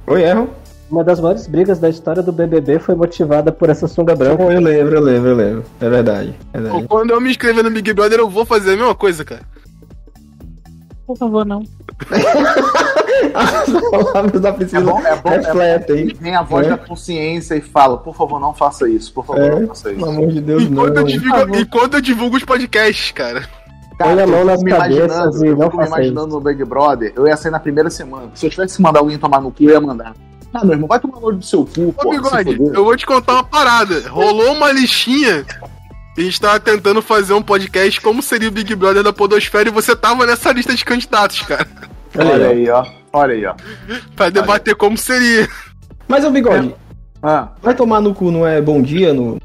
Oi, 0.04 0.22
erro? 0.24 0.50
Uma 0.90 1.04
das 1.04 1.20
maiores 1.20 1.46
brigas 1.46 1.78
da 1.78 1.88
história 1.88 2.22
do 2.22 2.32
BBB 2.32 2.80
foi 2.80 2.96
motivada 2.96 3.52
por 3.52 3.70
essa 3.70 3.86
sunga 3.86 4.16
branca. 4.16 4.42
Eu 4.42 4.60
lembro, 4.60 4.96
eu 4.96 5.00
lembro, 5.00 5.30
eu 5.30 5.36
lembro. 5.36 5.64
É 5.80 5.88
verdade. 5.88 6.34
É 6.52 6.60
verdade. 6.60 6.86
Quando 6.88 7.12
eu 7.12 7.20
me 7.20 7.30
inscrever 7.30 7.62
no 7.62 7.70
Big 7.70 7.92
Brother, 7.92 8.18
eu 8.18 8.28
vou 8.28 8.44
fazer 8.44 8.72
a 8.72 8.76
mesma 8.76 8.94
coisa, 8.96 9.24
cara. 9.24 9.42
Por 11.06 11.16
favor, 11.16 11.44
não. 11.44 11.62
As 13.34 13.70
palavras 13.90 14.40
da 14.40 14.48
É 14.48 14.52
Priscila 14.52 14.92
bom, 14.92 15.00
é 15.00 15.16
bom. 15.16 15.30
É 15.30 15.38
bom. 15.38 15.46
refletem. 15.46 16.06
Vem 16.20 16.34
a 16.34 16.42
voz 16.42 16.66
É. 16.66 16.70
da 16.70 16.78
consciência 16.78 17.54
e 17.54 17.60
fala, 17.60 17.98
por 17.98 18.14
favor, 18.14 18.40
não 18.40 18.52
faça 18.54 18.88
isso, 18.88 19.12
por 19.12 19.24
favor, 19.24 19.42
É, 19.42 19.60
não 19.60 19.68
faça 19.68 19.84
pelo 19.90 19.96
isso. 20.00 20.08
amor 20.08 20.28
de 20.32 20.40
Deus, 20.40 20.62
não. 20.68 20.82
Enquanto 20.88 20.96
eu, 20.98 21.04
divulgo, 21.04 21.56
enquanto 21.56 21.94
eu 21.94 22.00
divulgo 22.00 22.36
os 22.36 22.44
podcasts, 22.44 23.10
cara. 23.12 23.48
Põe 23.98 24.20
a 24.20 24.26
mão 24.26 24.44
nas 24.44 24.62
me 24.62 24.70
cabeças 24.70 25.04
imaginando, 25.04 25.44
e 25.44 25.48
eu 25.48 25.56
não 25.56 25.70
faça 25.70 25.86
imaginando 25.88 26.26
no 26.34 26.40
Big 26.40 26.64
Brother, 26.64 27.12
eu 27.14 27.26
ia 27.28 27.36
sair 27.36 27.52
na 27.52 27.60
primeira 27.60 27.90
semana. 27.90 28.30
Se 28.34 28.46
eu 28.46 28.50
tivesse 28.50 28.76
que 28.76 28.82
mandar 28.82 29.00
alguém 29.00 29.18
tomar 29.18 29.40
no 29.40 29.50
cu, 29.50 29.62
eu 29.64 29.70
ia 29.70 29.80
mandar. 29.80 30.14
Ah, 30.52 30.64
meu 30.64 30.74
irmão, 30.74 30.88
vai 30.88 30.98
tomar 31.00 31.20
no 31.20 31.32
do 31.32 31.44
seu 31.44 31.64
cu, 31.64 31.88
Ô, 31.88 31.92
pô. 31.92 32.10
Bigode, 32.10 32.58
eu 32.74 32.84
vou 32.84 32.96
te 32.96 33.06
contar 33.06 33.34
uma 33.34 33.44
parada. 33.44 34.02
Rolou 34.08 34.52
uma 34.52 34.70
listinha. 34.72 35.44
A 36.16 36.20
gente 36.20 36.40
tava 36.40 36.60
tentando 36.60 37.00
fazer 37.00 37.32
um 37.32 37.42
podcast 37.42 38.00
como 38.00 38.22
seria 38.22 38.48
o 38.48 38.52
Big 38.52 38.74
Brother 38.74 39.02
da 39.02 39.12
Podosfera 39.12 39.68
e 39.68 39.72
você 39.72 39.96
tava 39.96 40.26
nessa 40.26 40.52
lista 40.52 40.74
de 40.74 40.84
candidatos, 40.84 41.40
cara. 41.42 41.66
Olha 42.18 42.48
aí, 42.48 42.68
ó. 42.68 42.84
Olha 43.12 43.34
aí, 43.34 43.46
ó. 43.46 43.54
Pra 44.14 44.28
debater 44.28 44.74
como 44.74 44.96
seria. 44.98 45.48
Mas 46.06 46.24
o 46.24 46.30
bigode, 46.30 46.74
Ah, 47.22 47.48
vai 47.62 47.74
tomar 47.74 48.00
no 48.00 48.14
cu, 48.14 48.30
não 48.30 48.46
é 48.46 48.60
bom 48.60 48.82
dia 48.82 49.14
no. 49.14 49.38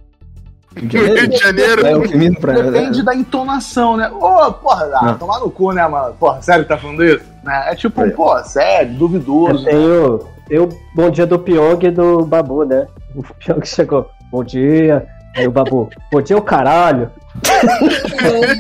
Rio 0.75 0.87
de 0.89 0.97
No 0.97 1.03
Rio 1.05 1.07
Janeiro? 1.15 1.31
de 1.31 1.37
Janeiro. 1.37 1.85
É 1.87 1.91
eufemismo 1.93 2.39
pra. 2.41 2.53
depende 2.53 3.01
da 3.03 3.15
entonação, 3.15 3.95
né? 3.97 4.09
Ô, 4.09 4.51
porra, 4.53 4.89
ah, 4.93 5.13
tomar 5.13 5.39
no 5.39 5.49
cu, 5.49 5.71
né, 5.71 5.87
mano? 5.87 6.13
Porra, 6.19 6.41
sério 6.41 6.63
que 6.63 6.69
tá 6.69 6.77
falando 6.77 7.03
isso? 7.03 7.23
Né? 7.43 7.63
É 7.71 7.75
tipo, 7.75 8.11
pô, 8.11 8.37
sério, 8.43 8.91
Eu 8.93 8.97
duvidoso. 8.97 9.63
tenho. 9.65 10.19
Eu, 10.49 10.69
bom 10.93 11.09
dia 11.09 11.25
do 11.25 11.39
Pyong 11.39 11.79
e 11.85 11.91
do 11.91 12.25
Babu, 12.25 12.63
né? 12.65 12.87
O 13.15 13.23
Pyong 13.23 13.63
chegou. 13.65 14.09
Bom 14.31 14.43
dia. 14.43 15.07
Aí 15.37 15.47
o 15.47 15.51
Babu. 15.51 15.87
Bom 16.11 16.19
dia, 16.19 16.35
o 16.35 16.41
caralho. 16.41 17.11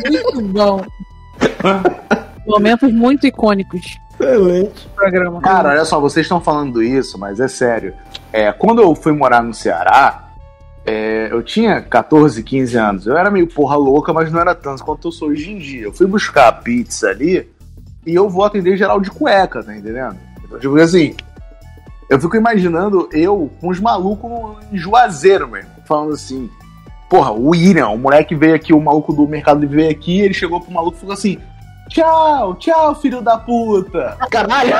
Muito 0.07 0.41
bom. 0.53 0.85
Momentos 2.45 2.93
muito 2.93 3.25
icônicos 3.25 3.97
Excelente. 4.19 4.87
programa. 4.95 5.41
Cara, 5.41 5.69
olha 5.69 5.85
só, 5.85 5.99
vocês 5.99 6.25
estão 6.25 6.39
falando 6.39 6.83
isso, 6.83 7.17
mas 7.17 7.39
é 7.39 7.47
sério. 7.47 7.95
É, 8.31 8.51
quando 8.51 8.79
eu 8.79 8.93
fui 8.93 9.11
morar 9.11 9.41
no 9.41 9.55
Ceará, 9.55 10.29
é, 10.85 11.29
eu 11.31 11.41
tinha 11.41 11.81
14, 11.81 12.43
15 12.43 12.77
anos. 12.77 13.07
Eu 13.07 13.17
era 13.17 13.31
meio 13.31 13.47
porra 13.47 13.75
louca, 13.75 14.13
mas 14.13 14.31
não 14.31 14.39
era 14.39 14.53
tanto 14.53 14.83
quanto 14.83 15.07
eu 15.07 15.11
sou 15.11 15.29
hoje 15.29 15.51
em 15.51 15.57
dia. 15.57 15.85
Eu 15.85 15.93
fui 15.93 16.05
buscar 16.05 16.47
a 16.47 16.51
pizza 16.51 17.09
ali 17.09 17.49
e 18.05 18.13
eu 18.13 18.29
vou 18.29 18.45
atender 18.45 18.77
geral 18.77 19.01
de 19.01 19.09
cueca, 19.09 19.63
tá 19.63 19.75
entendendo? 19.75 20.15
Então, 20.45 20.59
tipo 20.59 20.77
assim, 20.77 21.15
eu 22.07 22.21
fico 22.21 22.37
imaginando 22.37 23.09
eu 23.11 23.51
com 23.59 23.69
os 23.69 23.79
malucos 23.79 24.31
em 24.71 24.77
Juazeiro, 24.77 25.47
mesmo, 25.47 25.71
falando 25.85 26.13
assim. 26.13 26.49
Porra, 27.09 27.31
o 27.31 27.49
William, 27.49 27.87
o 27.89 27.97
moleque 27.97 28.35
veio 28.35 28.53
aqui, 28.55 28.73
o 28.73 28.81
maluco 28.81 29.13
do 29.13 29.27
mercado 29.27 29.65
veio 29.67 29.89
aqui, 29.89 30.19
ele 30.19 30.33
chegou 30.33 30.59
pro 30.59 30.71
maluco 30.73 30.97
e 30.97 30.99
falou 30.99 31.13
assim: 31.13 31.39
Tchau, 31.89 32.55
tchau, 32.55 32.95
filho 32.95 33.21
da 33.21 33.37
puta. 33.37 34.17
Caralho! 34.29 34.73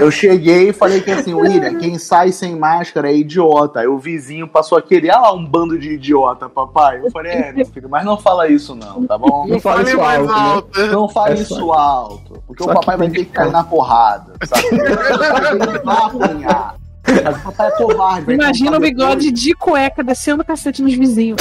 Eu 0.00 0.10
cheguei 0.10 0.70
e 0.70 0.72
falei 0.72 1.00
que 1.00 1.10
assim, 1.10 1.34
William, 1.34 1.74
quem 1.78 1.98
sai 1.98 2.32
sem 2.32 2.56
máscara 2.56 3.10
é 3.10 3.16
idiota. 3.16 3.80
Aí 3.80 3.86
o 3.86 3.98
vizinho 3.98 4.48
passou 4.48 4.78
a 4.78 4.82
querer, 4.82 5.10
ah 5.10 5.20
lá, 5.20 5.32
um 5.34 5.44
bando 5.44 5.78
de 5.78 5.92
idiota, 5.92 6.48
papai. 6.48 7.00
Eu 7.04 7.10
falei, 7.10 7.32
é, 7.32 7.52
meu 7.52 7.66
filho, 7.66 7.88
mas 7.90 8.04
não 8.04 8.16
fala 8.16 8.48
isso 8.48 8.74
não, 8.74 9.04
tá 9.06 9.18
bom? 9.18 9.46
Não 9.46 9.60
fala 9.60 9.82
isso 9.82 9.98
mais 9.98 10.20
alto, 10.20 10.32
né? 10.32 10.84
alto. 10.84 10.86
Não 10.92 11.08
fale 11.08 11.32
É 11.34 11.36
só- 11.36 11.54
isso 11.56 11.72
alto, 11.72 12.42
porque 12.46 12.64
só 12.64 12.70
o 12.70 12.74
papai 12.74 12.94
que 12.94 12.98
vai 13.02 13.10
ter 13.10 13.18
que 13.18 13.24
que 13.26 13.32
cair 13.32 13.52
na 13.52 13.62
porrada, 13.64 14.32
sabe? 14.44 14.66
Ele 14.72 15.78
vai 15.84 15.96
apanhar. 15.96 16.74
Mas 17.24 17.36
o 17.36 17.40
papai 17.40 17.68
é 17.68 17.70
covarde. 17.72 18.26
vai 18.26 18.34
Imagina 18.34 18.76
o 18.76 18.80
bigode 18.80 19.30
de 19.30 19.54
cueca 19.54 20.02
descendo 20.02 20.42
o 20.42 20.44
cacete 20.44 20.82
nos 20.82 20.94
vizinhos. 20.94 21.40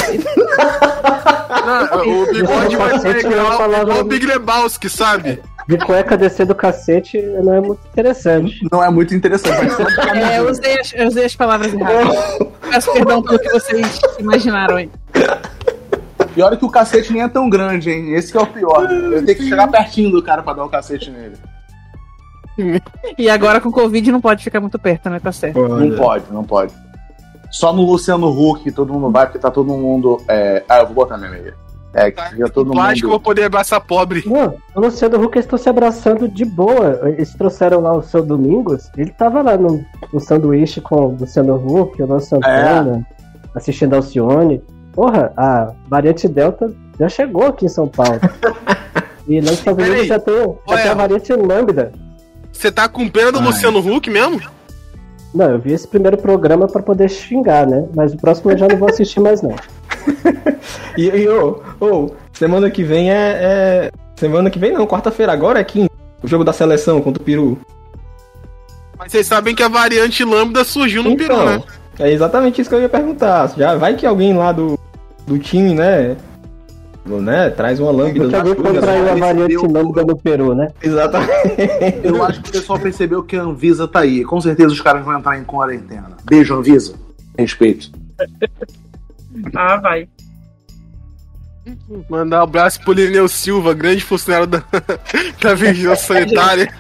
Não, 1.66 2.24
o 2.24 2.34
bigode 2.34 2.76
vai 2.76 3.00
ser 3.00 3.18
é 3.18 3.20
igual, 3.20 4.00
o 4.00 4.04
Big 4.04 4.26
Lebowski, 4.26 4.90
sabe? 4.90 5.42
De 5.68 5.78
cueca 5.78 6.18
descer 6.18 6.46
do 6.46 6.56
cacete 6.56 7.22
não 7.22 7.54
é 7.54 7.62
muito 7.62 7.80
interessante. 7.88 8.60
Não 8.72 8.84
é 8.84 8.90
muito 8.90 9.14
interessante, 9.14 9.72
É, 10.16 10.40
eu 10.40 10.50
usei 10.50 10.80
as, 10.80 10.94
eu 10.94 11.08
usei 11.08 11.26
as 11.26 11.36
palavras 11.36 11.74
erradas. 11.74 12.18
Peço 12.70 12.92
perdão 12.94 13.22
pelo 13.22 13.40
que 13.40 13.50
vocês 13.50 14.00
imaginaram 14.20 14.78
aí. 14.78 14.90
Pior 16.34 16.54
é 16.54 16.56
que 16.56 16.66
o 16.66 16.70
cacete 16.70 17.14
nem 17.14 17.22
é 17.22 17.28
tão 17.28 17.50
grande, 17.50 17.92
hein? 17.92 18.14
Esse 18.16 18.32
que 18.32 18.38
é 18.38 18.42
o 18.42 18.48
pior. 18.48 18.92
Eu 18.92 19.24
tenho 19.26 19.38
que 19.38 19.48
chegar 19.48 19.68
pertinho 19.68 20.12
do 20.12 20.24
cara 20.24 20.42
pra 20.42 20.54
dar 20.54 20.66
o 20.66 20.70
cacete 20.70 21.12
nele. 21.12 21.36
E 23.18 23.30
agora 23.30 23.60
com 23.60 23.72
Covid 23.72 24.12
não 24.12 24.22
pode 24.22 24.44
ficar 24.44 24.60
muito 24.60 24.78
perto, 24.80 25.10
né? 25.10 25.20
Tá 25.20 25.32
certo. 25.32 25.60
Não 25.68 25.96
pode, 25.98 26.26
não 26.32 26.44
pode. 26.44 26.74
Só 27.50 27.74
no 27.74 27.84
Luciano 27.84 28.30
Huck 28.30 28.64
que 28.64 28.72
todo 28.72 28.94
mundo 28.94 29.12
vai, 29.12 29.26
porque 29.26 29.40
tá 29.40 29.52
todo 29.52 29.68
mundo. 29.74 30.22
é, 30.28 30.64
Ah, 30.70 30.80
eu 30.80 30.86
vou 30.86 30.96
botar 30.96 31.18
minha 31.18 31.30
meia. 31.30 31.54
É, 31.94 32.10
que 32.10 32.24
fica 32.30 32.50
todo 32.50 32.74
Eu 32.74 32.80
acho 32.80 33.02
que 33.02 33.06
eu 33.06 33.10
vou 33.10 33.18
mundo. 33.18 33.26
poder 33.26 33.44
abraçar 33.44 33.82
pobre. 33.82 34.24
Não, 34.26 34.56
o 34.74 34.80
Luciano 34.80 35.22
Huck 35.22 35.36
eles 35.36 35.46
estão 35.46 35.60
se 35.60 35.68
abraçando 35.68 36.30
de 36.30 36.46
boa. 36.46 37.02
Eles 37.04 37.34
trouxeram 37.34 37.82
lá 37.82 37.92
o 37.92 38.02
seu 38.02 38.26
Domingos. 38.26 38.90
Ele 38.96 39.12
tava 39.12 39.42
lá 39.42 39.58
no, 39.58 39.84
no 40.14 40.20
sanduíche 40.22 40.80
com 40.80 40.96
o 40.96 41.18
Luciano 41.20 41.56
Huck, 41.56 42.02
o 42.02 42.06
Luan 42.06 42.22
Santana, 42.22 43.06
assistindo 43.54 43.94
Alcione. 43.96 44.64
Porra, 44.94 45.34
a 45.36 45.74
variante 45.90 46.30
Delta 46.30 46.72
já 46.98 47.10
chegou 47.10 47.48
aqui 47.48 47.66
em 47.66 47.70
São 47.70 47.90
Paulo. 47.90 48.20
e 49.28 49.42
nos 49.42 49.52
Estados. 49.52 49.86
Unidos 49.86 50.08
já 50.08 50.20
tem, 50.20 50.56
já 50.70 50.78
tem 50.78 50.92
a 50.92 50.94
variante 50.94 51.34
Lambda. 51.34 51.92
Você 52.52 52.72
tá 52.72 52.88
com 52.88 53.08
pena 53.10 53.32
do 53.32 53.40
Ai. 53.40 53.46
Luciano 53.46 53.80
Huck 53.80 54.10
mesmo? 54.10 54.40
Não, 55.34 55.52
eu 55.52 55.60
vi 55.60 55.72
esse 55.72 55.88
primeiro 55.88 56.18
programa 56.18 56.68
pra 56.68 56.82
poder 56.82 57.10
xingar, 57.10 57.66
né? 57.66 57.88
Mas 57.96 58.14
o 58.14 58.18
próximo 58.18 58.52
eu 58.52 58.58
já 58.58 58.68
não 58.68 58.78
vou 58.78 58.90
assistir 58.90 59.20
mais, 59.20 59.42
não. 59.42 59.56
E, 60.98 61.04
e 61.08 61.30
ô, 61.30 61.62
ô, 61.80 62.12
semana 62.34 62.70
que 62.70 62.84
vem 62.84 63.12
é, 63.12 63.16
é- 63.42 63.92
Semana 64.18 64.50
que 64.50 64.60
vem 64.60 64.74
não, 64.74 64.86
quarta-feira 64.86 65.32
agora 65.32 65.60
é 65.60 65.64
quinta. 65.64 65.92
O 66.22 66.28
jogo 66.28 66.44
da 66.44 66.52
seleção 66.54 67.02
contra 67.02 67.22
o 67.22 67.26
Peru. 67.26 67.58
Mas 69.00 69.12
vocês 69.12 69.26
sabem 69.26 69.56
que 69.56 69.64
a 69.64 69.68
variante 69.70 70.24
lambda 70.24 70.64
surgiu 70.66 71.02
no 71.02 71.16
Peru, 71.16 71.34
Então, 71.34 71.46
né? 71.46 71.64
é 72.00 72.12
exatamente 72.12 72.60
isso 72.62 72.70
que 72.70 72.76
eu 72.76 72.82
ia 72.82 72.90
perguntar. 72.90 73.52
Já 73.58 73.76
vai 73.76 73.96
que 73.96 74.06
alguém 74.06 74.34
lá 74.36 74.52
do, 74.52 74.78
do 75.26 75.40
time, 75.40 75.74
né? 75.74 76.18
Né 77.06 77.50
traz 77.50 77.80
uma 77.80 77.92
lâmpada 77.92 78.38
alguém 78.38 78.56
contraiu 78.56 79.12
a 79.12 79.16
variante. 79.16 79.68
Lambda 79.68 80.04
no 80.04 80.18
Peru, 80.18 80.54
né? 80.54 80.68
Exatamente. 80.82 81.32
Eu 82.04 82.24
acho 82.24 82.42
que 82.42 82.50
o 82.50 82.52
pessoal 82.52 82.80
percebeu 82.80 83.24
que 83.24 83.36
a 83.36 83.42
Anvisa 83.42 83.88
tá 83.88 84.02
aí. 84.02 84.24
Com 84.24 84.40
certeza 84.40 84.72
os 84.72 84.82
caras 84.82 85.04
vão 85.04 85.18
entrar 85.18 85.38
em 85.38 85.44
quarentena. 85.44 86.12
Beijo, 86.24 86.56
Anvisa. 86.56 86.94
Respeito. 87.38 87.92
Ah, 89.56 89.78
vai. 89.78 90.08
Mandar 92.10 92.40
um 92.40 92.44
abraço 92.44 92.82
pro 92.82 92.94
Lineu 92.94 93.28
Silva, 93.28 93.74
grande 93.74 94.04
funcionário 94.04 94.48
da, 94.48 94.64
da 95.42 95.54
Vigilância 95.54 96.16
Sanitária. 96.16 96.74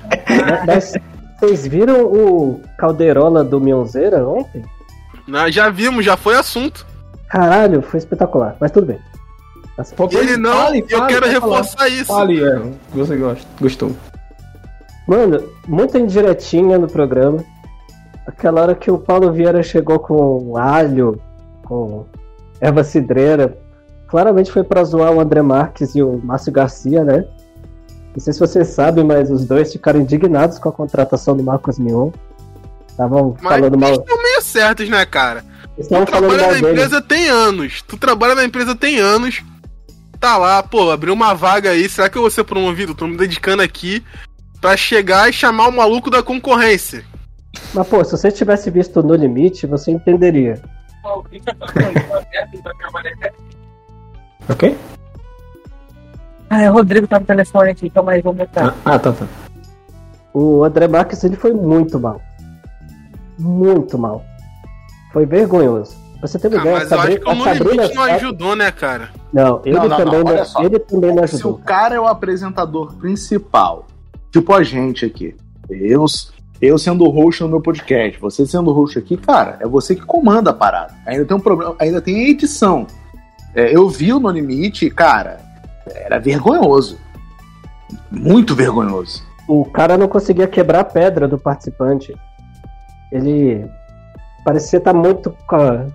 Vocês 1.39 1.68
viram 1.68 2.06
o 2.06 2.61
Calderola 2.77 3.43
do 3.43 3.60
Mionzeira 3.60 4.27
ontem? 4.27 4.64
Nós 5.27 5.53
já 5.53 5.69
vimos, 5.69 6.03
já 6.03 6.18
foi 6.18 6.35
assunto. 6.35 6.85
Caralho, 7.27 7.81
foi 7.81 7.99
espetacular, 7.99 8.56
mas 8.60 8.72
tudo 8.72 8.88
bem. 8.88 8.99
Pô, 9.95 10.07
Ele 10.11 10.37
não, 10.37 10.51
fale, 10.53 10.85
eu 10.89 10.97
fale, 10.99 11.13
quero 11.13 11.25
pode 11.25 11.39
falar. 11.39 11.55
reforçar 11.57 11.87
isso. 11.89 12.05
Fale, 12.05 12.43
é, 12.43 12.61
você 12.93 13.15
gosta, 13.17 13.45
gostou. 13.59 13.91
Mano, 15.07 15.43
muita 15.67 15.99
indiretinha 15.99 16.77
no 16.77 16.87
programa. 16.87 17.43
Aquela 18.25 18.61
hora 18.61 18.75
que 18.75 18.89
o 18.91 18.97
Paulo 18.97 19.31
Vieira 19.31 19.61
chegou 19.63 19.99
com 19.99 20.55
alho, 20.57 21.19
com 21.65 22.05
erva 22.59 22.83
cidreira. 22.83 23.57
Claramente 24.07 24.51
foi 24.51 24.63
pra 24.63 24.83
zoar 24.83 25.11
o 25.11 25.19
André 25.19 25.41
Marques 25.41 25.95
e 25.95 26.03
o 26.03 26.19
Márcio 26.23 26.51
Garcia, 26.51 27.03
né? 27.03 27.25
Não 28.13 28.19
sei 28.19 28.33
se 28.33 28.39
vocês 28.39 28.67
sabem, 28.67 29.03
mas 29.05 29.31
os 29.31 29.45
dois 29.45 29.71
ficaram 29.71 29.99
indignados 30.01 30.59
com 30.59 30.67
a 30.69 30.71
contratação 30.71 31.35
do 31.35 31.43
Marcos 31.43 31.79
Mion. 31.79 32.11
Estavam 32.89 33.35
Mas 33.41 33.53
falando 33.53 33.77
mal. 33.79 33.89
eles 33.89 33.99
estão 34.01 34.21
meio 34.21 34.41
certos, 34.41 34.89
né, 34.89 35.05
cara? 35.05 35.43
Eles 35.77 35.87
Tu 35.87 36.05
trabalha 36.05 36.37
na 36.47 36.53
dele. 36.53 36.69
empresa 36.71 37.01
tem 37.01 37.27
anos. 37.29 37.81
Tu 37.87 37.97
trabalha 37.97 38.35
na 38.35 38.43
empresa 38.43 38.75
tem 38.75 38.99
anos. 38.99 39.41
Tá 40.22 40.38
lá, 40.38 40.61
pô, 40.61 40.91
abriu 40.91 41.14
uma 41.15 41.34
vaga 41.34 41.72
aí. 41.72 41.89
Será 41.89 42.07
que 42.07 42.15
eu 42.15 42.22
vou 42.22 42.30
ser 42.30 42.43
promovido? 42.43 42.93
Tô 42.93 43.07
me 43.07 43.18
dedicando 43.18 43.64
aqui 43.64 44.06
pra 44.61 44.77
chegar 44.77 45.27
e 45.27 45.34
chamar 45.34 45.68
o 45.68 45.76
maluco 45.76 46.11
da 46.11 46.22
concorrência. 46.22 47.03
Mas, 47.73 47.88
pô, 47.88 48.03
se 48.03 48.11
você 48.11 48.31
tivesse 48.31 48.69
visto 48.69 49.02
No 49.02 49.15
Limite, 49.15 49.65
você 49.65 49.89
entenderia. 49.89 50.61
Ok? 54.48 54.77
Ah, 56.52 56.69
o 56.69 56.73
Rodrigo 56.73 57.07
tá 57.07 57.19
no 57.19 57.26
telefone 57.26 57.72
aqui, 57.72 57.89
calma 57.89 58.11
aí, 58.11 58.22
vou 58.22 58.34
botar. 58.34 58.76
Ah, 58.85 58.99
tá, 58.99 59.11
tá. 59.11 59.26
O 60.35 60.64
André 60.64 60.88
Marques 60.88 61.23
ele 61.23 61.35
foi 61.35 61.52
muito 61.52 61.99
mal. 61.99 62.22
Muito 63.39 63.98
mal. 63.98 64.23
Foi 65.11 65.26
vergonhoso. 65.26 66.00
Pra 66.22 66.27
você 66.27 66.38
ter 66.39 66.48
uma 66.49 66.57
Ah, 66.57 66.61
ideia, 66.61 66.77
mas 66.80 66.91
eu 66.91 66.99
acho 66.99 67.19
que 67.19 67.30
o 67.30 67.43
Sabrina 67.43 67.72
Limite 67.81 67.95
não 67.95 68.03
ajudou, 68.03 68.56
né, 68.56 68.72
cara? 68.72 69.10
Não, 69.34 69.61
ele 69.65 69.76
Não, 69.76 69.88
não, 69.89 69.98
também 69.98 70.23
não, 70.23 70.45
só. 70.45 70.61
ele 70.64 70.77
também 70.80 71.15
não 71.15 71.26
Se 71.27 71.34
o 71.34 71.38
ajudou. 71.39 71.57
cara 71.65 71.95
é 71.95 71.99
o 71.99 72.06
apresentador 72.07 72.93
principal, 72.95 73.88
tipo 74.31 74.53
a 74.53 74.61
gente 74.61 75.03
aqui, 75.03 75.35
eu, 75.68 76.06
eu 76.61 76.77
sendo 76.77 77.06
o 77.06 77.10
host 77.10 77.41
no 77.41 77.49
meu 77.49 77.60
podcast, 77.61 78.19
você 78.19 78.45
sendo 78.45 78.69
o 78.69 78.73
host 78.73 78.99
aqui, 78.99 79.18
cara, 79.18 79.57
é 79.60 79.68
você 79.68 79.95
que 79.95 80.03
comanda 80.06 80.52
a 80.52 80.53
parada. 80.53 80.93
Ainda 81.07 81.26
tem 81.26 81.35
um 81.35 81.39
problema, 81.39 81.76
ainda 81.80 81.99
tem 81.99 82.15
a 82.23 82.30
edição. 82.30 82.85
É, 83.56 83.76
eu 83.76 83.89
vi 83.89 84.14
o 84.14 84.19
No 84.19 84.30
Limite, 84.30 84.89
cara, 84.91 85.39
era 85.88 86.19
vergonhoso. 86.19 86.99
Muito 88.11 88.53
vergonhoso. 88.56 89.23
O 89.48 89.65
cara 89.65 89.98
não 89.98 90.07
conseguia 90.07 90.48
quebrar 90.48 90.81
a 90.81 90.85
pedra 90.85 91.27
do 91.27 91.38
participante. 91.39 92.15
Ele 93.11 93.65
parecia 94.45 94.77
estar 94.77 94.93
muito 94.93 95.35
com 95.48 95.56
a 95.56 95.85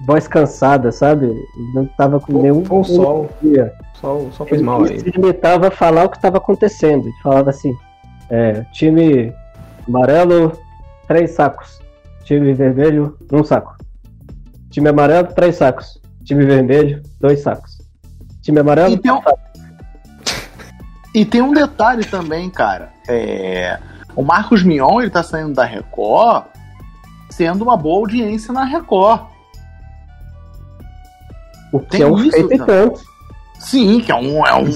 voz 0.00 0.28
cansada, 0.28 0.92
sabe? 0.92 1.32
Não 1.74 1.86
tava 1.86 2.20
com 2.20 2.40
nenhum. 2.42 2.64
Foi 2.64 2.78
o 2.78 2.84
sol, 2.84 3.30
dia. 3.42 3.72
o 3.94 3.98
sol, 3.98 4.26
o 4.26 4.32
sol 4.32 4.46
fez 4.46 4.60
mal 4.60 4.84
Ele 4.84 4.94
aí. 4.94 5.00
se 5.00 5.10
limitava 5.10 5.68
a 5.68 5.70
falar 5.70 6.04
o 6.04 6.08
que 6.10 6.16
estava 6.16 6.36
acontecendo. 6.38 7.06
Ele 7.06 7.16
falava 7.22 7.50
assim: 7.50 7.74
é, 8.30 8.62
time 8.72 9.32
amarelo, 9.88 10.52
três 11.06 11.30
sacos. 11.32 11.80
Time 12.24 12.52
vermelho, 12.52 13.16
um 13.32 13.44
saco. 13.44 13.76
Time 14.70 14.88
amarelo, 14.88 15.28
três 15.28 15.56
sacos. 15.56 16.00
Time 16.24 16.44
vermelho, 16.44 17.02
dois 17.20 17.40
sacos. 17.40 17.78
Time 18.42 18.58
amarelo, 18.60 18.94
E 18.94 18.98
tem 18.98 19.12
um-. 19.12 19.20
E 21.14 21.24
tem 21.24 21.40
um 21.40 21.52
detalhe 21.54 22.04
também, 22.04 22.50
cara. 22.50 22.90
É, 23.08 23.78
o 24.14 24.22
Marcos 24.22 24.62
Mion, 24.62 25.00
ele 25.00 25.10
tá 25.10 25.22
saindo 25.22 25.54
da 25.54 25.64
Record, 25.64 26.44
sendo 27.30 27.62
uma 27.62 27.76
boa 27.76 28.00
audiência 28.00 28.52
na 28.52 28.64
Record. 28.64 29.22
O 31.76 31.80
que 31.80 31.90
tem 31.90 32.02
é 32.02 32.06
um 32.06 32.18
isso, 32.18 32.30
feito 32.32 32.58
né? 32.58 32.64
tanto. 32.64 33.00
Sim, 33.58 34.00
que 34.00 34.12
é 34.12 34.14
um, 34.14 34.46
é 34.46 34.54
um, 34.54 34.68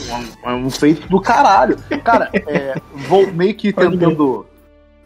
é 0.45 0.55
um 0.55 0.71
feito 0.71 1.07
do 1.09 1.21
caralho. 1.21 1.77
Cara, 2.03 2.31
é, 2.33 2.81
vou 3.09 3.31
meio 3.33 3.55
que 3.55 3.73
tentando 3.73 4.47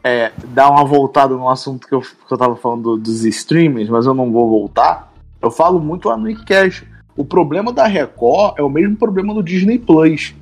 é, 0.03 0.33
dar 0.49 0.71
uma 0.71 0.85
voltada 0.85 1.35
no 1.35 1.49
assunto 1.49 1.89
que 1.89 1.95
eu, 1.95 2.01
que 2.01 2.33
eu 2.33 2.39
tava 2.39 2.55
falando 2.57 2.97
dos 2.97 3.25
streamers, 3.25 3.89
mas 3.89 4.07
eu 4.07 4.15
não 4.15 4.31
vou 4.31 4.49
voltar. 4.49 5.13
Eu 5.43 5.51
falo 5.51 5.81
muito 5.81 6.09
lá 6.09 6.17
no 6.17 6.25
Wikicast. 6.25 6.87
O 7.17 7.25
problema 7.25 7.73
da 7.73 7.87
Record 7.87 8.55
é 8.59 8.63
o 8.63 8.69
mesmo 8.69 8.97
problema 8.97 9.35
do 9.35 9.43
Disney 9.43 9.79
Plus. 9.79 10.35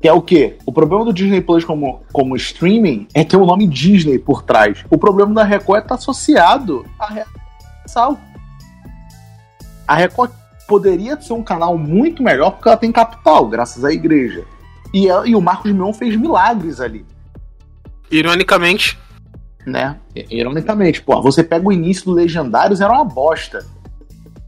Que 0.00 0.06
é 0.06 0.12
o 0.12 0.22
quê? 0.22 0.56
O 0.64 0.72
problema 0.72 1.04
do 1.04 1.12
Disney 1.12 1.40
Plus 1.40 1.64
como, 1.64 2.00
como 2.12 2.36
streaming 2.36 3.08
é 3.12 3.24
ter 3.24 3.36
o 3.36 3.44
nome 3.44 3.66
Disney 3.66 4.18
por 4.18 4.42
trás. 4.42 4.84
O 4.90 4.98
problema 4.98 5.34
da 5.34 5.44
Record 5.44 5.80
é 5.80 5.82
estar 5.82 5.94
associado 5.96 6.84
à 6.98 7.06
Record. 7.06 7.38
A 9.88 9.96
Record 9.96 10.30
poderia 10.68 11.18
ser 11.20 11.32
um 11.32 11.42
canal 11.42 11.76
muito 11.78 12.22
melhor 12.22 12.50
porque 12.52 12.68
ela 12.68 12.76
tem 12.76 12.92
capital, 12.92 13.48
graças 13.48 13.84
à 13.84 13.90
igreja. 13.90 14.44
E, 14.92 15.08
ela- 15.08 15.26
e 15.26 15.34
o 15.34 15.40
Marcos 15.40 15.72
Mion 15.72 15.92
fez 15.92 16.14
milagres 16.14 16.80
ali, 16.80 17.04
Ironicamente, 18.10 18.98
né? 19.66 19.96
Ironicamente, 20.30 21.02
pô, 21.02 21.20
você 21.20 21.44
pega 21.44 21.68
o 21.68 21.72
início 21.72 22.06
do 22.06 22.12
Legendários, 22.12 22.80
era 22.80 22.90
uma 22.92 23.04
bosta. 23.04 23.66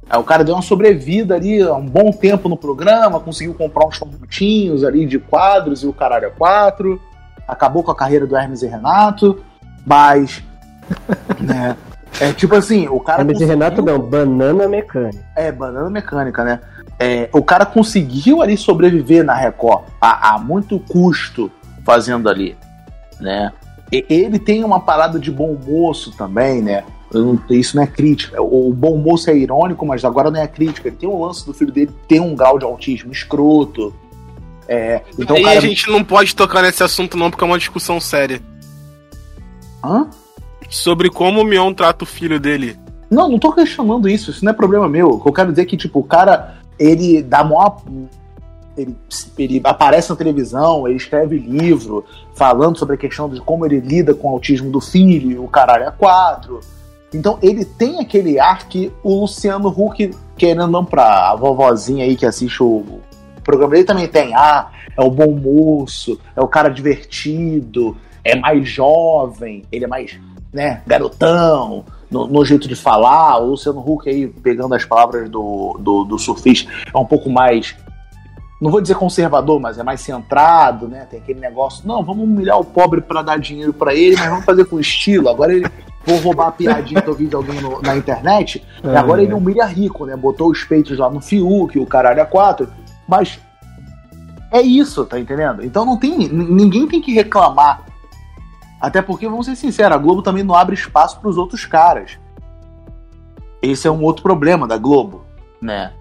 Aí 0.08 0.18
o 0.18 0.24
cara 0.24 0.42
deu 0.42 0.54
uma 0.54 0.62
sobrevida 0.62 1.34
ali, 1.36 1.60
há 1.62 1.74
um 1.74 1.84
bom 1.86 2.10
tempo 2.10 2.48
no 2.48 2.56
programa, 2.56 3.20
conseguiu 3.20 3.52
comprar 3.54 3.86
uns 3.86 3.98
pontinhos 3.98 4.82
ali 4.82 5.04
de 5.06 5.18
quadros 5.18 5.82
e 5.82 5.86
o 5.86 5.92
caralho 5.92 6.26
é 6.26 6.30
quatro. 6.30 7.00
Acabou 7.46 7.82
com 7.82 7.90
a 7.90 7.94
carreira 7.94 8.26
do 8.26 8.34
Hermes 8.36 8.62
e 8.62 8.66
Renato, 8.66 9.42
mas. 9.86 10.42
né? 11.38 11.76
É 12.18 12.32
tipo 12.32 12.54
assim, 12.54 12.88
o 12.88 12.98
cara. 13.00 13.22
E 13.22 13.26
conseguiu- 13.26 13.48
Renato 13.48 13.82
não, 13.82 13.98
banana 13.98 14.66
mecânica. 14.68 15.24
É, 15.36 15.52
banana 15.52 15.88
mecânica, 15.90 16.44
né? 16.44 16.60
É, 16.98 17.28
o 17.32 17.42
cara 17.42 17.64
conseguiu 17.64 18.42
ali 18.42 18.56
sobreviver 18.56 19.24
na 19.24 19.34
Record 19.34 19.84
a, 20.00 20.34
a 20.34 20.38
muito 20.38 20.78
custo 20.80 21.50
fazendo 21.84 22.28
ali, 22.28 22.56
né? 23.20 23.52
E- 23.92 24.04
ele 24.08 24.38
tem 24.38 24.62
uma 24.64 24.80
parada 24.80 25.18
de 25.18 25.30
bom 25.30 25.56
moço 25.66 26.10
também, 26.16 26.60
né? 26.60 26.84
Eu 27.12 27.24
não- 27.24 27.40
isso 27.50 27.74
não 27.76 27.82
é 27.82 27.86
crítica. 27.86 28.40
O, 28.42 28.68
o 28.68 28.72
bom 28.74 28.96
moço 28.98 29.30
é 29.30 29.36
irônico, 29.36 29.84
mas 29.86 30.04
agora 30.04 30.30
não 30.30 30.40
é 30.40 30.46
crítica. 30.46 30.88
Ele 30.88 30.96
tem 30.96 31.08
um 31.08 31.24
lance 31.24 31.44
do 31.46 31.54
filho 31.54 31.72
dele 31.72 31.90
ter 32.06 32.20
um 32.20 32.34
grau 32.34 32.58
de 32.58 32.64
autismo 32.64 33.10
escroto. 33.12 33.94
É, 34.68 35.00
então, 35.18 35.34
aí 35.36 35.42
cara... 35.42 35.58
a 35.58 35.60
gente 35.60 35.90
não 35.90 36.04
pode 36.04 36.36
tocar 36.36 36.62
nesse 36.62 36.82
assunto 36.84 37.16
não, 37.16 37.30
porque 37.30 37.42
é 37.42 37.46
uma 37.46 37.58
discussão 37.58 37.98
séria. 38.00 38.40
Hã? 39.82 40.08
Sobre 40.70 41.10
como 41.10 41.40
o 41.40 41.44
Mion 41.44 41.74
trata 41.74 42.04
o 42.04 42.06
filho 42.06 42.38
dele. 42.38 42.78
Não, 43.10 43.28
não 43.28 43.38
tô 43.40 43.52
questionando 43.52 44.08
isso, 44.08 44.30
isso 44.30 44.44
não 44.44 44.52
é 44.52 44.54
problema 44.54 44.88
meu. 44.88 45.20
Eu 45.24 45.32
quero 45.32 45.50
dizer 45.50 45.62
é 45.62 45.66
que, 45.66 45.76
tipo, 45.76 45.98
o 45.98 46.04
cara, 46.04 46.58
ele 46.78 47.20
dá 47.22 47.42
maior. 47.42 47.82
Ele, 48.76 48.96
ele 49.36 49.60
aparece 49.64 50.08
na 50.08 50.16
televisão, 50.16 50.86
ele 50.86 50.96
escreve 50.96 51.36
livro 51.36 52.04
falando 52.34 52.78
sobre 52.78 52.94
a 52.94 52.98
questão 52.98 53.28
de 53.28 53.40
como 53.40 53.66
ele 53.66 53.80
lida 53.80 54.14
com 54.14 54.28
o 54.28 54.30
autismo 54.30 54.70
do 54.70 54.80
filho, 54.80 55.42
o 55.42 55.48
caralho 55.48 55.84
é 55.84 55.90
quatro. 55.90 56.60
Então 57.12 57.36
ele 57.42 57.64
tem 57.64 57.98
aquele 57.98 58.38
ar 58.38 58.68
que 58.68 58.92
o 59.02 59.22
Luciano 59.22 59.68
Huck, 59.68 60.14
querendo 60.36 60.68
não 60.68 60.84
pra 60.84 61.30
a 61.30 61.36
vovozinha 61.36 62.04
aí 62.04 62.14
que 62.14 62.24
assiste 62.24 62.62
o 62.62 63.00
programa 63.42 63.72
dele, 63.72 63.84
também 63.84 64.06
tem. 64.06 64.34
Ah, 64.34 64.70
é 64.96 65.02
o 65.02 65.10
bom 65.10 65.32
moço, 65.32 66.18
é 66.36 66.40
o 66.40 66.46
cara 66.46 66.68
divertido, 66.68 67.96
é 68.24 68.36
mais 68.36 68.68
jovem, 68.68 69.64
ele 69.72 69.84
é 69.84 69.88
mais, 69.88 70.18
né, 70.52 70.82
garotão, 70.86 71.84
no, 72.10 72.26
no 72.26 72.44
jeito 72.44 72.66
de 72.68 72.74
falar. 72.74 73.38
O 73.38 73.50
Luciano 73.50 73.80
Huck 73.80 74.08
aí, 74.08 74.26
pegando 74.26 74.74
as 74.74 74.84
palavras 74.84 75.28
do, 75.28 75.76
do, 75.80 76.04
do 76.04 76.18
surfista, 76.18 76.70
é 76.92 76.98
um 76.98 77.04
pouco 77.06 77.30
mais. 77.30 77.76
Não 78.60 78.70
vou 78.70 78.80
dizer 78.82 78.94
conservador, 78.94 79.58
mas 79.58 79.78
é 79.78 79.82
mais 79.82 80.02
centrado, 80.02 80.86
né? 80.86 81.06
Tem 81.10 81.18
aquele 81.18 81.40
negócio, 81.40 81.86
não, 81.88 82.02
vamos 82.04 82.24
humilhar 82.24 82.58
o 82.60 82.64
pobre 82.64 83.00
para 83.00 83.22
dar 83.22 83.38
dinheiro 83.38 83.72
para 83.72 83.94
ele, 83.94 84.16
mas 84.18 84.28
vamos 84.28 84.44
fazer 84.44 84.66
com 84.66 84.78
estilo. 84.78 85.30
Agora 85.30 85.54
ele 85.54 85.66
vou 86.04 86.18
roubar 86.18 86.48
a 86.48 86.52
piadinha 86.52 87.00
que 87.00 87.08
eu 87.08 87.14
vi 87.14 87.26
de 87.26 87.34
alguém 87.34 87.58
no- 87.60 87.80
na 87.80 87.96
internet, 87.96 88.62
e 88.84 88.88
agora 88.96 89.22
ele 89.22 89.32
humilha 89.32 89.64
rico, 89.64 90.04
né? 90.04 90.14
Botou 90.14 90.50
os 90.50 90.62
peitos 90.62 90.98
lá 90.98 91.08
no 91.08 91.22
Fiuk, 91.22 91.78
o 91.78 91.86
caralho 91.86 92.20
a 92.20 92.26
quatro. 92.26 92.68
Mas 93.08 93.38
é 94.52 94.60
isso, 94.60 95.06
tá 95.06 95.18
entendendo? 95.18 95.64
Então 95.64 95.86
não 95.86 95.96
tem. 95.96 96.28
Ninguém 96.28 96.86
tem 96.86 97.00
que 97.00 97.14
reclamar. 97.14 97.84
Até 98.80 99.02
porque, 99.02 99.28
vamos 99.28 99.46
ser 99.46 99.56
sinceros, 99.56 99.94
a 99.94 99.98
Globo 99.98 100.22
também 100.22 100.42
não 100.42 100.54
abre 100.54 100.74
espaço 100.74 101.20
pros 101.20 101.36
outros 101.36 101.66
caras. 101.66 102.18
Esse 103.60 103.86
é 103.86 103.90
um 103.90 104.02
outro 104.02 104.22
problema 104.22 104.66
da 104.66 104.78
Globo, 104.78 105.22
né? 105.60 105.92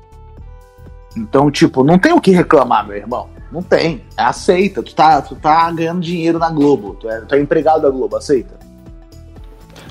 Então, 1.18 1.52
tipo, 1.52 1.84
não 1.84 2.00
tem 2.00 2.14
o 2.14 2.22
que 2.22 2.32
reclamar, 2.32 2.88
meu 2.88 2.96
irmão. 2.96 3.28
Não 3.52 3.62
tem. 3.62 4.04
Aceita. 4.16 4.82
Tu 4.82 4.96
tá, 4.96 5.22
tu 5.22 5.36
tá 5.36 5.70
ganhando 5.72 6.00
dinheiro 6.00 6.40
na 6.40 6.50
Globo. 6.50 6.96
Tu 6.96 7.10
é, 7.10 7.22
tu 7.22 7.36
é 7.36 7.42
empregado 7.42 7.82
da 7.82 7.90
Globo, 7.90 8.16
aceita. 8.16 8.58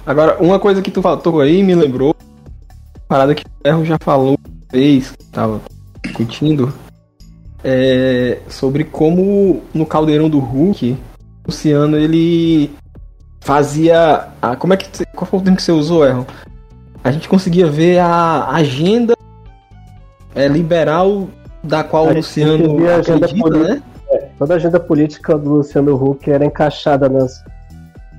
Agora, 0.07 0.39
uma 0.41 0.59
coisa 0.59 0.81
que 0.81 0.91
tu 0.91 1.03
falou 1.03 1.41
aí 1.41 1.63
me 1.63 1.75
lembrou. 1.75 2.15
Parada 3.07 3.35
que 3.35 3.45
o 3.45 3.63
Ferro 3.63 3.85
já 3.85 3.99
falou 4.01 4.39
uma 4.39 4.59
vez, 4.71 5.13
tava 5.33 5.61
discutindo 6.03 6.73
é, 7.65 8.39
sobre 8.49 8.85
como 8.85 9.63
no 9.75 9.87
caldeirão 9.87 10.29
do 10.29 10.39
Hulk, 10.39 10.97
Luciano 11.49 11.97
ele 11.97 12.71
fazia. 13.41 14.29
A, 14.43 14.55
como 14.55 14.75
é 14.75 14.77
que. 14.77 15.07
Qual 15.15 15.27
foi 15.27 15.41
o 15.41 15.43
termo 15.43 15.57
que 15.57 15.63
você 15.63 15.73
usou, 15.73 16.07
Erron? 16.07 16.27
A 17.03 17.11
gente 17.11 17.29
conseguia 17.29 17.67
ver 17.67 17.99
a 18.01 18.51
agenda 18.51 19.15
é, 20.35 20.47
liberal 20.47 21.29
da 21.65 21.83
qual 21.83 22.09
o 22.09 22.13
Luciano 22.13 22.77
acredita, 22.87 23.51
né? 23.51 23.83
Toda 24.39 24.55
a 24.55 24.57
agenda 24.57 24.79
política 24.79 25.37
do 25.39 25.55
Luciano 25.55 25.95
Huck 25.95 26.31
era 26.31 26.45
encaixada 26.45 27.09
nas, 27.09 27.43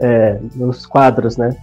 é, 0.01 0.39
nos 0.56 0.85
quadros, 0.85 1.38
né? 1.38 1.56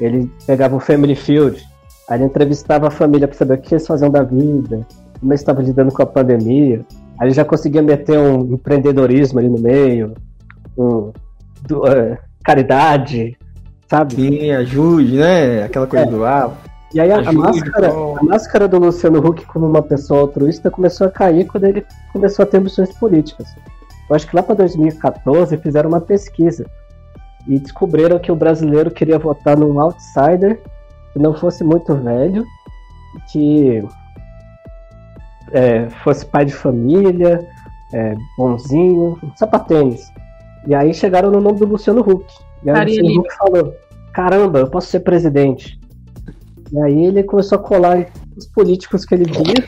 Ele 0.00 0.30
pegava 0.46 0.76
o 0.76 0.80
Family 0.80 1.16
Field, 1.16 1.66
aí 2.08 2.18
ele 2.18 2.26
entrevistava 2.26 2.86
a 2.86 2.90
família 2.90 3.26
para 3.26 3.36
saber 3.36 3.54
o 3.54 3.58
que 3.58 3.74
eles 3.74 3.86
faziam 3.86 4.10
da 4.10 4.22
vida, 4.22 4.86
como 5.18 5.32
eles 5.32 5.40
estavam 5.40 5.62
lidando 5.62 5.92
com 5.92 6.02
a 6.02 6.06
pandemia. 6.06 6.84
Aí 7.18 7.26
ele 7.26 7.34
já 7.34 7.44
conseguia 7.44 7.82
meter 7.82 8.18
um 8.18 8.54
empreendedorismo 8.54 9.40
ali 9.40 9.48
no 9.48 9.58
meio, 9.58 10.14
um, 10.78 11.12
do- 11.66 11.86
é, 11.86 12.18
caridade, 12.44 13.36
sabe? 13.88 14.14
Sim, 14.14 14.50
ajude, 14.52 15.16
né? 15.18 15.64
Aquela 15.64 15.86
coisa 15.86 16.04
É. 16.06 16.08
do 16.10 16.24
ah, 16.24 16.52
E 16.94 17.00
aí 17.00 17.10
a, 17.12 17.16
a 17.16 17.20
Ajude, 17.20 17.36
máscara, 17.36 17.88
bom. 17.90 18.16
a 18.18 18.22
máscara 18.22 18.68
do 18.68 18.78
Luciano 18.78 19.18
Huck 19.18 19.44
como 19.46 19.66
uma 19.66 19.82
pessoa 19.82 20.20
altruísta 20.20 20.70
começou 20.70 21.06
a 21.06 21.10
cair 21.10 21.46
quando 21.46 21.64
ele 21.64 21.84
começou 22.12 22.44
a 22.44 22.46
ter 22.46 22.56
ambições 22.58 22.92
políticas. 22.94 23.46
Eu 24.08 24.16
acho 24.16 24.26
que 24.26 24.34
lá 24.34 24.42
para 24.42 24.54
2014 24.54 25.56
fizeram 25.58 25.90
uma 25.90 26.00
pesquisa 26.00 26.64
e 27.46 27.58
descobriram 27.58 28.18
que 28.18 28.32
o 28.32 28.36
brasileiro 28.36 28.90
queria 28.90 29.18
votar 29.18 29.56
num 29.56 29.78
outsider 29.80 30.60
que 31.12 31.18
não 31.18 31.34
fosse 31.34 31.62
muito 31.62 31.94
velho, 31.94 32.44
que 33.30 33.84
é, 35.52 35.88
fosse 36.02 36.24
pai 36.26 36.44
de 36.46 36.52
família, 36.54 37.46
é, 37.92 38.14
bonzinho, 38.36 39.18
sapatênis. 39.36 40.10
E 40.66 40.74
aí 40.74 40.92
chegaram 40.92 41.30
no 41.30 41.40
nome 41.40 41.58
do 41.58 41.66
Luciano 41.66 42.00
Huck. 42.00 42.24
E 42.64 42.70
aí 42.70 42.74
o 42.74 42.78
Faria 42.78 43.02
Luciano 43.02 43.08
Lima. 43.08 43.22
Huck 43.22 43.36
falou: 43.36 43.76
Caramba, 44.12 44.58
eu 44.60 44.68
posso 44.68 44.88
ser 44.88 45.00
presidente. 45.00 45.78
E 46.72 46.80
aí 46.80 47.06
ele 47.06 47.22
começou 47.22 47.56
a 47.56 47.62
colar 47.62 48.06
os 48.36 48.46
políticos 48.46 49.04
que 49.04 49.14
ele 49.14 49.24
via 49.24 49.64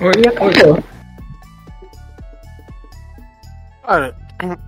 e 0.00 0.28
acabou. 0.28 0.82
Cara, 3.84 4.16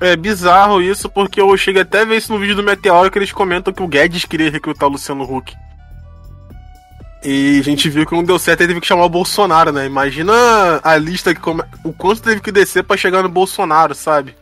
é 0.00 0.16
bizarro 0.16 0.82
isso, 0.82 1.08
porque 1.08 1.40
eu 1.40 1.56
cheguei 1.56 1.82
até 1.82 2.02
a 2.02 2.04
ver 2.04 2.16
isso 2.16 2.32
no 2.32 2.38
vídeo 2.38 2.56
do 2.56 2.62
Meteoro 2.62 3.10
que 3.10 3.18
eles 3.18 3.32
comentam 3.32 3.72
que 3.72 3.82
o 3.82 3.88
Guedes 3.88 4.24
queria 4.24 4.50
recrutar 4.50 4.88
o 4.88 4.92
Luciano 4.92 5.24
Huck. 5.24 5.54
E 7.24 7.60
a 7.60 7.62
gente 7.62 7.88
viu 7.88 8.04
que 8.04 8.14
não 8.14 8.24
deu 8.24 8.38
certo 8.38 8.62
e 8.62 8.66
teve 8.66 8.80
que 8.80 8.86
chamar 8.86 9.04
o 9.04 9.08
Bolsonaro, 9.08 9.70
né? 9.70 9.86
Imagina 9.86 10.32
a 10.82 10.96
lista 10.96 11.32
que 11.32 11.40
come... 11.40 11.62
o 11.84 11.92
quanto 11.92 12.20
teve 12.20 12.40
que 12.40 12.50
descer 12.50 12.82
pra 12.82 12.96
chegar 12.96 13.22
no 13.22 13.28
Bolsonaro, 13.28 13.94
sabe? 13.94 14.34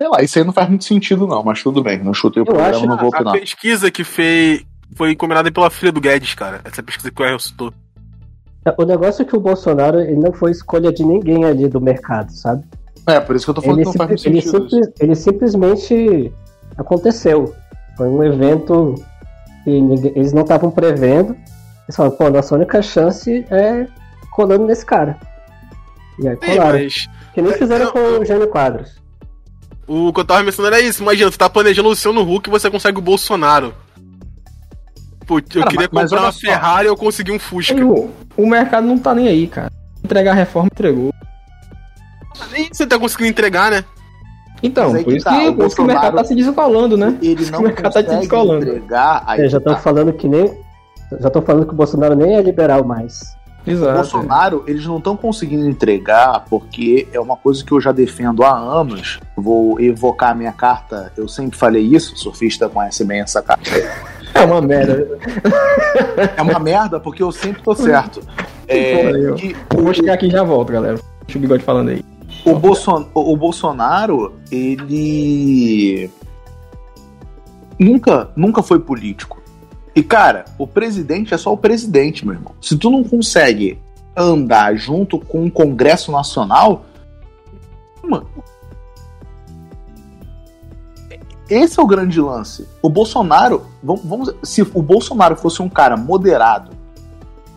Sei 0.00 0.08
lá, 0.08 0.22
isso 0.22 0.38
aí 0.38 0.44
não 0.44 0.52
faz 0.52 0.66
muito 0.68 0.84
sentido, 0.84 1.26
não, 1.26 1.42
mas 1.44 1.62
tudo 1.62 1.82
bem. 1.82 1.98
Não 2.02 2.14
chutei 2.14 2.42
o 2.42 2.46
programa, 2.46 2.70
acho 2.70 2.86
não 2.86 2.96
vou 2.96 3.06
A 3.06 3.08
opinar. 3.08 3.34
pesquisa 3.34 3.90
que 3.90 4.02
fez 4.02 4.64
foi 4.96 5.12
encomendada 5.12 5.52
pela 5.52 5.68
filha 5.68 5.92
do 5.92 6.00
Guedes, 6.00 6.34
cara. 6.34 6.60
Essa 6.64 6.82
pesquisa 6.82 7.10
que 7.10 7.22
o 7.22 7.26
Errol 7.26 7.38
citou. 7.38 7.72
O 8.78 8.84
negócio 8.84 9.22
é 9.22 9.24
que 9.26 9.36
o 9.36 9.40
Bolsonaro 9.40 10.00
ele 10.00 10.16
não 10.16 10.32
foi 10.32 10.52
escolha 10.52 10.90
de 10.92 11.04
ninguém 11.04 11.44
ali 11.44 11.68
do 11.68 11.80
mercado, 11.82 12.32
sabe? 12.32 12.64
É, 13.06 13.20
por 13.20 13.36
isso 13.36 13.44
que 13.44 13.50
eu 13.50 13.54
tô 13.54 13.60
falando 13.62 13.78
Ele, 13.78 13.90
que 13.90 13.98
não 13.98 14.06
faz 14.06 14.24
ele 14.24 14.40
simples- 14.40 14.90
ele 15.00 15.14
simplesmente 15.14 16.32
aconteceu. 16.78 17.54
Foi 17.96 18.08
um 18.08 18.22
evento 18.24 18.94
que 19.64 19.70
ninguém- 19.80 20.12
eles 20.16 20.32
não 20.32 20.42
estavam 20.42 20.70
prevendo. 20.70 21.32
Eles 21.86 21.94
falaram, 21.96 22.16
pô, 22.16 22.30
nossa 22.30 22.54
única 22.54 22.80
chance 22.80 23.44
é 23.50 23.86
colando 24.30 24.64
nesse 24.66 24.84
cara. 24.86 25.18
E 26.18 26.26
aí 26.28 26.36
Sim, 26.42 26.56
colaram. 26.56 26.78
mas 26.78 27.08
Que 27.34 27.42
nem 27.42 27.52
fizeram 27.52 27.86
eu- 27.86 27.92
com 27.92 27.98
o 28.20 28.24
Jânio 28.24 28.48
Quadros. 28.48 28.99
O 29.92 30.12
que 30.12 30.20
eu 30.20 30.24
tava 30.24 30.42
mencionando 30.42 30.74
era 30.76 30.84
isso. 30.84 31.02
Imagina, 31.02 31.30
você 31.30 31.38
tá 31.38 31.48
planejando 31.50 31.88
o 31.88 31.90
Luciano 31.90 32.20
Huck 32.22 32.48
e 32.48 32.50
você 32.50 32.70
consegue 32.70 32.98
o 32.98 33.02
Bolsonaro. 33.02 33.74
Pô, 35.26 35.38
eu 35.38 35.42
Cara, 35.42 35.66
queria 35.70 35.88
mas- 35.92 35.92
mas 35.92 36.02
comprar 36.10 36.16
olha 36.18 36.26
uma 36.26 36.32
só. 36.32 36.40
Ferrari 36.40 36.86
e 36.86 36.88
eu 36.90 36.96
consegui 36.96 37.32
um 37.32 37.38
Fusca. 37.38 37.74
O, 38.36 38.46
mercado 38.46 38.86
não 38.86 38.98
tá 38.98 39.14
nem 39.14 39.28
aí, 39.28 39.46
cara. 39.46 39.70
Entregar 40.04 40.32
a 40.32 40.34
reforma 40.34 40.68
entregou. 40.72 41.12
Nem 42.52 42.68
você 42.72 42.86
tá 42.86 42.98
conseguindo 42.98 43.30
entregar, 43.30 43.70
né? 43.70 43.84
Então, 44.62 44.92
Mas 44.92 45.04
por 45.04 45.12
isso 45.14 45.24
tá, 45.24 45.38
que, 45.38 45.48
o 45.48 45.54
por 45.54 45.66
isso 45.66 45.76
que 45.76 45.82
o 45.82 45.84
mercado 45.86 46.16
tá 46.16 46.24
se 46.24 46.34
descolando, 46.34 46.96
né? 46.96 47.16
Ele 47.22 47.50
não 47.50 47.60
o 47.60 47.62
mercado 47.62 47.92
tá 47.92 48.02
se 48.02 48.16
descolando. 48.18 48.62
entregar. 48.66 49.22
Aí 49.26 49.40
É, 49.42 49.48
já 49.48 49.58
estão 49.58 49.74
tá. 49.74 49.80
falando 49.80 50.12
que 50.12 50.28
nem. 50.28 50.46
Já 51.20 51.28
estão 51.28 51.42
falando 51.42 51.66
que 51.66 51.72
o 51.72 51.76
Bolsonaro 51.76 52.14
nem 52.14 52.36
é 52.36 52.42
liberal 52.42 52.84
mais. 52.84 53.20
O 53.66 53.70
Exato. 53.70 53.92
Bolsonaro, 53.94 54.64
eles 54.66 54.86
não 54.86 54.96
estão 54.98 55.16
conseguindo 55.16 55.68
entregar 55.68 56.44
porque 56.48 57.06
é 57.12 57.20
uma 57.20 57.36
coisa 57.36 57.62
que 57.64 57.72
eu 57.72 57.80
já 57.80 57.92
defendo 57.92 58.42
há 58.42 58.56
anos. 58.56 59.20
Vou 59.36 59.78
evocar 59.80 60.30
a 60.30 60.34
minha 60.34 60.52
carta, 60.52 61.12
eu 61.16 61.28
sempre 61.28 61.58
falei 61.58 61.82
isso, 61.82 62.14
o 62.14 62.16
surfista 62.18 62.68
conhece 62.68 63.04
bem 63.04 63.20
essa 63.20 63.42
carta. 63.42 63.70
É 64.32 64.44
uma 64.44 64.60
merda. 64.62 65.18
É 66.36 66.40
uma 66.40 66.60
merda 66.60 67.00
porque 67.00 67.20
eu 67.20 67.32
sempre 67.32 67.60
tô 67.62 67.74
certo. 67.74 68.22
É, 68.68 68.96
Porra, 68.96 69.10
eu- 69.18 69.34
que 69.34 69.56
Eu 69.76 69.82
vou 69.82 69.92
chegar 69.92 70.14
aqui 70.14 70.26
e 70.28 70.30
já 70.30 70.44
volto, 70.44 70.72
galera. 70.72 71.00
Deixa 71.26 71.36
o 71.36 71.40
bigode 71.40 71.64
falando 71.64 71.88
aí. 71.88 72.04
o, 72.46 72.54
Bolson, 72.54 73.08
o 73.12 73.36
Bolsonaro, 73.36 74.36
ele 74.52 76.08
nunca, 77.76 78.30
nunca 78.36 78.62
foi 78.62 78.78
político. 78.78 79.39
E 79.94 80.02
cara, 80.02 80.44
o 80.58 80.66
presidente 80.66 81.34
é 81.34 81.38
só 81.38 81.52
o 81.52 81.56
presidente, 81.56 82.24
meu 82.24 82.34
irmão. 82.34 82.54
Se 82.60 82.76
tu 82.76 82.90
não 82.90 83.02
consegue 83.02 83.78
andar 84.16 84.76
junto 84.76 85.18
com 85.18 85.46
o 85.46 85.50
Congresso 85.50 86.12
Nacional, 86.12 86.84
mano, 88.02 88.26
esse 91.48 91.80
é 91.80 91.82
o 91.82 91.86
grande 91.86 92.20
lance. 92.20 92.68
O 92.80 92.88
Bolsonaro, 92.88 93.66
vamos, 93.82 94.02
vamos 94.04 94.34
se 94.42 94.62
o 94.62 94.82
Bolsonaro 94.82 95.34
fosse 95.34 95.60
um 95.60 95.68
cara 95.68 95.96
moderado, 95.96 96.70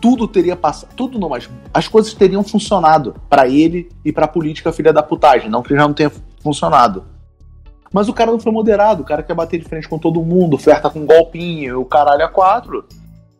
tudo 0.00 0.26
teria 0.26 0.56
passado, 0.56 0.90
tudo 0.96 1.18
não, 1.18 1.28
mas 1.28 1.48
as 1.72 1.88
coisas 1.88 2.12
teriam 2.12 2.42
funcionado 2.42 3.14
pra 3.30 3.48
ele 3.48 3.88
e 4.04 4.12
pra 4.12 4.28
política 4.28 4.72
filha 4.72 4.92
da 4.92 5.02
putagem, 5.02 5.48
não 5.48 5.62
que 5.62 5.74
já 5.74 5.82
não 5.82 5.94
tenha 5.94 6.12
funcionado. 6.42 7.04
Mas 7.94 8.08
o 8.08 8.12
cara 8.12 8.32
não 8.32 8.40
foi 8.40 8.50
moderado, 8.50 9.02
o 9.02 9.06
cara 9.06 9.22
quer 9.22 9.34
bater 9.34 9.60
de 9.60 9.68
frente 9.68 9.88
com 9.88 10.00
todo 10.00 10.20
mundo, 10.20 10.54
oferta 10.54 10.90
com 10.90 11.06
golpinho, 11.06 11.80
o 11.80 11.84
caralho 11.84 12.24
a 12.24 12.28
quatro. 12.28 12.84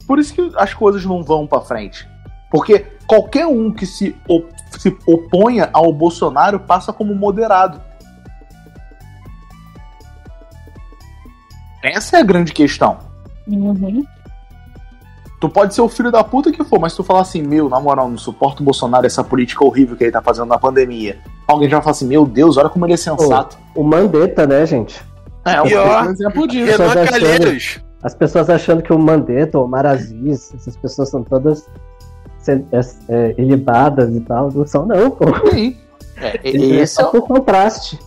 Por 0.06 0.20
isso 0.20 0.32
que 0.32 0.52
as 0.56 0.72
coisas 0.72 1.04
não 1.04 1.24
vão 1.24 1.44
pra 1.44 1.60
frente. 1.60 2.08
Porque 2.52 2.86
qualquer 3.04 3.48
um 3.48 3.72
que 3.72 3.84
se, 3.84 4.14
op- 4.28 4.48
se 4.78 4.96
oponha 5.08 5.68
ao 5.72 5.92
Bolsonaro 5.92 6.60
passa 6.60 6.92
como 6.92 7.12
moderado. 7.16 7.82
Essa 11.82 12.18
é 12.18 12.20
a 12.20 12.24
grande 12.24 12.52
questão. 12.52 12.98
Uhum. 13.48 14.04
Tu 15.44 15.48
pode 15.50 15.74
ser 15.74 15.82
o 15.82 15.88
filho 15.90 16.10
da 16.10 16.24
puta 16.24 16.50
que 16.50 16.64
for, 16.64 16.80
mas 16.80 16.92
se 16.92 16.96
tu 16.96 17.04
falar 17.04 17.20
assim, 17.20 17.42
meu, 17.42 17.68
na 17.68 17.78
moral, 17.78 18.08
não 18.08 18.16
suporto 18.16 18.60
o 18.62 18.64
Bolsonaro, 18.64 19.04
essa 19.04 19.22
política 19.22 19.62
horrível 19.62 19.94
que 19.94 20.04
ele 20.04 20.10
tá 20.10 20.22
fazendo 20.22 20.46
na 20.46 20.56
pandemia. 20.58 21.18
Alguém 21.46 21.68
já 21.68 21.76
vai 21.76 21.82
falar 21.84 21.90
assim, 21.92 22.06
meu 22.06 22.24
Deus, 22.24 22.56
olha 22.56 22.70
como 22.70 22.86
ele 22.86 22.94
é 22.94 22.96
sensato. 22.96 23.58
O 23.74 23.84
Mandetta, 23.84 24.46
né, 24.46 24.64
gente? 24.64 25.02
É, 25.44 25.60
um 25.60 25.66
E 25.66 25.74
ó, 25.74 26.04
exemplo 26.06 26.48
disso. 26.48 26.78
As 28.02 28.14
pessoas 28.14 28.48
achando 28.48 28.82
que 28.82 28.90
o 28.90 28.98
Mandetta, 28.98 29.58
o 29.58 29.68
Maraziz, 29.68 30.54
essas 30.54 30.78
pessoas 30.78 31.10
são 31.10 31.22
todas 31.22 31.66
é, 32.48 32.58
é, 33.10 33.34
ilibadas 33.36 34.14
e 34.16 34.20
tal. 34.20 34.50
Não 34.50 34.66
são, 34.66 34.86
não, 34.86 35.10
pô. 35.10 35.26
Sim. 35.50 35.76
É, 36.16 36.40
e- 36.42 36.72
É 36.72 36.80
esse 36.80 37.02
é, 37.02 37.04
por 37.04 37.20
contraste. 37.26 37.98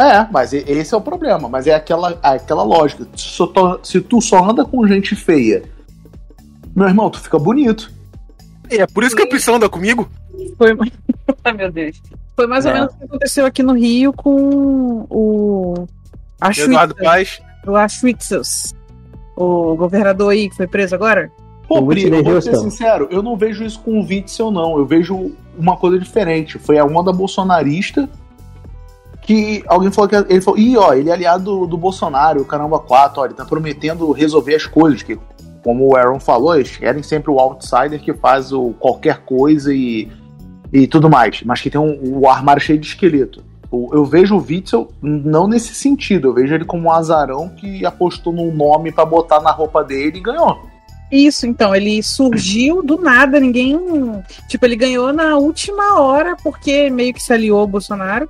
é, 0.00 0.26
mas 0.32 0.52
esse 0.52 0.92
é 0.92 0.96
o 0.96 1.00
problema. 1.00 1.48
Mas 1.48 1.68
é 1.68 1.74
aquela, 1.76 2.18
aquela 2.24 2.64
lógica. 2.64 3.06
Se, 3.16 3.22
só 3.28 3.46
to- 3.46 3.78
se 3.84 4.00
tu 4.00 4.20
só 4.20 4.42
anda 4.50 4.64
com 4.64 4.84
gente 4.88 5.14
feia, 5.14 5.62
meu 6.74 6.88
irmão, 6.88 7.10
tu 7.10 7.20
fica 7.20 7.38
bonito. 7.38 7.90
É 8.70 8.86
por 8.86 9.04
isso 9.04 9.14
que 9.14 9.22
a 9.22 9.26
prisão 9.26 9.56
anda 9.56 9.68
comigo. 9.68 10.08
Foi. 10.56 10.76
Ai, 11.44 11.52
meu 11.52 11.70
Deus. 11.70 12.00
Foi 12.34 12.46
mais 12.46 12.64
ou 12.64 12.70
É. 12.70 12.74
menos 12.74 12.92
o 12.94 12.96
que 12.98 13.04
aconteceu 13.04 13.44
aqui 13.46 13.62
no 13.62 13.74
Rio 13.74 14.12
com 14.12 15.06
o. 15.10 15.86
Eduardo 16.58 16.94
Aschwitz, 16.98 17.04
Paz. 17.04 17.42
o 17.66 17.76
Aschwitzels, 17.76 18.74
o 19.36 19.76
governador 19.76 20.32
aí 20.32 20.48
que 20.50 20.56
foi 20.56 20.66
preso 20.66 20.94
agora. 20.94 21.30
Pô, 21.68 21.86
Pri, 21.86 22.04
eu 22.10 22.24
vou 22.24 22.42
ser 22.42 22.56
sincero, 22.56 23.06
eu 23.10 23.22
não 23.22 23.36
vejo 23.36 23.62
isso 23.64 23.78
com 23.80 24.00
o 24.00 24.04
Witzel, 24.04 24.50
não. 24.50 24.76
Eu 24.76 24.84
vejo 24.84 25.32
uma 25.56 25.76
coisa 25.76 25.98
diferente. 25.98 26.58
Foi 26.58 26.78
a 26.78 26.84
onda 26.84 27.12
bolsonarista 27.12 28.08
que 29.22 29.62
alguém 29.68 29.92
falou 29.92 30.08
que 30.08 30.16
ele 30.16 30.40
falou, 30.40 30.58
ih, 30.58 30.76
ó, 30.76 30.92
ele 30.92 31.08
é 31.08 31.12
aliado 31.12 31.44
do, 31.44 31.66
do 31.66 31.76
Bolsonaro, 31.78 32.42
o 32.42 32.44
caramba 32.44 32.80
4, 32.80 33.20
ó, 33.22 33.24
ele 33.24 33.34
tá 33.34 33.44
prometendo 33.44 34.10
resolver 34.10 34.56
as 34.56 34.66
coisas, 34.66 35.02
que, 35.04 35.16
como 35.62 35.86
o 35.88 35.96
Aaron 35.96 36.18
falou, 36.20 36.54
eles 36.56 36.76
querem 36.76 37.02
sempre 37.02 37.30
o 37.30 37.38
outsider 37.38 38.00
que 38.00 38.12
faz 38.12 38.52
o 38.52 38.70
qualquer 38.80 39.18
coisa 39.18 39.72
e, 39.72 40.08
e 40.72 40.86
tudo 40.86 41.08
mais, 41.08 41.42
mas 41.44 41.60
que 41.60 41.70
tem 41.70 41.80
um, 41.80 42.18
o 42.20 42.28
armário 42.28 42.60
cheio 42.62 42.78
de 42.78 42.86
esqueleto. 42.86 43.42
O- 43.70 43.90
Eu 43.92 44.04
vejo 44.04 44.36
o 44.36 44.44
Witzel 44.44 44.90
não 45.00 45.46
nesse 45.46 45.74
sentido, 45.74 46.28
eu 46.28 46.34
vejo 46.34 46.54
ele 46.54 46.64
como 46.64 46.88
um 46.88 46.92
azarão 46.92 47.48
que 47.48 47.86
apostou 47.86 48.32
num 48.32 48.52
nome 48.54 48.90
pra 48.92 49.04
botar 49.04 49.40
na 49.40 49.50
roupa 49.50 49.82
dele 49.84 50.18
e 50.18 50.22
ganhou. 50.22 50.70
Isso, 51.10 51.46
então, 51.46 51.74
ele 51.74 52.02
surgiu 52.02 52.82
do 52.82 52.96
nada, 52.98 53.38
ninguém. 53.38 53.78
Tipo, 54.48 54.64
ele 54.64 54.76
ganhou 54.76 55.12
na 55.12 55.36
última 55.36 56.00
hora, 56.00 56.34
porque 56.42 56.88
meio 56.88 57.12
que 57.12 57.22
se 57.22 57.30
aliou 57.34 57.60
ao 57.60 57.66
Bolsonaro. 57.66 58.28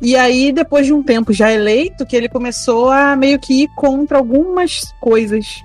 E 0.00 0.14
aí, 0.16 0.52
depois 0.52 0.86
de 0.86 0.92
um 0.92 1.02
tempo 1.02 1.32
já 1.32 1.50
eleito, 1.52 2.06
que 2.06 2.14
ele 2.16 2.28
começou 2.28 2.88
a 2.88 3.16
meio 3.16 3.36
que 3.38 3.64
ir 3.64 3.68
contra 3.74 4.16
algumas 4.18 4.92
coisas 5.00 5.60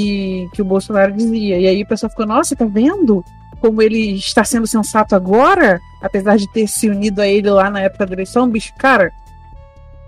que, 0.00 0.48
que 0.54 0.62
o 0.62 0.64
Bolsonaro 0.64 1.12
dizia. 1.12 1.58
E 1.58 1.66
aí 1.66 1.82
o 1.82 1.86
pessoal 1.86 2.10
ficou, 2.10 2.26
nossa, 2.26 2.56
tá 2.56 2.64
vendo? 2.64 3.24
Como 3.60 3.82
ele 3.82 4.14
está 4.14 4.42
sendo 4.44 4.66
sensato 4.66 5.14
agora, 5.14 5.80
apesar 6.02 6.36
de 6.36 6.50
ter 6.52 6.66
se 6.66 6.88
unido 6.88 7.20
a 7.20 7.28
ele 7.28 7.50
lá 7.50 7.70
na 7.70 7.80
época 7.80 8.06
da 8.06 8.14
eleição, 8.14 8.48
bicho, 8.48 8.72
cara, 8.78 9.10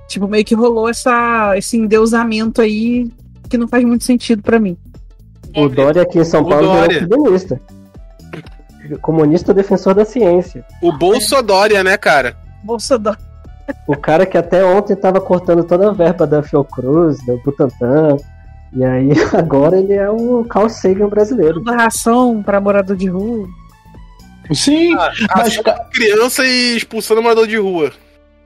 tipo, 0.09 0.27
meio 0.27 0.45
que 0.45 0.55
rolou 0.55 0.89
essa, 0.89 1.57
esse 1.57 1.77
endeusamento 1.77 2.61
aí 2.61 3.11
que 3.49 3.59
não 3.59 3.69
faz 3.69 3.85
muito 3.85 4.05
sentido 4.05 4.43
para 4.43 4.59
mim. 4.59 4.77
O 5.55 5.69
Dória 5.69 6.03
aqui 6.03 6.19
em 6.19 6.25
São 6.25 6.43
O 6.43 6.49
Paulo 6.49 6.67
Dória. 6.67 7.01
virou 7.01 7.19
comunista. 7.19 7.61
Comunista 9.01 9.55
defensor 9.55 9.95
da 9.95 10.05
ciência. 10.05 10.65
O 10.83 10.93
Bolsodória, 10.93 11.85
né, 11.85 11.97
cara? 11.97 12.37
Bolsonaro. 12.65 13.19
O 13.87 13.97
cara 13.97 14.27
que 14.27 14.37
até 14.37 14.65
ontem 14.65 14.97
tava 14.97 15.21
cortando 15.21 15.65
toda 15.65 15.89
a 15.89 15.93
verba 15.93 16.27
da 16.27 16.43
Fiocruz, 16.43 17.25
da 17.25 17.37
Butantan. 17.37 18.17
E 18.75 18.85
aí 18.85 19.11
agora 19.37 19.79
ele 19.79 19.93
é 19.93 20.11
o 20.11 20.45
Carl 20.45 20.69
Sagan 20.69 21.09
brasileiro. 21.09 21.61
dando 21.61 21.77
ração 21.77 22.43
para 22.43 22.61
morador 22.61 22.97
de 22.97 23.09
rua. 23.09 23.49
Sim, 24.53 24.95
mas, 24.95 25.19
Mas, 25.37 25.61
criança 25.93 26.45
e 26.45 26.77
expulsando 26.77 27.23
morador 27.23 27.47
de 27.47 27.57
rua. 27.57 27.93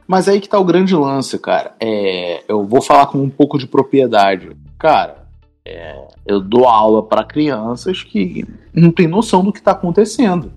mas 0.06 0.28
aí 0.28 0.40
que 0.40 0.48
tá 0.48 0.58
o 0.58 0.64
grande 0.64 0.94
lance, 0.94 1.38
cara. 1.38 1.74
É, 1.80 2.42
eu 2.46 2.64
vou 2.64 2.82
falar 2.82 3.06
com 3.06 3.18
um 3.18 3.30
pouco 3.30 3.58
de 3.58 3.66
propriedade. 3.66 4.50
Cara, 4.78 5.24
é, 5.64 6.06
eu 6.24 6.40
dou 6.40 6.68
aula 6.68 7.02
pra 7.02 7.24
crianças 7.24 8.02
que 8.02 8.44
não 8.72 8.92
tem 8.92 9.08
noção 9.08 9.42
do 9.42 9.52
que 9.52 9.60
tá 9.62 9.72
acontecendo. 9.72 10.52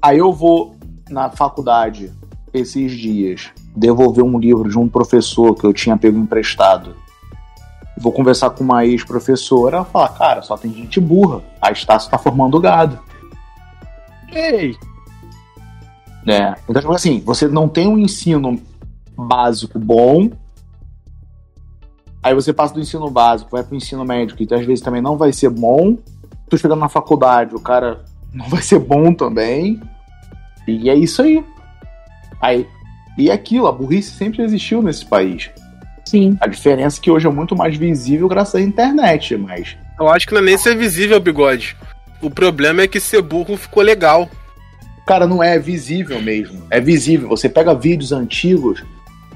Aí 0.00 0.18
eu 0.18 0.32
vou 0.32 0.76
na 1.10 1.30
faculdade 1.30 2.12
esses 2.52 2.92
dias 2.92 3.50
devolver 3.74 4.24
um 4.24 4.38
livro 4.38 4.68
de 4.68 4.78
um 4.78 4.88
professor 4.88 5.54
que 5.54 5.64
eu 5.64 5.72
tinha 5.72 5.96
pego 5.96 6.18
emprestado. 6.18 6.94
Vou 7.98 8.12
conversar 8.12 8.50
com 8.50 8.62
uma 8.62 8.84
ex-professora, 8.84 9.78
ela 9.78 9.84
fala, 9.84 10.08
cara, 10.10 10.42
só 10.42 10.56
tem 10.56 10.72
gente 10.72 11.00
burra. 11.00 11.42
A 11.60 11.72
Estácio 11.72 12.10
tá 12.10 12.18
formando 12.18 12.60
gado. 12.60 12.98
Ei, 14.32 14.76
né? 16.26 16.56
Então, 16.68 16.82
tipo 16.82 16.92
assim, 16.92 17.20
você 17.20 17.46
não 17.46 17.68
tem 17.68 17.86
um 17.86 17.96
ensino 17.96 18.60
básico 19.16 19.78
bom, 19.78 20.28
aí 22.20 22.34
você 22.34 22.52
passa 22.52 22.74
do 22.74 22.80
ensino 22.80 23.08
básico, 23.08 23.52
vai 23.52 23.62
pro 23.62 23.76
ensino 23.76 24.04
médio, 24.04 24.36
que 24.36 24.52
às 24.52 24.66
vezes 24.66 24.82
também 24.82 25.00
não 25.00 25.16
vai 25.16 25.32
ser 25.32 25.50
bom. 25.50 25.96
Tu 26.50 26.58
chegando 26.58 26.80
na 26.80 26.88
faculdade, 26.88 27.54
o 27.54 27.60
cara 27.60 28.04
não 28.34 28.48
vai 28.48 28.60
ser 28.60 28.80
bom 28.80 29.14
também. 29.14 29.80
E 30.66 30.90
é 30.90 30.94
isso 30.96 31.22
aí. 31.22 31.44
Aí, 32.40 32.66
e 33.16 33.30
é 33.30 33.32
aquilo, 33.32 33.68
a 33.68 33.72
burrice 33.72 34.10
sempre 34.10 34.42
existiu 34.42 34.82
nesse 34.82 35.06
país. 35.06 35.48
Sim. 36.06 36.38
A 36.40 36.46
diferença 36.46 36.98
é 36.98 37.02
que 37.02 37.10
hoje 37.10 37.26
é 37.26 37.30
muito 37.30 37.56
mais 37.56 37.76
visível 37.76 38.28
graças 38.28 38.54
à 38.54 38.60
internet, 38.60 39.36
mas 39.36 39.76
eu 39.98 40.08
acho 40.08 40.26
que 40.26 40.32
não 40.32 40.40
é 40.40 40.44
nem 40.44 40.58
ser 40.58 40.76
visível, 40.76 41.18
bigode. 41.18 41.76
O 42.22 42.30
problema 42.30 42.82
é 42.82 42.88
que 42.88 43.00
ser 43.00 43.22
burro 43.22 43.56
ficou 43.56 43.82
legal. 43.82 44.28
Cara, 45.06 45.26
não 45.26 45.42
é 45.42 45.58
visível 45.58 46.20
mesmo. 46.20 46.62
É 46.70 46.80
visível. 46.80 47.28
Você 47.28 47.48
pega 47.48 47.74
vídeos 47.74 48.12
antigos, 48.12 48.84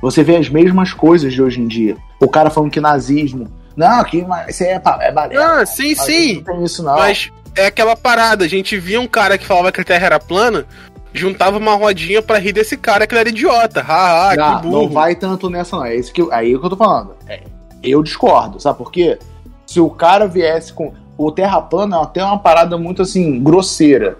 você 0.00 0.22
vê 0.22 0.36
as 0.36 0.48
mesmas 0.48 0.92
coisas 0.92 1.32
de 1.32 1.42
hoje 1.42 1.60
em 1.60 1.66
dia. 1.66 1.96
O 2.20 2.28
cara 2.28 2.50
falando 2.50 2.70
que 2.70 2.80
nazismo. 2.80 3.50
Não, 3.76 4.02
que 4.04 4.24
isso 4.48 4.64
é, 4.64 4.80
é 5.00 5.12
balela. 5.12 5.60
Ah, 5.60 5.66
sim, 5.66 5.94
sim. 5.94 6.36
Não 6.36 6.42
tem 6.42 6.64
isso, 6.64 6.82
não. 6.82 6.96
Mas 6.96 7.30
é 7.56 7.66
aquela 7.66 7.96
parada. 7.96 8.44
A 8.44 8.48
gente 8.48 8.76
via 8.78 9.00
um 9.00 9.06
cara 9.06 9.38
que 9.38 9.46
falava 9.46 9.72
que 9.72 9.80
a 9.80 9.84
Terra 9.84 10.06
era 10.06 10.20
plana, 10.20 10.66
juntava 11.12 11.58
uma 11.58 11.74
rodinha 11.74 12.22
pra 12.22 12.38
rir 12.38 12.52
desse 12.52 12.76
cara 12.76 13.06
que 13.06 13.14
ele 13.14 13.20
era 13.20 13.28
idiota. 13.28 13.82
Haha, 13.82 14.36
não, 14.36 14.56
que 14.60 14.62
burro. 14.68 14.82
não 14.82 14.88
vai 14.88 15.14
tanto 15.14 15.50
nessa, 15.50 15.76
não. 15.76 15.84
É 15.84 15.96
isso 15.96 16.12
que, 16.12 16.22
eu- 16.22 16.32
aí 16.32 16.56
que 16.58 16.64
eu 16.64 16.70
tô 16.70 16.76
falando. 16.76 17.14
É, 17.28 17.42
eu 17.82 18.02
discordo, 18.02 18.60
sabe 18.60 18.78
por 18.78 18.90
quê? 18.92 19.18
Se 19.66 19.80
o 19.80 19.90
cara 19.90 20.26
viesse 20.26 20.72
com. 20.72 20.92
O 21.16 21.30
Terra 21.30 21.60
plana 21.60 21.98
é 21.98 22.02
até 22.02 22.24
uma 22.24 22.38
parada 22.38 22.78
muito 22.78 23.02
assim, 23.02 23.42
grosseira, 23.42 24.16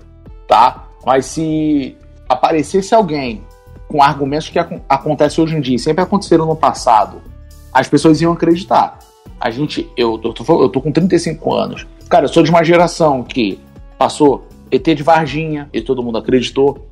tá? 0.47 0.85
Mas 1.07 1.25
se 1.27 1.97
aparecesse 2.29 2.95
alguém 2.95 3.43
com 3.89 4.03
argumentos 4.03 4.51
que 4.51 4.59
acon- 4.59 4.81
acontecem 4.89 5.43
hoje 5.43 5.57
em 5.57 5.61
dia, 5.61 5.77
e 5.77 5.79
sempre 5.79 6.03
aconteceram 6.05 6.45
no 6.47 6.55
passado, 6.55 7.23
as 7.73 7.89
pessoas 7.89 8.21
iam 8.21 8.33
acreditar. 8.33 8.99
A 9.41 9.51
gente, 9.51 9.91
eu, 9.97 10.21
eu, 10.23 10.33
tô, 10.35 10.63
eu 10.63 10.69
tô 10.69 10.81
com 10.83 10.93
35 10.93 11.55
anos. 11.55 11.87
Cara, 12.09 12.27
eu 12.27 12.29
sou 12.29 12.43
de 12.43 12.51
uma 12.51 12.63
geração 12.63 13.23
que 13.23 13.59
passou 13.99 14.47
ET 14.71 14.83
de 14.95 15.03
Varginha 15.03 15.69
e 15.73 15.81
todo 15.81 16.03
mundo 16.03 16.19
acreditou. 16.19 16.89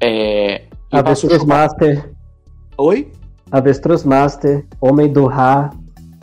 É, 0.00 0.62
e 0.92 0.96
Avestruz 0.96 1.44
Master, 1.44 2.10
Oi? 2.76 3.10
Avestruz 3.50 4.04
Master, 4.04 4.64
Homem 4.80 5.10
do 5.12 5.26
Ra, 5.26 5.70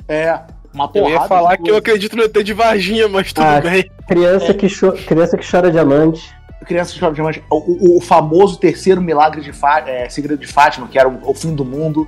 É, 0.07 0.39
uma 0.73 0.85
Eu 0.85 0.89
porrada. 0.89 1.09
ia 1.09 1.21
falar 1.27 1.57
que 1.57 1.71
eu 1.71 1.77
acredito 1.77 2.15
no 2.15 2.23
ET 2.23 2.43
de 2.43 2.53
Varginha, 2.53 3.07
mas 3.07 3.31
tudo 3.33 3.45
Ah. 3.45 3.61
bem. 3.61 3.89
criança, 4.07 4.51
É. 4.51 4.53
que 4.53 4.67
criança 5.07 5.37
que 5.37 5.49
chora 5.49 5.71
diamante. 5.71 6.29
Criança 6.65 6.93
chora 6.99 7.13
diamante. 7.13 7.41
O, 7.49 7.55
o- 7.95 7.97
o 7.97 8.01
famoso 8.01 8.57
terceiro 8.57 9.01
milagre 9.01 9.41
de 9.41 9.51
Fátima, 9.53 9.89
é, 9.95 10.09
segredo 10.09 10.39
de 10.39 10.47
Fátima, 10.47 10.87
que 10.87 10.99
era 10.99 11.07
o, 11.09 11.29
o 11.29 11.33
fim 11.33 11.55
do 11.55 11.63
mundo. 11.65 12.07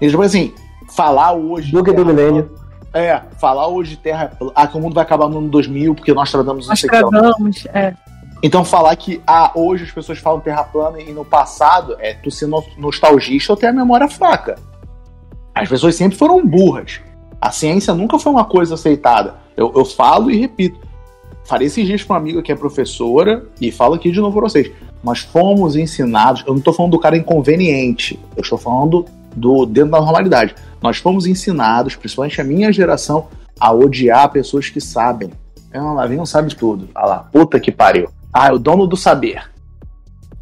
E, 0.00 0.08
tipo 0.08 0.20
assim, 0.22 0.52
falar 0.94 1.32
hoje. 1.34 1.70
Bug 1.72 1.92
do 1.92 2.04
milênio. 2.06 2.50
É, 2.92 3.20
falar 3.38 3.68
hoje 3.68 3.90
de 3.90 3.96
Terra. 3.98 4.32
Ah, 4.54 4.66
que 4.66 4.76
o 4.76 4.80
mundo 4.80 4.94
vai 4.94 5.04
acabar 5.04 5.28
no 5.28 5.38
ano 5.38 5.48
2000 5.48 5.94
porque 5.94 6.12
nós 6.14 6.30
tratamos 6.30 6.66
Nós 6.68 6.78
isso 6.78 6.86
aqui. 6.86 7.04
ó. 7.04 7.08
tradamos. 7.10 7.66
É. 7.72 7.94
Então 8.42 8.64
falar 8.64 8.94
que 8.96 9.20
ah, 9.26 9.50
hoje 9.54 9.84
as 9.84 9.90
pessoas 9.90 10.18
falam 10.18 10.40
Terra 10.40 10.62
plana 10.64 11.00
e 11.00 11.12
no 11.12 11.24
passado 11.24 11.96
é 11.98 12.14
tu 12.14 12.30
ser 12.30 12.46
no- 12.46 12.62
nostalgista 12.76 13.52
ou 13.52 13.56
ter 13.56 13.66
a 13.68 13.72
memória 13.72 14.08
fraca. 14.08 14.56
As 15.54 15.68
pessoas 15.68 15.94
sempre 15.94 16.18
foram 16.18 16.46
burras. 16.46 17.00
A 17.40 17.50
ciência 17.50 17.94
nunca 17.94 18.18
foi 18.18 18.30
uma 18.32 18.44
coisa 18.44 18.74
aceitada. 18.74 19.36
Eu, 19.56 19.72
eu 19.74 19.84
falo 19.84 20.30
e 20.30 20.38
repito. 20.38 20.78
Falei 21.44 21.68
esses 21.68 21.86
dias 21.86 22.02
para 22.02 22.14
uma 22.14 22.20
amiga 22.20 22.42
que 22.42 22.52
é 22.52 22.56
professora 22.56 23.46
e 23.60 23.70
falo 23.70 23.94
aqui 23.94 24.10
de 24.10 24.20
novo 24.20 24.38
para 24.38 24.48
vocês. 24.48 24.70
Nós 25.02 25.20
fomos 25.20 25.76
ensinados. 25.76 26.42
Eu 26.46 26.52
não 26.52 26.58
estou 26.58 26.74
falando 26.74 26.92
do 26.92 26.98
cara 26.98 27.16
inconveniente. 27.16 28.18
Eu 28.36 28.42
estou 28.42 28.58
falando 28.58 29.06
do 29.34 29.64
dentro 29.64 29.92
da 29.92 30.00
normalidade. 30.00 30.54
Nós 30.82 30.98
fomos 30.98 31.26
ensinados, 31.26 31.94
principalmente 31.96 32.40
a 32.40 32.44
minha 32.44 32.72
geração, 32.72 33.28
a 33.58 33.72
odiar 33.72 34.28
pessoas 34.30 34.68
que 34.68 34.80
sabem. 34.80 35.30
Ah, 35.72 35.92
lá 35.92 36.06
vem 36.06 36.16
não 36.18 36.26
sabe 36.26 36.54
tudo. 36.54 36.88
Ah 36.94 37.06
lá, 37.06 37.18
puta 37.32 37.60
que 37.60 37.70
pariu. 37.70 38.08
Ah, 38.38 38.48
é 38.48 38.52
o 38.52 38.58
dono 38.58 38.86
do 38.86 38.96
saber. 38.98 39.42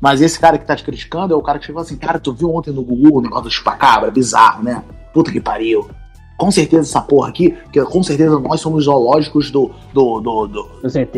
Mas 0.00 0.20
esse 0.20 0.38
cara 0.40 0.58
que 0.58 0.66
tá 0.66 0.74
te 0.74 0.82
criticando 0.82 1.32
é 1.32 1.36
o 1.36 1.40
cara 1.42 1.60
que 1.60 1.66
chegou 1.66 1.80
assim, 1.80 1.96
cara, 1.96 2.18
tu 2.18 2.32
viu 2.32 2.52
ontem 2.52 2.72
no 2.72 2.82
Google 2.82 3.18
o 3.18 3.20
negócio 3.22 3.44
do 3.44 3.50
chupacabra? 3.52 4.10
Bizarro, 4.10 4.64
né? 4.64 4.82
Puta 5.12 5.30
que 5.30 5.40
pariu. 5.40 5.88
Com 6.36 6.50
certeza 6.50 6.82
essa 6.82 7.00
porra 7.00 7.28
aqui, 7.28 7.56
que 7.72 7.80
com 7.84 8.02
certeza 8.02 8.36
nós 8.40 8.60
somos 8.60 8.86
zoológicos 8.86 9.52
do, 9.52 9.70
do, 9.92 10.20
do, 10.20 10.46
do- 10.48 10.68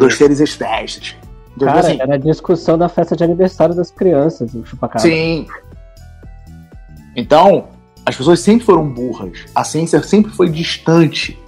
Dos 0.06 0.16
seres 0.18 0.38
espécies. 0.38 1.16
Então, 1.56 1.66
Cara, 1.68 1.80
assim, 1.80 1.98
era 1.98 2.14
a 2.16 2.18
discussão 2.18 2.76
da 2.76 2.90
festa 2.90 3.16
de 3.16 3.24
aniversário 3.24 3.74
das 3.74 3.90
crianças, 3.90 4.52
o 4.54 4.62
chupacabra. 4.66 5.00
Sim. 5.00 5.46
Então, 7.16 7.68
as 8.04 8.14
pessoas 8.14 8.40
sempre 8.40 8.66
foram 8.66 8.86
burras. 8.88 9.46
A 9.54 9.64
ciência 9.64 10.02
sempre 10.02 10.30
foi 10.32 10.50
distante 10.50 11.38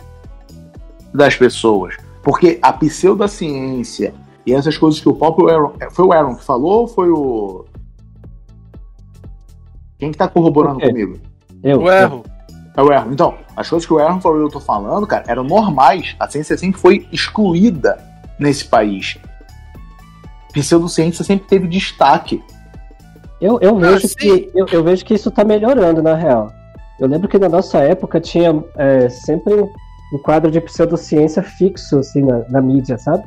das 1.13 1.37
pessoas. 1.37 1.95
Porque 2.23 2.59
a 2.63 2.73
pseudociência 2.73 4.15
e 4.49 4.55
essas 4.55 4.79
coisas 4.79 4.99
que 4.99 5.09
o 5.09 5.15
próprio 5.15 5.49
Aaron. 5.51 5.75
Foi 5.91 6.07
o 6.07 6.13
Aaron 6.13 6.35
que 6.35 6.45
falou 6.45 6.81
ou 6.81 6.89
foi 6.89 7.11
o. 7.11 7.67
Quem 9.99 10.11
que 10.11 10.17
tá 10.17 10.27
corroborando 10.27 10.79
O 10.79 10.81
comigo? 10.81 11.19
Eu, 11.63 11.83
Eu 11.83 11.93
erro. 11.93 12.25
É 12.75 12.83
o 12.83 12.91
Aaron. 12.91 13.13
Então, 13.13 13.35
as 13.55 13.69
coisas 13.69 13.87
que 13.87 13.93
o 13.93 13.99
Aaron 13.99 14.23
falou 14.23 14.41
e 14.41 14.45
eu 14.45 14.49
tô 14.49 14.59
falando, 14.59 15.07
cara, 15.07 15.25
eram 15.27 15.45
normais. 15.45 16.17
A 16.19 16.27
ciência 16.29 16.57
sempre 16.57 16.81
foi 16.81 17.07
excluída 17.13 17.99
nesse 18.39 18.65
país. 18.65 19.19
Pseudociência 20.51 21.23
sempre 21.23 21.47
teve 21.47 21.69
destaque. 21.69 22.43
Eu, 23.39 23.59
eu, 23.61 23.77
vejo 23.77 24.09
sim. 24.09 24.15
que, 24.17 24.51
eu, 24.55 24.67
eu 24.73 24.83
vejo 24.83 25.05
que 25.05 25.13
isso 25.13 25.31
tá 25.31 25.45
melhorando, 25.45 26.03
na 26.03 26.15
real. 26.15 26.51
Eu 26.99 27.07
lembro 27.07 27.29
que 27.29 27.39
na 27.39 27.51
nossa 27.51 27.79
época 27.79 28.19
tinha 28.19 28.65
é, 28.77 29.11
sempre 29.11 29.53
um, 29.55 29.69
um 30.15 30.19
quadro 30.19 30.51
de 30.51 30.61
pseudociência 30.61 31.43
fixo, 31.43 31.99
assim, 31.99 32.23
na, 32.23 32.49
na 32.49 32.63
mídia, 32.63 32.97
sabe? 32.97 33.25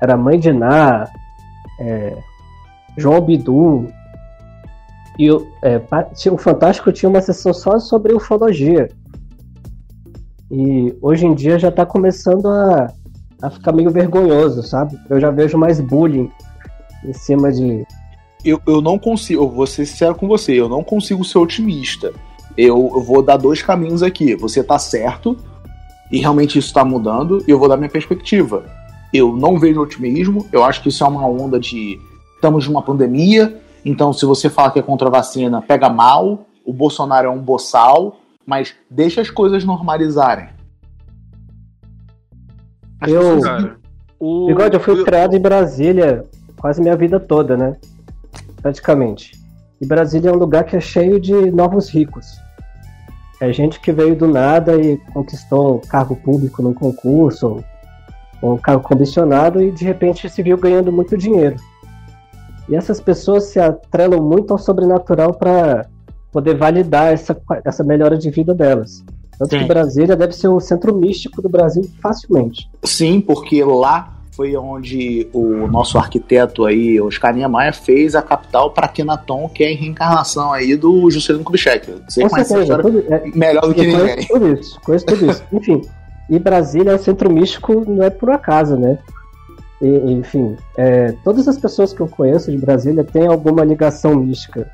Era 0.00 0.16
Mãe 0.16 0.38
de 0.38 0.52
Ná, 0.52 1.08
é, 1.80 2.16
João 2.96 3.20
Bidu. 3.20 3.86
E 5.18 5.30
o, 5.30 5.46
é, 5.62 5.80
o 6.30 6.38
Fantástico 6.38 6.92
tinha 6.92 7.10
uma 7.10 7.20
sessão 7.20 7.52
só 7.52 7.78
sobre 7.78 8.14
ufologia. 8.14 8.88
E 10.50 10.96
hoje 11.02 11.26
em 11.26 11.34
dia 11.34 11.58
já 11.58 11.70
tá 11.70 11.84
começando 11.84 12.48
a, 12.48 12.86
a 13.42 13.50
ficar 13.50 13.72
meio 13.72 13.90
vergonhoso, 13.90 14.62
sabe? 14.62 14.98
Eu 15.10 15.20
já 15.20 15.30
vejo 15.30 15.58
mais 15.58 15.80
bullying 15.80 16.30
em 17.04 17.12
cima 17.12 17.52
de, 17.52 17.84
eu, 18.44 18.60
eu 18.66 18.80
não 18.80 18.98
consigo, 18.98 19.42
eu 19.42 19.50
vou 19.50 19.66
ser 19.66 19.84
sincero 19.86 20.14
com 20.14 20.28
você, 20.28 20.52
eu 20.52 20.68
não 20.68 20.82
consigo 20.82 21.24
ser 21.24 21.38
otimista. 21.38 22.12
Eu, 22.56 22.90
eu 22.94 23.02
vou 23.02 23.22
dar 23.22 23.36
dois 23.36 23.62
caminhos 23.62 24.02
aqui. 24.02 24.34
Você 24.34 24.64
tá 24.64 24.78
certo 24.78 25.36
E 26.10 26.18
realmente 26.18 26.58
isso 26.58 26.68
está 26.68 26.84
mudando, 26.84 27.44
e 27.46 27.50
eu 27.50 27.58
vou 27.58 27.68
dar 27.68 27.76
minha 27.76 27.90
perspectiva. 27.90 28.64
Eu 29.12 29.34
não 29.34 29.58
vejo 29.58 29.80
otimismo, 29.80 30.46
eu 30.52 30.62
acho 30.64 30.82
que 30.82 30.88
isso 30.88 31.04
é 31.04 31.08
uma 31.08 31.26
onda 31.26 31.58
de. 31.58 31.98
Estamos 32.34 32.66
numa 32.68 32.82
pandemia, 32.82 33.60
então 33.84 34.12
se 34.12 34.24
você 34.24 34.48
fala 34.48 34.70
que 34.70 34.78
é 34.78 34.82
contra 34.82 35.08
a 35.08 35.10
vacina, 35.10 35.60
pega 35.62 35.88
mal, 35.88 36.46
o 36.64 36.72
Bolsonaro 36.72 37.26
é 37.26 37.30
um 37.30 37.40
boçal, 37.40 38.20
mas 38.46 38.74
deixa 38.90 39.20
as 39.20 39.30
coisas 39.30 39.64
normalizarem. 39.64 40.48
Eu, 43.06 43.20
pessoas... 43.20 43.44
cara, 43.44 43.76
o... 44.20 44.46
Bigode, 44.46 44.74
eu 44.74 44.80
fui 44.80 45.04
criado 45.04 45.34
em 45.34 45.40
Brasília 45.40 46.24
quase 46.60 46.80
minha 46.80 46.96
vida 46.96 47.18
toda, 47.18 47.56
né? 47.56 47.76
Praticamente. 48.60 49.32
E 49.80 49.86
Brasília 49.86 50.30
é 50.30 50.32
um 50.32 50.38
lugar 50.38 50.64
que 50.64 50.76
é 50.76 50.80
cheio 50.80 51.20
de 51.20 51.50
novos 51.50 51.88
ricos. 51.88 52.26
É 53.40 53.52
gente 53.52 53.78
que 53.78 53.92
veio 53.92 54.16
do 54.16 54.26
nada 54.26 54.76
e 54.76 54.96
conquistou 55.12 55.76
um 55.76 55.80
cargo 55.80 56.16
público 56.16 56.60
num 56.60 56.74
concurso, 56.74 57.62
um 58.42 58.56
cargo 58.56 58.82
comissionado 58.82 59.62
e 59.62 59.70
de 59.70 59.84
repente 59.84 60.28
se 60.28 60.42
viu 60.42 60.56
ganhando 60.56 60.92
muito 60.92 61.16
dinheiro. 61.16 61.56
E 62.68 62.76
essas 62.76 63.00
pessoas 63.00 63.44
se 63.44 63.58
atrelam 63.58 64.22
muito 64.22 64.52
ao 64.52 64.58
sobrenatural 64.58 65.32
para 65.34 65.86
poder 66.30 66.56
validar 66.56 67.12
essa, 67.12 67.36
essa 67.64 67.82
melhora 67.82 68.16
de 68.16 68.30
vida 68.30 68.54
delas. 68.54 69.04
Tanto 69.38 69.50
Sim. 69.50 69.58
que 69.60 69.64
Brasília 69.64 70.16
deve 70.16 70.32
ser 70.32 70.48
o 70.48 70.60
centro 70.60 70.94
místico 70.94 71.40
do 71.40 71.48
Brasil 71.48 71.88
facilmente. 72.02 72.68
Sim, 72.84 73.20
porque 73.20 73.62
lá 73.64 74.18
foi 74.32 74.56
onde 74.56 75.28
o 75.32 75.66
nosso 75.66 75.98
arquiteto 75.98 76.64
aí, 76.64 77.00
Oscar 77.00 77.34
Niemeyer, 77.34 77.74
fez 77.74 78.14
a 78.14 78.22
capital 78.22 78.70
para 78.70 78.86
Kenaton, 78.86 79.48
que 79.48 79.64
é 79.64 79.72
a 79.72 79.76
reencarnação 79.76 80.52
aí 80.52 80.76
do 80.76 81.10
Juscelino 81.10 81.44
Kubitschek. 81.44 81.90
Você 82.08 82.22
Com 82.22 82.28
conhece 82.28 82.50
certeza, 82.50 82.78
tudo, 82.78 83.04
é, 83.12 83.30
melhor 83.34 83.62
do 83.62 83.74
que 83.74 83.86
ninguém. 83.86 83.98
Conheço 83.98 84.28
tudo 84.28 84.52
isso, 84.52 84.80
conheço 84.80 85.06
tudo 85.06 85.30
isso. 85.30 85.44
Enfim, 85.52 85.82
e 86.28 86.38
Brasília 86.38 86.92
é 86.92 86.98
centro 86.98 87.30
místico, 87.30 87.84
não 87.88 88.02
é 88.02 88.10
por 88.10 88.30
acaso, 88.30 88.76
né? 88.76 88.98
E, 89.80 89.88
enfim, 90.12 90.56
é, 90.76 91.12
todas 91.24 91.46
as 91.46 91.58
pessoas 91.58 91.92
que 91.92 92.00
eu 92.00 92.08
conheço 92.08 92.50
de 92.50 92.58
Brasília 92.58 93.04
têm 93.04 93.26
alguma 93.26 93.64
ligação 93.64 94.16
mística. 94.16 94.70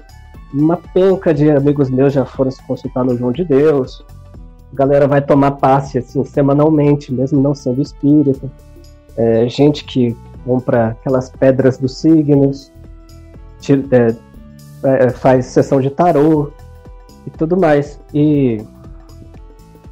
Uma 0.52 0.76
penca 0.76 1.34
de 1.34 1.50
amigos 1.50 1.90
meus 1.90 2.12
já 2.12 2.24
foram 2.24 2.50
se 2.50 2.62
consultar 2.66 3.04
no 3.04 3.16
João 3.16 3.32
de 3.32 3.44
Deus. 3.44 4.04
A 4.72 4.76
galera 4.76 5.06
vai 5.06 5.20
tomar 5.20 5.52
passe 5.52 5.98
assim 5.98 6.24
semanalmente, 6.24 7.12
mesmo 7.12 7.40
não 7.40 7.54
sendo 7.54 7.82
espírita 7.82 8.50
é, 9.16 9.48
gente 9.48 9.84
que 9.84 10.16
compra 10.44 10.88
aquelas 10.88 11.30
pedras 11.30 11.78
dos 11.78 11.96
signos, 11.96 12.72
tira, 13.60 14.16
é, 14.82 15.06
é, 15.06 15.10
faz 15.10 15.46
sessão 15.46 15.80
de 15.80 15.90
tarô 15.90 16.50
e 17.26 17.30
tudo 17.30 17.56
mais. 17.56 18.00
E 18.12 18.62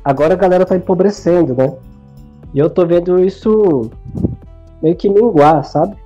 agora 0.05 0.35
a 0.35 0.37
galera 0.37 0.67
tá 0.67 0.77
empobrecendo, 0.77 1.55
né? 1.55 1.73
E 2.55 2.59
eu 2.59 2.69
tô 2.69 2.87
vendo 2.87 3.23
isso 3.23 3.91
meio 4.83 4.97
que 4.97 5.09
minguar, 5.09 5.65
sabe? 5.65 5.97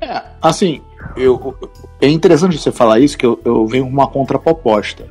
É, 0.00 0.22
assim, 0.40 0.80
eu, 1.16 1.54
é 2.00 2.08
interessante 2.08 2.58
você 2.58 2.70
falar 2.70 3.00
isso, 3.00 3.18
que 3.18 3.26
eu, 3.26 3.38
eu 3.44 3.66
venho 3.66 3.84
com 3.84 3.90
uma 3.90 4.06
contraproposta 4.06 5.06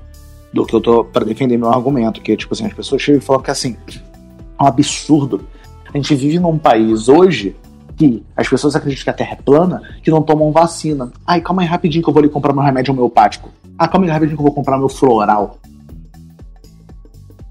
do 0.54 0.66
que 0.66 0.76
eu 0.76 0.82
tô 0.82 1.04
para 1.04 1.26
defender 1.26 1.58
meu 1.58 1.70
argumento, 1.70 2.22
que 2.22 2.36
tipo 2.36 2.54
assim, 2.54 2.66
as 2.66 2.74
pessoas 2.74 3.02
chegam 3.02 3.20
e 3.20 3.24
falam 3.24 3.42
que 3.42 3.52
assim, 3.52 3.78
é 3.88 4.64
um 4.64 4.68
absurdo 4.68 5.46
a 5.94 5.98
gente 5.98 6.14
vive 6.16 6.40
num 6.40 6.58
país 6.58 7.10
hoje 7.10 7.56
que 7.98 8.24
as 8.38 8.48
pessoas 8.48 8.76
acreditam 8.76 9.04
que 9.04 9.10
a 9.10 9.14
Terra 9.14 9.34
é 9.34 9.36
plana, 9.36 9.82
que 10.02 10.12
não 10.12 10.22
tomam 10.22 10.52
vacina. 10.52 11.12
Ai, 11.26 11.42
calma 11.42 11.64
aí 11.64 11.68
rapidinho 11.68 12.04
que 12.04 12.10
eu 12.10 12.14
vou 12.14 12.22
ali 12.22 12.30
comprar 12.30 12.54
meu 12.54 12.64
remédio 12.64 12.94
homeopático. 12.94 13.50
Ah, 13.78 13.88
calma 13.88 14.06
aí 14.06 14.12
rapidinho 14.12 14.38
que 14.38 14.42
eu 14.42 14.46
vou 14.46 14.54
comprar 14.54 14.78
meu 14.78 14.88
floral. 14.88 15.58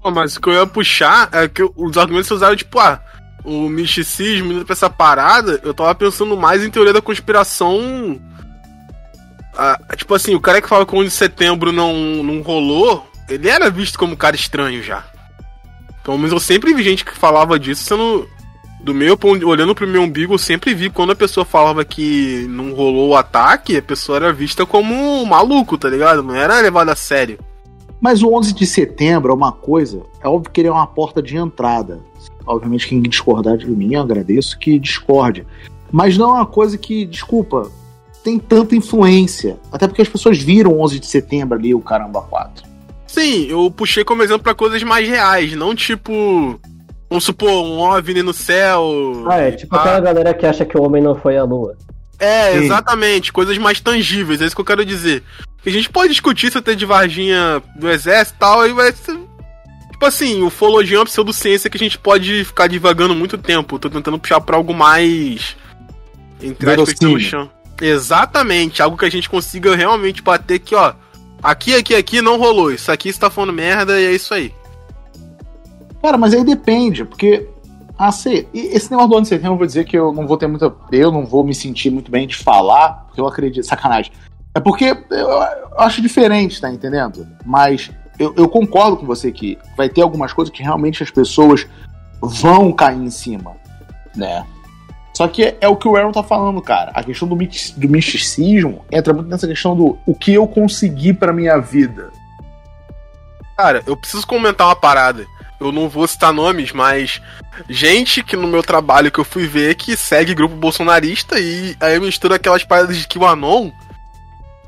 Mas 0.03 0.35
o 0.35 0.41
que 0.41 0.49
eu 0.49 0.53
ia 0.53 0.65
puxar 0.65 1.29
é 1.31 1.47
que 1.47 1.63
os 1.75 1.97
argumentos 1.97 2.31
usaram, 2.31 2.55
tipo, 2.55 2.79
ah, 2.79 3.01
o 3.43 3.69
misticismo, 3.69 4.53
indo 4.53 4.65
pra 4.65 4.73
essa 4.73 4.89
parada, 4.89 5.59
eu 5.63 5.73
tava 5.73 5.93
pensando 5.95 6.37
mais 6.37 6.63
em 6.63 6.69
teoria 6.69 6.93
da 6.93 7.01
conspiração. 7.01 8.19
Ah, 9.57 9.79
tipo 9.95 10.13
assim, 10.13 10.35
o 10.35 10.39
cara 10.39 10.61
que 10.61 10.69
fala 10.69 10.85
que 10.85 10.95
o 10.95 10.97
11 10.97 11.07
de 11.07 11.13
setembro 11.13 11.71
não, 11.71 11.93
não 12.23 12.41
rolou, 12.41 13.09
ele 13.27 13.49
era 13.49 13.69
visto 13.69 13.99
como 13.99 14.13
um 14.13 14.17
cara 14.17 14.35
estranho 14.35 14.81
já. 14.81 15.03
Pelo 16.03 16.17
menos 16.17 16.31
eu 16.31 16.39
sempre 16.39 16.73
vi 16.73 16.83
gente 16.83 17.05
que 17.05 17.15
falava 17.15 17.59
disso 17.59 17.83
sendo. 17.83 18.27
Do 18.81 18.93
meu, 18.93 19.19
olhando 19.45 19.75
pro 19.75 19.85
meu 19.85 20.03
umbigo, 20.03 20.35
eu 20.35 20.37
sempre 20.37 20.73
vi 20.73 20.89
quando 20.89 21.11
a 21.11 21.15
pessoa 21.15 21.45
falava 21.45 21.83
que 21.83 22.47
não 22.49 22.71
rolou 22.71 23.09
o 23.09 23.15
ataque, 23.15 23.75
a 23.75 23.81
pessoa 23.81 24.15
era 24.15 24.31
vista 24.31 24.65
como 24.65 24.95
um 24.95 25.25
maluco, 25.25 25.77
tá 25.77 25.89
ligado? 25.89 26.23
Não 26.23 26.33
era 26.33 26.61
levada 26.61 26.93
a 26.93 26.95
sério. 26.95 27.37
Mas 28.01 28.23
o 28.23 28.33
11 28.33 28.53
de 28.53 28.65
setembro 28.65 29.31
é 29.31 29.35
uma 29.35 29.51
coisa, 29.51 30.01
é 30.21 30.27
óbvio 30.27 30.51
que 30.51 30.61
ele 30.61 30.69
é 30.69 30.71
uma 30.71 30.87
porta 30.87 31.21
de 31.21 31.35
entrada. 31.35 31.99
Obviamente, 32.45 32.87
quem 32.87 33.01
discordar 33.01 33.57
de 33.57 33.69
mim, 33.69 33.93
eu 33.93 34.01
agradeço 34.01 34.57
que 34.57 34.79
discorde. 34.79 35.45
Mas 35.91 36.17
não 36.17 36.29
é 36.29 36.39
uma 36.39 36.45
coisa 36.45 36.77
que, 36.77 37.05
desculpa, 37.05 37.69
tem 38.23 38.39
tanta 38.39 38.75
influência. 38.75 39.57
Até 39.71 39.87
porque 39.87 40.01
as 40.01 40.09
pessoas 40.09 40.37
viram 40.41 40.71
o 40.71 40.81
11 40.81 40.99
de 40.99 41.07
setembro 41.07 41.57
ali, 41.57 41.73
o 41.75 41.81
Caramba 41.81 42.21
4. 42.21 42.67
Sim, 43.07 43.47
eu 43.47 43.71
puxei 43.71 44.03
como 44.03 44.23
exemplo 44.23 44.43
para 44.43 44.53
coisas 44.53 44.81
mais 44.83 45.07
reais, 45.07 45.53
não 45.55 45.75
tipo. 45.75 46.59
Vamos 47.09 47.23
supor, 47.23 47.49
um 47.49 47.79
OVNI 47.79 48.21
no 48.21 48.33
céu. 48.33 49.23
Ah, 49.27 49.39
é, 49.39 49.51
tipo 49.51 49.75
ah. 49.75 49.79
aquela 49.79 49.99
galera 49.99 50.33
que 50.33 50.45
acha 50.45 50.63
que 50.63 50.77
o 50.77 50.83
homem 50.83 51.01
não 51.01 51.15
foi 51.15 51.35
à 51.35 51.43
lua. 51.43 51.75
É, 52.19 52.51
Sim. 52.51 52.65
exatamente, 52.65 53.33
coisas 53.33 53.57
mais 53.57 53.79
tangíveis, 53.79 54.41
é 54.41 54.45
isso 54.45 54.53
que 54.53 54.61
eu 54.61 54.65
quero 54.65 54.85
dizer. 54.85 55.23
A 55.65 55.69
gente 55.69 55.89
pode 55.89 56.09
discutir 56.09 56.51
se 56.51 56.61
tem 56.61 56.75
de 56.75 56.85
Varginha 56.85 57.61
do 57.75 57.89
exército 57.89 58.37
e 58.37 58.39
tal, 58.39 58.61
aí 58.61 58.73
vai 58.73 58.91
ser. 58.91 59.17
Tipo 59.91 60.05
assim, 60.05 60.41
ufologia 60.41 60.97
é 60.97 60.99
uma 60.99 61.05
pseudociência 61.05 61.69
que 61.69 61.77
a 61.77 61.79
gente 61.79 61.97
pode 61.97 62.45
ficar 62.45 62.67
divagando 62.67 63.13
muito 63.13 63.37
tempo. 63.37 63.77
Tô 63.77 63.89
tentando 63.89 64.17
puxar 64.17 64.39
pra 64.39 64.55
algo 64.55 64.73
mais. 64.73 65.57
Entre 66.41 66.71
aspas, 66.71 66.99
no 67.01 67.19
chão. 67.19 67.51
Exatamente, 67.81 68.81
algo 68.81 68.97
que 68.97 69.05
a 69.05 69.11
gente 69.11 69.29
consiga 69.29 69.75
realmente 69.75 70.21
bater 70.21 70.59
que, 70.59 70.75
ó 70.75 70.93
Aqui, 71.41 71.73
aqui, 71.75 71.95
aqui 71.95 72.21
não 72.21 72.37
rolou. 72.37 72.71
Isso 72.71 72.91
aqui 72.91 73.09
está 73.09 73.29
falando 73.29 73.53
merda 73.53 73.99
e 73.99 74.05
é 74.05 74.11
isso 74.11 74.33
aí. 74.33 74.53
Cara, 76.01 76.17
mas 76.17 76.33
aí 76.33 76.43
depende, 76.43 77.05
porque. 77.05 77.47
Assim, 77.97 78.45
esse 78.53 78.89
negócio 78.89 79.09
do 79.09 79.15
ano 79.15 79.23
de 79.23 79.27
setembro, 79.27 79.53
eu 79.53 79.57
vou 79.57 79.67
dizer 79.67 79.83
que 79.83 79.97
eu 79.97 80.13
não 80.13 80.25
vou 80.25 80.37
ter 80.37 80.47
muita. 80.47 80.73
Eu 80.89 81.11
não 81.11 81.25
vou 81.25 81.43
me 81.43 81.53
sentir 81.53 81.89
muito 81.89 82.09
bem 82.09 82.25
de 82.25 82.35
falar, 82.35 83.05
porque 83.05 83.19
eu 83.19 83.27
acredito. 83.27 83.65
Sacanagem. 83.65 84.11
É 84.53 84.59
porque 84.59 84.97
eu, 85.11 85.41
acho 85.77 86.01
diferente, 86.01 86.59
tá 86.59 86.69
entendendo? 86.71 87.27
Mas 87.45 87.91
eu, 88.17 88.33
eu, 88.35 88.49
concordo 88.49 88.97
com 88.97 89.05
você 89.05 89.31
que 89.31 89.57
vai 89.77 89.87
ter 89.87 90.01
algumas 90.01 90.33
coisas 90.33 90.53
que 90.53 90.63
realmente 90.63 91.03
as 91.03 91.11
pessoas 91.11 91.67
vão 92.21 92.71
cair 92.71 92.99
em 92.99 93.09
cima, 93.09 93.55
né? 94.15 94.45
Só 95.13 95.27
que 95.27 95.43
é, 95.43 95.57
é, 95.61 95.67
o 95.67 95.75
que 95.75 95.87
o 95.87 95.95
Aaron 95.95 96.11
tá 96.11 96.23
falando, 96.23 96.61
cara. 96.61 96.91
A 96.93 97.03
questão 97.03 97.27
do, 97.27 97.35
do 97.35 97.89
misticismo 97.89 98.85
entra 98.91 99.13
muito 99.13 99.29
nessa 99.29 99.47
questão 99.47 99.75
do 99.75 99.97
o 100.05 100.15
que 100.15 100.33
eu 100.33 100.47
consegui 100.47 101.13
para 101.13 101.33
minha 101.33 101.57
vida. 101.57 102.09
Cara, 103.57 103.83
eu 103.85 103.97
preciso 103.97 104.25
comentar 104.25 104.67
uma 104.67 104.75
parada. 104.75 105.25
Eu 105.59 105.73
não 105.73 105.89
vou 105.89 106.07
citar 106.07 106.31
nomes, 106.31 106.71
mas 106.71 107.21
gente 107.69 108.23
que 108.23 108.37
no 108.37 108.47
meu 108.47 108.63
trabalho 108.63 109.11
que 109.11 109.19
eu 109.19 109.25
fui 109.25 109.45
ver 109.45 109.75
que 109.75 109.97
segue 109.97 110.33
grupo 110.33 110.55
bolsonarista 110.55 111.37
e 111.37 111.75
aí 111.81 111.99
mistura 111.99 112.35
aquelas 112.35 112.63
paradas 112.63 112.95
de 112.95 113.05
que 113.05 113.19
o 113.19 113.25
Anon 113.25 113.69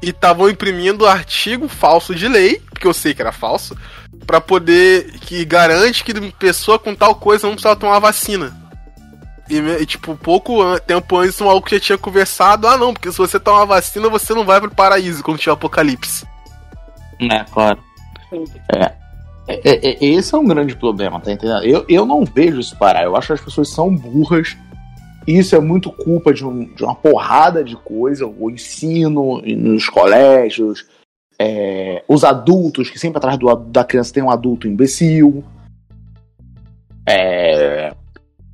e 0.01 0.09
estavam 0.09 0.49
imprimindo 0.49 1.05
artigo 1.05 1.67
falso 1.67 2.15
de 2.15 2.27
lei, 2.27 2.61
porque 2.71 2.87
eu 2.87 2.93
sei 2.93 3.13
que 3.13 3.21
era 3.21 3.31
falso, 3.31 3.77
para 4.25 4.41
poder 4.41 5.11
que 5.21 5.45
garante 5.45 6.03
que 6.03 6.13
pessoa 6.31 6.79
com 6.79 6.95
tal 6.95 7.15
coisa 7.15 7.47
não 7.47 7.53
precisa 7.53 7.75
tomar 7.75 7.99
vacina. 7.99 8.59
E, 9.49 9.85
tipo, 9.85 10.15
pouco 10.15 10.79
tempo 10.81 11.17
antes, 11.17 11.39
o 11.41 11.45
maluco 11.45 11.69
já 11.69 11.79
tinha 11.79 11.97
conversado: 11.97 12.67
ah, 12.67 12.77
não, 12.77 12.93
porque 12.93 13.11
se 13.11 13.17
você 13.17 13.37
tomar 13.37 13.65
vacina, 13.65 14.07
você 14.07 14.33
não 14.33 14.45
vai 14.45 14.61
pro 14.61 14.71
paraíso 14.71 15.21
quando 15.21 15.39
tiver 15.39 15.51
apocalipse. 15.51 16.25
É, 17.19 17.43
claro. 17.51 17.77
É, 18.69 18.93
é, 19.47 19.89
é, 19.89 20.05
esse 20.05 20.33
é 20.33 20.37
um 20.37 20.45
grande 20.45 20.75
problema, 20.75 21.19
tá 21.19 21.33
entendendo? 21.33 21.63
Eu, 21.65 21.85
eu 21.89 22.05
não 22.05 22.23
vejo 22.23 22.61
isso 22.61 22.77
parar. 22.77 23.03
Eu 23.03 23.15
acho 23.15 23.27
que 23.27 23.33
as 23.33 23.41
pessoas 23.41 23.69
são 23.69 23.93
burras. 23.93 24.55
Isso 25.27 25.55
é 25.55 25.59
muito 25.59 25.91
culpa 25.91 26.33
de, 26.33 26.45
um, 26.45 26.65
de 26.65 26.83
uma 26.83 26.95
porrada 26.95 27.63
de 27.63 27.75
coisa. 27.75 28.25
O 28.25 28.49
ensino 28.49 29.41
nos 29.41 29.87
colégios, 29.87 30.85
é, 31.39 32.03
os 32.07 32.23
adultos, 32.23 32.89
que 32.89 32.99
sempre 32.99 33.17
atrás 33.17 33.37
do, 33.37 33.53
da 33.55 33.83
criança 33.83 34.13
tem 34.13 34.23
um 34.23 34.31
adulto 34.31 34.67
imbecil. 34.67 35.43
É, 37.07 37.93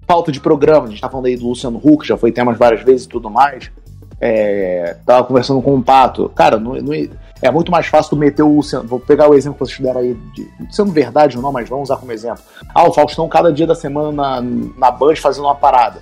falta 0.07 0.31
de 0.31 0.39
programa, 0.39 0.87
a 0.87 0.89
gente 0.89 1.01
tá 1.01 1.09
falando 1.09 1.25
aí 1.25 1.35
do 1.35 1.47
Luciano 1.47 1.81
Huck, 1.83 2.07
já 2.07 2.17
foi 2.17 2.31
temas 2.31 2.57
várias 2.57 2.81
vezes 2.81 3.05
e 3.05 3.09
tudo 3.09 3.29
mais. 3.29 3.71
É, 4.19 4.97
tava 5.05 5.25
conversando 5.25 5.61
com 5.61 5.75
o 5.75 5.83
Pato. 5.83 6.29
Cara, 6.29 6.57
não, 6.57 6.73
não, 6.75 6.93
é 7.41 7.51
muito 7.51 7.71
mais 7.71 7.85
fácil 7.87 8.11
tu 8.11 8.15
meter 8.15 8.41
o 8.41 8.55
Luciano. 8.55 8.87
Vou 8.87 8.99
pegar 8.99 9.29
o 9.29 9.35
exemplo 9.35 9.59
que 9.59 9.65
vocês 9.65 9.79
deram 9.79 10.01
aí, 10.01 10.13
de, 10.33 10.49
sendo 10.71 10.91
verdade 10.91 11.37
ou 11.37 11.43
não, 11.43 11.51
mas 11.51 11.69
vamos 11.69 11.89
usar 11.89 11.97
como 11.97 12.11
exemplo. 12.11 12.41
Ah, 12.73 12.87
o 12.87 12.93
Faustão 12.93 13.27
cada 13.27 13.51
dia 13.51 13.67
da 13.67 13.75
semana 13.75 14.11
na, 14.11 14.41
na 14.41 14.91
Band 14.91 15.15
fazendo 15.17 15.45
uma 15.45 15.55
parada. 15.55 16.01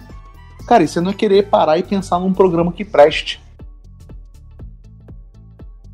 Cara, 0.68 0.84
isso 0.84 1.02
não 1.02 1.12
é 1.12 1.14
querer 1.14 1.50
parar 1.50 1.78
e 1.78 1.84
pensar 1.84 2.20
num 2.20 2.34
programa 2.34 2.72
que 2.72 2.84
preste. 2.84 3.42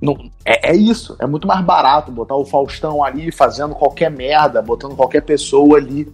Não, 0.02 0.18
é, 0.46 0.72
é 0.72 0.76
isso. 0.76 1.16
É 1.20 1.28
muito 1.28 1.48
mais 1.48 1.64
barato 1.64 2.12
botar 2.12 2.36
o 2.36 2.46
Faustão 2.46 3.04
ali 3.04 3.32
fazendo 3.32 3.76
qualquer 3.76 4.10
merda, 4.10 4.62
botando 4.62 4.96
qualquer 4.96 5.22
pessoa 5.22 5.78
ali. 5.78 6.12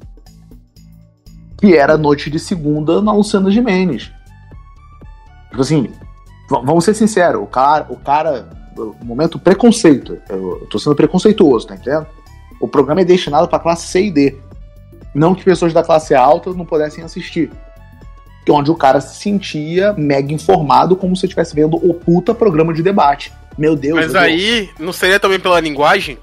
Que 1.58 1.76
era 1.76 1.98
noite 1.98 2.30
de 2.30 2.40
segunda 2.40 3.02
na 3.02 3.14
Luciana 3.14 3.50
Gimenez. 3.50 4.12
Tipo 5.50 5.62
assim, 5.62 5.92
vamos 6.50 6.84
ser 6.84 6.94
sinceros, 6.94 7.42
o 7.42 7.48
cara, 7.48 7.88
o 7.90 7.96
cara, 7.96 8.50
momento 9.04 9.40
preconceito, 9.40 10.20
eu, 10.30 10.60
eu 10.60 10.68
tô 10.68 10.78
sendo 10.78 10.96
preconceituoso, 10.96 11.68
tá 11.68 11.76
entendendo? 11.76 12.06
O 12.60 12.68
programa 12.68 13.02
é 13.02 13.06
destinado 13.06 13.48
pra 13.48 13.60
classe 13.60 13.88
C 13.88 14.06
e 14.06 14.12
D. 14.12 14.38
Não 15.16 15.34
que 15.34 15.44
pessoas 15.44 15.74
da 15.74 15.84
classe 15.84 16.14
alta 16.14 16.54
não 16.54 16.66
pudessem 16.66 17.04
assistir. 17.04 17.52
Que 18.48 18.52
é 18.52 18.53
onde 18.53 18.72
o 18.72 18.76
cara 18.76 19.02
se 19.02 19.22
sentia 19.22 19.91
mega 19.98 20.32
informado 20.34 20.95
como 20.95 21.14
se 21.18 21.26
estivesse 21.26 21.53
vendo 21.53 21.76
o 21.76 21.94
puta 21.94 22.34
programa 22.34 22.74
de 22.74 22.82
debate. 22.82 23.34
Meu 23.57 23.76
Deus, 23.76 23.98
Mas 23.98 24.14
meu 24.14 24.22
Deus. 24.22 24.34
aí, 24.34 24.69
não 24.80 24.94
seria 24.94 25.19
também 25.19 25.38
pela 25.38 25.60
linguagem? 25.60 26.18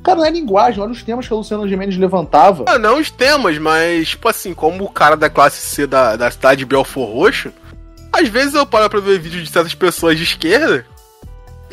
Cara, 0.00 0.18
não 0.18 0.24
é 0.24 0.30
linguagem, 0.30 0.80
olha 0.80 0.92
os 0.92 1.02
temas 1.02 1.26
que 1.26 1.32
a 1.32 1.36
Luciana 1.36 1.66
Gimenez 1.66 1.96
levantava. 1.96 2.66
Ah, 2.68 2.78
não 2.78 3.00
os 3.00 3.10
temas, 3.10 3.58
mas, 3.58 4.10
tipo 4.10 4.28
assim, 4.28 4.54
como 4.54 4.84
o 4.84 4.88
cara 4.88 5.16
da 5.16 5.28
classe 5.28 5.60
C 5.60 5.88
da, 5.88 6.14
da 6.14 6.30
cidade 6.30 6.60
de 6.60 6.66
Belfor 6.66 7.12
Roxo, 7.12 7.52
às 8.12 8.28
vezes 8.28 8.54
eu 8.54 8.64
paro 8.64 8.88
pra 8.88 9.00
ver 9.00 9.18
vídeo 9.18 9.42
de 9.42 9.50
certas 9.50 9.74
pessoas 9.74 10.16
de 10.16 10.22
esquerda 10.22 10.86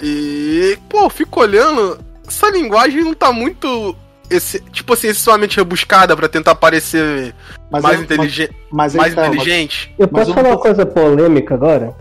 e, 0.02 0.76
pô, 0.90 1.04
eu 1.04 1.10
fico 1.12 1.40
olhando, 1.40 2.00
essa 2.28 2.50
linguagem 2.50 3.04
não 3.04 3.14
tá 3.14 3.32
muito. 3.32 3.96
Esse, 4.30 4.60
tipo 4.72 4.94
assim, 4.94 5.08
excessivamente 5.08 5.58
rebuscada 5.58 6.16
pra 6.16 6.28
tentar 6.28 6.56
parecer 6.56 7.36
Mas 7.72 7.84
mais, 7.84 8.00
é- 8.00 8.04
inteligente, 8.04 8.56
mas, 8.72 8.96
mas, 8.96 9.14
mais 9.14 9.16
mas- 9.16 9.28
inteligente. 9.28 9.94
Eu 10.00 10.08
posso 10.08 10.32
eu 10.32 10.34
falar 10.34 10.50
uma 10.50 10.58
coisa 10.58 10.86
polêmica 10.86 11.54
agora? 11.54 11.96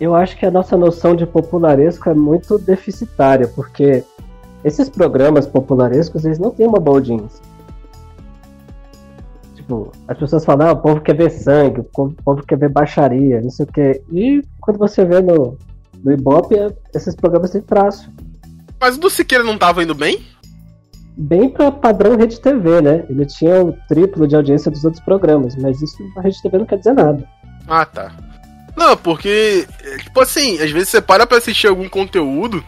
Eu 0.00 0.14
acho 0.14 0.36
que 0.36 0.44
a 0.46 0.50
nossa 0.50 0.76
noção 0.76 1.14
de 1.16 1.26
popularesco 1.26 2.08
é 2.10 2.14
muito 2.14 2.58
deficitária, 2.58 3.48
porque 3.48 4.04
esses 4.64 4.88
programas 4.88 5.46
popularescos, 5.46 6.24
eles 6.24 6.38
não 6.38 6.50
têm 6.50 6.66
uma 6.66 6.78
boa 6.80 6.98
audiência. 6.98 7.42
Tipo, 9.54 9.92
as 10.06 10.18
pessoas 10.18 10.44
falam, 10.44 10.68
ah, 10.68 10.72
o 10.72 10.76
povo 10.76 11.00
quer 11.00 11.16
ver 11.16 11.30
sangue, 11.30 11.80
o 11.80 11.84
povo, 11.84 12.14
o 12.18 12.22
povo 12.22 12.42
quer 12.46 12.58
ver 12.58 12.68
baixaria, 12.68 13.40
não 13.40 13.50
sei 13.50 13.64
o 13.64 13.72
quê. 13.72 14.02
E 14.12 14.42
quando 14.60 14.78
você 14.78 15.04
vê 15.04 15.20
no, 15.20 15.56
no 16.02 16.12
Ibope, 16.12 16.54
é- 16.56 16.72
esses 16.94 17.14
programas 17.14 17.50
têm 17.50 17.62
traço. 17.62 18.10
Mas 18.80 18.96
o 18.96 19.00
do 19.00 19.08
Siqueira 19.08 19.42
não 19.44 19.56
tava 19.56 19.82
indo 19.82 19.94
bem? 19.94 20.20
Bem 21.16 21.48
pra 21.48 21.70
padrão 21.70 22.16
Rede 22.16 22.40
TV, 22.40 22.80
né? 22.80 23.04
Ele 23.08 23.24
tinha 23.24 23.62
o 23.62 23.72
triplo 23.88 24.26
de 24.26 24.34
audiência 24.34 24.70
dos 24.70 24.84
outros 24.84 25.02
programas, 25.04 25.54
mas 25.56 25.80
isso 25.80 25.96
na 26.16 26.22
Rede 26.22 26.42
TV 26.42 26.58
não 26.58 26.66
quer 26.66 26.78
dizer 26.78 26.92
nada. 26.92 27.24
Ah, 27.68 27.86
tá. 27.86 28.12
Não, 28.76 28.96
porque, 28.96 29.66
tipo 30.02 30.20
assim, 30.20 30.60
às 30.60 30.70
vezes 30.72 30.88
você 30.88 31.00
para 31.00 31.26
pra 31.26 31.38
assistir 31.38 31.68
algum 31.68 31.88
conteúdo 31.88 32.64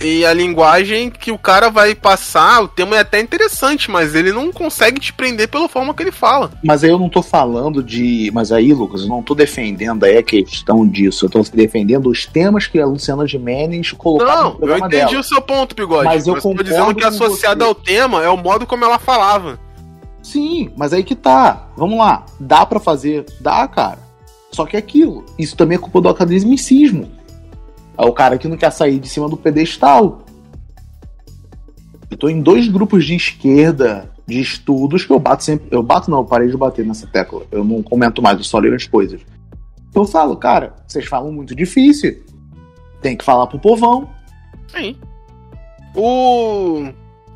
e 0.00 0.24
a 0.24 0.32
linguagem 0.32 1.10
que 1.10 1.32
o 1.32 1.38
cara 1.38 1.68
vai 1.70 1.94
passar, 1.94 2.62
o 2.62 2.68
tema 2.68 2.96
é 2.96 3.00
até 3.00 3.20
interessante, 3.20 3.90
mas 3.90 4.14
ele 4.14 4.30
não 4.32 4.52
consegue 4.52 5.00
te 5.00 5.12
prender 5.12 5.48
pela 5.48 5.68
forma 5.68 5.92
que 5.92 6.02
ele 6.02 6.12
fala. 6.12 6.52
Mas 6.62 6.84
aí 6.84 6.90
eu 6.90 6.98
não 6.98 7.08
tô 7.08 7.20
falando 7.20 7.82
de. 7.82 8.30
Mas 8.32 8.52
aí, 8.52 8.72
Lucas, 8.72 9.02
eu 9.02 9.08
não 9.08 9.22
tô 9.22 9.34
defendendo 9.34 10.04
aí 10.04 10.16
a 10.16 10.22
questão 10.22 10.86
disso. 10.86 11.26
Eu 11.26 11.30
tô 11.30 11.42
defendendo 11.52 12.08
os 12.08 12.26
temas 12.26 12.66
que 12.66 12.78
a 12.78 12.86
Luciana 12.86 13.26
Gimenez 13.26 13.90
colocava 13.92 14.36
no 14.36 14.42
Não, 14.42 14.50
eu 14.50 14.56
programa 14.58 14.86
entendi 14.86 15.06
dela. 15.06 15.20
o 15.20 15.24
seu 15.24 15.42
ponto, 15.42 15.74
Bigode. 15.74 16.04
Mas 16.04 16.26
eu 16.26 16.40
tô 16.40 16.54
dizendo 16.54 16.94
que 16.94 17.04
associado 17.04 17.64
você. 17.64 17.68
ao 17.68 17.74
tema 17.74 18.22
é 18.22 18.28
o 18.28 18.36
modo 18.36 18.66
como 18.66 18.84
ela 18.84 18.98
falava. 19.00 19.58
Sim, 20.22 20.70
mas 20.76 20.92
aí 20.92 21.02
que 21.02 21.14
tá. 21.14 21.68
Vamos 21.76 21.98
lá. 21.98 22.24
Dá 22.38 22.64
pra 22.64 22.78
fazer? 22.78 23.24
Dá, 23.40 23.66
cara. 23.66 23.98
Só 24.52 24.64
que 24.64 24.76
é 24.76 24.78
aquilo. 24.78 25.24
Isso 25.38 25.56
também 25.56 25.76
é 25.76 25.80
culpa 25.80 26.00
do 26.00 26.08
academicismo. 26.08 27.10
É 27.98 28.04
o 28.04 28.12
cara 28.12 28.38
que 28.38 28.46
não 28.46 28.56
quer 28.56 28.70
sair 28.70 29.00
de 29.00 29.08
cima 29.08 29.28
do 29.28 29.36
pedestal. 29.36 30.24
Tô 32.18 32.28
em 32.28 32.40
dois 32.40 32.68
grupos 32.68 33.04
de 33.04 33.14
esquerda 33.14 34.10
de 34.26 34.40
estudos 34.40 35.04
que 35.04 35.12
eu 35.12 35.18
bato 35.18 35.42
sempre. 35.42 35.68
Eu 35.70 35.82
bato 35.82 36.10
não, 36.10 36.18
eu 36.18 36.24
parei 36.24 36.48
de 36.48 36.56
bater 36.56 36.86
nessa 36.86 37.06
tecla. 37.06 37.42
Eu 37.50 37.64
não 37.64 37.82
comento 37.82 38.22
mais, 38.22 38.38
eu 38.38 38.44
só 38.44 38.58
leio 38.58 38.74
as 38.74 38.86
coisas. 38.86 39.20
Eu 39.94 40.04
falo, 40.04 40.36
cara, 40.36 40.74
vocês 40.86 41.06
falam 41.06 41.32
muito 41.32 41.54
difícil. 41.54 42.22
Tem 43.02 43.16
que 43.16 43.24
falar 43.24 43.46
pro 43.46 43.58
povão. 43.58 44.08
Sim. 44.68 44.96
O. 45.94 46.88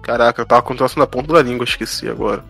Caraca, 0.02 0.43
eu 0.43 0.47
tava 0.47 0.62
com 0.62 0.74
o 0.74 0.76
troço 0.76 0.98
na 0.98 1.06
ponta 1.06 1.32
da 1.32 1.43
língua, 1.43 1.64
esqueci 1.64 2.09
agora. 2.09 2.44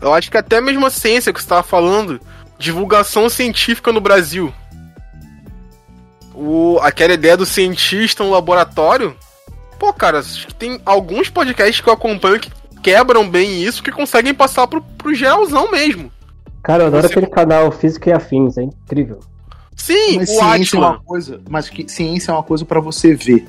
Eu 0.00 0.12
acho 0.12 0.30
que 0.30 0.36
até 0.36 0.60
mesmo 0.60 0.84
a 0.84 0.90
ciência 0.90 1.32
que 1.32 1.40
você 1.40 1.48
tava 1.48 1.62
falando, 1.62 2.20
divulgação 2.58 3.28
científica 3.28 3.92
no 3.92 4.00
Brasil. 4.00 4.52
O... 6.34 6.78
Aquela 6.82 7.12
ideia 7.14 7.36
do 7.36 7.46
cientista 7.46 8.24
no 8.24 8.30
laboratório. 8.30 9.16
Pô, 9.78 9.92
cara, 9.92 10.20
acho 10.20 10.46
que 10.46 10.54
tem 10.54 10.80
alguns 10.86 11.28
podcasts 11.28 11.80
que 11.80 11.88
eu 11.88 11.92
acompanho 11.92 12.38
que 12.40 12.50
quebram 12.82 13.28
bem 13.28 13.62
isso, 13.62 13.82
que 13.82 13.90
conseguem 13.90 14.32
passar 14.34 14.66
pro, 14.66 14.80
pro 14.80 15.14
geralzão 15.14 15.70
mesmo. 15.70 16.10
Cara, 16.62 16.84
eu 16.84 16.86
adoro 16.88 17.02
Você- 17.02 17.12
aquele 17.14 17.26
canal 17.26 17.70
Física 17.72 18.10
e 18.10 18.12
Afins, 18.12 18.56
é 18.56 18.62
incrível. 18.62 19.18
Sim, 19.76 20.16
Mas 20.18 20.28
o 20.30 20.32
ciência 20.38 20.76
é 20.76 20.80
uma 20.80 21.00
coisa. 21.00 21.40
Mas 21.48 21.68
que 21.68 21.88
ciência 21.88 22.30
é 22.30 22.34
uma 22.34 22.42
coisa 22.42 22.64
pra 22.64 22.78
você 22.80 23.14
ver. 23.14 23.44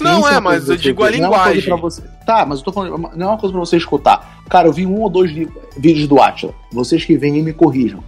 Não 0.00 0.14
Ciência 0.22 0.28
é, 0.28 0.32
uma 0.32 0.40
mas 0.40 0.68
eu 0.68 0.76
digo 0.76 1.02
você 1.02 1.08
a 1.08 1.10
ver, 1.10 1.18
não 1.20 1.28
é 1.28 1.30
linguagem. 1.54 1.76
você- 1.80 2.02
Tá, 2.24 2.46
mas 2.46 2.60
eu 2.60 2.64
tô 2.64 2.72
falando, 2.72 2.96
não 3.16 3.26
é 3.26 3.30
uma 3.30 3.38
coisa 3.38 3.52
pra 3.52 3.60
você 3.60 3.76
escutar. 3.76 4.42
Cara, 4.48 4.68
eu 4.68 4.72
vi 4.72 4.86
um 4.86 5.00
ou 5.00 5.10
dois 5.10 5.30
li- 5.30 5.50
vídeos 5.76 6.08
do 6.08 6.20
Atila. 6.20 6.54
Vocês 6.72 7.04
que 7.04 7.16
vêm 7.16 7.36
e 7.36 7.42
me 7.42 7.52
corrijam. 7.52 8.02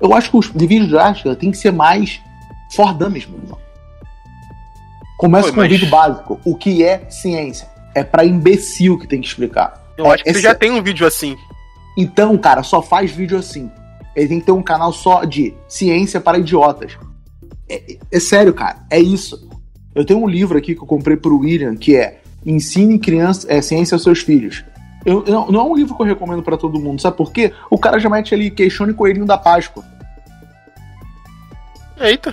Eu 0.00 0.12
acho 0.14 0.30
que 0.30 0.36
os 0.36 0.46
vídeos 0.48 0.88
do 0.88 0.98
Atila 0.98 1.34
tem 1.36 1.50
que 1.50 1.56
ser 1.58 1.72
mais 1.72 2.20
for 2.74 2.92
dummies, 2.92 3.26
meu 3.26 3.38
irmão. 3.38 3.58
Começa 5.18 5.48
Pô, 5.48 5.54
com 5.54 5.60
um 5.60 5.62
mas- 5.62 5.72
vídeo 5.72 5.88
básico. 5.88 6.40
O 6.44 6.54
que 6.54 6.84
é 6.84 7.08
ciência? 7.08 7.68
É 7.94 8.04
pra 8.04 8.24
imbecil 8.24 8.98
que 8.98 9.06
tem 9.06 9.20
que 9.20 9.26
explicar. 9.26 9.82
Eu 9.96 10.10
acho 10.10 10.22
que 10.22 10.32
você 10.32 10.40
já 10.42 10.54
tem 10.54 10.70
um 10.70 10.82
vídeo 10.82 11.06
assim. 11.06 11.36
Então, 11.96 12.36
cara, 12.36 12.62
só 12.62 12.82
faz 12.82 13.10
vídeo 13.10 13.38
assim. 13.38 13.70
Ele 14.14 14.28
tem 14.28 14.40
que 14.40 14.46
ter 14.46 14.52
um 14.52 14.62
canal 14.62 14.92
só 14.92 15.24
de 15.24 15.54
ciência 15.66 16.20
para 16.20 16.38
idiotas. 16.38 16.98
É, 17.68 17.76
é- 17.92 17.98
é 18.12 18.20
sério, 18.20 18.52
cara. 18.52 18.84
É 18.90 18.98
isso. 19.00 19.48
Eu 19.94 20.04
tenho 20.04 20.20
um 20.22 20.28
livro 20.28 20.58
aqui 20.58 20.74
que 20.74 20.82
eu 20.82 20.86
comprei 20.86 21.16
pro 21.16 21.38
William, 21.38 21.74
que 21.74 21.96
é 21.96 22.20
Ensine 22.44 22.98
criança, 22.98 23.46
é, 23.50 23.60
ciência 23.62 23.94
aos 23.94 24.02
seus 24.04 24.20
filhos. 24.20 24.62
Eu, 25.06 25.24
eu- 25.24 25.46
não 25.52 25.60
é 25.60 25.62
um 25.62 25.74
livro 25.76 25.94
que 25.94 26.02
eu 26.02 26.06
recomendo 26.06 26.42
pra 26.42 26.56
todo 26.56 26.80
mundo, 26.80 27.00
sabe 27.00 27.16
por 27.16 27.30
quê? 27.32 27.52
O 27.70 27.78
cara 27.78 27.98
já 28.00 28.10
mete 28.10 28.34
ali 28.34 28.50
questione 28.50 28.92
coelhinho 28.92 29.24
da 29.24 29.38
Páscoa. 29.38 29.84
Eita. 31.98 32.32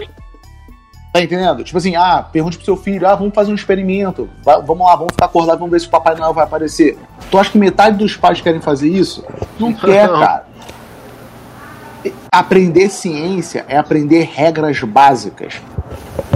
Tá 1.13 1.21
entendendo? 1.21 1.63
Tipo 1.63 1.77
assim, 1.77 1.95
ah, 1.95 2.25
pergunte 2.31 2.57
pro 2.57 2.65
seu 2.65 2.75
filho, 2.75 3.07
ah, 3.07 3.13
vamos 3.13 3.35
fazer 3.35 3.51
um 3.51 3.55
experimento. 3.55 4.27
Vai- 4.43 4.59
vamos 4.63 4.85
lá, 4.87 4.95
vamos 4.95 5.11
ficar 5.13 5.25
acordados, 5.27 5.59
vamos 5.59 5.71
ver 5.71 5.79
se 5.79 5.85
o 5.87 5.91
Papai 5.91 6.15
Noel 6.15 6.33
vai 6.33 6.43
aparecer. 6.43 6.97
Tu 7.29 7.37
acha 7.37 7.51
que 7.51 7.57
metade 7.59 7.95
dos 7.97 8.17
pais 8.17 8.41
querem 8.41 8.59
fazer 8.59 8.89
isso? 8.89 9.23
Não 9.59 9.71
quer, 9.73 10.07
Não. 10.09 10.19
cara. 10.19 10.45
Aprender 12.31 12.89
ciência 12.89 13.63
é 13.67 13.77
aprender 13.77 14.23
regras 14.33 14.79
básicas. 14.81 15.61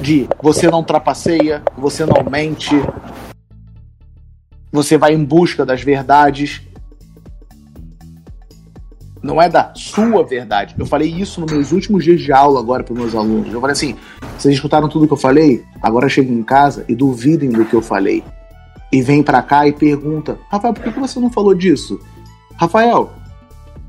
De 0.01 0.29
você 0.41 0.69
não 0.69 0.83
trapaceia, 0.83 1.63
você 1.75 2.05
não 2.05 2.23
mente, 2.29 2.75
você 4.71 4.97
vai 4.97 5.13
em 5.13 5.23
busca 5.23 5.65
das 5.65 5.81
verdades. 5.81 6.61
Não 9.21 9.41
é 9.41 9.49
da 9.49 9.73
sua 9.75 10.23
verdade. 10.23 10.75
Eu 10.77 10.85
falei 10.85 11.09
isso 11.09 11.41
nos 11.41 11.51
meus 11.51 11.71
últimos 11.71 12.03
dias 12.03 12.21
de 12.21 12.31
aula 12.31 12.59
agora 12.59 12.83
para 12.83 12.93
meus 12.93 13.15
alunos. 13.15 13.51
Eu 13.51 13.59
falei 13.59 13.73
assim: 13.73 13.95
vocês 14.37 14.53
escutaram 14.53 14.87
tudo 14.87 15.07
que 15.07 15.13
eu 15.13 15.17
falei? 15.17 15.63
Agora 15.81 16.07
cheguem 16.07 16.37
em 16.37 16.43
casa 16.43 16.85
e 16.87 16.95
duvidem 16.95 17.49
do 17.49 17.65
que 17.65 17.73
eu 17.73 17.81
falei. 17.81 18.23
E 18.91 19.01
vem 19.01 19.23
pra 19.23 19.41
cá 19.41 19.67
e 19.67 19.73
pergunta: 19.73 20.39
Rafael, 20.49 20.73
por 20.73 20.83
que 20.83 20.99
você 20.99 21.19
não 21.19 21.29
falou 21.29 21.53
disso? 21.53 21.99
Rafael, 22.55 23.11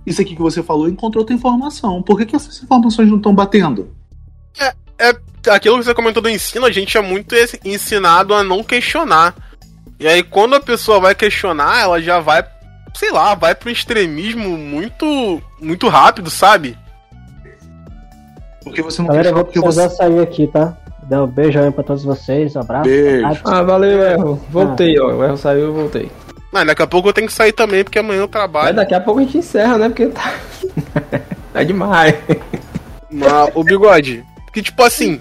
isso 0.04 0.20
aqui 0.20 0.34
que 0.34 0.42
você 0.42 0.62
falou 0.62 0.88
encontrou 0.88 1.22
outra 1.22 1.34
informação. 1.34 2.02
Por 2.02 2.18
que, 2.18 2.26
que 2.26 2.36
essas 2.36 2.62
informações 2.62 3.08
não 3.08 3.18
estão 3.18 3.34
batendo? 3.34 3.96
aquilo 5.50 5.78
que 5.78 5.84
você 5.84 5.94
comentou 5.94 6.22
do 6.22 6.28
ensino, 6.28 6.66
a 6.66 6.72
gente 6.72 6.96
é 6.96 7.00
muito 7.00 7.34
ensinado 7.64 8.34
a 8.34 8.42
não 8.42 8.62
questionar. 8.62 9.34
E 10.00 10.06
aí, 10.06 10.22
quando 10.22 10.54
a 10.54 10.60
pessoa 10.60 11.00
vai 11.00 11.14
questionar, 11.14 11.80
ela 11.80 12.00
já 12.00 12.20
vai, 12.20 12.44
sei 12.94 13.10
lá, 13.10 13.34
vai 13.34 13.54
pro 13.54 13.70
extremismo 13.70 14.56
muito, 14.56 15.42
muito 15.60 15.88
rápido, 15.88 16.30
sabe? 16.30 16.78
Porque 18.62 18.82
você 18.82 19.00
não 19.02 19.08
Galera, 19.08 19.30
eu 19.30 19.34
vou 19.34 19.44
precisar 19.44 19.88
você. 19.88 19.96
sair 19.96 20.20
aqui, 20.20 20.46
tá? 20.46 20.76
Dá 21.04 21.24
um 21.24 21.26
beijo 21.26 21.58
aí 21.58 21.70
pra 21.70 21.82
todos 21.82 22.04
vocês, 22.04 22.54
um 22.54 22.60
abraço. 22.60 22.84
Beijo. 22.84 23.40
Ah, 23.44 23.62
valeu, 23.62 24.02
Erro. 24.02 24.44
Voltei, 24.50 24.98
ó. 25.00 25.14
O 25.14 25.24
Erro 25.24 25.36
saiu, 25.36 25.60
eu 25.66 25.74
voltei. 25.74 26.10
Mas 26.52 26.66
daqui 26.66 26.82
a 26.82 26.86
pouco 26.86 27.08
eu 27.08 27.12
tenho 27.12 27.26
que 27.26 27.32
sair 27.32 27.52
também, 27.52 27.82
porque 27.82 27.98
amanhã 27.98 28.20
eu 28.20 28.22
Mas 28.24 28.30
trabalho. 28.30 28.76
daqui 28.76 28.94
a 28.94 29.00
pouco 29.00 29.20
a 29.20 29.22
gente 29.22 29.38
encerra, 29.38 29.78
né? 29.78 29.88
Porque 29.88 30.06
tá. 30.06 30.34
tá 31.52 31.62
demais. 31.62 32.14
Mas, 33.10 33.50
o 33.54 33.64
bigode. 33.64 34.24
Porque, 34.44 34.62
tipo 34.62 34.82
assim, 34.82 35.20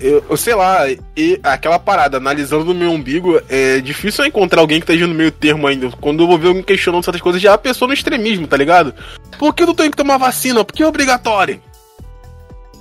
eu, 0.00 0.24
eu 0.28 0.36
sei 0.36 0.54
lá, 0.54 0.88
e 1.16 1.38
aquela 1.42 1.78
parada, 1.78 2.16
analisando 2.16 2.64
no 2.64 2.74
meu 2.74 2.90
umbigo, 2.90 3.40
é 3.48 3.80
difícil 3.80 4.24
eu 4.24 4.28
encontrar 4.28 4.60
alguém 4.60 4.80
que 4.80 4.84
esteja 4.84 5.06
no 5.06 5.14
meio 5.14 5.30
termo 5.30 5.66
ainda. 5.66 5.90
Quando 6.00 6.22
eu 6.22 6.26
vou 6.26 6.38
ver 6.38 6.48
alguém 6.48 6.62
questionando 6.62 7.04
certas 7.04 7.22
coisas, 7.22 7.40
já 7.40 7.50
é 7.50 7.54
a 7.54 7.58
pessoa 7.58 7.86
no 7.88 7.94
extremismo, 7.94 8.46
tá 8.46 8.56
ligado? 8.56 8.94
Por 9.38 9.54
que 9.54 9.62
eu 9.62 9.68
não 9.68 9.74
tenho 9.74 9.90
que 9.90 9.96
tomar 9.96 10.16
vacina? 10.16 10.64
Porque 10.64 10.82
é 10.82 10.86
obrigatório. 10.86 11.60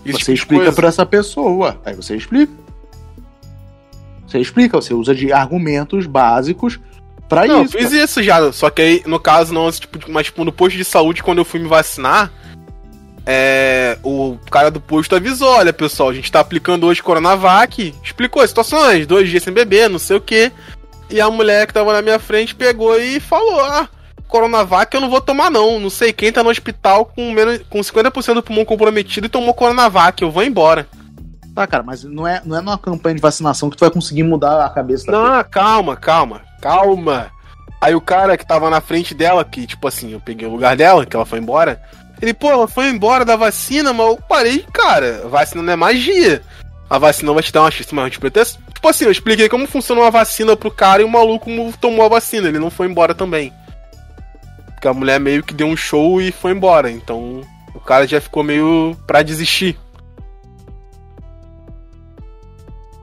Esse 0.05 0.17
tipo 0.17 0.25
você 0.25 0.33
de 0.33 0.39
explica 0.39 0.71
pra 0.71 0.87
essa 0.87 1.05
pessoa. 1.05 1.79
Aí 1.85 1.95
você 1.95 2.15
explica. 2.15 2.51
Você 4.27 4.39
explica, 4.39 4.77
você 4.79 4.93
usa 4.93 5.13
de 5.15 5.33
argumentos 5.33 6.05
básicos 6.05 6.79
pra 7.27 7.45
Não, 7.45 7.57
eu 7.59 7.63
isso. 7.63 7.77
fiz 7.77 7.91
isso 7.91 8.23
já, 8.23 8.51
só 8.51 8.69
que 8.69 8.81
aí, 8.81 9.03
no 9.05 9.19
caso, 9.19 9.53
não, 9.53 9.71
tipo, 9.71 9.99
mas 10.11 10.27
tipo, 10.27 10.43
no 10.43 10.51
posto 10.51 10.77
de 10.77 10.85
saúde, 10.85 11.23
quando 11.23 11.39
eu 11.39 11.45
fui 11.45 11.59
me 11.59 11.67
vacinar, 11.67 12.31
é, 13.31 13.95
o 14.03 14.39
cara 14.49 14.71
do 14.71 14.81
posto 14.81 15.15
avisou, 15.15 15.49
olha, 15.49 15.71
pessoal, 15.71 16.09
a 16.09 16.13
gente 16.15 16.31
tá 16.31 16.39
aplicando 16.39 16.87
hoje 16.87 17.03
Coronavac, 17.03 17.93
explicou 18.03 18.41
as 18.41 18.49
situações, 18.49 19.05
dois 19.05 19.29
dias 19.29 19.43
sem 19.43 19.53
beber, 19.53 19.87
não 19.87 19.99
sei 19.99 20.17
o 20.17 20.21
que, 20.21 20.51
e 21.11 21.21
a 21.21 21.29
mulher 21.29 21.67
que 21.67 21.73
tava 21.75 21.93
na 21.93 22.01
minha 22.01 22.17
frente 22.17 22.55
pegou 22.55 22.99
e 22.99 23.19
falou, 23.19 23.61
ah, 23.61 23.87
Coronavac 24.27 24.91
eu 24.95 24.99
não 24.99 25.11
vou 25.11 25.21
tomar 25.21 25.51
não, 25.51 25.79
não 25.79 25.91
sei 25.91 26.11
quem 26.11 26.31
tá 26.31 26.41
no 26.41 26.49
hospital 26.49 27.05
com, 27.05 27.31
menos, 27.31 27.61
com 27.69 27.79
50% 27.79 28.33
do 28.33 28.41
pulmão 28.41 28.65
comprometido 28.65 29.27
e 29.27 29.29
tomou 29.29 29.53
Coronavac, 29.53 30.19
eu 30.23 30.31
vou 30.31 30.43
embora. 30.43 30.87
Tá, 31.53 31.67
cara, 31.67 31.83
mas 31.83 32.03
não 32.03 32.25
é, 32.25 32.41
não 32.43 32.57
é 32.57 32.61
numa 32.61 32.79
campanha 32.79 33.13
de 33.13 33.21
vacinação 33.21 33.69
que 33.69 33.77
tu 33.77 33.81
vai 33.81 33.91
conseguir 33.91 34.23
mudar 34.23 34.65
a 34.65 34.69
cabeça 34.71 35.05
da 35.05 35.11
Não, 35.11 35.43
calma, 35.43 35.95
calma, 35.95 36.41
calma. 36.59 37.31
Aí 37.79 37.93
o 37.93 38.01
cara 38.01 38.35
que 38.35 38.45
tava 38.45 38.71
na 38.71 38.81
frente 38.81 39.13
dela, 39.13 39.45
que 39.45 39.67
tipo 39.67 39.87
assim, 39.87 40.13
eu 40.13 40.19
peguei 40.19 40.47
o 40.47 40.51
lugar 40.51 40.75
dela, 40.75 41.05
que 41.05 41.15
ela 41.15 41.27
foi 41.27 41.37
embora. 41.37 41.79
Ele, 42.21 42.33
pô, 42.33 42.67
foi 42.67 42.89
embora 42.89 43.23
da 43.23 43.35
vacina, 43.35 43.93
mas 43.93 44.07
eu 44.07 44.17
parei, 44.17 44.65
cara. 44.73 45.27
Vacina 45.27 45.63
não 45.63 45.73
é 45.73 45.75
magia. 45.75 46.41
A 46.89 46.97
vacina 46.97 47.31
vai 47.31 47.43
te 47.43 47.53
dar 47.53 47.61
uma 47.61 47.71
chance 47.71 47.93
maior 47.93 48.09
de 48.09 48.19
proteção. 48.19 48.59
Tipo 48.73 48.87
assim, 48.87 49.05
eu 49.05 49.11
expliquei 49.11 49.47
como 49.47 49.67
funciona 49.67 50.01
uma 50.01 50.11
vacina 50.11 50.55
pro 50.55 50.71
cara 50.71 51.01
e 51.01 51.05
o 51.05 51.09
maluco 51.09 51.49
tomou 51.79 52.05
a 52.05 52.09
vacina. 52.09 52.47
Ele 52.47 52.59
não 52.59 52.69
foi 52.69 52.87
embora 52.87 53.13
também. 53.13 53.53
Porque 54.67 54.87
a 54.87 54.93
mulher 54.93 55.19
meio 55.19 55.43
que 55.43 55.53
deu 55.53 55.67
um 55.67 55.77
show 55.77 56.21
e 56.21 56.31
foi 56.31 56.51
embora. 56.51 56.89
Então 56.89 57.41
o 57.73 57.79
cara 57.79 58.07
já 58.07 58.19
ficou 58.19 58.43
meio 58.43 58.97
pra 59.05 59.21
desistir. 59.21 59.77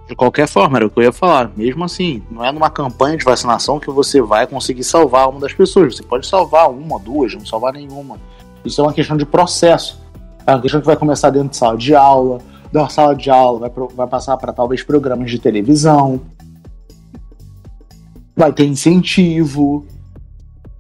De 0.09 0.15
qualquer 0.15 0.47
forma, 0.47 0.79
era 0.79 0.87
o 0.87 0.91
que 0.91 0.99
eu 1.01 1.05
ia 1.05 1.13
falar. 1.13 1.51
Mesmo 1.57 1.85
assim, 1.85 2.23
não 2.31 2.45
é 2.45 2.53
numa 2.53 2.71
campanha 2.71 3.17
de 3.17 3.25
vacinação 3.25 3.81
que 3.81 3.91
você 3.91 4.21
vai 4.21 4.47
conseguir 4.47 4.85
salvar 4.85 5.29
uma 5.29 5.41
das 5.41 5.53
pessoas. 5.53 5.97
Você 5.97 6.03
pode 6.03 6.27
salvar 6.27 6.71
uma, 6.71 6.99
duas, 6.99 7.35
não 7.35 7.45
salvar 7.45 7.73
nenhuma. 7.73 8.19
Isso 8.67 8.81
é 8.81 8.85
uma 8.85 8.93
questão 8.93 9.17
de 9.17 9.25
processo. 9.27 10.01
É 10.47 10.53
uma 10.53 10.61
questão 10.61 10.81
que 10.81 10.87
vai 10.87 10.97
começar 10.97 11.31
dentro 11.31 11.49
de 11.51 11.57
sala 11.57 11.77
de 11.77 11.95
aula, 11.95 12.39
da 12.73 12.89
sala 12.89 13.15
de 13.15 13.31
aula 13.31 13.61
vai, 13.61 13.71
pro- 13.71 13.89
vai 13.95 14.07
passar 14.07 14.37
para 14.37 14.53
talvez 14.53 14.83
programas 14.83 15.31
de 15.31 15.39
televisão, 15.39 16.21
vai 18.37 18.53
ter 18.53 18.67
incentivo, 18.67 19.87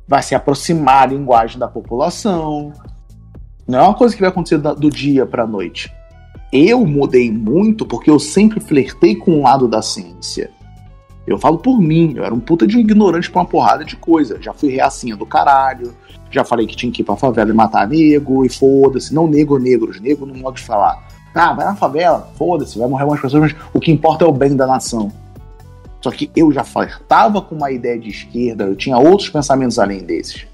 vai 0.06 0.22
se 0.22 0.34
aproximar 0.34 1.04
a 1.04 1.06
linguagem 1.06 1.58
da 1.58 1.66
população. 1.68 2.72
Não 3.66 3.78
é 3.78 3.82
uma 3.82 3.94
coisa 3.94 4.14
que 4.14 4.20
vai 4.20 4.28
acontecer 4.30 4.58
do 4.58 4.90
dia 4.90 5.26
para 5.26 5.42
a 5.42 5.46
noite. 5.46 5.92
Eu 6.52 6.86
mudei 6.86 7.32
muito 7.32 7.84
porque 7.84 8.08
eu 8.08 8.20
sempre 8.20 8.60
flertei 8.60 9.16
com 9.16 9.40
o 9.40 9.42
lado 9.42 9.66
da 9.66 9.82
ciência. 9.82 10.50
Eu 11.26 11.38
falo 11.38 11.58
por 11.58 11.80
mim, 11.80 12.14
eu 12.16 12.24
era 12.24 12.32
um 12.32 12.38
puta 12.38 12.66
de 12.66 12.78
ignorante 12.78 13.30
pra 13.30 13.40
uma 13.40 13.48
porrada 13.48 13.84
de 13.84 13.96
coisa. 13.96 14.40
Já 14.40 14.52
fui 14.52 14.70
reacinha 14.70 15.16
do 15.16 15.26
caralho, 15.26 15.92
já 16.30 16.44
falei 16.44 16.66
que 16.66 16.76
tinha 16.76 16.92
que 16.92 17.02
ir 17.02 17.04
pra 17.04 17.16
favela 17.16 17.50
e 17.50 17.52
matar 17.52 17.88
nego, 17.88 18.44
e 18.44 18.48
foda-se. 18.48 19.12
Não 19.12 19.26
nego 19.26 19.58
negros, 19.58 20.00
nego 20.00 20.24
no 20.24 20.34
modo 20.34 20.56
de 20.56 20.62
falar. 20.62 21.04
Ah, 21.34 21.52
vai 21.52 21.66
na 21.66 21.74
favela, 21.74 22.30
foda-se, 22.36 22.78
vai 22.78 22.88
morrer 22.88 23.04
umas 23.04 23.20
pessoas, 23.20 23.52
mas 23.52 23.56
o 23.74 23.80
que 23.80 23.92
importa 23.92 24.24
é 24.24 24.28
o 24.28 24.32
bem 24.32 24.56
da 24.56 24.66
nação. 24.66 25.12
Só 26.00 26.10
que 26.10 26.30
eu 26.36 26.52
já 26.52 26.62
flertava 26.64 27.42
com 27.42 27.54
uma 27.54 27.70
ideia 27.70 27.98
de 27.98 28.08
esquerda, 28.08 28.64
eu 28.64 28.76
tinha 28.76 28.96
outros 28.96 29.28
pensamentos 29.28 29.78
além 29.78 30.04
desses. 30.04 30.46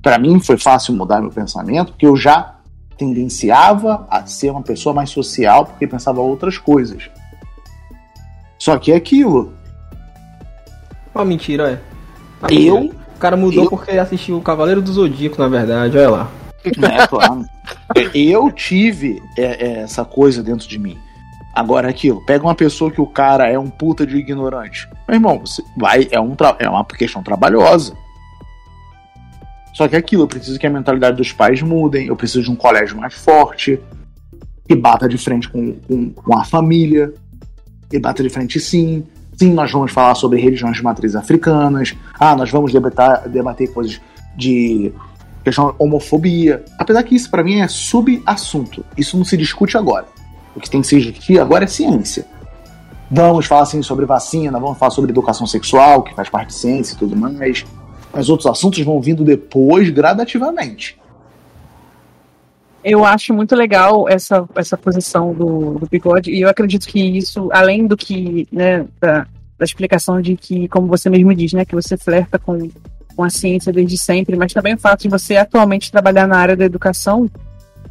Pra 0.00 0.18
mim 0.18 0.40
foi 0.40 0.56
fácil 0.56 0.94
mudar 0.94 1.20
meu 1.20 1.30
pensamento, 1.30 1.92
porque 1.92 2.06
eu 2.06 2.16
já 2.16 2.56
tendenciava 2.96 4.06
a 4.08 4.24
ser 4.26 4.50
uma 4.50 4.62
pessoa 4.62 4.94
mais 4.94 5.10
social 5.10 5.66
porque 5.66 5.86
pensava 5.86 6.20
outras 6.20 6.56
coisas. 6.56 7.10
Só 8.58 8.78
que 8.78 8.92
é 8.92 8.96
aquilo. 8.96 9.52
Ó, 11.14 11.24
mentira, 11.24 11.72
é. 11.72 11.78
Ah, 12.42 12.52
Eu, 12.52 12.80
mentira. 12.80 13.02
O 13.14 13.18
cara 13.18 13.36
mudou 13.36 13.64
eu- 13.64 13.70
porque 13.70 13.92
assistiu 13.92 14.36
o 14.36 14.42
Cavaleiro 14.42 14.82
do 14.82 14.92
Zodíaco, 14.92 15.40
na 15.40 15.48
verdade, 15.48 15.96
olha 15.96 16.10
lá. 16.10 16.30
né, 16.76 17.06
claro. 17.08 17.44
Eu 18.14 18.50
tive 18.50 19.22
é, 19.36 19.42
é, 19.66 19.72
essa 19.82 20.04
coisa 20.04 20.42
dentro 20.42 20.66
de 20.68 20.78
mim. 20.78 20.96
Agora 21.54 21.88
é 21.88 21.90
aquilo, 21.90 22.24
pega 22.24 22.44
uma 22.44 22.54
pessoa 22.54 22.90
que 22.90 23.00
o 23.00 23.06
cara 23.06 23.46
é 23.48 23.58
um 23.58 23.68
puta 23.68 24.06
de 24.06 24.16
ignorante. 24.16 24.88
Meu 25.06 25.16
irmão, 25.16 25.40
você 25.40 25.62
vai, 25.76 26.08
é, 26.10 26.18
um 26.18 26.34
é 26.58 26.68
uma 26.68 26.84
questão 26.84 27.22
trabalhosa. 27.22 27.94
Só 29.74 29.86
que 29.88 29.94
é 29.96 29.98
aquilo, 29.98 30.22
eu 30.22 30.28
preciso 30.28 30.58
que 30.58 30.66
a 30.66 30.70
mentalidade 30.70 31.16
dos 31.16 31.32
pais 31.32 31.60
mudem, 31.62 32.06
eu 32.06 32.16
preciso 32.16 32.44
de 32.44 32.50
um 32.50 32.56
colégio 32.56 32.96
mais 32.96 33.14
forte, 33.14 33.78
que 34.66 34.74
bata 34.74 35.08
de 35.08 35.18
frente 35.18 35.48
com, 35.48 35.72
com, 35.74 36.10
com 36.10 36.38
a 36.38 36.44
família, 36.44 37.12
que 37.90 37.98
bata 37.98 38.22
de 38.22 38.28
frente 38.30 38.58
sim. 38.60 39.04
Sim, 39.42 39.54
nós 39.54 39.72
vamos 39.72 39.90
falar 39.90 40.14
sobre 40.14 40.40
religiões 40.40 40.76
de 40.76 40.84
matriz 40.84 41.16
africanas. 41.16 41.96
Ah, 42.16 42.36
nós 42.36 42.48
vamos 42.48 42.72
debater, 42.72 43.28
debater 43.28 43.72
coisas 43.72 44.00
de 44.36 44.92
questão 45.42 45.74
homofobia. 45.80 46.64
Apesar 46.78 47.02
que 47.02 47.16
isso 47.16 47.28
pra 47.28 47.42
mim 47.42 47.58
é 47.58 47.66
sub-assunto. 47.66 48.84
Isso 48.96 49.16
não 49.16 49.24
se 49.24 49.36
discute 49.36 49.76
agora. 49.76 50.06
O 50.54 50.60
que 50.60 50.70
tem 50.70 50.80
que 50.80 50.86
se 50.86 51.00
discutir 51.00 51.40
agora 51.40 51.64
é 51.64 51.66
ciência. 51.66 52.24
Vamos 53.10 53.46
falar 53.46 53.62
assim 53.62 53.82
sobre 53.82 54.06
vacina, 54.06 54.60
vamos 54.60 54.78
falar 54.78 54.92
sobre 54.92 55.10
educação 55.10 55.44
sexual, 55.44 56.04
que 56.04 56.14
faz 56.14 56.28
parte 56.28 56.50
de 56.50 56.54
ciência 56.54 56.94
e 56.94 56.98
tudo 56.98 57.16
mais. 57.16 57.64
Mas 58.12 58.28
outros 58.28 58.46
assuntos 58.46 58.78
vão 58.84 59.00
vindo 59.00 59.24
depois, 59.24 59.90
gradativamente. 59.90 60.96
Eu 62.84 63.04
acho 63.04 63.32
muito 63.32 63.54
legal 63.54 64.08
essa, 64.08 64.44
essa 64.56 64.76
posição 64.76 65.32
do, 65.32 65.78
do 65.78 65.86
bigode, 65.88 66.32
e 66.32 66.40
eu 66.40 66.48
acredito 66.48 66.86
que 66.88 67.00
isso, 67.00 67.48
além 67.52 67.86
do 67.86 67.96
que, 67.96 68.48
né, 68.50 68.84
da, 69.00 69.26
da 69.56 69.64
explicação 69.64 70.20
de 70.20 70.36
que, 70.36 70.66
como 70.68 70.88
você 70.88 71.08
mesmo 71.08 71.32
diz, 71.34 71.52
né, 71.52 71.64
que 71.64 71.76
você 71.76 71.96
flerta 71.96 72.40
com, 72.40 72.68
com 73.14 73.22
a 73.22 73.30
ciência 73.30 73.72
desde 73.72 73.96
sempre, 73.96 74.34
mas 74.36 74.52
também 74.52 74.74
o 74.74 74.78
fato 74.78 75.02
de 75.02 75.08
você 75.08 75.36
atualmente 75.36 75.92
trabalhar 75.92 76.26
na 76.26 76.36
área 76.36 76.56
da 76.56 76.64
educação, 76.64 77.30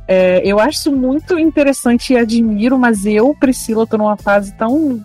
é, 0.07 0.41
eu 0.43 0.59
acho 0.59 0.91
muito 0.91 1.39
interessante 1.39 2.11
e 2.11 2.17
admiro, 2.17 2.77
mas 2.77 3.05
eu, 3.05 3.33
Priscila, 3.39 3.87
tô 3.87 3.97
numa 3.97 4.17
fase 4.17 4.53
tão 4.57 5.01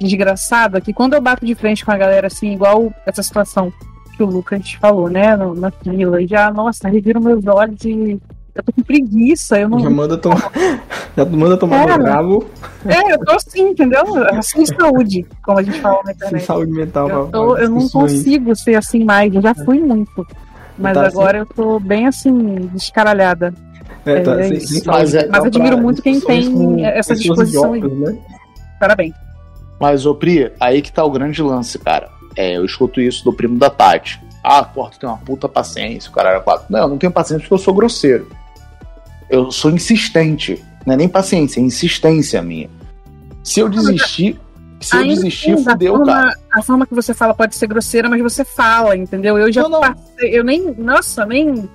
desgraçada 0.00 0.80
que 0.80 0.94
quando 0.94 1.14
eu 1.14 1.20
bato 1.20 1.44
de 1.44 1.54
frente 1.54 1.84
com 1.84 1.90
a 1.90 1.98
galera, 1.98 2.28
assim, 2.28 2.52
igual 2.54 2.90
essa 3.04 3.22
situação 3.22 3.70
que 4.16 4.22
o 4.22 4.26
Lucas 4.26 4.72
falou, 4.80 5.10
né, 5.10 5.36
no- 5.36 5.54
na 5.54 5.70
fila, 5.70 6.22
e 6.22 6.26
já, 6.26 6.50
nossa, 6.50 6.88
reviram 6.88 7.20
meus 7.20 7.46
olhos 7.46 7.84
e 7.84 8.18
eu 8.58 8.64
tô 8.64 8.72
com 8.72 8.82
preguiça, 8.82 9.58
eu 9.58 9.68
não, 9.68 9.78
Já 9.78 9.90
manda 9.90 10.18
tomar. 10.18 10.50
Já 11.16 11.24
manda 11.24 11.56
tomar 11.56 11.86
no 11.86 11.98
bravo 11.98 12.46
é, 12.86 13.12
eu 13.14 13.18
tô 13.24 13.32
assim, 13.32 13.70
entendeu? 13.70 14.02
Assim 14.36 14.62
de 14.62 14.74
saúde, 14.74 15.26
como 15.42 15.58
a 15.58 15.62
gente 15.62 15.80
fala 15.80 15.96
na 15.98 16.04
sem 16.06 16.14
internet. 16.14 16.44
saúde 16.44 16.72
mental. 16.72 17.08
Eu, 17.08 17.26
tô- 17.28 17.56
eu 17.56 17.68
não 17.70 17.88
consigo 17.88 18.54
ser 18.54 18.76
assim 18.76 19.04
mais, 19.04 19.34
eu 19.34 19.42
já 19.42 19.54
fui 19.54 19.80
muito. 19.80 20.26
Mas 20.78 20.94
Tá 20.94 21.06
assim? 21.06 21.16
agora 21.18 21.38
eu 21.38 21.46
tô 21.46 21.80
bem 21.80 22.06
assim, 22.06 22.32
descaralhada. 22.72 23.52
É, 24.06 24.20
tá, 24.20 24.40
É 24.40 24.44
sem- 24.48 24.56
isso. 24.58 24.74
sem 24.74 24.82
Mas 24.86 25.14
é- 25.14 25.26
Mas 25.28 25.44
admiro 25.44 25.74
pra 25.76 25.82
muito 25.82 26.00
quem 26.02 26.20
tem 26.20 26.84
essa 26.86 27.14
disposição 27.16 27.72
aí. 27.72 27.80
idiotas, 27.80 27.98
né? 28.14 28.18
Parabéns. 28.78 29.14
Mas, 29.80 30.06
ô 30.06 30.14
Pri, 30.14 30.52
aí 30.60 30.80
que 30.82 30.92
tá 30.92 31.04
o 31.04 31.10
grande 31.10 31.42
lance, 31.42 31.78
cara. 31.78 32.08
É, 32.36 32.56
eu 32.56 32.64
escuto 32.64 33.00
isso 33.00 33.24
do 33.24 33.32
primo 33.32 33.58
da 33.58 33.68
Tati. 33.70 34.20
Ah, 34.42 34.62
porra, 34.62 34.90
tu 34.92 35.00
tem 35.00 35.08
uma 35.08 35.18
puta 35.18 35.48
paciência, 35.48 36.10
o 36.10 36.14
cara 36.14 36.30
era 36.30 36.40
quatro. 36.40 36.66
Não, 36.70 36.80
eu 36.80 36.88
não 36.88 36.96
tenho 36.98 37.12
paciência 37.12 37.42
porque 37.42 37.54
eu 37.54 37.58
sou 37.58 37.74
grosseiro. 37.74 38.28
Eu 39.30 39.50
sou 39.50 39.70
insistente. 39.70 40.62
Não 40.86 40.94
é 40.94 40.96
nem 40.96 41.08
paciência, 41.08 41.60
é 41.60 41.62
insistência 41.62 42.40
minha. 42.42 42.68
Se 43.44 43.60
eu 43.60 43.68
desistir, 43.68 44.40
se 44.80 44.96
eu 44.96 45.04
desistir, 45.04 45.56
da 45.62 45.72
fudeu, 45.72 45.96
forma- 45.96 46.12
cara. 46.12 46.34
A 46.52 46.62
forma 46.62 46.86
que 46.86 46.94
você 46.94 47.12
fala 47.14 47.34
pode 47.34 47.56
ser 47.56 47.66
grosseira, 47.66 48.08
mas 48.08 48.22
você 48.22 48.44
fala, 48.44 48.96
entendeu? 48.96 49.36
Eu 49.38 49.52
já 49.52 49.62
Não, 49.62 49.70
não. 49.70 49.80
passei, 49.80 50.38
eu 50.38 50.44
nem, 50.44 50.74
nossa, 50.78 51.26
nem. 51.26 51.68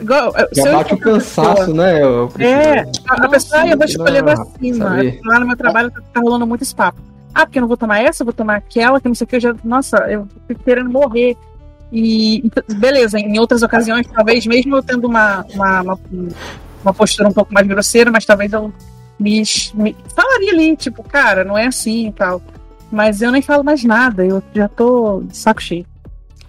igual, 0.00 0.32
Já 0.52 0.66
eu 0.66 0.72
bate 0.72 0.92
o 0.92 0.96
uma 0.96 1.02
pessoa- 1.04 1.46
cansaço, 1.54 1.74
né? 1.74 2.02
eu 2.02 2.30
É, 2.38 2.80
a, 3.08 3.24
a 3.24 3.28
pessoa, 3.28 3.66
eu 3.66 3.76
vou 3.76 3.86
escolher 3.86 4.22
não, 4.22 4.36
vacina. 4.36 4.88
saber. 4.88 5.20
Lá 5.24 5.40
no 5.40 5.46
meu 5.46 5.56
trabalho 5.56 5.90
tá, 5.90 6.00
tá 6.12 6.20
rolando 6.20 6.46
muito 6.46 6.62
esse 6.62 6.74
papo. 6.74 7.00
Ah, 7.34 7.46
porque 7.46 7.58
eu 7.58 7.62
não 7.62 7.68
vou 7.68 7.76
tomar 7.78 8.00
essa, 8.00 8.22
eu 8.22 8.26
vou 8.26 8.34
tomar 8.34 8.56
aquela, 8.56 9.00
que 9.00 9.08
não 9.08 9.14
sei 9.14 9.24
o 9.24 9.28
que, 9.28 9.36
eu 9.36 9.40
já. 9.40 9.54
Nossa, 9.64 9.96
eu 10.08 10.28
fico 10.46 10.62
querendo 10.62 10.90
morrer. 10.90 11.36
E, 11.90 12.38
e, 12.68 12.74
beleza, 12.74 13.18
em 13.18 13.38
outras 13.38 13.62
ocasiões, 13.62 14.06
talvez, 14.06 14.46
mesmo 14.46 14.76
eu 14.76 14.82
tendo 14.82 15.06
uma, 15.06 15.44
uma, 15.54 15.80
uma, 15.82 15.98
uma 16.82 16.94
postura 16.94 17.28
um 17.28 17.32
pouco 17.32 17.52
mais 17.52 17.66
grosseira, 17.66 18.10
mas 18.10 18.24
talvez 18.24 18.52
eu 18.52 18.72
me, 19.18 19.42
me 19.74 19.96
falaria 20.14 20.52
ali, 20.52 20.76
tipo, 20.76 21.02
cara, 21.02 21.44
não 21.44 21.56
é 21.56 21.66
assim 21.66 22.08
e 22.08 22.12
tal. 22.12 22.42
Mas 22.90 23.22
eu 23.22 23.32
nem 23.32 23.40
falo 23.40 23.64
mais 23.64 23.82
nada, 23.84 24.24
eu 24.24 24.42
já 24.54 24.68
tô 24.68 25.22
de 25.22 25.36
saco 25.36 25.62
cheio. 25.62 25.86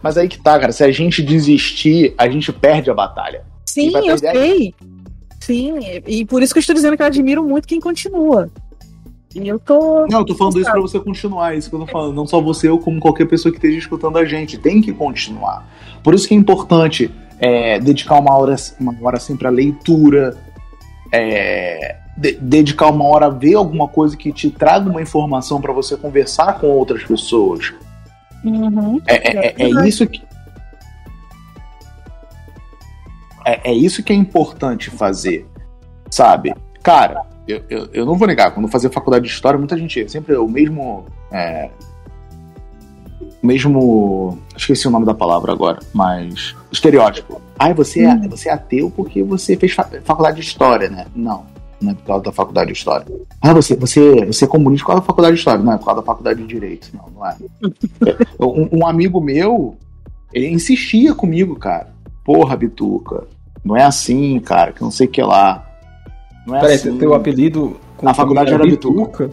Mas 0.01 0.17
aí 0.17 0.27
que 0.27 0.37
tá, 0.37 0.59
cara. 0.59 0.73
Se 0.73 0.83
a 0.83 0.91
gente 0.91 1.21
desistir, 1.21 2.13
a 2.17 2.27
gente 2.27 2.51
perde 2.51 2.91
a 2.91 2.93
batalha. 2.93 3.45
Sim, 3.65 3.95
eu 3.95 4.03
perder 4.03 4.31
sei. 4.33 4.75
Sim, 5.39 5.79
e 5.79 6.19
e 6.19 6.25
por 6.25 6.43
isso 6.43 6.53
que 6.53 6.57
eu 6.57 6.61
estou 6.61 6.75
dizendo 6.75 6.97
que 6.97 7.01
eu 7.01 7.07
admiro 7.07 7.43
muito 7.43 7.67
quem 7.67 7.79
continua. 7.79 8.49
E 9.33 9.47
eu 9.47 9.57
tô. 9.57 10.05
Não, 10.07 10.19
eu 10.19 10.25
tô 10.25 10.35
falando 10.35 10.59
isso 10.59 10.69
pra 10.69 10.81
você 10.81 10.99
continuar, 10.99 11.53
é 11.53 11.57
isso 11.57 11.69
que 11.69 11.75
eu 11.75 11.79
tô 11.79 11.87
falando. 11.87 12.13
Não 12.13 12.27
só 12.27 12.39
você, 12.41 12.67
eu, 12.67 12.77
como 12.77 12.99
qualquer 12.99 13.25
pessoa 13.25 13.51
que 13.51 13.57
esteja 13.57 13.77
escutando 13.77 14.17
a 14.17 14.25
gente. 14.25 14.57
Tem 14.57 14.81
que 14.81 14.91
continuar. 14.91 15.67
Por 16.03 16.13
isso 16.13 16.27
que 16.27 16.33
é 16.33 16.37
importante 16.37 17.09
é, 17.45 17.77
dedicar 17.77 18.19
uma 18.19 18.33
hora, 18.33 18.55
uma 18.79 18.95
hora 19.01 19.17
assim 19.17 19.35
pra 19.35 19.49
leitura, 19.49 20.37
é, 21.11 21.97
de- 22.15 22.37
dedicar 22.39 22.87
uma 22.89 23.03
hora 23.03 23.25
a 23.25 23.29
ver 23.29 23.55
alguma 23.55 23.85
coisa 23.85 24.15
que 24.15 24.31
te 24.31 24.49
traga 24.49 24.89
uma 24.89 25.01
informação 25.01 25.59
pra 25.59 25.73
você 25.73 25.97
conversar 25.97 26.57
com 26.57 26.67
outras 26.67 27.03
pessoas. 27.03 27.73
Uhum. 28.45 29.01
É, 29.05 29.15
é- 29.15 29.55
é- 29.57 29.63
é 29.63 29.87
isso 29.87 30.07
que. 30.07 30.23
É, 33.45 33.71
é 33.71 33.73
isso 33.73 34.01
que 34.01 34.13
é 34.13 34.15
importante 34.15 34.89
fazer, 34.89 35.45
sabe? 36.09 36.55
Cara, 36.81 37.23
eu, 37.45 37.61
eu, 37.69 37.89
eu 37.91 38.05
não 38.05 38.15
vou 38.15 38.25
negar, 38.25 38.51
quando 38.53 38.67
eu 38.67 38.71
fazia 38.71 38.89
faculdade 38.89 39.25
de 39.25 39.31
história, 39.31 39.59
muita 39.59 39.77
gente 39.77 40.09
sempre 40.09 40.33
o 40.37 40.47
mesmo. 40.47 41.05
É, 43.43 43.45
o 43.45 43.47
mesmo. 43.47 44.37
Esqueci 44.55 44.87
o 44.87 44.91
nome 44.91 45.05
da 45.05 45.13
palavra 45.13 45.51
agora, 45.51 45.79
mas. 45.93 46.55
Estereótipo. 46.71 47.41
Ai, 47.59 47.73
você 47.73 48.03
é, 48.05 48.15
você 48.27 48.49
é 48.49 48.53
ateu 48.53 48.89
porque 48.95 49.21
você 49.23 49.55
fez 49.57 49.73
fa- 49.73 49.89
faculdade 50.03 50.37
de 50.37 50.43
história, 50.47 50.89
né? 50.89 51.05
Não, 51.15 51.43
não 51.81 51.91
é 51.91 51.93
por 51.93 52.03
causa 52.05 52.23
da 52.23 52.31
faculdade 52.31 52.71
de 52.71 52.77
história. 52.77 53.05
Ah, 53.41 53.53
você, 53.53 53.75
você, 53.75 54.25
você 54.25 54.45
é 54.45 54.47
comunista 54.47 54.83
por 54.85 54.87
causa 54.91 55.01
da 55.01 55.05
faculdade 55.07 55.33
de 55.35 55.39
história. 55.39 55.63
Não, 55.63 55.73
é 55.73 55.77
por 55.77 55.85
causa 55.85 56.01
da 56.01 56.05
faculdade 56.05 56.41
de 56.41 56.47
direito. 56.47 56.89
Não, 56.93 57.05
não 57.15 57.27
é. 57.27 57.35
Um, 58.39 58.79
um 58.81 58.87
amigo 58.87 59.21
meu, 59.21 59.77
ele 60.33 60.47
insistia 60.49 61.13
comigo, 61.13 61.55
cara. 61.55 61.93
Porra, 62.25 62.55
Bituca, 62.57 63.25
não 63.63 63.75
é 63.77 63.83
assim, 63.83 64.39
cara, 64.39 64.71
que 64.73 64.81
não 64.81 64.91
sei 64.91 65.07
o 65.07 65.09
que 65.09 65.21
lá. 65.21 65.65
Não 66.47 66.55
é 66.55 66.59
Peraí, 66.59 66.75
assim. 66.75 66.97
teu 66.97 67.13
apelido 67.13 67.77
Na 68.01 68.13
faculdade 68.13 68.53
era 68.53 68.63
Bituca. 68.65 69.29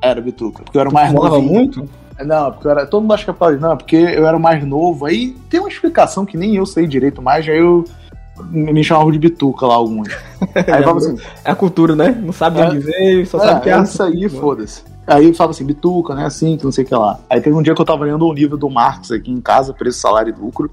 Era 0.00 0.20
Bituca, 0.20 0.62
porque 0.62 0.76
eu 0.78 0.80
era 0.82 0.90
mais 0.90 1.12
novo. 1.12 1.42
muito? 1.42 1.88
Não, 2.24 2.50
porque 2.52 2.66
eu 2.66 2.70
era. 2.70 2.86
Todo 2.86 3.02
mundo 3.02 3.14
acha 3.14 3.24
que 3.24 3.30
é 3.30 3.34
causa- 3.34 3.56
Não, 3.58 3.76
porque 3.76 3.96
eu 3.96 4.26
era 4.26 4.36
o 4.36 4.40
mais 4.40 4.64
novo. 4.66 5.06
Aí 5.06 5.36
tem 5.48 5.60
uma 5.60 5.68
explicação 5.68 6.24
que 6.26 6.36
nem 6.36 6.56
eu 6.56 6.66
sei 6.66 6.86
direito 6.86 7.22
mais, 7.22 7.48
aí 7.48 7.58
eu 7.58 7.84
me 8.50 8.82
chamavam 8.84 9.10
de 9.12 9.18
Bituca 9.18 9.66
lá, 9.66 9.74
alguns. 9.74 10.08
Aí 10.54 10.64
falava 10.82 10.98
assim, 10.98 11.16
É 11.44 11.50
a 11.50 11.54
cultura, 11.56 11.96
né? 11.96 12.10
Não 12.22 12.32
sabe 12.32 12.56
de 12.56 12.62
É. 12.62 12.66
onde 12.66 12.78
veio, 12.78 13.26
só 13.26 13.38
sabe 13.38 13.62
que 13.62 13.68
é, 13.70 13.72
é 13.72 13.78
é 13.78 13.82
isso 13.82 14.02
aí, 14.02 14.28
foda-se. 14.28 14.82
Aí 15.06 15.26
eu 15.26 15.34
falava 15.34 15.50
assim, 15.52 15.64
Bituca, 15.64 16.14
né? 16.14 16.24
Assim, 16.26 16.56
que 16.56 16.64
não 16.64 16.70
sei 16.70 16.84
o 16.84 16.86
que 16.86 16.94
lá. 16.94 17.18
Aí 17.28 17.40
teve 17.40 17.56
um 17.56 17.62
dia 17.62 17.74
que 17.74 17.80
eu 17.80 17.84
tava 17.84 18.04
lendo 18.04 18.24
o 18.26 18.32
livro 18.32 18.56
do 18.56 18.68
Marx 18.70 19.10
aqui 19.10 19.30
em 19.32 19.40
casa, 19.40 19.72
preço, 19.72 19.98
salário 20.00 20.32
e 20.36 20.40
lucro. 20.40 20.70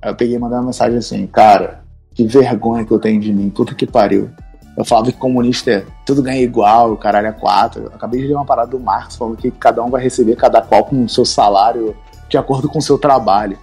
Aí 0.00 0.10
eu 0.10 0.14
peguei 0.14 0.36
e 0.36 0.38
mandei 0.38 0.56
uma 0.58 0.64
mensagem 0.66 0.96
assim, 0.98 1.26
cara, 1.26 1.82
que 2.14 2.26
vergonha 2.26 2.84
que 2.84 2.92
eu 2.92 2.98
tenho 2.98 3.20
de 3.20 3.32
mim, 3.32 3.50
puta 3.50 3.74
que 3.74 3.86
pariu. 3.86 4.30
Eu 4.76 4.84
falava 4.84 5.12
que 5.12 5.18
comunista 5.18 5.70
é 5.70 5.84
tudo 6.04 6.22
ganha 6.22 6.40
igual, 6.42 6.92
o 6.92 6.96
caralho 6.96 7.28
é 7.28 7.32
quatro. 7.32 7.82
Eu 7.84 7.92
acabei 7.94 8.20
de 8.20 8.26
ler 8.28 8.34
uma 8.34 8.44
parada 8.44 8.70
do 8.72 8.80
Marx 8.80 9.14
falando 9.16 9.36
que 9.36 9.50
cada 9.50 9.82
um 9.82 9.90
vai 9.90 10.02
receber 10.02 10.34
cada 10.36 10.60
qual 10.60 10.84
com 10.84 11.04
o 11.04 11.08
seu 11.08 11.24
salário 11.24 11.94
de 12.28 12.36
acordo 12.36 12.68
com 12.68 12.78
o 12.78 12.82
seu 12.82 12.98
trabalho. 12.98 13.56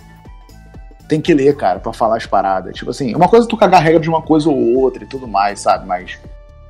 Tem 1.10 1.20
que 1.20 1.34
ler, 1.34 1.58
cara, 1.58 1.80
pra 1.80 1.92
falar 1.92 2.16
as 2.16 2.26
paradas. 2.26 2.74
Tipo 2.74 2.92
assim, 2.92 3.14
uma 3.14 3.28
coisa 3.28 3.46
é 3.46 3.50
tu 3.50 3.58
cagar 3.58 3.82
regra 3.84 4.00
de 4.00 4.08
uma 4.08 4.22
coisa 4.22 4.50
ou 4.50 4.78
outra 4.78 5.04
e 5.04 5.08
tudo 5.08 5.28
mais, 5.28 5.60
sabe? 5.60 5.86
Mas 5.86 6.18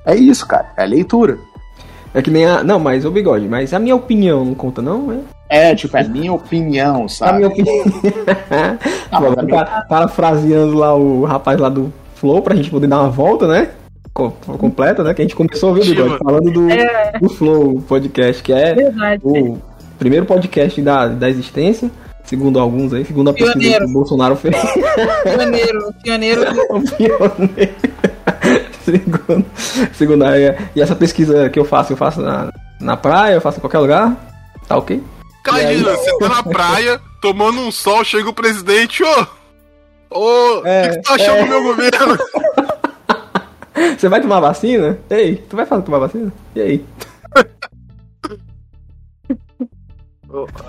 é 0.04 0.16
isso, 0.16 0.48
cara. 0.48 0.72
É 0.76 0.84
leitura. 0.86 1.38
É 2.14 2.22
que 2.24 2.32
nem 2.32 2.46
a. 2.48 2.64
Não, 2.64 2.80
mas 2.80 3.06
o 3.06 3.12
bigode, 3.12 3.48
mas 3.48 3.72
a 3.74 3.80
minha 3.80 3.96
opinião 3.96 4.44
não 4.44 4.56
conta, 4.56 4.82
não? 4.82 5.24
É? 5.48 5.70
É, 5.72 5.76
tipo, 5.76 5.96
é 5.96 6.04
minha 6.04 6.34
opinião, 6.34 7.06
A 7.06 7.10
sabe? 7.10 7.38
minha 7.38 7.50
opinião. 7.50 7.86
Ah, 9.12 9.18
a 9.18 9.22
Pô, 9.22 9.30
minha- 9.46 9.66
pa- 9.66 9.86
Parafraseando 9.88 10.74
lá 10.76 10.96
o 10.96 11.24
rapaz 11.26 11.60
lá 11.60 11.70
do 11.70 11.94
Flow 12.16 12.42
pra 12.42 12.56
gente 12.56 12.70
poder 12.72 12.88
dar 12.88 13.02
uma 13.02 13.10
volta, 13.10 13.48
né? 13.48 13.70
Co- 14.14 14.32
completa, 14.58 15.04
né? 15.04 15.14
Que 15.14 15.22
a 15.22 15.26
gente 15.26 15.36
começou, 15.36 15.74
viu, 15.74 15.84
Bigode? 15.86 16.18
Falando 16.24 16.52
do, 16.52 16.70
É. 16.70 17.14
do 17.20 17.30
Flow 17.30 17.82
Podcast, 17.88 18.44
que 18.44 18.52
é 18.52 18.74
Verdade. 18.76 19.22
o 19.24 19.58
primeiro 19.98 20.26
podcast 20.26 20.82
da, 20.82 21.08
da 21.08 21.30
existência, 21.30 21.90
segundo 22.26 22.60
alguns 22.60 22.94
aí, 22.94 23.06
segundo 23.06 23.30
a 23.30 23.34
pesquisa 23.34 23.54
Pioneiro. 23.58 23.86
que 23.86 23.92
o 23.92 23.94
Bolsonaro 23.94 24.36
fez. 24.36 24.56
Pioneiro, 25.24 25.94
pioneiro. 26.04 26.42
O 26.70 26.82
pioneiro. 26.82 27.76
segundo, 28.84 29.46
segundo 29.94 30.24
a, 30.26 30.38
e 30.76 30.82
essa 30.82 30.96
pesquisa 30.96 31.50
que 31.50 31.60
eu 31.60 31.66
faço, 31.66 31.94
eu 31.94 31.98
faço 31.98 32.20
na, 32.22 32.52
na 32.80 32.98
praia, 32.98 33.36
eu 33.36 33.42
faço 33.42 33.58
em 33.60 33.62
qualquer 33.62 33.80
lugar, 33.80 34.16
tá 34.68 34.78
ok? 34.78 35.02
Imagina, 35.48 35.92
você 35.96 36.18
tá 36.20 36.30
na 36.30 36.44
praia, 36.44 37.00
tomando 37.22 37.60
um 37.62 37.72
sol, 37.72 38.04
chega 38.04 38.30
o 38.30 38.34
presidente, 38.34 39.04
ô! 39.04 39.28
Ô, 40.14 40.60
o 40.62 40.68
É, 40.68 40.90
que, 40.90 40.96
que 40.98 41.02
tu 41.04 41.08
tá 41.08 41.16
achando 41.16 41.38
é. 41.38 41.44
do 41.44 41.48
meu 41.50 41.64
governo? 41.64 42.18
Você 43.98 44.10
vai 44.10 44.22
tomar 44.22 44.40
vacina? 44.40 44.98
Ei, 45.10 45.36
tu 45.50 45.56
vai 45.56 45.66
fazer 45.66 45.84
tomar 45.84 46.00
vacina? 46.00 46.32
E 46.56 46.62
aí? 46.62 46.86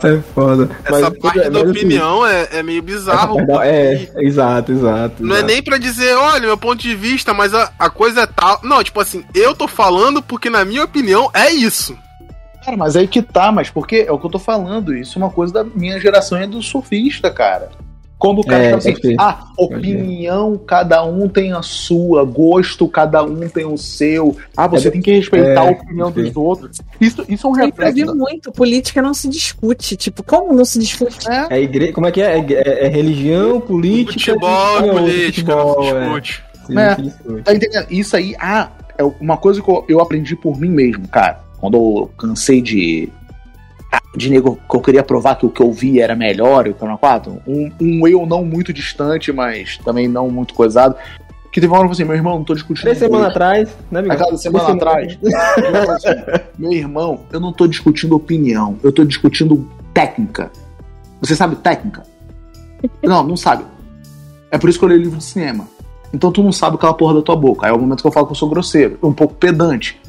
É 0.02 0.18
foda. 0.34 0.68
Essa 0.84 0.90
Mas- 0.90 1.18
parte 1.20 1.38
mas, 1.38 1.50
da 1.52 1.60
assim, 1.60 1.70
opinião 1.70 2.26
é, 2.26 2.48
é 2.50 2.62
meio 2.64 2.82
bizarro. 2.82 3.46
da- 3.46 3.64
É, 3.64 4.10
exato, 4.16 4.72
exato. 4.72 5.22
Não 5.22 5.36
é 5.36 5.38
exato. 5.38 5.52
nem 5.52 5.62
pra 5.62 5.78
dizer, 5.78 6.16
olha, 6.16 6.40
meu 6.40 6.58
ponto 6.58 6.80
de 6.82 6.96
vista, 6.96 7.32
mas 7.32 7.54
a, 7.54 7.70
a 7.78 7.88
coisa 7.88 8.22
é 8.22 8.26
tal. 8.26 8.58
Não, 8.64 8.82
tipo 8.82 8.98
assim, 9.00 9.24
eu 9.32 9.54
tô 9.54 9.68
falando 9.68 10.20
porque, 10.20 10.50
na 10.50 10.64
minha 10.64 10.82
opinião, 10.82 11.30
é 11.32 11.52
isso. 11.52 11.96
Cara, 12.64 12.76
mas 12.76 12.96
aí 12.96 13.06
que 13.06 13.22
tá, 13.22 13.52
mas 13.52 13.70
porque 13.70 14.04
é 14.08 14.10
o 14.10 14.18
que 14.18 14.26
eu 14.26 14.30
tô 14.30 14.38
falando. 14.40 14.96
Isso 14.96 15.16
é 15.16 15.22
uma 15.22 15.30
coisa 15.30 15.52
da 15.52 15.62
minha 15.62 15.98
geração 16.00 16.36
é 16.38 16.44
do 16.46 16.60
surfista, 16.60 17.30
cara. 17.30 17.70
Quando 18.22 18.38
o 18.40 18.46
cara 18.46 18.62
É, 18.62 18.66
fala 18.70 18.78
assim, 18.78 19.16
ah, 19.18 19.48
opinião, 19.58 20.56
cada 20.64 21.04
um 21.04 21.28
tem 21.28 21.52
a 21.52 21.60
sua, 21.60 22.24
gosto, 22.24 22.86
cada 22.86 23.24
um 23.24 23.48
tem 23.48 23.64
o 23.64 23.76
seu. 23.76 24.36
Ah, 24.56 24.68
você 24.68 24.86
É, 24.86 24.90
tem 24.92 25.02
que 25.02 25.10
respeitar 25.12 25.64
é, 25.64 25.68
a 25.68 25.70
opinião 25.72 26.08
dos 26.08 26.36
outros. 26.36 26.80
Isso, 27.00 27.24
isso 27.28 27.48
é 27.48 27.50
um 27.50 27.54
Sempre 27.56 27.86
vi 27.90 28.00
reflexo. 28.02 28.14
muito. 28.16 28.52
Política 28.52 29.02
não 29.02 29.12
se 29.12 29.28
discute. 29.28 29.96
Tipo, 29.96 30.22
como 30.22 30.52
não 30.52 30.64
se 30.64 30.78
discute? 30.78 31.28
É, 31.28 31.56
É 31.58 31.62
igreja, 31.62 31.92
como 31.92 32.06
é 32.06 32.12
que 32.12 32.22
é? 32.22 32.38
É, 32.38 32.46
é- 32.52 32.86
é 32.86 32.88
religião, 32.88 33.60
política. 33.60 34.12
Futebol, 34.34 34.78
e- 34.78 34.86
não, 34.86 34.94
política, 34.94 35.52
futebol, 35.56 35.84
não 36.68 36.80
é. 36.80 36.86
É. 36.92 36.94
se 36.94 37.02
discute. 37.02 37.42
Tá 37.42 37.54
entendendo? 37.54 37.86
Isso 37.90 38.16
aí, 38.16 38.36
ah, 38.38 38.70
é 38.96 39.02
uma 39.20 39.36
coisa 39.36 39.60
que 39.60 39.68
eu, 39.68 39.84
eu 39.88 40.00
aprendi 40.00 40.36
por 40.36 40.56
mim 40.60 40.68
mesmo, 40.70 41.08
cara. 41.08 41.40
Quando 41.58 41.76
eu 41.76 42.10
cansei 42.16 42.62
de. 42.62 43.08
De 44.14 44.30
nego 44.30 44.58
que 44.68 44.76
eu 44.76 44.80
queria 44.80 45.02
provar 45.02 45.36
que 45.36 45.46
o 45.46 45.50
que 45.50 45.62
eu 45.62 45.72
vi 45.72 46.00
era 46.00 46.14
melhor, 46.14 46.68
o 46.68 46.74
Canal 46.74 46.98
4. 46.98 47.42
Um, 47.46 47.70
um 47.80 48.08
eu 48.08 48.26
não 48.26 48.44
muito 48.44 48.72
distante, 48.72 49.32
mas 49.32 49.78
também 49.78 50.06
não 50.06 50.30
muito 50.30 50.54
coisado. 50.54 50.94
Que 51.50 51.60
teve 51.60 51.70
uma 51.70 51.78
hora 51.78 51.88
que 51.88 51.92
eu 51.92 51.96
falei 51.96 52.02
assim, 52.02 52.04
meu 52.04 52.16
irmão, 52.16 52.38
não 52.38 52.44
tô 52.44 52.54
discutindo. 52.54 52.84
Três 52.84 52.98
semanas 52.98 53.28
atrás, 53.28 53.68
né, 53.90 54.00
Bigode? 54.00 54.22
Aquela 54.22 54.38
semana 54.38 54.64
Três 54.64 54.76
atrás. 54.76 55.18
assim, 55.90 56.42
meu 56.58 56.72
irmão, 56.72 57.20
eu 57.30 57.40
não 57.40 57.52
tô 57.52 57.66
discutindo 57.66 58.16
opinião, 58.16 58.78
eu 58.82 58.90
tô 58.90 59.04
discutindo 59.04 59.68
técnica. 59.92 60.50
Você 61.20 61.36
sabe 61.36 61.56
técnica? 61.56 62.02
Não, 63.00 63.22
não 63.22 63.36
sabe. 63.36 63.64
É 64.50 64.58
por 64.58 64.68
isso 64.68 64.76
que 64.76 64.84
eu 64.84 64.88
leio 64.88 65.02
livro 65.02 65.18
de 65.18 65.22
cinema. 65.22 65.68
Então 66.12 66.32
tu 66.32 66.42
não 66.42 66.50
sabe 66.50 66.74
aquela 66.74 66.92
porra 66.92 67.14
da 67.14 67.22
tua 67.22 67.36
boca. 67.36 67.64
Aí 67.64 67.72
é 67.72 67.74
o 67.74 67.78
momento 67.78 68.02
que 68.02 68.06
eu 68.06 68.12
falo 68.12 68.26
que 68.26 68.32
eu 68.32 68.36
sou 68.36 68.48
grosseiro, 68.48 68.98
um 69.02 69.12
pouco 69.12 69.34
pedante. 69.34 70.00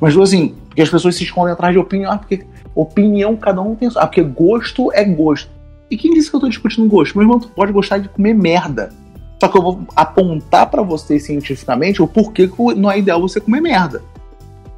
Mas 0.00 0.12
tipo 0.12 0.22
assim, 0.22 0.54
porque 0.68 0.82
as 0.82 0.90
pessoas 0.90 1.16
se 1.16 1.24
escondem 1.24 1.52
atrás 1.52 1.72
de 1.72 1.78
opinião. 1.78 2.12
Ah, 2.12 2.18
porque 2.18 2.44
opinião 2.74 3.36
cada 3.36 3.60
um 3.60 3.74
tem. 3.74 3.88
a 3.88 3.90
sua. 3.90 4.02
Ah, 4.02 4.06
porque 4.06 4.22
gosto 4.22 4.92
é 4.92 5.04
gosto. 5.04 5.50
E 5.90 5.96
quem 5.96 6.12
disse 6.12 6.30
que 6.30 6.36
eu 6.36 6.40
tô 6.40 6.48
discutindo 6.48 6.86
gosto? 6.86 7.16
Meu 7.16 7.24
irmão, 7.24 7.40
tu 7.40 7.48
pode 7.48 7.72
gostar 7.72 7.98
de 7.98 8.08
comer 8.08 8.34
merda. 8.34 8.92
Só 9.40 9.48
que 9.48 9.56
eu 9.56 9.62
vou 9.62 9.80
apontar 9.94 10.68
pra 10.68 10.82
você 10.82 11.18
cientificamente 11.18 12.02
o 12.02 12.08
porquê 12.08 12.48
que 12.48 12.74
não 12.74 12.90
é 12.90 12.98
ideal 12.98 13.20
você 13.20 13.40
comer 13.40 13.60
merda. 13.60 14.02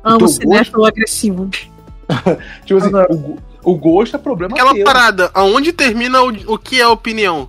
Amo 0.05 0.19
Teu 0.19 0.29
cinéfilo 0.29 0.85
agressivo. 0.85 1.49
Tipo 2.65 2.81
assim, 2.81 2.91
o, 3.11 3.73
o 3.73 3.77
gosto 3.77 4.17
é 4.17 4.19
problema 4.19 4.55
Aquela 4.55 4.75
teu. 4.75 4.85
parada, 4.85 5.31
aonde 5.33 5.73
termina 5.73 6.23
o, 6.23 6.55
o 6.55 6.59
que 6.59 6.81
é 6.81 6.87
opinião? 6.89 7.49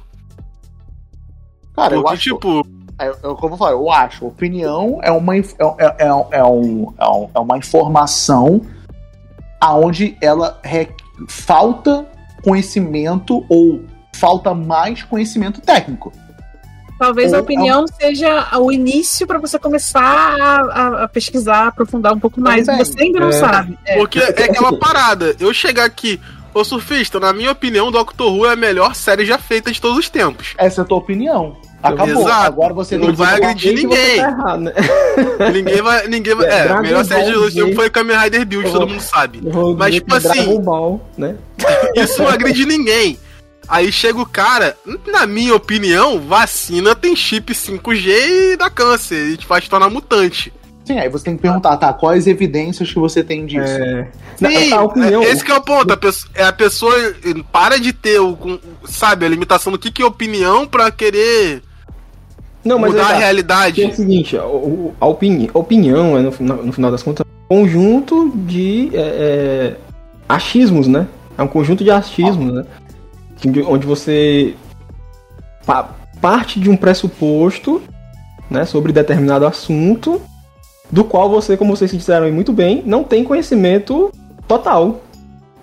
Cara, 1.76 1.96
eu 1.96 2.02
Porque, 2.02 2.16
acho, 2.16 2.24
tipo, 2.24 2.68
é, 3.02 3.08
é 3.24 3.28
o 3.28 3.36
que 3.36 3.46
eu 3.46 3.50
vou 3.50 3.58
falar, 3.58 3.72
eu 3.72 3.92
acho. 3.92 4.26
Opinião 4.26 5.00
é 5.02 5.12
uma, 5.12 5.36
é, 5.38 5.40
é, 5.40 5.86
é, 6.00 6.06
é 6.08 6.14
um, 6.14 6.94
é, 7.00 7.08
um- 7.10 7.30
é 7.36 7.40
uma 7.40 7.58
informação 7.58 8.62
aonde 9.60 10.18
ela 10.22 10.60
re- 10.64 10.90
falta 11.28 12.06
conhecimento 12.44 13.46
ou 13.48 13.82
falta 14.16 14.54
mais 14.54 15.04
conhecimento 15.04 15.62
técnico. 15.62 16.12
Talvez 17.00 17.32
Ou 17.32 17.36
a 17.38 17.40
é 17.40 17.42
opinião 17.42 17.86
seja 17.88 18.58
o 18.60 18.72
início 18.72 19.26
para 19.26 19.40
você 19.40 19.58
começar 19.58 20.02
a, 20.40 20.62
a- 20.62 21.04
a 21.04 21.08
pesquisar, 21.08 21.68
aprofundar 21.68 22.14
um 22.14 22.20
pouco 22.20 22.40
mais. 22.40 22.66
Também. 22.66 22.86
Você 22.86 23.02
ainda 23.02 23.20
não 23.20 23.30
É. 23.30 23.32
sabe. 23.34 23.78
É. 23.86 23.98
porque 23.98 24.20
é 24.20 24.30
aquela 24.30 24.78
parada. 24.78 25.36
Eu 25.40 25.52
chegar 25.52 25.86
aqui, 25.86 26.20
ô 26.54 26.64
surfista, 26.64 27.20
na 27.20 27.34
minha 27.34 27.52
opinião, 27.52 27.92
Doctor 27.92 28.32
Who 28.32 28.46
é 28.46 28.54
a 28.54 28.56
melhor 28.56 28.94
série 28.94 29.26
já 29.26 29.40
feita 29.40 29.72
de 29.72 29.82
todos 29.82 29.98
os 29.98 30.10
tempos. 30.10 30.54
Essa 30.58 30.82
é 30.82 30.84
a 30.84 30.86
tua 30.86 30.98
opinião. 31.00 31.58
Acabou. 31.84 32.22
Exato. 32.24 32.46
Agora 32.48 32.74
você 32.74 32.98
Não 32.98 33.14
vai 33.14 33.36
agredir 33.36 33.74
ninguém. 33.74 34.18
tá 34.18 34.28
errado, 34.30 34.60
né? 34.62 34.74
Ninguém 35.54 35.82
vai. 35.82 36.08
Ninguém 36.08 36.36
vai. 36.36 36.46
É, 36.48 36.68
É, 36.68 36.72
a 36.72 36.82
melhor 36.82 37.04
série 37.06 37.32
de 37.32 37.50
Z. 37.50 37.74
foi 37.76 37.90
Kamen 37.90 38.18
Rider 38.18 38.46
Build, 38.46 38.72
todo 38.72 38.88
mundo 38.88 39.02
sabe. 39.02 39.42
Mas, 39.78 39.96
tipo 39.96 40.14
assim- 40.16 40.62
Ball, 40.62 41.02
né? 41.18 41.36
Isso 41.96 42.22
não 42.22 42.30
agride 42.30 42.66
ninguém. 42.66 43.18
Aí 43.68 43.92
chega 43.92 44.20
o 44.20 44.26
cara, 44.26 44.76
na 45.08 45.26
minha 45.26 45.56
opinião, 45.56 46.20
vacina 46.20 46.94
tem 46.96 47.16
chip 47.16 47.54
5G 47.54 48.54
e 48.54 48.58
dá 48.58 48.70
câncer, 48.70 49.30
e 49.30 49.38
te 49.38 49.46
faz 49.46 49.68
tornar 49.68 49.90
mutante. 49.90 50.52
Sim, 50.84 50.98
aí 51.00 51.08
você 51.08 51.26
tem 51.26 51.36
que 51.38 51.44
perguntar, 51.44 51.78
tá? 51.78 51.94
Quais 51.94 52.28
evidências 52.28 52.92
que 52.92 53.00
você 53.00 53.24
tem 53.24 53.46
disso? 53.46 53.64
É... 53.72 54.08
Sim, 54.36 54.70
Não, 54.72 54.80
a 54.80 54.84
opinião. 54.84 55.24
é- 55.24 55.28
esse 55.32 55.44
que 55.44 55.52
é 55.52 55.56
o 55.56 55.62
ponto. 55.62 55.94
A 55.94 55.96
pessoa, 55.96 56.32
é 56.34 56.44
a 56.44 56.52
pessoa 56.52 56.94
para 57.52 57.80
de 57.80 57.94
ter 57.94 58.20
o, 58.20 58.36
sabe, 58.86 59.26
a 59.26 59.30
limitação 59.30 59.72
do 59.72 59.78
que, 59.80 59.92
que 59.92 60.02
é 60.02 60.06
opinião 60.06 60.68
pra 60.68 60.92
querer 60.92 61.62
Não, 62.64 62.78
mas 62.78 62.92
mudar 62.92 63.06
a 63.06 63.10
tá. 63.10 63.18
realidade. 63.18 63.84
É 63.84 63.88
o 63.88 63.94
seguinte, 63.96 64.38
a, 64.38 65.06
opini- 65.06 65.50
a 65.54 65.58
opinião 65.58 66.18
é, 66.18 66.22
no, 66.22 66.32
final- 66.32 66.58
no 66.64 66.72
final 66.72 66.92
das 66.92 67.02
contas, 67.02 67.26
um 67.50 67.58
conjunto 67.58 68.32
de 68.36 68.92
é, 68.94 69.00
é, 69.00 69.76
achismos, 70.30 70.88
né? 70.88 71.08
É 71.38 71.42
um 71.42 71.48
conjunto 71.48 71.84
de 71.84 71.90
achismos, 71.92 72.54
né? 72.54 72.66
Que- 73.38 73.62
Onde 73.64 73.86
você 73.88 74.54
pa- 75.66 75.90
parte 76.22 76.60
de 76.60 76.70
um 76.70 76.78
pressuposto 76.78 77.82
né, 78.50 78.66
sobre 78.66 78.92
determinado 78.94 79.48
assunto, 79.48 80.22
do 80.92 81.04
qual 81.04 81.30
você, 81.30 81.56
como 81.58 81.76
vocês 81.76 81.90
disseram 81.92 82.26
aí 82.26 82.32
muito 82.32 82.52
bem, 82.54 82.84
não 82.86 83.04
tem 83.04 83.24
conhecimento 83.24 84.12
total. 84.48 85.02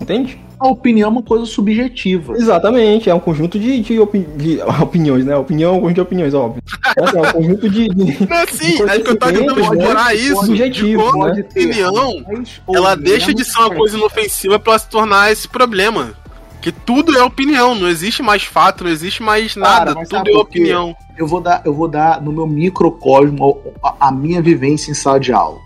Entende? 0.00 0.40
A 0.60 0.66
opinião 0.68 1.06
é 1.08 1.12
uma 1.12 1.22
coisa 1.22 1.44
subjetiva. 1.46 2.34
Exatamente, 2.36 3.08
é 3.08 3.14
um 3.14 3.20
conjunto 3.20 3.58
de, 3.58 3.80
de, 3.80 3.98
opi- 4.00 4.26
de 4.36 4.60
opiniões, 4.82 5.24
né? 5.24 5.36
Opinião 5.36 5.74
é 5.74 5.76
um 5.76 5.80
conjunto 5.80 5.94
de 5.94 6.00
opiniões, 6.00 6.34
óbvio. 6.34 6.62
Mas 7.00 7.14
é 7.14 7.20
um 7.20 7.32
conjunto 7.32 7.70
de. 7.70 7.88
de- 7.88 8.26
Não, 8.28 8.46
sim, 8.50 8.82
é 8.82 8.98
que 8.98 9.10
eu 9.10 9.16
tava 9.18 9.32
tentando 9.32 9.60
explorar 9.60 10.14
isso. 10.14 10.34
pode- 10.34 10.46
subjetivo, 10.46 11.02
de 11.04 11.10
como 11.12 11.24
né? 11.26 11.30
a 11.30 11.40
opinião, 11.40 12.24
ou 12.66 12.76
ela 12.76 12.94
deixa 12.96 13.32
de 13.32 13.44
ser 13.44 13.58
uma 13.60 13.70
coisa 13.74 13.96
inofensiva 13.96 14.58
pra 14.58 14.78
se 14.78 14.88
tornar 14.88 15.30
esse 15.30 15.46
problema. 15.48 16.12
Que 16.60 16.72
tudo 16.72 17.16
é 17.16 17.22
opinião, 17.22 17.76
não 17.76 17.86
existe 17.88 18.20
mais 18.20 18.42
fato, 18.42 18.82
não 18.82 18.90
existe 18.90 19.22
mais 19.22 19.54
nada, 19.54 19.94
tudo 19.94 20.28
é 20.28 20.36
opinião. 20.36 20.96
eu 21.16 21.24
vou 21.24 21.40
dar, 21.40 21.62
eu 21.64 21.72
vou 21.72 21.86
dar 21.86 22.20
no 22.20 22.32
meu 22.32 22.48
microcosmo 22.48 23.62
a, 23.82 24.08
a 24.08 24.12
minha 24.12 24.42
vivência 24.42 24.90
em 24.90 24.94
sala 24.94 25.20
de 25.20 25.32
aula. 25.32 25.58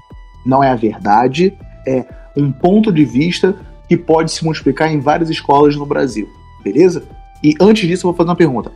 Não 0.45 0.63
é 0.63 0.71
a 0.71 0.75
verdade, 0.77 1.55
é 1.87 2.05
um 2.37 2.53
ponto 2.53 2.93
de 2.93 3.07
vista 3.07 3.57
que 3.93 3.97
pode 4.03 4.33
se 4.33 4.43
multiplicar 4.43 4.91
em 4.91 4.99
várias 4.99 5.29
escolas 5.29 5.77
no 5.77 5.85
Brasil, 5.85 6.27
beleza? 6.65 7.03
E 7.45 7.55
antes 7.61 7.87
disso, 7.87 8.07
eu 8.07 8.11
vou 8.11 8.17
fazer 8.17 8.31
uma 8.31 8.37
pergunta. 8.37 8.73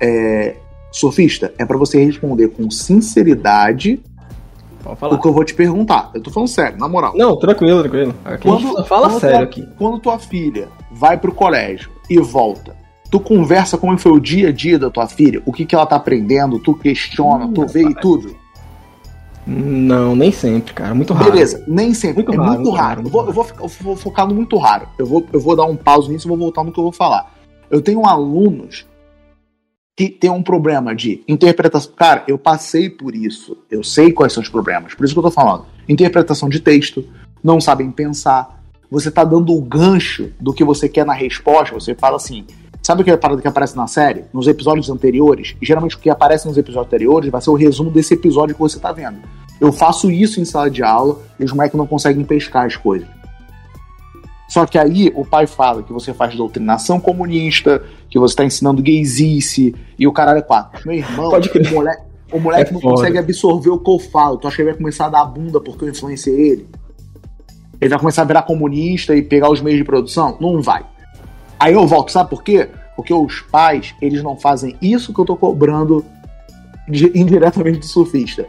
É, 0.00 0.54
sofista, 0.92 1.52
é 1.58 1.64
pra 1.64 1.76
você 1.76 2.04
responder 2.04 2.48
com 2.48 2.70
sinceridade 2.70 4.00
o 4.84 5.18
que 5.18 5.26
eu 5.26 5.32
vou 5.32 5.44
te 5.44 5.52
perguntar. 5.54 6.10
Eu 6.14 6.20
tô 6.20 6.30
falando 6.30 6.48
sério, 6.48 6.78
na 6.78 6.88
moral. 6.88 7.12
Não, 7.16 7.36
tranquilo, 7.36 7.80
tranquilo. 7.82 8.14
Aqui 8.24 8.46
Quando- 8.46 8.84
fala 8.84 9.08
quando 9.08 9.20
sério 9.20 9.36
tua- 9.38 9.44
aqui. 9.44 9.68
Quando 9.78 9.98
tua 9.98 10.18
filha 10.18 10.68
vai 10.92 11.16
pro 11.18 11.32
colégio 11.32 11.90
e 12.08 12.18
volta, 12.20 12.76
tu 13.10 13.18
conversa 13.18 13.76
como 13.76 13.96
foi 13.98 14.12
o 14.12 14.20
dia 14.20 14.48
a 14.50 14.52
dia 14.52 14.78
da 14.78 14.90
tua 14.90 15.08
filha, 15.08 15.42
o 15.44 15.52
que, 15.52 15.64
que 15.66 15.74
ela 15.74 15.86
tá 15.86 15.96
aprendendo, 15.96 16.58
tu 16.60 16.74
questiona, 16.74 17.48
tu 17.52 17.66
vê 17.66 17.82
e 17.82 17.94
tudo. 17.94 18.36
Não, 19.46 20.14
nem 20.14 20.30
sempre, 20.30 20.72
cara. 20.72 20.94
Muito 20.94 21.12
raro. 21.12 21.32
Beleza, 21.32 21.64
nem 21.66 21.92
sempre. 21.94 22.22
Muito 22.22 22.32
é 22.32 22.36
raro, 22.36 22.48
muito 22.48 22.62
muito 22.62 22.76
raro. 22.76 22.88
raro, 22.88 23.06
Eu, 23.06 23.10
vou, 23.10 23.26
eu, 23.26 23.32
vou, 23.32 23.46
eu 23.60 23.68
vou 23.68 23.96
focar 23.96 24.26
no 24.26 24.34
muito 24.34 24.56
raro. 24.56 24.88
Eu 24.98 25.06
vou, 25.06 25.26
eu 25.32 25.40
vou 25.40 25.56
dar 25.56 25.64
um 25.64 25.76
pause 25.76 26.10
nisso 26.10 26.26
e 26.26 26.30
vou 26.30 26.38
voltar 26.38 26.62
no 26.62 26.72
que 26.72 26.78
eu 26.78 26.84
vou 26.84 26.92
falar. 26.92 27.34
Eu 27.70 27.80
tenho 27.80 28.06
alunos 28.06 28.86
que 29.96 30.08
tem 30.08 30.30
um 30.30 30.42
problema 30.42 30.94
de 30.94 31.22
interpretação. 31.26 31.92
Cara, 31.94 32.24
eu 32.28 32.38
passei 32.38 32.88
por 32.88 33.14
isso. 33.14 33.58
Eu 33.70 33.82
sei 33.82 34.12
quais 34.12 34.32
são 34.32 34.42
os 34.42 34.48
problemas. 34.48 34.94
Por 34.94 35.04
isso 35.04 35.14
que 35.14 35.18
eu 35.18 35.24
tô 35.24 35.30
falando. 35.30 35.66
Interpretação 35.88 36.48
de 36.48 36.60
texto, 36.60 37.04
não 37.42 37.60
sabem 37.60 37.90
pensar. 37.90 38.62
Você 38.90 39.10
tá 39.10 39.24
dando 39.24 39.54
o 39.54 39.60
gancho 39.60 40.30
do 40.38 40.52
que 40.52 40.64
você 40.64 40.88
quer 40.88 41.04
na 41.04 41.14
resposta. 41.14 41.74
Você 41.74 41.94
fala 41.94 42.16
assim. 42.16 42.46
Sabe 42.82 43.02
aquela 43.02 43.16
parada 43.18 43.40
que 43.40 43.46
aparece 43.46 43.76
na 43.76 43.86
série? 43.86 44.24
Nos 44.32 44.48
episódios 44.48 44.90
anteriores? 44.90 45.54
E 45.62 45.64
geralmente 45.66 45.94
o 45.94 45.98
que 45.98 46.10
aparece 46.10 46.48
nos 46.48 46.58
episódios 46.58 46.86
anteriores 46.88 47.30
vai 47.30 47.40
ser 47.40 47.50
o 47.50 47.54
resumo 47.54 47.90
desse 47.90 48.14
episódio 48.14 48.54
que 48.54 48.60
você 48.60 48.78
tá 48.80 48.90
vendo. 48.92 49.18
Eu 49.60 49.72
faço 49.72 50.10
isso 50.10 50.40
em 50.40 50.44
sala 50.44 50.68
de 50.68 50.82
aula 50.82 51.20
e 51.38 51.44
os 51.44 51.52
moleques 51.52 51.78
não 51.78 51.86
conseguem 51.86 52.24
pescar 52.24 52.66
as 52.66 52.76
coisas. 52.76 53.06
Só 54.48 54.66
que 54.66 54.76
aí 54.76 55.12
o 55.14 55.24
pai 55.24 55.46
fala 55.46 55.82
que 55.82 55.92
você 55.92 56.12
faz 56.12 56.34
doutrinação 56.34 56.98
comunista, 57.00 57.82
que 58.10 58.18
você 58.18 58.34
tá 58.34 58.44
ensinando 58.44 58.82
gaysice 58.82 59.74
e 59.98 60.06
o 60.06 60.12
caralho 60.12 60.38
é 60.40 60.42
quatro. 60.42 60.82
Meu 60.84 60.96
irmão, 60.96 61.30
Pode 61.30 61.48
crer. 61.48 61.70
o 61.70 61.74
moleque, 61.74 62.02
o 62.32 62.40
moleque 62.40 62.70
É 62.70 62.74
não 62.74 62.80
foda. 62.80 62.96
consegue 62.96 63.18
absorver 63.18 63.70
o 63.70 63.78
que 63.78 63.90
eu 63.90 63.98
falo. 64.00 64.36
Tu 64.38 64.48
acha 64.48 64.56
que 64.56 64.62
ele 64.62 64.70
vai 64.72 64.78
começar 64.78 65.06
a 65.06 65.10
dar 65.10 65.24
bunda 65.24 65.60
porque 65.60 65.84
eu 65.84 65.88
influenciei 65.88 66.50
ele? 66.50 66.68
Ele 67.80 67.88
vai 67.90 67.98
começar 67.98 68.22
a 68.22 68.24
virar 68.24 68.42
comunista 68.42 69.14
e 69.16 69.22
pegar 69.22 69.50
os 69.50 69.60
meios 69.60 69.78
de 69.78 69.84
produção? 69.84 70.36
Não 70.40 70.60
vai. 70.60 70.84
Aí 71.62 71.74
eu 71.74 71.86
volto, 71.86 72.10
sabe 72.10 72.28
por 72.28 72.42
quê? 72.42 72.68
Porque 72.96 73.14
os 73.14 73.40
pais, 73.40 73.94
eles 74.02 74.20
não 74.20 74.36
fazem 74.36 74.76
isso 74.82 75.14
que 75.14 75.20
eu 75.20 75.24
tô 75.24 75.36
cobrando 75.36 76.04
de- 76.88 77.12
indiretamente 77.14 77.78
do 77.78 77.86
surfista. 77.86 78.44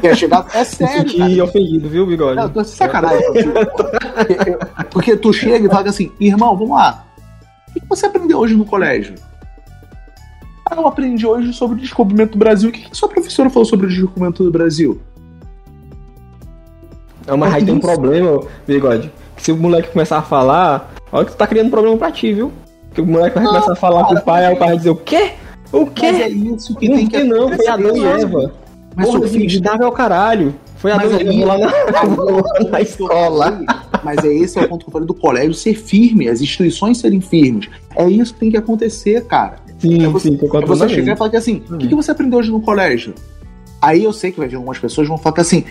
Que 0.00 0.06
é 0.06 0.14
chegar. 0.14 0.46
É 0.54 0.62
sério, 0.64 1.18
cara. 1.18 1.44
ofendido, 1.44 1.88
viu, 1.88 2.06
bigode? 2.06 2.36
Não, 2.36 2.48
tô 2.48 2.62
sacanagem. 2.62 3.20
Porque, 3.26 4.50
eu- 4.50 4.58
porque 4.92 5.16
tu 5.16 5.32
chega 5.32 5.66
e 5.66 5.68
fala 5.68 5.88
assim, 5.88 6.12
irmão, 6.20 6.56
vamos 6.56 6.76
lá. 6.76 7.04
O 7.68 7.72
que 7.80 7.86
você 7.88 8.06
aprendeu 8.06 8.38
hoje 8.38 8.54
no 8.54 8.64
colégio? 8.64 9.16
Ah, 10.70 10.76
eu 10.76 10.86
aprendi 10.86 11.26
hoje 11.26 11.52
sobre 11.52 11.78
o 11.78 11.80
descobrimento 11.80 12.32
do 12.32 12.38
Brasil. 12.38 12.70
O 12.70 12.72
que 12.72 12.88
que 12.88 12.96
sua 12.96 13.08
professora 13.08 13.50
falou 13.50 13.64
sobre 13.66 13.86
o 13.86 13.88
descobrimento 13.88 14.44
do 14.44 14.52
Brasil? 14.52 15.00
Não, 17.26 17.36
mas 17.36 17.52
aí 17.54 17.64
tem 17.64 17.74
um 17.74 17.80
problema, 17.80 18.40
bigode. 18.66 19.12
Que 19.36 19.42
se 19.42 19.50
o 19.52 19.56
moleque 19.56 19.90
começar 19.90 20.18
a 20.18 20.22
falar, 20.22 20.92
olha 21.12 21.24
que 21.24 21.32
tu 21.32 21.36
tá 21.36 21.46
criando 21.46 21.70
problema 21.70 21.96
pra 21.96 22.10
ti, 22.10 22.32
viu? 22.32 22.52
Que 22.94 23.00
o 23.00 23.06
moleque 23.06 23.36
vai 23.38 23.46
começar 23.46 23.72
a 23.72 23.76
falar 23.76 24.02
cara, 24.04 24.14
pro 24.16 24.24
pai, 24.24 24.46
aí 24.46 24.54
o 24.54 24.58
pai 24.58 24.68
vai 24.68 24.76
dizer 24.76 24.90
o 24.90 24.96
quê? 24.96 25.30
O 25.72 25.84
Mas 25.84 25.92
quê? 25.94 26.06
é 26.06 26.28
isso 26.28 26.74
que 26.76 26.88
não 26.88 26.96
tem 26.96 27.06
que 27.06 27.22
não, 27.24 27.52
foi 27.56 27.66
Adão 27.68 27.96
e 27.96 28.06
acontecer. 28.06 28.22
Eva. 28.24 28.52
Mas 28.96 29.06
Porra, 29.06 29.18
surfista, 29.20 29.46
de 29.46 29.60
Davi 29.60 29.84
ao 29.84 29.92
caralho. 29.92 30.54
Foi 30.76 30.92
Mas 30.92 31.12
Adão 31.14 31.20
e 31.32 31.42
Eva 31.42 31.54
lá 31.54 31.58
na, 31.58 31.66
Aí, 31.68 32.64
na 32.70 32.80
escola. 32.80 33.60
Mas 34.02 34.24
é 34.24 34.32
esse 34.34 34.58
é 34.58 34.62
o 34.62 34.68
ponto 34.68 34.84
que 34.84 34.88
eu 34.88 34.92
falei 34.92 35.06
do 35.06 35.14
colégio 35.14 35.54
ser 35.54 35.74
firme, 35.74 36.28
as 36.28 36.40
instituições 36.40 36.98
serem 36.98 37.20
firmes. 37.20 37.68
É 37.94 38.08
isso 38.08 38.34
que 38.34 38.40
tem 38.40 38.50
que 38.50 38.56
acontecer, 38.56 39.24
cara. 39.26 39.56
Sim, 39.78 40.04
É 40.04 40.08
você- 40.08 40.28
sim, 40.28 40.34
É 40.34 40.38
concordo 40.38 40.66
você 40.66 40.78
plenamente. 40.80 40.94
chegar 41.00 41.12
e 41.14 41.16
falar 41.16 41.30
que 41.30 41.36
assim, 41.36 41.62
o 41.70 41.78
que, 41.78 41.86
que 41.86 41.94
você 41.94 42.10
aprendeu 42.10 42.38
hoje 42.40 42.50
no 42.50 42.60
colégio? 42.60 43.14
Aí 43.80 44.02
eu 44.02 44.12
sei 44.12 44.32
que 44.32 44.38
vai 44.38 44.48
vir 44.48 44.56
algumas 44.56 44.78
pessoas 44.78 45.06
que 45.06 45.08
vão 45.08 45.16
falar 45.18 45.34
que 45.36 45.40
assim, 45.40 45.64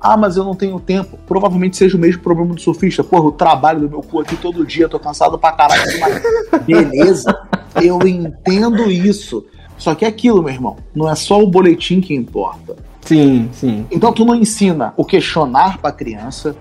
ah, 0.00 0.16
mas 0.16 0.36
eu 0.36 0.44
não 0.44 0.54
tenho 0.54 0.78
tempo. 0.78 1.18
Provavelmente 1.26 1.76
seja 1.76 1.96
o 1.96 2.00
mesmo 2.00 2.22
problema 2.22 2.54
do 2.54 2.60
surfista. 2.60 3.02
Porra, 3.02 3.26
eu 3.26 3.32
trabalho 3.32 3.80
do 3.80 3.90
meu 3.90 4.00
cu 4.00 4.20
aqui 4.20 4.36
todo 4.36 4.64
dia, 4.64 4.88
tô 4.88 4.98
cansado 4.98 5.38
pra 5.38 5.52
caralho. 5.52 5.82
Mas 6.00 6.22
beleza, 6.64 7.36
eu 7.82 7.98
entendo 8.06 8.90
isso. 8.90 9.44
Só 9.78 9.94
que 9.94 10.04
é 10.04 10.08
aquilo, 10.08 10.42
meu 10.42 10.52
irmão, 10.52 10.76
não 10.94 11.10
é 11.10 11.14
só 11.14 11.42
o 11.42 11.46
boletim 11.46 12.00
que 12.00 12.14
importa. 12.14 12.76
Sim, 13.02 13.48
sim. 13.52 13.86
Então 13.90 14.12
tu 14.12 14.24
não 14.24 14.34
ensina 14.34 14.92
o 14.96 15.04
questionar 15.04 15.78
pra 15.78 15.92
criança, 15.92 16.56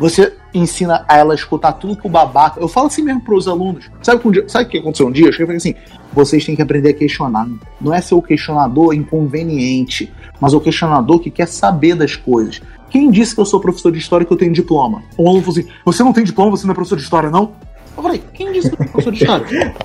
você 0.00 0.32
ensina 0.54 1.04
a 1.06 1.18
ela 1.18 1.34
escutar 1.34 1.72
tudo 1.74 1.94
que 1.94 2.06
o 2.06 2.10
babaca. 2.10 2.58
Eu 2.58 2.66
falo 2.66 2.86
assim 2.86 3.02
mesmo 3.02 3.20
pros 3.20 3.46
alunos. 3.46 3.90
Sabe, 4.02 4.26
o 4.26 4.68
que 4.68 4.78
aconteceu 4.78 5.06
um 5.06 5.12
dia? 5.12 5.26
Eu 5.26 5.32
falei 5.32 5.56
assim: 5.56 5.74
vocês 6.10 6.44
têm 6.44 6.56
que 6.56 6.62
aprender 6.62 6.88
a 6.88 6.94
questionar. 6.94 7.46
Não 7.78 7.92
é 7.92 8.00
ser 8.00 8.14
o 8.14 8.22
questionador 8.22 8.94
inconveniente, 8.94 10.10
mas 10.40 10.54
o 10.54 10.60
questionador 10.60 11.20
que 11.20 11.30
quer 11.30 11.46
saber 11.46 11.94
das 11.94 12.16
coisas. 12.16 12.62
Quem 12.88 13.10
disse 13.10 13.34
que 13.34 13.40
eu 13.40 13.44
sou 13.44 13.60
professor 13.60 13.92
de 13.92 13.98
história 13.98 14.24
e 14.24 14.26
que 14.26 14.32
eu 14.32 14.38
tenho 14.38 14.52
diploma? 14.52 15.02
Um 15.18 15.28
aluno 15.28 15.44
falou 15.44 15.60
assim: 15.60 15.68
você 15.84 16.02
não 16.02 16.14
tem 16.14 16.24
diploma, 16.24 16.50
você 16.50 16.66
não 16.66 16.72
é 16.72 16.74
professor 16.74 16.96
de 16.96 17.02
história, 17.02 17.28
não? 17.28 17.52
Eu 17.96 18.02
falei, 18.02 18.22
quem 18.32 18.52
disse 18.52 18.70
que 18.70 18.74
eu 18.74 18.78
sou 18.78 18.86
professor 18.86 19.12
de 19.12 19.18
história? 19.22 19.74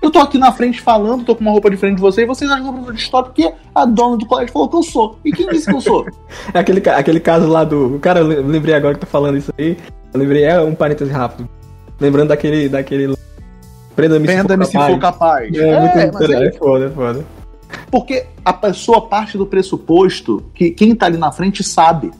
Eu 0.00 0.10
tô 0.10 0.20
aqui 0.20 0.38
na 0.38 0.52
frente 0.52 0.80
falando, 0.80 1.24
tô 1.24 1.34
com 1.34 1.40
uma 1.40 1.50
roupa 1.50 1.68
diferente 1.68 1.96
de 1.96 2.00
você, 2.00 2.22
e 2.22 2.26
vocês 2.26 2.48
acham 2.48 2.62
que 2.62 2.68
eu 2.68 2.72
sou 2.74 2.82
professor 2.84 2.94
de 2.96 3.02
história 3.02 3.26
porque 3.26 3.52
a 3.74 3.84
dona 3.84 4.16
do 4.16 4.24
colégio 4.26 4.52
falou 4.52 4.68
que 4.68 4.76
eu 4.76 4.82
sou. 4.84 5.18
E 5.24 5.32
quem 5.32 5.48
disse 5.48 5.66
que 5.66 5.74
eu 5.74 5.80
sou? 5.80 6.06
É 6.54 6.58
aquele, 6.60 6.80
aquele 6.88 7.18
caso 7.20 7.48
lá 7.48 7.64
do. 7.64 7.98
Cara, 8.00 8.20
eu 8.20 8.28
le- 8.28 8.36
eu 8.36 8.46
lembrei 8.46 8.74
agora 8.74 8.94
que 8.94 9.00
tá 9.00 9.06
falando 9.06 9.36
isso 9.36 9.52
aí. 9.58 9.76
Eu 10.14 10.20
lembrei, 10.20 10.44
é 10.44 10.60
um 10.60 10.74
parêntese 10.76 11.10
rápido. 11.10 11.48
Lembrando 12.00 12.28
daquele. 12.28 12.68
daquele. 12.68 13.16
Prenda-me 13.96 14.26
Prenda-me 14.26 14.64
se 14.66 14.72
for 14.72 14.98
capaz. 14.98 15.00
capaz. 15.00 15.56
É, 15.56 15.80
muito 15.80 16.14
mas 16.14 16.30
é 16.30 16.46
é 16.46 16.52
foda, 16.52 16.84
é 16.86 16.90
foda. 16.90 17.24
porque 17.90 18.26
a 18.44 18.52
pessoa 18.52 19.08
parte 19.08 19.36
do 19.36 19.44
pressuposto 19.46 20.44
que 20.54 20.70
quem 20.70 20.94
tá 20.94 21.06
ali 21.06 21.16
na 21.18 21.32
frente 21.32 21.64
sabe. 21.64 22.12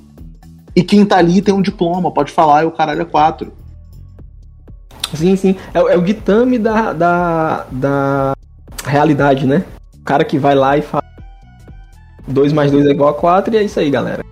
E 0.75 0.83
quem 0.83 1.05
tá 1.07 1.19
ali 1.19 1.41
tem 1.41 1.55
um 1.55 1.63
diploma, 1.63 2.11
pode 2.11 2.33
falar, 2.33 2.65
e 2.65 2.67
o 2.67 2.71
caralho 2.73 3.03
é 3.03 3.05
quatro. 3.05 3.53
Sim, 5.15 5.37
sim. 5.37 5.57
É, 5.73 5.81
o- 5.83 5.89
é 5.89 5.97
o 5.97 6.03
ditame 6.03 6.59
da, 6.59 6.93
da, 6.93 7.67
da 7.71 8.33
realidade, 8.85 9.47
né? 9.47 9.65
O 9.95 10.05
cara 10.05 10.25
que 10.25 10.39
vai 10.39 10.55
lá 10.55 10.77
e 10.77 10.83
fala 10.83 11.03
2 12.27 12.53
mais 12.53 12.71
2 12.71 12.87
é 12.87 12.91
igual 12.91 13.11
a 13.11 13.15
4 13.15 13.55
e 13.55 13.59
é 13.59 13.63
isso 13.63 13.79
aí, 13.81 13.91
galera. 13.91 14.25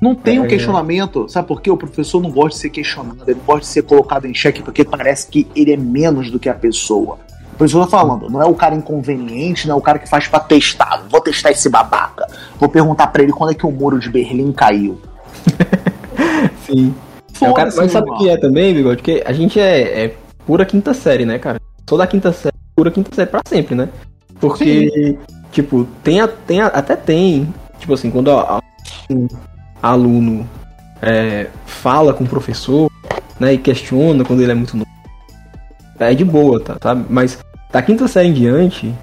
Não 0.00 0.16
tem 0.16 0.40
um 0.40 0.44
É. 0.44 0.48
questionamento. 0.48 1.28
Sabe 1.28 1.46
por 1.46 1.60
quê? 1.62 1.70
O 1.70 1.76
professor 1.76 2.20
não 2.20 2.30
gosta 2.30 2.50
de 2.50 2.56
ser 2.56 2.70
questionado, 2.70 3.22
ele 3.24 3.36
não 3.38 3.44
gosta 3.44 3.60
de 3.60 3.66
ser 3.68 3.82
colocado 3.82 4.24
em 4.26 4.34
xeque 4.34 4.60
porque 4.62 4.84
parece 4.84 5.28
que 5.28 5.46
ele 5.54 5.72
é 5.72 5.76
menos 5.76 6.28
do 6.30 6.40
que 6.40 6.48
a 6.48 6.54
pessoa. 6.54 7.18
Que 7.56 7.64
eu 7.64 7.68
tô 7.68 7.86
falando, 7.86 8.28
não 8.28 8.42
é 8.42 8.46
o 8.46 8.54
cara 8.54 8.74
inconveniente, 8.74 9.68
não 9.68 9.76
é 9.76 9.78
o 9.78 9.80
cara 9.80 10.00
que 10.00 10.08
faz 10.08 10.26
pra 10.26 10.40
testar. 10.40 11.04
Vou 11.08 11.20
testar 11.20 11.52
esse 11.52 11.68
babaca. 11.68 12.26
Vou 12.58 12.68
perguntar 12.68 13.06
pra 13.08 13.22
ele 13.22 13.30
quando 13.32 13.50
é 13.50 13.54
que 13.54 13.64
o 13.64 13.70
muro 13.70 14.00
de 14.00 14.10
Berlim 14.10 14.50
caiu. 14.50 15.00
Sim. 16.66 16.92
É, 17.44 17.50
o 17.50 17.54
cara, 17.54 17.70
mas 17.76 17.92
sabe 17.92 18.10
o 18.10 18.16
que 18.18 18.28
é 18.28 18.36
também, 18.36 18.74
Bigode? 18.74 18.96
Porque 18.96 19.22
a 19.26 19.32
gente 19.32 19.58
é, 19.60 20.04
é 20.04 20.14
pura 20.46 20.64
quinta 20.64 20.92
série, 20.94 21.24
né, 21.24 21.38
cara? 21.38 21.60
Sou 21.88 21.98
da 21.98 22.06
quinta 22.06 22.32
série, 22.32 22.54
pura 22.74 22.90
quinta 22.90 23.14
série 23.14 23.30
pra 23.30 23.40
sempre, 23.46 23.74
né? 23.74 23.88
Porque, 24.40 25.18
tipo, 25.52 25.86
tem, 26.02 26.20
a- 26.20 26.28
tem 26.28 26.60
a- 26.60 26.66
até 26.66 26.96
tem, 26.96 27.52
tipo 27.78 27.92
assim, 27.94 28.10
quando 28.10 28.30
a- 28.30 28.58
a- 28.58 28.62
um 29.10 29.28
aluno 29.82 30.48
é, 31.00 31.48
fala 31.66 32.12
com 32.14 32.22
o 32.24 32.28
professor, 32.28 32.88
né, 33.40 33.54
e 33.54 33.58
questiona 33.58 34.24
quando 34.24 34.40
ele 34.40 34.52
é 34.52 34.54
muito 34.54 34.76
novo, 34.76 34.88
é 35.98 36.14
de 36.14 36.24
boa, 36.24 36.60
tá? 36.60 36.76
Sabe? 36.82 37.04
Mas 37.10 37.38
da 37.72 37.82
quinta 37.82 38.06
série 38.08 38.28
em 38.28 38.32
diante, 38.32 38.94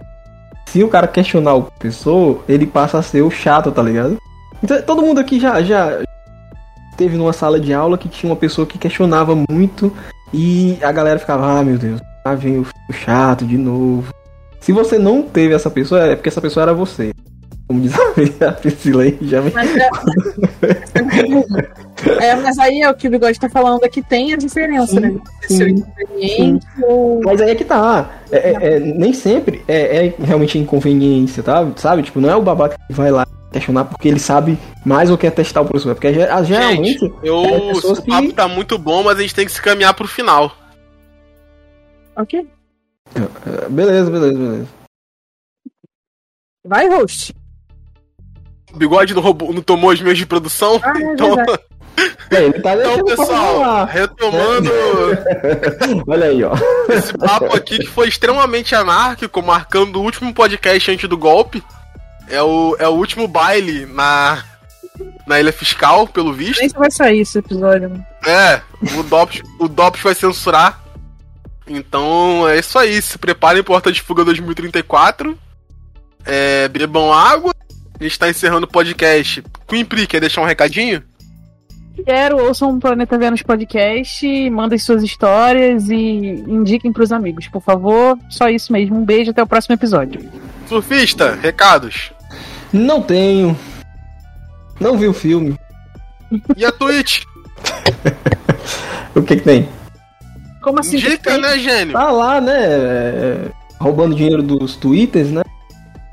se 0.65 0.83
o 0.83 0.87
cara 0.87 1.07
questionar 1.07 1.55
o 1.55 1.63
professor, 1.63 2.41
ele 2.47 2.65
passa 2.65 2.99
a 2.99 3.01
ser 3.01 3.21
o 3.21 3.29
chato, 3.31 3.71
tá 3.71 3.81
ligado? 3.83 4.17
Então, 4.63 4.81
todo 4.81 5.01
mundo 5.01 5.19
aqui 5.19 5.39
já, 5.39 5.61
já 5.61 5.99
teve 6.99 7.15
numa 7.15 7.31
sala 7.31 7.57
de 7.61 7.73
aula 7.73 7.97
que 7.97 8.09
tinha 8.09 8.29
uma 8.29 8.35
pessoa 8.35 8.67
que 8.67 8.77
questionava 8.77 9.33
muito 9.49 9.95
e 10.33 10.77
a 10.81 10.91
galera 10.91 11.17
ficava, 11.17 11.59
ah, 11.59 11.63
meu 11.63 11.77
Deus, 11.77 12.01
lá 12.25 12.35
vem 12.35 12.59
o 12.59 12.67
chato 12.91 13.45
de 13.45 13.57
novo. 13.57 14.13
Se 14.59 14.73
você 14.73 14.99
não 14.99 15.23
teve 15.23 15.53
essa 15.53 15.71
pessoa, 15.71 16.05
é 16.05 16.15
porque 16.17 16.27
essa 16.27 16.41
pessoa 16.41 16.63
era 16.63 16.73
você. 16.73 17.11
Como 17.69 17.79
diz 17.79 17.93
a 18.41 18.51
Priscila 18.59 19.03
aí, 19.03 19.17
já 19.21 19.41
me... 19.41 19.49
Mas, 19.51 19.73
é... 19.77 19.89
é, 22.25 22.35
mas 22.35 22.59
aí 22.59 22.81
é 22.81 22.89
o 22.89 22.93
que 22.93 23.07
o 23.07 23.11
Bigode 23.11 23.39
tá 23.39 23.47
falando 23.47 23.81
aqui, 23.85 24.01
tem 24.01 24.33
a 24.33 24.37
diferença, 24.37 24.87
Sim, 24.87 24.99
né? 24.99 25.15
Ser 25.47 25.69
inconveniente 25.69 26.67
ou. 26.83 27.21
Mas 27.23 27.39
aí 27.39 27.51
é 27.51 27.55
que 27.55 27.63
tá. 27.63 28.09
É, 28.29 28.37
é- 28.37 28.75
é- 28.75 28.79
nem 28.79 29.13
sempre 29.13 29.63
é, 29.67 30.07
é 30.07 30.13
realmente 30.19 30.57
inconveniência, 30.59 31.41
tá? 31.41 31.65
Sabe? 31.77 32.03
Tipo, 32.03 32.19
não 32.19 32.29
é 32.29 32.35
o 32.35 32.41
babaca 32.41 32.75
que 32.87 32.93
vai 32.93 33.09
lá 33.11 33.25
questionar 33.51 33.85
porque 33.85 34.07
ele 34.07 34.19
sabe 34.19 34.57
mais 34.85 35.09
ou 35.09 35.17
quer 35.17 35.31
testar 35.31 35.61
o 35.61 35.65
professor. 35.65 35.91
é 35.91 35.93
Porque 35.93 36.07
ah, 36.07 36.43
geralmente. 36.43 36.99
Gente, 36.99 37.13
eu, 37.23 37.43
é 37.43 37.71
o 37.73 37.95
papo 38.05 38.27
que- 38.27 38.33
tá 38.33 38.47
muito 38.47 38.77
bom, 38.77 39.03
mas 39.03 39.17
a 39.17 39.21
gente 39.21 39.35
tem 39.35 39.45
que 39.45 39.51
se 39.51 39.61
caminhar 39.61 39.93
pro 39.93 40.07
final. 40.07 40.55
Ok. 42.15 42.47
é, 43.15 43.69
Beleza, 43.69 44.11
beleza, 44.11 44.37
beleza. 44.37 44.67
Vai, 46.65 46.87
host. 46.89 47.33
O 48.73 48.77
bigode 48.77 49.13
não, 49.15 49.21
roubou, 49.21 49.51
não 49.53 49.61
tomou 49.61 49.91
os 49.91 50.01
meios 50.01 50.17
de 50.17 50.25
produção. 50.25 50.79
Ah, 50.83 50.93
é 50.95 51.13
então, 51.13 51.35
aí, 51.39 51.47
ele 52.45 52.61
tá 52.61 52.75
então, 52.75 53.03
pessoal, 53.05 53.85
retomando 53.85 54.69
Olha 56.07 56.27
aí, 56.27 56.43
ó. 56.43 56.53
esse 56.89 57.17
papo 57.17 57.55
aqui 57.55 57.79
que 57.79 57.87
foi 57.87 58.07
extremamente 58.07 58.75
anárquico, 58.75 59.41
marcando 59.41 59.95
o 59.95 60.03
último 60.03 60.31
podcast 60.33 60.91
antes 60.91 61.09
do 61.09 61.17
golpe. 61.17 61.63
É 62.29 62.41
o, 62.41 62.75
é 62.79 62.87
o 62.87 62.91
último 62.91 63.27
baile 63.27 63.85
na, 63.85 64.43
na 65.25 65.39
Ilha 65.39 65.51
Fiscal, 65.51 66.07
pelo 66.07 66.33
visto. 66.33 66.59
Nem 66.59 66.69
se 66.69 66.77
vai 66.77 66.91
sair 66.91 67.19
esse 67.21 67.39
episódio. 67.39 67.89
né? 67.89 68.05
É, 68.25 68.61
o 68.97 69.03
DOPS, 69.03 69.41
o 69.59 69.67
DOPS 69.67 70.01
vai 70.01 70.15
censurar. 70.15 70.81
Então 71.67 72.47
é 72.47 72.59
isso 72.59 72.77
aí. 72.77 73.01
Se 73.01 73.17
preparem 73.17 73.63
Porta 73.63 73.91
de 73.91 74.01
Fuga 74.01 74.23
2034. 74.25 75.37
É, 76.25 76.67
bebam 76.67 77.11
água. 77.13 77.53
A 77.99 78.03
gente 78.03 78.17
tá 78.17 78.29
encerrando 78.29 78.65
o 78.65 78.69
podcast. 78.69 79.43
Queen 79.67 79.85
Pri, 79.85 80.07
quer 80.07 80.19
deixar 80.21 80.41
um 80.41 80.45
recadinho? 80.45 81.03
Quero, 82.05 82.37
ouçam 82.37 82.71
o 82.71 82.79
Planeta 82.79 83.17
Vênus 83.17 83.41
Podcast, 83.41 84.49
mandem 84.49 84.79
suas 84.79 85.03
histórias 85.03 85.89
e 85.89 85.95
indiquem 86.47 86.93
pros 86.93 87.11
amigos, 87.11 87.49
por 87.49 87.61
favor. 87.61 88.17
Só 88.29 88.47
isso 88.47 88.71
mesmo. 88.71 88.97
Um 88.97 89.03
beijo, 89.03 89.31
até 89.31 89.43
o 89.43 89.47
próximo 89.47 89.75
episódio. 89.75 90.21
Surfista, 90.67 91.37
recados. 91.41 92.11
Não 92.71 93.01
tenho. 93.01 93.57
Não 94.79 94.97
vi 94.97 95.07
o 95.07 95.13
filme. 95.13 95.57
E 96.55 96.65
a 96.65 96.71
Twitch? 96.71 97.23
O 99.15 99.23
que 99.23 99.35
que 99.37 99.41
tem? 99.41 99.67
Como 100.61 100.79
assim? 100.79 100.99
Tem? 101.01 101.41
né, 101.41 101.57
gênio? 101.57 101.93
Tá 101.93 102.11
lá, 102.11 102.39
né? 102.39 102.57
é, 102.57 103.51
Roubando 103.79 104.15
dinheiro 104.15 104.43
dos 104.43 104.75
twitters, 104.75 105.31
né? 105.31 105.41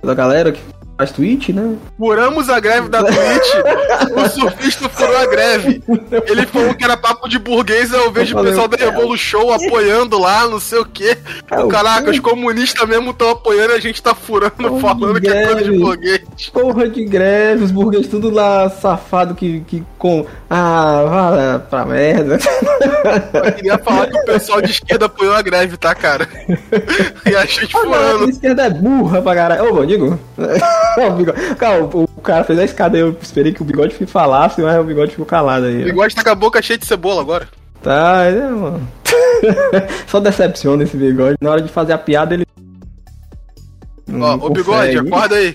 Da 0.02 0.14
galera 0.14 0.50
que 0.50 0.60
faz 0.96 1.10
tweet, 1.12 1.52
né? 1.52 1.76
Furamos 1.98 2.48
a 2.48 2.58
greve 2.60 2.88
da 2.88 3.02
Twitch. 3.02 4.16
o 4.16 4.28
surfista 4.28 4.88
furou 4.88 5.16
a 5.16 5.26
greve. 5.26 5.82
Ele 6.26 6.46
falou 6.46 6.74
que 6.74 6.84
era 6.84 6.96
papo 6.96 7.28
de 7.28 7.38
burguês. 7.38 7.92
Eu 7.92 8.10
vejo 8.10 8.32
o 8.34 8.38
falei, 8.38 8.52
pessoal 8.52 8.68
da 8.68 8.76
Revolu 8.76 9.16
Show 9.16 9.52
apoiando 9.52 10.18
lá, 10.18 10.46
não 10.48 10.58
sei 10.60 10.78
o 10.78 10.84
quê. 10.84 11.16
É, 11.50 11.60
o 11.60 11.68
Caraca, 11.68 12.10
os 12.10 12.18
comunistas 12.18 12.88
mesmo 12.88 13.10
estão 13.10 13.30
apoiando 13.30 13.72
e 13.72 13.76
a 13.76 13.80
gente 13.80 14.02
tá 14.02 14.14
furando, 14.14 14.52
Porra, 14.56 14.80
falando 14.80 15.20
que 15.20 15.28
é 15.28 15.46
coisa 15.46 15.64
de 15.64 15.78
burguês. 15.78 16.20
Porra 16.52 16.88
de 16.88 17.04
greve, 17.04 17.64
os 17.64 17.70
burgueses 17.70 18.08
tudo 18.08 18.30
lá 18.30 18.68
safado 18.70 19.34
que, 19.34 19.60
que 19.60 19.82
com. 19.98 20.26
Ah, 20.48 21.02
vá 21.08 21.58
pra 21.58 21.84
merda. 21.84 22.38
Eu 23.34 23.52
queria 23.52 23.78
falar 23.78 24.06
que 24.06 24.18
o 24.18 24.24
pessoal 24.24 24.62
de 24.62 24.70
esquerda 24.70 25.06
apoiou 25.06 25.34
a 25.34 25.42
greve, 25.42 25.76
tá, 25.76 25.94
cara? 25.94 26.28
E 27.26 27.34
a 27.36 27.44
gente 27.44 27.76
Ah, 27.76 27.82
não, 27.84 27.92
a 27.94 27.96
furando. 27.96 28.30
esquerda 28.30 28.62
é 28.64 28.70
burra 28.70 29.22
pra 29.22 29.34
caralho. 29.34 29.64
Ô, 29.68 29.74
bom, 29.74 29.84
Ô, 30.98 31.10
bigode. 31.10 31.54
Cara, 31.56 31.84
o, 31.84 32.04
o 32.04 32.20
cara 32.20 32.44
fez 32.44 32.58
a 32.58 32.64
escada 32.64 32.96
aí, 32.96 33.02
eu 33.02 33.16
esperei 33.20 33.52
que 33.52 33.62
o 33.62 33.64
bigode 33.64 33.94
falasse, 34.06 34.60
mas 34.60 34.78
o 34.78 34.84
bigode 34.84 35.12
ficou 35.12 35.26
calado 35.26 35.66
aí. 35.66 35.82
O 35.82 35.84
bigode 35.84 36.14
tá 36.14 36.24
com 36.24 36.30
a 36.30 36.34
boca 36.34 36.62
cheia 36.62 36.78
de 36.78 36.86
cebola 36.86 37.20
agora. 37.20 37.48
Tá, 37.82 38.24
é, 38.24 38.48
mano. 38.48 38.88
Só 40.06 40.20
decepciona 40.20 40.82
esse 40.82 40.96
bigode. 40.96 41.36
Na 41.40 41.50
hora 41.50 41.62
de 41.62 41.68
fazer 41.68 41.92
a 41.92 41.98
piada, 41.98 42.34
ele. 42.34 42.46
Ó, 44.12 44.46
ô 44.46 44.50
bigode, 44.50 44.98
acorda 44.98 45.36
aí. 45.36 45.54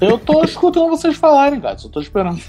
Eu 0.00 0.18
tô 0.18 0.44
escutando 0.44 0.88
vocês 0.88 1.16
falarem, 1.16 1.60
cara. 1.60 1.78
Só 1.78 1.88
tô 1.88 2.00
esperando. 2.00 2.40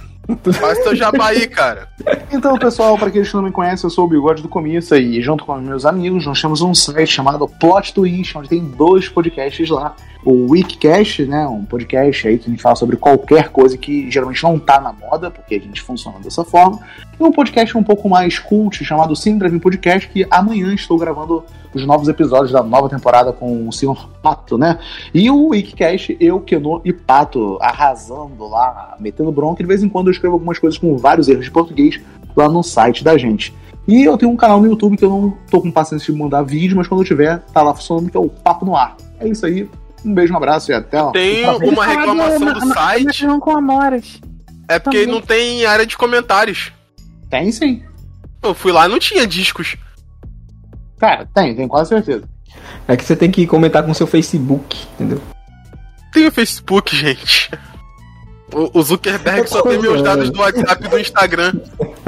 Faz 0.60 0.80
teu 0.80 0.96
jabá 0.96 1.28
aí, 1.28 1.48
cara. 1.48 1.88
Então, 2.32 2.58
pessoal, 2.58 2.98
para 2.98 3.08
aqueles 3.08 3.30
que 3.30 3.36
não 3.36 3.44
me 3.44 3.52
conhecem, 3.52 3.86
eu 3.86 3.90
sou 3.90 4.06
o 4.06 4.08
Bigode 4.10 4.42
do 4.42 4.50
Começo 4.50 4.96
e 4.96 5.22
junto 5.22 5.46
com 5.46 5.56
meus 5.58 5.86
amigos 5.86 6.26
nós 6.26 6.42
temos 6.42 6.62
um 6.62 6.74
site 6.76 7.08
chamado 7.08 7.48
Plot 7.48 7.94
Twist, 7.94 8.38
onde 8.38 8.50
tem 8.50 8.62
dois 8.62 9.08
podcasts 9.08 9.70
lá. 9.70 9.96
O 10.26 10.52
Weekcast, 10.52 11.26
né, 11.26 11.48
um 11.48 11.64
podcast 11.64 12.28
aí 12.28 12.38
que 12.38 12.48
a 12.48 12.50
gente 12.50 12.62
fala 12.62 12.76
sobre 12.76 12.98
qualquer 12.98 13.50
coisa 13.50 13.78
que 13.78 14.12
geralmente 14.12 14.44
não 14.44 14.60
tá 14.60 14.82
na 14.82 14.92
moda, 14.92 15.32
porque 15.32 15.56
a 15.56 15.60
gente 15.60 15.82
funciona 15.82 16.20
dessa 16.20 16.44
forma. 16.44 16.80
E 17.18 17.24
um 17.24 17.32
podcast 17.32 17.78
um 17.78 17.84
pouco 17.84 18.10
mais 18.10 18.38
cult 18.38 18.84
chamado 18.84 19.16
Sim 19.16 19.40
Podcast, 19.60 20.10
que 20.10 20.28
amanhã 20.30 20.74
estou 20.74 20.98
gravando 20.98 21.46
os 21.74 21.86
novos 21.86 22.08
episódios 22.08 22.52
da 22.52 22.64
nova 22.64 22.90
temporada 22.90 23.32
com 23.32 23.68
o 23.68 23.72
Sr. 23.72 24.08
Pato, 24.22 24.58
né? 24.58 24.80
E 25.14 25.30
o 25.30 25.50
Weekcast, 25.50 26.18
eu, 26.20 26.40
Keno 26.40 26.82
e 26.84 26.92
Pato 26.92 27.58
arrasando 27.62 28.48
lá, 28.48 28.96
metendo 29.00 29.32
bronca. 29.32 29.64
De 29.64 29.68
vez 29.68 29.84
em 29.84 29.90
quando 29.90 30.08
eu 30.08 30.12
escrevo 30.18 30.36
algumas 30.36 30.60
coisas 30.60 30.78
com 30.78 30.98
vários 30.98 31.28
erros 31.28 31.46
de 31.46 31.52
português 31.52 32.00
lá 32.36 32.48
no 32.50 32.62
site 32.64 33.04
da 33.04 33.18
gente. 33.18 33.54
E 33.88 34.04
eu 34.04 34.18
tenho 34.18 34.32
um 34.32 34.36
canal 34.36 34.60
no 34.60 34.68
YouTube 34.68 34.98
que 34.98 35.06
eu 35.06 35.10
não 35.10 35.38
tô 35.50 35.62
com 35.62 35.72
paciência 35.72 36.12
de 36.12 36.20
mandar 36.20 36.44
vídeo, 36.44 36.76
mas 36.76 36.88
quando 36.88 37.02
eu 37.02 37.08
tiver, 37.08 37.40
tá 37.54 37.62
lá 37.62 37.74
funcionando, 37.74 38.12
que 38.12 38.18
é 38.18 38.20
o 38.20 38.28
Papo 38.30 38.66
no 38.66 38.76
Ar. 38.76 38.98
É 39.20 39.28
isso 39.28 39.46
aí. 39.46 39.70
Um 40.04 40.14
beijo, 40.14 40.34
um 40.34 40.38
abraço 40.38 40.72
e 40.72 40.76
até 40.76 41.02
ó. 41.02 41.12
Tem 41.12 41.46
uma 41.46 41.86
reclamação 41.86 42.54
do 42.54 42.74
site. 42.74 43.06
Macarrão 43.06 43.40
com 43.40 43.52
amoras. 43.52 44.22
É 44.68 44.78
porque 44.78 45.00
Também. 45.00 45.14
não 45.14 45.22
tem 45.22 45.66
área 45.66 45.86
de 45.86 45.98
comentários. 45.98 46.74
Tem 47.30 47.52
sim. 47.52 47.82
Eu 48.44 48.54
fui 48.54 48.72
lá 48.72 48.86
e 48.86 48.90
não 48.90 49.00
tinha 49.00 49.26
discos. 49.26 49.78
Cara, 50.98 51.28
tem, 51.34 51.56
tenho 51.56 51.68
quase 51.70 51.90
certeza. 51.90 52.24
É 52.88 52.98
que 52.98 53.04
você 53.04 53.16
tem 53.16 53.32
que 53.32 53.48
comentar 53.48 53.84
com 53.84 53.92
o 53.92 53.96
seu 53.96 54.08
Facebook, 54.08 54.86
entendeu? 54.96 55.22
Tem 56.12 56.28
o 56.28 56.32
Facebook, 56.32 56.96
gente. 56.96 57.50
O, 58.54 58.80
o 58.80 58.82
Zuckerberg 58.84 59.48
só 59.50 59.62
tem 59.62 59.78
meus 59.80 60.02
dados 60.02 60.30
do 60.30 60.40
WhatsApp 60.40 60.86
e 60.86 60.88
do 60.90 61.00
Instagram. 61.00 61.54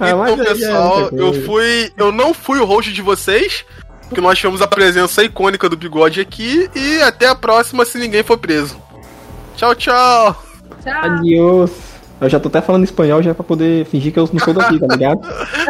Ah, 0.00 0.10
então, 0.10 0.42
é 0.42 0.44
pessoal, 0.46 1.08
eu 1.12 1.32
fui. 1.44 1.90
Eu 1.96 2.10
não 2.10 2.34
fui 2.34 2.58
o 2.58 2.64
host 2.64 2.92
de 2.92 3.00
vocês. 3.02 3.64
Porque 4.08 4.20
nós 4.20 4.36
tivemos 4.38 4.60
a 4.60 4.66
presença 4.66 5.22
icônica 5.22 5.68
do 5.68 5.76
bigode 5.76 6.20
aqui. 6.20 6.68
E 6.74 7.00
até 7.02 7.28
a 7.28 7.34
próxima 7.34 7.84
se 7.84 7.98
ninguém 7.98 8.22
for 8.22 8.36
preso. 8.36 8.76
Tchau, 9.56 9.74
tchau. 9.74 10.42
Tchau. 10.82 10.92
Adiós. 11.02 11.70
Eu 12.20 12.28
já 12.28 12.38
tô 12.40 12.48
até 12.48 12.60
falando 12.60 12.84
espanhol 12.84 13.22
já 13.22 13.34
pra 13.34 13.42
poder 13.44 13.84
fingir 13.86 14.12
que 14.12 14.18
eu 14.18 14.28
não 14.32 14.40
sou 14.44 14.52
daqui, 14.54 14.78
tá 14.78 14.86
ligado? 14.94 15.20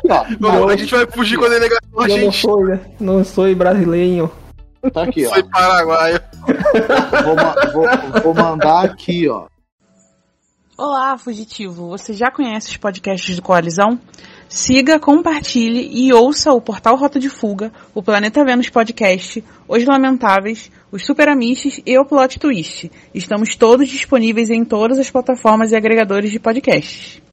Não, 0.41 0.69
a 0.69 0.77
gente 0.77 0.93
vai 0.95 1.07
fugir 1.07 1.39
com 1.39 1.45
a 1.45 1.49
delegação, 1.49 2.01
a 2.01 2.03
eu 2.05 2.09
não 2.09 2.17
gente. 2.17 2.41
sou, 2.41 2.79
não 3.01 3.25
sou 3.25 3.55
brasileiro. 3.55 4.31
tá 4.93 5.03
aqui, 5.05 5.25
ó. 5.27 5.31
Foi 5.31 5.43
paraguaio. 5.45 6.21
Vou, 7.25 7.37
vou- 7.73 8.23
vou 8.23 8.35
mandar 8.35 8.85
aqui, 8.85 9.29
ó. 9.29 9.45
Olá, 10.85 11.17
fugitivo! 11.17 11.91
Você 11.91 12.13
já 12.13 12.29
conhece 12.29 12.71
os 12.71 12.77
podcasts 12.77 13.37
do 13.37 13.41
Coalizão? 13.41 14.01
Siga, 14.49 14.99
compartilhe 14.99 15.89
e 15.93 16.13
ouça 16.13 16.53
o 16.53 16.61
Portal 16.61 16.97
Rota 16.97 17.21
de 17.21 17.29
Fuga, 17.29 17.73
o 17.95 18.03
Planeta 18.03 18.45
Vênus 18.45 18.69
Podcast, 18.69 19.45
Os 19.69 19.85
Lamentáveis, 19.85 20.73
os 20.91 21.07
Super 21.07 21.29
Amiches 21.29 21.81
e 21.87 21.97
o 21.97 22.05
Plot 22.05 22.37
Twist. 22.37 22.91
Estamos 23.15 23.55
todos 23.55 23.89
disponíveis 23.89 24.51
em 24.51 24.65
todas 24.65 24.99
as 24.99 25.09
plataformas 25.09 25.71
e 25.71 25.77
agregadores 25.77 26.33
de 26.33 26.41
podcasts. 26.41 27.23